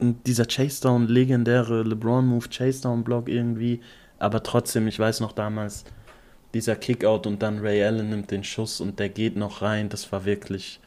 dieser 0.00 0.46
Chase 0.46 0.82
Down, 0.82 1.08
legendäre 1.08 1.82
LeBron-Move, 1.82 2.48
Chase 2.48 2.82
Down-Block 2.82 3.28
irgendwie. 3.28 3.80
Aber 4.18 4.42
trotzdem, 4.42 4.86
ich 4.88 4.98
weiß 4.98 5.20
noch 5.20 5.32
damals, 5.32 5.84
dieser 6.54 6.76
Kickout 6.76 7.26
und 7.26 7.42
dann 7.42 7.58
Ray 7.58 7.82
Allen 7.84 8.08
nimmt 8.10 8.30
den 8.30 8.44
Schuss 8.44 8.80
und 8.80 8.98
der 8.98 9.08
geht 9.08 9.36
noch 9.36 9.62
rein. 9.62 9.88
Das 9.88 10.10
war 10.12 10.24
wirklich, 10.24 10.80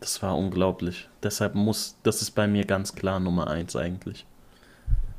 das 0.00 0.22
war 0.22 0.36
unglaublich. 0.36 1.08
Deshalb 1.22 1.54
muss, 1.54 1.96
das 2.02 2.22
ist 2.22 2.32
bei 2.32 2.46
mir 2.46 2.64
ganz 2.64 2.94
klar 2.94 3.20
Nummer 3.20 3.48
1 3.48 3.76
eigentlich. 3.76 4.26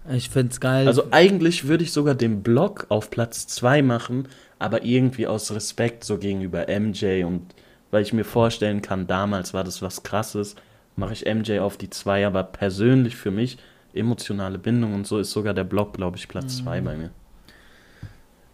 Ich 0.09 0.29
find's 0.29 0.61
geil. 0.61 0.87
Also 0.87 1.07
eigentlich 1.11 1.67
würde 1.67 1.83
ich 1.83 1.91
sogar 1.91 2.15
den 2.15 2.41
Block 2.41 2.85
auf 2.89 3.09
Platz 3.09 3.47
2 3.47 3.81
machen, 3.81 4.27
aber 4.57 4.83
irgendwie 4.83 5.27
aus 5.27 5.51
Respekt 5.51 6.03
so 6.03 6.17
gegenüber 6.17 6.67
MJ 6.67 7.23
und 7.23 7.53
weil 7.91 8.03
ich 8.03 8.13
mir 8.13 8.23
vorstellen 8.23 8.81
kann, 8.81 9.07
damals 9.07 9.53
war 9.53 9.63
das 9.63 9.81
was 9.81 10.03
krasses 10.03 10.55
mache 10.97 11.13
ich 11.13 11.25
MJ 11.25 11.59
auf 11.59 11.77
die 11.77 11.89
2, 11.89 12.27
aber 12.27 12.43
persönlich 12.43 13.15
für 13.15 13.31
mich 13.31 13.57
emotionale 13.93 14.57
Bindung 14.57 14.93
und 14.93 15.07
so 15.07 15.19
ist 15.19 15.31
sogar 15.31 15.53
der 15.53 15.63
Block, 15.63 15.93
glaube 15.93 16.17
ich, 16.17 16.27
Platz 16.27 16.57
2 16.57 16.81
mhm. 16.81 16.85
bei 16.85 16.97
mir. 16.97 17.09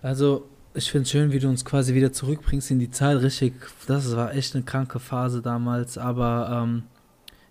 Also, 0.01 0.47
ich 0.73 0.91
finde 0.91 1.03
es 1.03 1.11
schön, 1.11 1.31
wie 1.31 1.39
du 1.39 1.47
uns 1.47 1.65
quasi 1.65 1.93
wieder 1.93 2.11
zurückbringst 2.11 2.71
in 2.71 2.79
die 2.79 2.89
Zeit. 2.89 3.21
Richtig, 3.21 3.53
das 3.87 4.15
war 4.15 4.33
echt 4.33 4.55
eine 4.55 4.63
kranke 4.63 4.99
Phase 4.99 5.41
damals, 5.41 5.97
aber 5.97 6.63
ähm, 6.63 6.83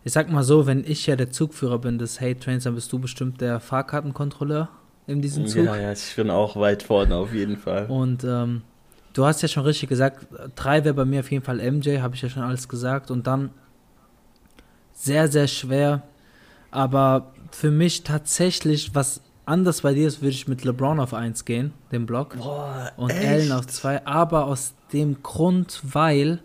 ich 0.04 0.12
sag 0.12 0.30
mal 0.30 0.42
so, 0.42 0.66
wenn 0.66 0.84
ich 0.84 1.06
ja 1.06 1.16
der 1.16 1.30
Zugführer 1.30 1.78
bin 1.78 1.98
des 1.98 2.20
Hate 2.20 2.38
Trains, 2.40 2.64
dann 2.64 2.74
bist 2.74 2.92
du 2.92 2.98
bestimmt 2.98 3.40
der 3.40 3.60
Fahrkartenkontrolleur. 3.60 4.68
in 5.06 5.22
diesem 5.22 5.46
Zug. 5.46 5.64
Ja, 5.66 5.76
ja, 5.76 5.92
ich 5.92 6.14
bin 6.16 6.30
auch 6.30 6.56
weit 6.56 6.82
vorne 6.82 7.14
auf 7.14 7.32
jeden 7.32 7.56
Fall. 7.56 7.86
Und 7.86 8.24
ähm, 8.24 8.62
du 9.12 9.24
hast 9.24 9.42
ja 9.42 9.48
schon 9.48 9.64
richtig 9.64 9.88
gesagt, 9.88 10.26
drei 10.56 10.84
wäre 10.84 10.94
bei 10.94 11.04
mir 11.04 11.20
auf 11.20 11.30
jeden 11.30 11.44
Fall 11.44 11.58
MJ, 11.58 11.98
habe 12.00 12.14
ich 12.14 12.22
ja 12.22 12.28
schon 12.28 12.42
alles 12.42 12.68
gesagt. 12.68 13.10
Und 13.10 13.26
dann 13.26 13.50
sehr, 14.92 15.28
sehr 15.28 15.46
schwer. 15.46 16.02
Aber 16.70 17.32
für 17.50 17.70
mich 17.70 18.02
tatsächlich, 18.02 18.94
was 18.94 19.20
anders 19.46 19.82
bei 19.82 19.94
dir 19.94 20.06
ist, 20.08 20.20
würde 20.20 20.30
ich 20.34 20.48
mit 20.48 20.64
LeBron 20.64 21.00
auf 21.00 21.14
1 21.14 21.44
gehen, 21.44 21.72
den 21.90 22.06
Block. 22.06 22.36
Boah, 22.36 22.92
und 22.96 23.10
echt? 23.10 23.26
Allen 23.26 23.52
auf 23.52 23.66
2. 23.66 24.06
Aber 24.06 24.46
aus 24.46 24.74
dem 24.92 25.22
Grund, 25.22 25.80
weil 25.84 26.40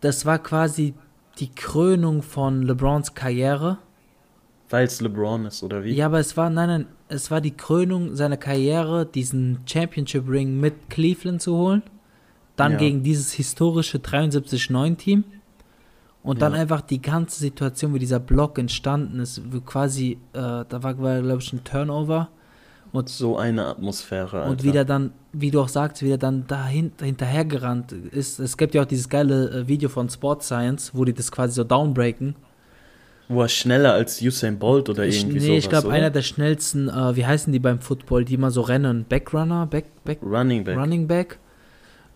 das 0.00 0.26
war 0.26 0.38
quasi 0.38 0.94
die 1.38 1.50
Krönung 1.50 2.22
von 2.22 2.62
LeBrons 2.62 3.14
Karriere. 3.14 3.78
Weil 4.70 4.84
es 4.86 5.00
LeBron 5.00 5.46
ist, 5.46 5.62
oder 5.62 5.82
wie? 5.84 5.92
Ja, 5.94 6.06
aber 6.06 6.18
es 6.18 6.36
war, 6.36 6.50
nein, 6.50 6.68
nein, 6.68 6.86
es 7.08 7.30
war 7.30 7.40
die 7.40 7.56
Krönung 7.56 8.14
seiner 8.14 8.36
Karriere, 8.36 9.06
diesen 9.06 9.60
Championship 9.66 10.28
Ring 10.28 10.60
mit 10.60 10.90
Cleveland 10.90 11.40
zu 11.40 11.56
holen. 11.56 11.82
Dann 12.56 12.72
Ja. 12.72 12.78
gegen 12.78 13.02
dieses 13.02 13.32
historische 13.32 13.98
73-9-Team. 13.98 15.24
Und 16.22 16.42
dann 16.42 16.52
Ja. 16.52 16.60
einfach 16.60 16.80
die 16.80 17.00
ganze 17.00 17.38
Situation, 17.40 17.94
wie 17.94 17.98
dieser 17.98 18.20
Block 18.20 18.58
entstanden 18.58 19.20
ist, 19.20 19.40
wie 19.52 19.60
quasi, 19.60 20.18
äh, 20.32 20.64
da 20.68 20.82
war, 20.82 20.94
glaube 20.94 21.38
ich, 21.40 21.52
ein 21.52 21.64
Turnover. 21.64 22.28
Und, 22.90 23.08
So 23.10 23.36
eine 23.36 23.66
Atmosphäre, 23.66 24.38
Alter. 24.38 24.50
und 24.50 24.62
wieder 24.64 24.84
dann, 24.84 25.12
wie 25.32 25.50
du 25.50 25.60
auch 25.60 25.68
sagst, 25.68 26.02
wieder 26.02 26.16
dann 26.16 26.46
dahin, 26.46 26.92
hinterhergerannt 27.00 27.92
ist. 27.92 28.38
Es 28.40 28.56
gibt 28.56 28.74
ja 28.74 28.82
auch 28.82 28.86
dieses 28.86 29.08
geile 29.10 29.50
äh, 29.50 29.68
Video 29.68 29.88
von 29.90 30.08
Sport 30.08 30.42
Science, 30.42 30.92
wo 30.94 31.04
die 31.04 31.12
das 31.12 31.30
quasi 31.30 31.52
so 31.54 31.64
downbreaken. 31.64 32.34
Wo 33.28 33.42
er 33.42 33.48
schneller 33.48 33.92
als 33.92 34.22
Usain 34.22 34.58
Bolt 34.58 34.88
oder 34.88 35.04
Ich, 35.04 35.18
irgendwie 35.20 35.38
nee, 35.38 35.46
sowas, 35.48 35.58
ich 35.64 35.68
glaube, 35.68 35.90
einer 35.90 36.08
der 36.10 36.22
schnellsten, 36.22 36.88
äh, 36.88 37.14
wie 37.14 37.26
heißen 37.26 37.52
die 37.52 37.58
beim 37.58 37.78
Football, 37.78 38.24
die 38.24 38.34
immer 38.34 38.50
so 38.50 38.62
rennen? 38.62 39.04
Backrunner? 39.06 39.66
Back, 39.66 39.84
back, 40.04 40.20
Running 40.22 40.64
Back. 40.64 40.78
Running 40.78 41.06
Back. 41.06 41.38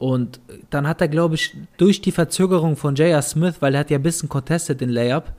Und 0.02 0.40
dann 0.70 0.88
hat 0.88 1.00
er, 1.00 1.06
glaube 1.06 1.36
ich, 1.36 1.56
durch 1.76 2.00
die 2.00 2.10
Verzögerung 2.10 2.74
von 2.74 2.96
J.R. 2.96 3.22
Smith, 3.22 3.58
weil 3.60 3.74
er 3.74 3.80
hat 3.80 3.90
ja 3.90 3.98
ein 3.98 4.02
bisschen 4.02 4.28
contested 4.28 4.80
den 4.80 4.88
Layup, 4.90 5.32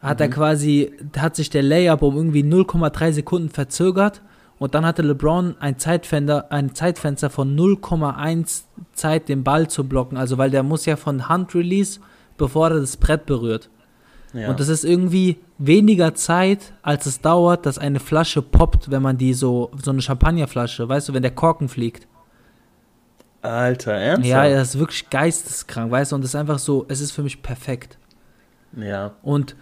hat 0.00 0.20
er 0.20 0.28
Mhm. 0.28 0.32
quasi, 0.32 0.92
hat 1.18 1.34
sich 1.34 1.50
der 1.50 1.64
Layup 1.64 2.02
um 2.02 2.16
irgendwie 2.16 2.44
0,3 2.44 3.10
Sekunden 3.10 3.48
verzögert 3.48 4.22
und 4.60 4.76
dann 4.76 4.86
hatte 4.86 5.02
LeBron 5.02 5.56
ein 5.58 5.80
Zeitfenster, 5.80 6.52
ein 6.52 6.76
Zeitfenster 6.76 7.28
von 7.28 7.56
0,1 7.56 8.68
Zeit, 8.92 9.28
den 9.28 9.42
Ball 9.42 9.66
zu 9.66 9.82
blocken. 9.82 10.16
Also, 10.16 10.38
weil 10.38 10.50
der 10.50 10.62
muss 10.62 10.86
ja 10.86 10.94
von 10.94 11.28
Hand 11.28 11.52
Release, 11.56 11.98
bevor 12.38 12.68
er 12.68 12.78
das 12.78 12.96
Brett 12.96 13.26
berührt. 13.26 13.68
Ja. 14.32 14.48
Und 14.48 14.60
das 14.60 14.68
ist 14.68 14.84
irgendwie 14.84 15.38
weniger 15.58 16.14
Zeit, 16.14 16.72
als 16.82 17.06
es 17.06 17.20
dauert, 17.20 17.66
dass 17.66 17.78
eine 17.78 17.98
Flasche 17.98 18.42
poppt, 18.42 18.92
wenn 18.92 19.02
man 19.02 19.18
die 19.18 19.34
so, 19.34 19.72
so 19.82 19.90
eine 19.90 20.02
Champagnerflasche, 20.02 20.88
weißt 20.88 21.08
du, 21.08 21.14
wenn 21.14 21.22
der 21.22 21.32
Korken 21.32 21.68
fliegt. 21.68 22.06
Alter, 23.42 23.92
ernsthaft? 23.92 24.28
Ja, 24.28 24.48
das 24.48 24.70
ist 24.74 24.78
wirklich 24.78 25.10
geisteskrank, 25.10 25.90
weißt 25.90 26.12
du, 26.12 26.16
und 26.16 26.22
das 26.22 26.30
ist 26.30 26.36
einfach 26.36 26.58
so, 26.58 26.86
es 26.88 27.00
ist 27.00 27.12
für 27.12 27.22
mich 27.22 27.42
perfekt. 27.42 27.98
Ja, 28.76 29.12
Und, 29.22 29.54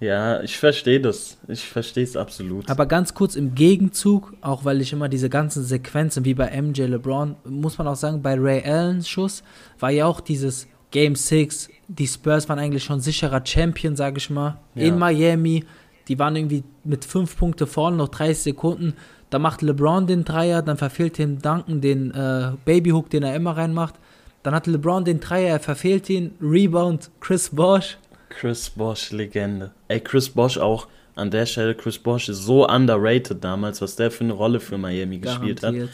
ja, 0.00 0.40
ich 0.42 0.58
verstehe 0.58 1.00
das. 1.00 1.38
Ich 1.48 1.64
verstehe 1.64 2.04
es 2.04 2.16
absolut. 2.16 2.68
aber 2.70 2.86
ganz 2.86 3.14
kurz 3.14 3.34
im 3.34 3.54
Gegenzug, 3.54 4.32
auch 4.42 4.64
weil 4.64 4.80
ich 4.80 4.92
immer 4.92 5.08
diese 5.08 5.28
ganzen 5.30 5.64
Sequenzen, 5.64 6.24
wie 6.24 6.34
bei 6.34 6.50
MJ 6.60 6.82
LeBron, 6.82 7.34
muss 7.44 7.78
man 7.78 7.88
auch 7.88 7.96
sagen, 7.96 8.22
bei 8.22 8.34
Ray 8.38 8.62
Allens 8.64 9.08
Schuss 9.08 9.42
war 9.80 9.90
ja 9.90 10.06
auch 10.06 10.20
dieses 10.20 10.68
Game 10.90 11.16
6, 11.16 11.68
die 11.88 12.06
Spurs 12.06 12.48
waren 12.48 12.58
eigentlich 12.58 12.84
schon 12.84 13.00
sicherer 13.00 13.44
Champion, 13.44 13.96
sage 13.96 14.18
ich 14.18 14.30
mal, 14.30 14.58
Ja. 14.74 14.84
in 14.84 14.98
Miami. 14.98 15.64
Die 16.06 16.18
waren 16.18 16.36
irgendwie 16.36 16.64
mit 16.84 17.04
fünf 17.04 17.36
Punkte 17.36 17.66
vorne, 17.66 17.96
noch 17.98 18.08
30 18.08 18.38
Sekunden. 18.38 18.94
Da 19.30 19.38
macht 19.38 19.62
LeBron 19.62 20.06
den 20.06 20.24
Dreier, 20.24 20.62
dann 20.62 20.76
verfehlt 20.78 21.14
Tim 21.14 21.40
Duncan 21.42 21.80
den 21.80 22.12
äh, 22.12 22.52
Babyhook, 22.64 23.10
den 23.10 23.22
er 23.22 23.34
immer 23.34 23.56
reinmacht. 23.56 23.94
Dann 24.42 24.54
hat 24.54 24.66
LeBron 24.66 25.04
den 25.04 25.20
Dreier, 25.20 25.48
er 25.50 25.60
verfehlt 25.60 26.08
ihn. 26.08 26.32
Rebound, 26.40 27.10
Chris 27.20 27.50
Bosch. 27.50 27.98
Chris 28.30 28.70
Bosch, 28.70 29.10
Legende. 29.10 29.72
Ey, 29.88 30.00
Chris 30.00 30.28
Bosch 30.30 30.56
auch 30.58 30.86
an 31.16 31.30
der 31.30 31.44
Stelle. 31.46 31.74
Chris 31.74 31.98
Bosch 31.98 32.28
ist 32.28 32.44
so 32.44 32.66
underrated 32.66 33.42
damals, 33.42 33.82
was 33.82 33.96
der 33.96 34.10
für 34.10 34.24
eine 34.24 34.32
Rolle 34.32 34.60
für 34.60 34.78
Miami 34.78 35.18
gespielt 35.18 35.62
hat. 35.62 35.74
Garantiert. 35.74 35.90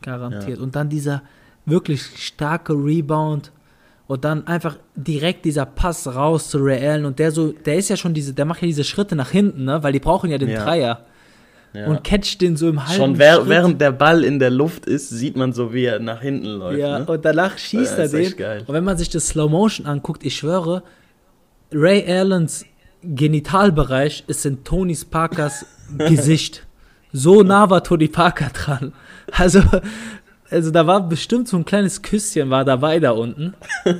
Garantiert. 0.00 0.58
Und 0.58 0.74
dann 0.74 0.88
dieser 0.88 1.22
wirklich 1.66 2.02
starke 2.02 2.72
Rebound. 2.72 3.52
Und 4.08 4.24
dann 4.24 4.46
einfach 4.46 4.76
direkt 4.96 5.44
dieser 5.44 5.64
Pass 5.64 6.06
raus 6.06 6.50
zu 6.50 6.58
Ray 6.58 6.86
Allen. 6.86 7.04
Und 7.04 7.18
der 7.18 7.30
so, 7.30 7.52
der 7.52 7.76
ist 7.76 7.88
ja 7.88 7.96
schon 7.96 8.12
diese, 8.14 8.34
der 8.34 8.44
macht 8.44 8.60
ja 8.60 8.66
diese 8.66 8.84
Schritte 8.84 9.14
nach 9.14 9.30
hinten, 9.30 9.64
ne? 9.64 9.82
Weil 9.82 9.92
die 9.92 10.00
brauchen 10.00 10.28
ja 10.30 10.38
den 10.38 10.50
Ja. 10.50 10.64
Dreier. 10.64 11.04
Ja. 11.74 11.86
Und 11.86 12.04
catcht 12.04 12.42
den 12.42 12.56
so 12.56 12.68
im 12.68 12.86
halben 12.86 12.94
Schon 12.94 13.18
wer, 13.18 13.48
während 13.48 13.80
der 13.80 13.92
Ball 13.92 14.24
in 14.24 14.38
der 14.38 14.50
Luft 14.50 14.84
ist, 14.84 15.08
sieht 15.08 15.36
man 15.36 15.52
so, 15.54 15.72
wie 15.72 15.84
er 15.86 16.00
nach 16.00 16.20
hinten 16.20 16.46
läuft. 16.48 16.78
Ja, 16.78 16.98
ne? 16.98 17.06
und 17.06 17.24
danach 17.24 17.56
schießt 17.56 17.96
Ja, 17.96 18.04
er 18.04 18.08
den. 18.08 18.36
geil. 18.36 18.64
Und 18.66 18.74
wenn 18.74 18.84
man 18.84 18.98
sich 18.98 19.08
das 19.08 19.28
Slow 19.28 19.50
Motion 19.50 19.86
anguckt, 19.86 20.24
ich 20.24 20.36
schwöre, 20.36 20.82
Ray 21.72 22.04
Allens 22.06 22.66
Genitalbereich 23.02 24.24
ist 24.26 24.44
in 24.44 24.64
Tony 24.64 24.96
Parkers 25.10 25.64
Gesicht. 25.98 26.66
So 27.12 27.42
nah 27.42 27.68
war 27.70 27.82
Tony 27.82 28.08
Parker 28.08 28.50
dran. 28.52 28.92
Also, 29.32 29.62
also 30.50 30.70
da 30.70 30.86
war 30.86 31.08
bestimmt 31.08 31.48
so 31.48 31.56
ein 31.56 31.64
kleines 31.64 32.02
Küsschen 32.02 32.50
war 32.50 32.64
dabei 32.64 33.00
da 33.00 33.12
unten. 33.12 33.54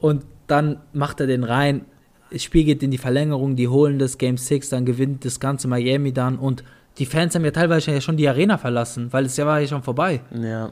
Und 0.00 0.24
dann 0.46 0.80
macht 0.92 1.20
er 1.20 1.26
den 1.26 1.44
rein. 1.44 1.86
Das 2.30 2.42
Spiel 2.42 2.64
geht 2.64 2.82
in 2.82 2.90
die 2.90 2.98
Verlängerung, 2.98 3.56
die 3.56 3.68
holen 3.68 3.98
das 3.98 4.18
Game 4.18 4.36
6, 4.36 4.68
dann 4.70 4.84
gewinnt 4.84 5.24
das 5.24 5.40
ganze 5.40 5.68
Miami 5.68 6.12
dann 6.12 6.38
und 6.38 6.64
die 6.98 7.06
Fans 7.06 7.34
haben 7.34 7.44
ja 7.44 7.50
teilweise 7.50 7.92
ja 7.92 8.00
schon 8.00 8.16
die 8.16 8.28
Arena 8.28 8.56
verlassen, 8.58 9.12
weil 9.12 9.26
es 9.26 9.36
ja 9.36 9.46
war 9.46 9.60
ja 9.60 9.66
schon 9.68 9.82
vorbei. 9.82 10.20
Ja, 10.32 10.70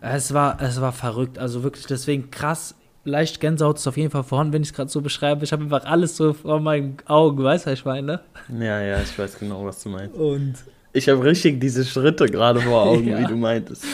Es 0.00 0.34
war, 0.34 0.60
es 0.60 0.80
war 0.80 0.92
verrückt, 0.92 1.38
also 1.38 1.62
wirklich 1.62 1.86
deswegen 1.86 2.30
krass. 2.30 2.74
Leicht 3.04 3.40
Gänsehaut 3.40 3.76
ist 3.78 3.86
auf 3.86 3.96
jeden 3.96 4.10
Fall 4.10 4.24
vorhanden, 4.24 4.52
wenn 4.52 4.62
ich 4.62 4.68
es 4.70 4.74
gerade 4.74 4.90
so 4.90 5.00
beschreibe. 5.00 5.44
Ich 5.44 5.52
habe 5.52 5.62
einfach 5.62 5.84
alles 5.84 6.16
so 6.16 6.32
vor 6.32 6.58
meinen 6.60 6.96
Augen, 7.06 7.42
weißt 7.44 7.66
du, 7.66 7.70
was 7.70 7.78
ich 7.78 7.84
meine? 7.84 8.20
ja, 8.58 8.80
ja, 8.80 9.00
ich 9.00 9.16
weiß 9.16 9.38
genau, 9.38 9.64
was 9.64 9.80
du 9.84 9.90
meinst. 9.90 10.16
Und 10.16 10.54
Ich 10.92 11.08
habe 11.08 11.22
richtig 11.22 11.60
diese 11.60 11.84
Schritte 11.84 12.26
gerade 12.26 12.60
vor 12.60 12.82
Augen, 12.82 13.06
Ja. 13.08 13.18
wie 13.20 13.24
du 13.26 13.36
meintest. 13.36 13.84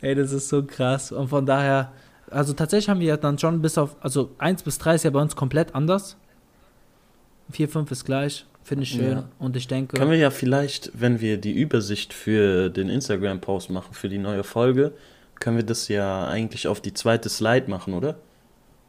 ey, 0.00 0.14
das 0.14 0.32
ist 0.32 0.48
so 0.48 0.62
krass. 0.62 1.12
Und 1.12 1.28
von 1.28 1.44
daher, 1.44 1.92
also 2.30 2.54
tatsächlich 2.54 2.88
haben 2.88 3.00
wir 3.00 3.08
ja 3.08 3.16
dann 3.18 3.38
schon 3.38 3.60
bis 3.60 3.76
auf, 3.76 3.94
also 4.00 4.30
1 4.38 4.62
bis 4.62 4.78
3 4.78 4.94
ist 4.94 5.02
ja 5.04 5.10
bei 5.10 5.20
uns 5.20 5.36
komplett 5.36 5.74
anders. 5.74 6.16
4, 7.50 7.68
5 7.68 7.90
ist 7.90 8.04
gleich, 8.06 8.46
finde 8.64 8.84
ich 8.84 8.90
schön. 8.90 9.12
Ja. 9.12 9.28
Und 9.38 9.56
ich 9.56 9.68
denke, 9.68 9.96
Können 9.96 10.10
wir 10.10 10.18
ja 10.18 10.30
vielleicht, 10.30 10.90
wenn 10.94 11.20
wir 11.20 11.38
die 11.38 11.52
Übersicht 11.52 12.12
für 12.12 12.70
den 12.70 12.88
Instagram-Post 12.88 13.70
machen, 13.70 13.92
für 13.94 14.08
die 14.08 14.18
neue 14.18 14.44
Folge, 14.44 14.92
können 15.40 15.56
wir 15.56 15.64
das 15.64 15.88
ja 15.88 16.26
eigentlich 16.28 16.68
auf 16.68 16.80
die 16.80 16.94
zweite 16.94 17.28
Slide 17.28 17.68
machen, 17.70 17.94
oder? 17.94 18.16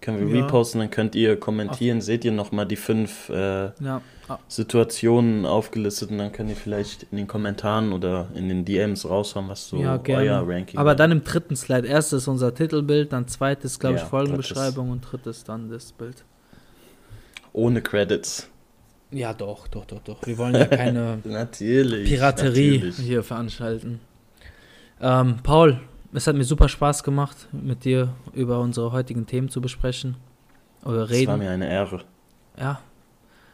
Können 0.01 0.19
wir 0.27 0.35
Ja. 0.37 0.43
reposten, 0.45 0.81
dann 0.81 0.91
könnt 0.91 1.15
ihr 1.15 1.39
kommentieren, 1.39 2.01
seht 2.01 2.25
ihr 2.25 2.33
nochmal 2.33 2.65
die 2.65 2.75
fünf 2.75 3.29
äh, 3.29 3.71
ja, 3.81 4.01
ah, 4.27 4.37
Situationen 4.49 5.45
aufgelistet 5.45 6.11
und 6.11 6.17
dann 6.17 6.33
könnt 6.33 6.49
ihr 6.49 6.57
vielleicht 6.57 7.03
in 7.09 7.17
den 7.17 7.25
Kommentaren 7.27 7.93
oder 7.93 8.27
in 8.35 8.49
den 8.49 8.65
DMs 8.65 9.09
raushauen, 9.09 9.47
was 9.47 9.69
so 9.69 9.77
ja, 9.77 9.99
euer 10.09 10.45
Ranking 10.45 10.77
Aber 10.77 10.89
wäre. 10.89 10.95
dann 10.97 11.11
im 11.13 11.23
dritten 11.23 11.55
Slide. 11.55 11.87
Erstes 11.87 12.27
unser 12.27 12.53
Titelbild, 12.53 13.13
dann 13.13 13.29
zweites, 13.29 13.79
glaube 13.79 13.95
ich, 13.95 14.01
Folgenbeschreibung 14.01 14.91
und 14.91 15.01
drittes 15.01 15.45
dann 15.45 15.69
das 15.69 15.93
Bild. 15.93 16.25
Ohne 17.53 17.81
Credits. 17.81 18.49
Ja, 19.13 19.33
doch, 19.33 19.67
doch, 19.67 19.85
doch, 19.85 19.99
doch. 19.99 20.25
Wir 20.25 20.37
wollen 20.37 20.55
ja 20.55 20.65
keine 20.65 21.19
Natürlich. 21.23 22.09
Piraterie 22.09 22.71
natürlich. 22.77 22.97
hier 22.97 23.23
veranstalten. 23.23 23.99
Ähm, 24.99 25.37
Paul, 25.43 25.79
es 26.13 26.25
hat 26.27 26.35
mir 26.35 26.43
super 26.43 26.67
Spaß 26.67 27.03
gemacht, 27.03 27.47
mit 27.51 27.85
dir 27.85 28.09
über 28.33 28.59
unsere 28.59 28.91
heutigen 28.91 29.25
Themen 29.27 29.49
zu 29.49 29.61
besprechen. 29.61 30.15
Oder 30.83 31.03
Es 31.03 31.09
war 31.11 31.17
reden. 31.17 31.37
mir 31.39 31.51
eine 31.51 31.69
Ehre. 31.69 32.01
Ja. 32.59 32.79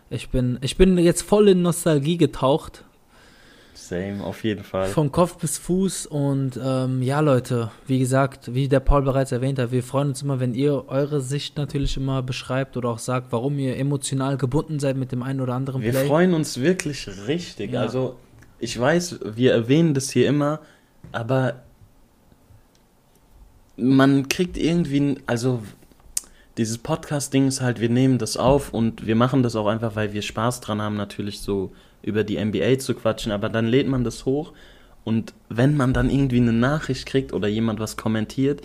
Ich 0.10 0.30
bin, 0.30 0.58
ich 0.62 0.78
bin 0.78 0.98
jetzt 0.98 1.22
voll 1.22 1.50
in 1.50 1.62
Nostalgie 1.62 2.18
getaucht. 2.18 2.84
Same, 3.88 4.24
auf 4.24 4.44
jeden 4.44 4.64
Fall. 4.64 4.88
Von 4.90 5.12
Kopf 5.12 5.38
bis 5.38 5.58
Fuß. 5.58 6.06
Und 6.06 6.60
ähm, 6.64 7.02
ja, 7.02 7.20
Leute, 7.20 7.72
wie 7.88 8.00
gesagt, 8.00 8.54
wie 8.54 8.68
der 8.68 8.80
Paul 8.80 9.02
bereits 9.02 9.32
erwähnt 9.32 9.60
hat, 9.60 9.72
wir 9.72 9.84
freuen 9.84 10.10
uns 10.10 10.22
immer, 10.22 10.40
wenn 10.40 10.54
ihr 10.54 10.88
eure 10.88 11.22
Sicht 11.22 11.58
natürlich 11.58 11.98
immer 11.98 12.22
beschreibt 12.22 12.78
oder 12.78 12.90
auch 12.90 13.00
sagt, 13.00 13.32
warum 13.32 13.58
ihr 13.58 13.78
emotional 13.78 14.38
gebunden 14.38 14.80
seid 14.80 14.98
mit 14.98 15.12
dem 15.12 15.24
einen 15.24 15.42
oder 15.42 15.54
anderen 15.56 15.82
Wir 15.82 15.92
Play. 15.92 16.08
freuen 16.08 16.34
uns 16.34 16.60
wirklich 16.60 17.08
richtig. 17.28 17.72
Ja. 17.72 17.82
Also, 17.82 18.18
ich 18.60 18.80
weiß, 18.80 19.20
wir 19.36 19.54
erwähnen 19.54 19.94
das 19.94 20.10
hier 20.12 20.28
immer, 20.28 20.60
aber 21.12 21.64
man 23.78 24.28
kriegt 24.28 24.58
irgendwie, 24.58 25.18
also 25.26 25.62
dieses 26.58 26.78
Podcast-Ding 26.78 27.48
ist 27.48 27.62
halt, 27.62 27.80
wir 27.80 27.90
nehmen 27.90 28.18
das 28.18 28.36
auf 28.36 28.74
und 28.74 29.08
wir 29.08 29.16
machen 29.16 29.44
das 29.44 29.56
auch 29.56 29.68
einfach, 29.68 29.96
weil 29.96 30.12
wir 30.12 30.22
Spaß 30.22 30.60
dran 30.60 30.82
haben, 30.82 30.98
natürlich 30.98 31.40
so 31.40 31.72
über 32.02 32.24
die 32.24 32.44
NBA 32.44 32.80
zu 32.80 32.94
quatschen, 32.94 33.32
aber 33.32 33.50
dann 33.50 33.68
lädt 33.68 33.88
man 33.88 34.04
das 34.04 34.26
hoch 34.26 34.54
und 35.04 35.34
wenn 35.50 35.76
man 35.76 35.94
dann 35.94 36.10
irgendwie 36.10 36.38
eine 36.38 36.54
Nachricht 36.54 37.06
kriegt 37.06 37.34
oder 37.34 37.48
jemand 37.48 37.80
was 37.80 37.98
kommentiert, 37.98 38.62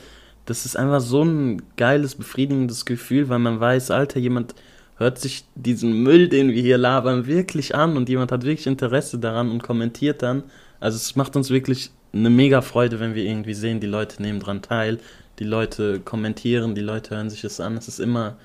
das 0.46 0.66
ist 0.66 0.76
einfach 0.76 1.00
so 1.00 1.22
ein 1.22 1.62
geiles, 1.76 2.16
befriedigendes 2.16 2.84
Gefühl, 2.84 3.28
weil 3.28 3.38
man 3.38 3.60
weiß, 3.60 3.90
Alter, 3.90 4.20
jemand 4.20 4.54
hört 4.96 5.18
sich 5.18 5.44
diesen 5.54 6.02
Müll, 6.02 6.28
den 6.28 6.50
wir 6.50 6.62
hier 6.62 6.78
labern, 6.78 7.26
wirklich 7.26 7.74
an 7.74 7.96
und 7.96 8.08
jemand 8.08 8.30
hat 8.30 8.44
wirklich 8.44 8.66
Interesse 8.66 9.18
daran 9.18 9.50
und 9.50 9.62
kommentiert 9.62 10.22
dann. 10.22 10.44
Also 10.80 10.96
es 10.96 11.16
macht 11.16 11.34
uns 11.34 11.50
wirklich 11.50 11.90
eine 12.12 12.30
mega 12.30 12.60
Freude, 12.60 13.00
wenn 13.00 13.14
wir 13.14 13.24
irgendwie 13.24 13.54
sehen, 13.54 13.80
die 13.80 13.86
Leute 13.86 14.22
nehmen 14.22 14.38
dran 14.38 14.62
teil, 14.62 14.98
die 15.38 15.44
Leute 15.44 16.00
kommentieren, 16.00 16.74
die 16.74 16.80
Leute 16.80 17.16
hören 17.16 17.30
sich 17.30 17.42
es 17.42 17.58
an. 17.60 17.76
Es 17.76 17.88
ist 17.88 17.98
immer 17.98 18.36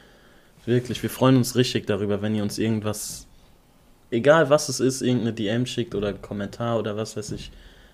wirklich, 0.66 1.03
wir 1.03 1.10
freuen 1.10 1.38
uns 1.38 1.56
richtig 1.56 1.86
darüber, 1.86 2.22
wenn 2.22 2.34
ihr 2.34 2.44
uns 2.44 2.57
irgendwas, 2.57 3.28
egal 4.11 4.49
was 4.49 4.69
es 4.69 4.80
ist, 4.80 5.02
irgendeine 5.02 5.34
DM 5.34 5.65
schickt 5.65 5.95
oder 5.95 6.14
Kommentar 6.14 6.80
oder 6.80 6.98
was 6.98 7.18
weiß 7.18 7.31
ich. 7.31 7.52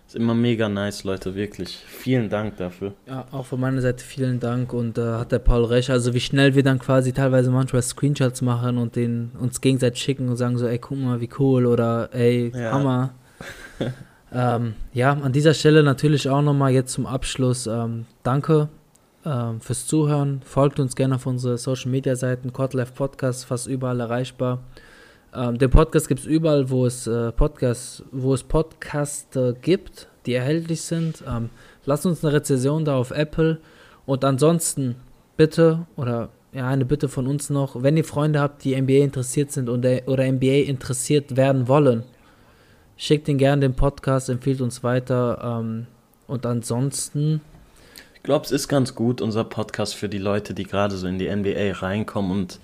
Ist 0.08 0.16
immer 0.16 0.36
mega 0.36 0.70
nice, 0.70 1.04
Leute, 1.04 1.34
wirklich. 1.34 1.84
Vielen 1.88 2.30
Dank 2.30 2.58
dafür. 2.58 2.94
Ja, 3.08 3.26
auch 3.32 3.46
von 3.46 3.60
meiner 3.60 3.82
Seite 3.82 4.04
vielen 4.04 4.40
Dank 4.40 4.72
und 4.72 5.00
äh, 5.00 5.02
hat 5.02 5.32
der 5.32 5.40
Paul 5.40 5.66
recht. 5.66 5.90
Also 5.90 6.14
wie 6.14 6.20
schnell 6.20 6.54
wir 6.54 6.62
dann 6.62 6.78
quasi 6.78 7.12
teilweise 7.12 7.50
manchmal 7.50 7.82
Screenshots 7.82 8.44
machen 8.44 8.78
und 8.78 8.96
den 8.96 9.32
uns 9.40 9.62
gegenseitig 9.62 10.04
schicken 10.04 10.30
und 10.30 10.36
sagen 10.36 10.60
so, 10.60 10.68
ey, 10.68 10.78
guck 10.78 11.00
mal, 11.00 11.22
wie 11.22 11.30
cool 11.40 11.66
oder 11.66 12.10
ey, 12.14 12.52
ja. 12.54 12.72
Hammer. 12.72 13.16
ähm, 14.32 14.76
ja, 14.94 15.12
an 15.12 15.32
dieser 15.32 15.56
Stelle 15.56 15.82
natürlich 15.82 16.30
auch 16.30 16.44
nochmal 16.44 16.72
jetzt 16.72 16.94
zum 16.94 17.08
Abschluss 17.08 17.66
ähm, 17.66 18.06
danke 18.22 18.70
ähm, 19.26 19.60
fürs 19.60 19.88
Zuhören. 19.88 20.42
Folgt 20.46 20.80
uns 20.80 20.96
gerne 20.96 21.16
auf 21.16 21.26
unsere 21.26 21.58
Social 21.58 21.90
Media 21.90 22.16
Seiten, 22.16 22.54
Quadlife 22.54 22.94
Podcast, 22.94 23.46
fast 23.46 23.66
überall 23.66 24.00
erreichbar. 24.00 24.60
Ähm, 25.36 25.58
den 25.58 25.70
Podcast 25.70 26.08
gibt 26.08 26.22
es 26.22 26.26
überall, 26.26 26.70
wo 26.70 26.86
es 26.86 27.08
äh, 27.08 27.32
Podcasts, 27.32 28.04
wo 28.12 28.34
es 28.34 28.44
Podcasts 28.44 29.36
äh, 29.36 29.54
gibt, 29.62 30.08
die 30.26 30.34
erhältlich 30.34 30.82
sind. 30.82 31.24
Ähm, 31.28 31.50
lasst 31.86 32.06
uns 32.06 32.24
eine 32.24 32.34
Rezession 32.34 32.86
da 32.86 32.96
auf 32.96 33.12
Apple. 33.12 33.60
Und 34.06 34.24
ansonsten 34.24 34.96
bitte, 35.36 35.88
oder 35.98 36.30
ja, 36.54 36.68
eine 36.68 36.86
Bitte 36.86 37.10
von 37.10 37.28
uns 37.28 37.50
noch, 37.50 37.84
wenn 37.84 37.98
ihr 37.98 38.06
Freunde 38.06 38.40
habt, 38.40 38.64
die 38.64 38.80
NBA 38.80 39.04
interessiert 39.04 39.52
sind 39.52 39.68
oder, 39.68 40.00
oder 40.08 40.32
NBA 40.32 40.68
interessiert 40.68 41.36
werden 41.36 41.68
wollen, 41.68 42.04
schickt 42.96 43.28
ihnen 43.28 43.38
gerne 43.38 43.62
den 43.62 43.76
Podcast, 43.76 44.30
empfiehlt 44.30 44.62
uns 44.62 44.84
weiter. 44.84 45.60
Ähm, 45.60 45.88
und 46.28 46.46
ansonsten. 46.46 47.42
Ich 48.16 48.24
glaube, 48.24 48.46
es 48.46 48.52
ist 48.52 48.70
ganz 48.70 48.96
gut, 48.96 49.22
unser 49.22 49.44
Podcast 49.44 49.96
für 49.96 50.08
die 50.08 50.18
Leute, 50.18 50.54
die 50.54 50.64
gerade 50.64 50.96
so 50.96 51.08
in 51.08 51.20
die 51.20 51.30
NBA 51.30 51.74
reinkommen 51.74 52.32
und 52.32 52.60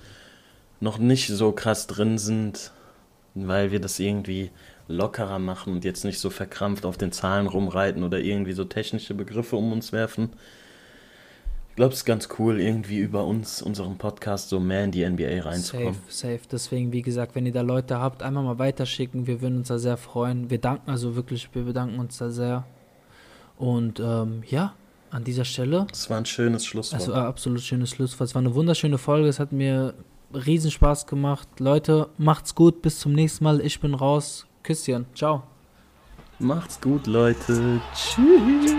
noch 0.81 0.97
nicht 0.97 1.27
so 1.27 1.51
krass 1.51 1.87
drin 1.87 2.17
sind, 2.17 2.71
weil 3.33 3.71
wir 3.71 3.79
das 3.79 3.99
irgendwie 3.99 4.51
lockerer 4.87 5.39
machen 5.39 5.73
und 5.73 5.85
jetzt 5.85 6.03
nicht 6.03 6.19
so 6.19 6.29
verkrampft 6.29 6.85
auf 6.85 6.97
den 6.97 7.11
Zahlen 7.11 7.47
rumreiten 7.47 8.03
oder 8.03 8.19
irgendwie 8.19 8.53
so 8.53 8.65
technische 8.65 9.13
Begriffe 9.13 9.55
um 9.55 9.71
uns 9.71 9.93
werfen. 9.93 10.31
Ich 11.69 11.75
glaube, 11.77 11.93
es 11.93 11.99
ist 11.99 12.05
ganz 12.05 12.27
cool, 12.37 12.59
irgendwie 12.59 12.97
über 12.97 13.25
uns, 13.25 13.61
unseren 13.61 13.97
Podcast, 13.97 14.49
so 14.49 14.59
mehr 14.59 14.83
in 14.83 14.91
die 14.91 15.07
NBA 15.07 15.43
reinzukommen. 15.43 15.93
Safe, 16.09 16.35
safe. 16.37 16.41
Deswegen, 16.51 16.91
wie 16.91 17.01
gesagt, 17.01 17.33
wenn 17.33 17.45
ihr 17.45 17.53
da 17.53 17.61
Leute 17.61 17.97
habt, 17.97 18.23
einmal 18.23 18.43
mal 18.43 18.59
weiterschicken. 18.59 19.25
Wir 19.25 19.41
würden 19.41 19.59
uns 19.59 19.69
da 19.69 19.79
sehr 19.79 19.95
freuen. 19.95 20.49
Wir 20.49 20.57
danken, 20.57 20.91
also 20.91 21.15
wirklich, 21.15 21.47
wir 21.53 21.63
bedanken 21.63 21.97
uns 21.99 22.17
da 22.17 22.29
sehr. 22.29 22.65
Und 23.57 24.01
ähm, 24.01 24.43
ja, 24.47 24.73
an 25.11 25.23
dieser 25.23 25.45
Stelle. 25.45 25.87
Es 25.93 26.09
war 26.09 26.17
ein 26.17 26.25
schönes 26.25 26.65
Schlusswort. 26.65 27.01
Also, 27.01 27.13
äh, 27.13 27.15
absolut 27.15 27.61
schönes 27.61 27.91
Schlusswort. 27.91 28.29
Es 28.29 28.35
war 28.35 28.41
eine 28.41 28.53
wunderschöne 28.53 28.97
Folge. 28.97 29.29
Es 29.29 29.39
hat 29.39 29.53
mir 29.53 29.93
riesen 30.33 30.71
Spaß 30.71 31.07
gemacht. 31.07 31.47
Leute, 31.59 32.09
macht's 32.17 32.55
gut, 32.55 32.81
bis 32.81 32.99
zum 32.99 33.13
nächsten 33.13 33.43
Mal. 33.43 33.61
Ich 33.61 33.79
bin 33.79 33.93
raus. 33.93 34.45
Küsschen. 34.63 35.05
Ciao. 35.15 35.43
Macht's 36.39 36.79
gut, 36.81 37.07
Leute. 37.07 37.81
Tschüss. 37.93 38.75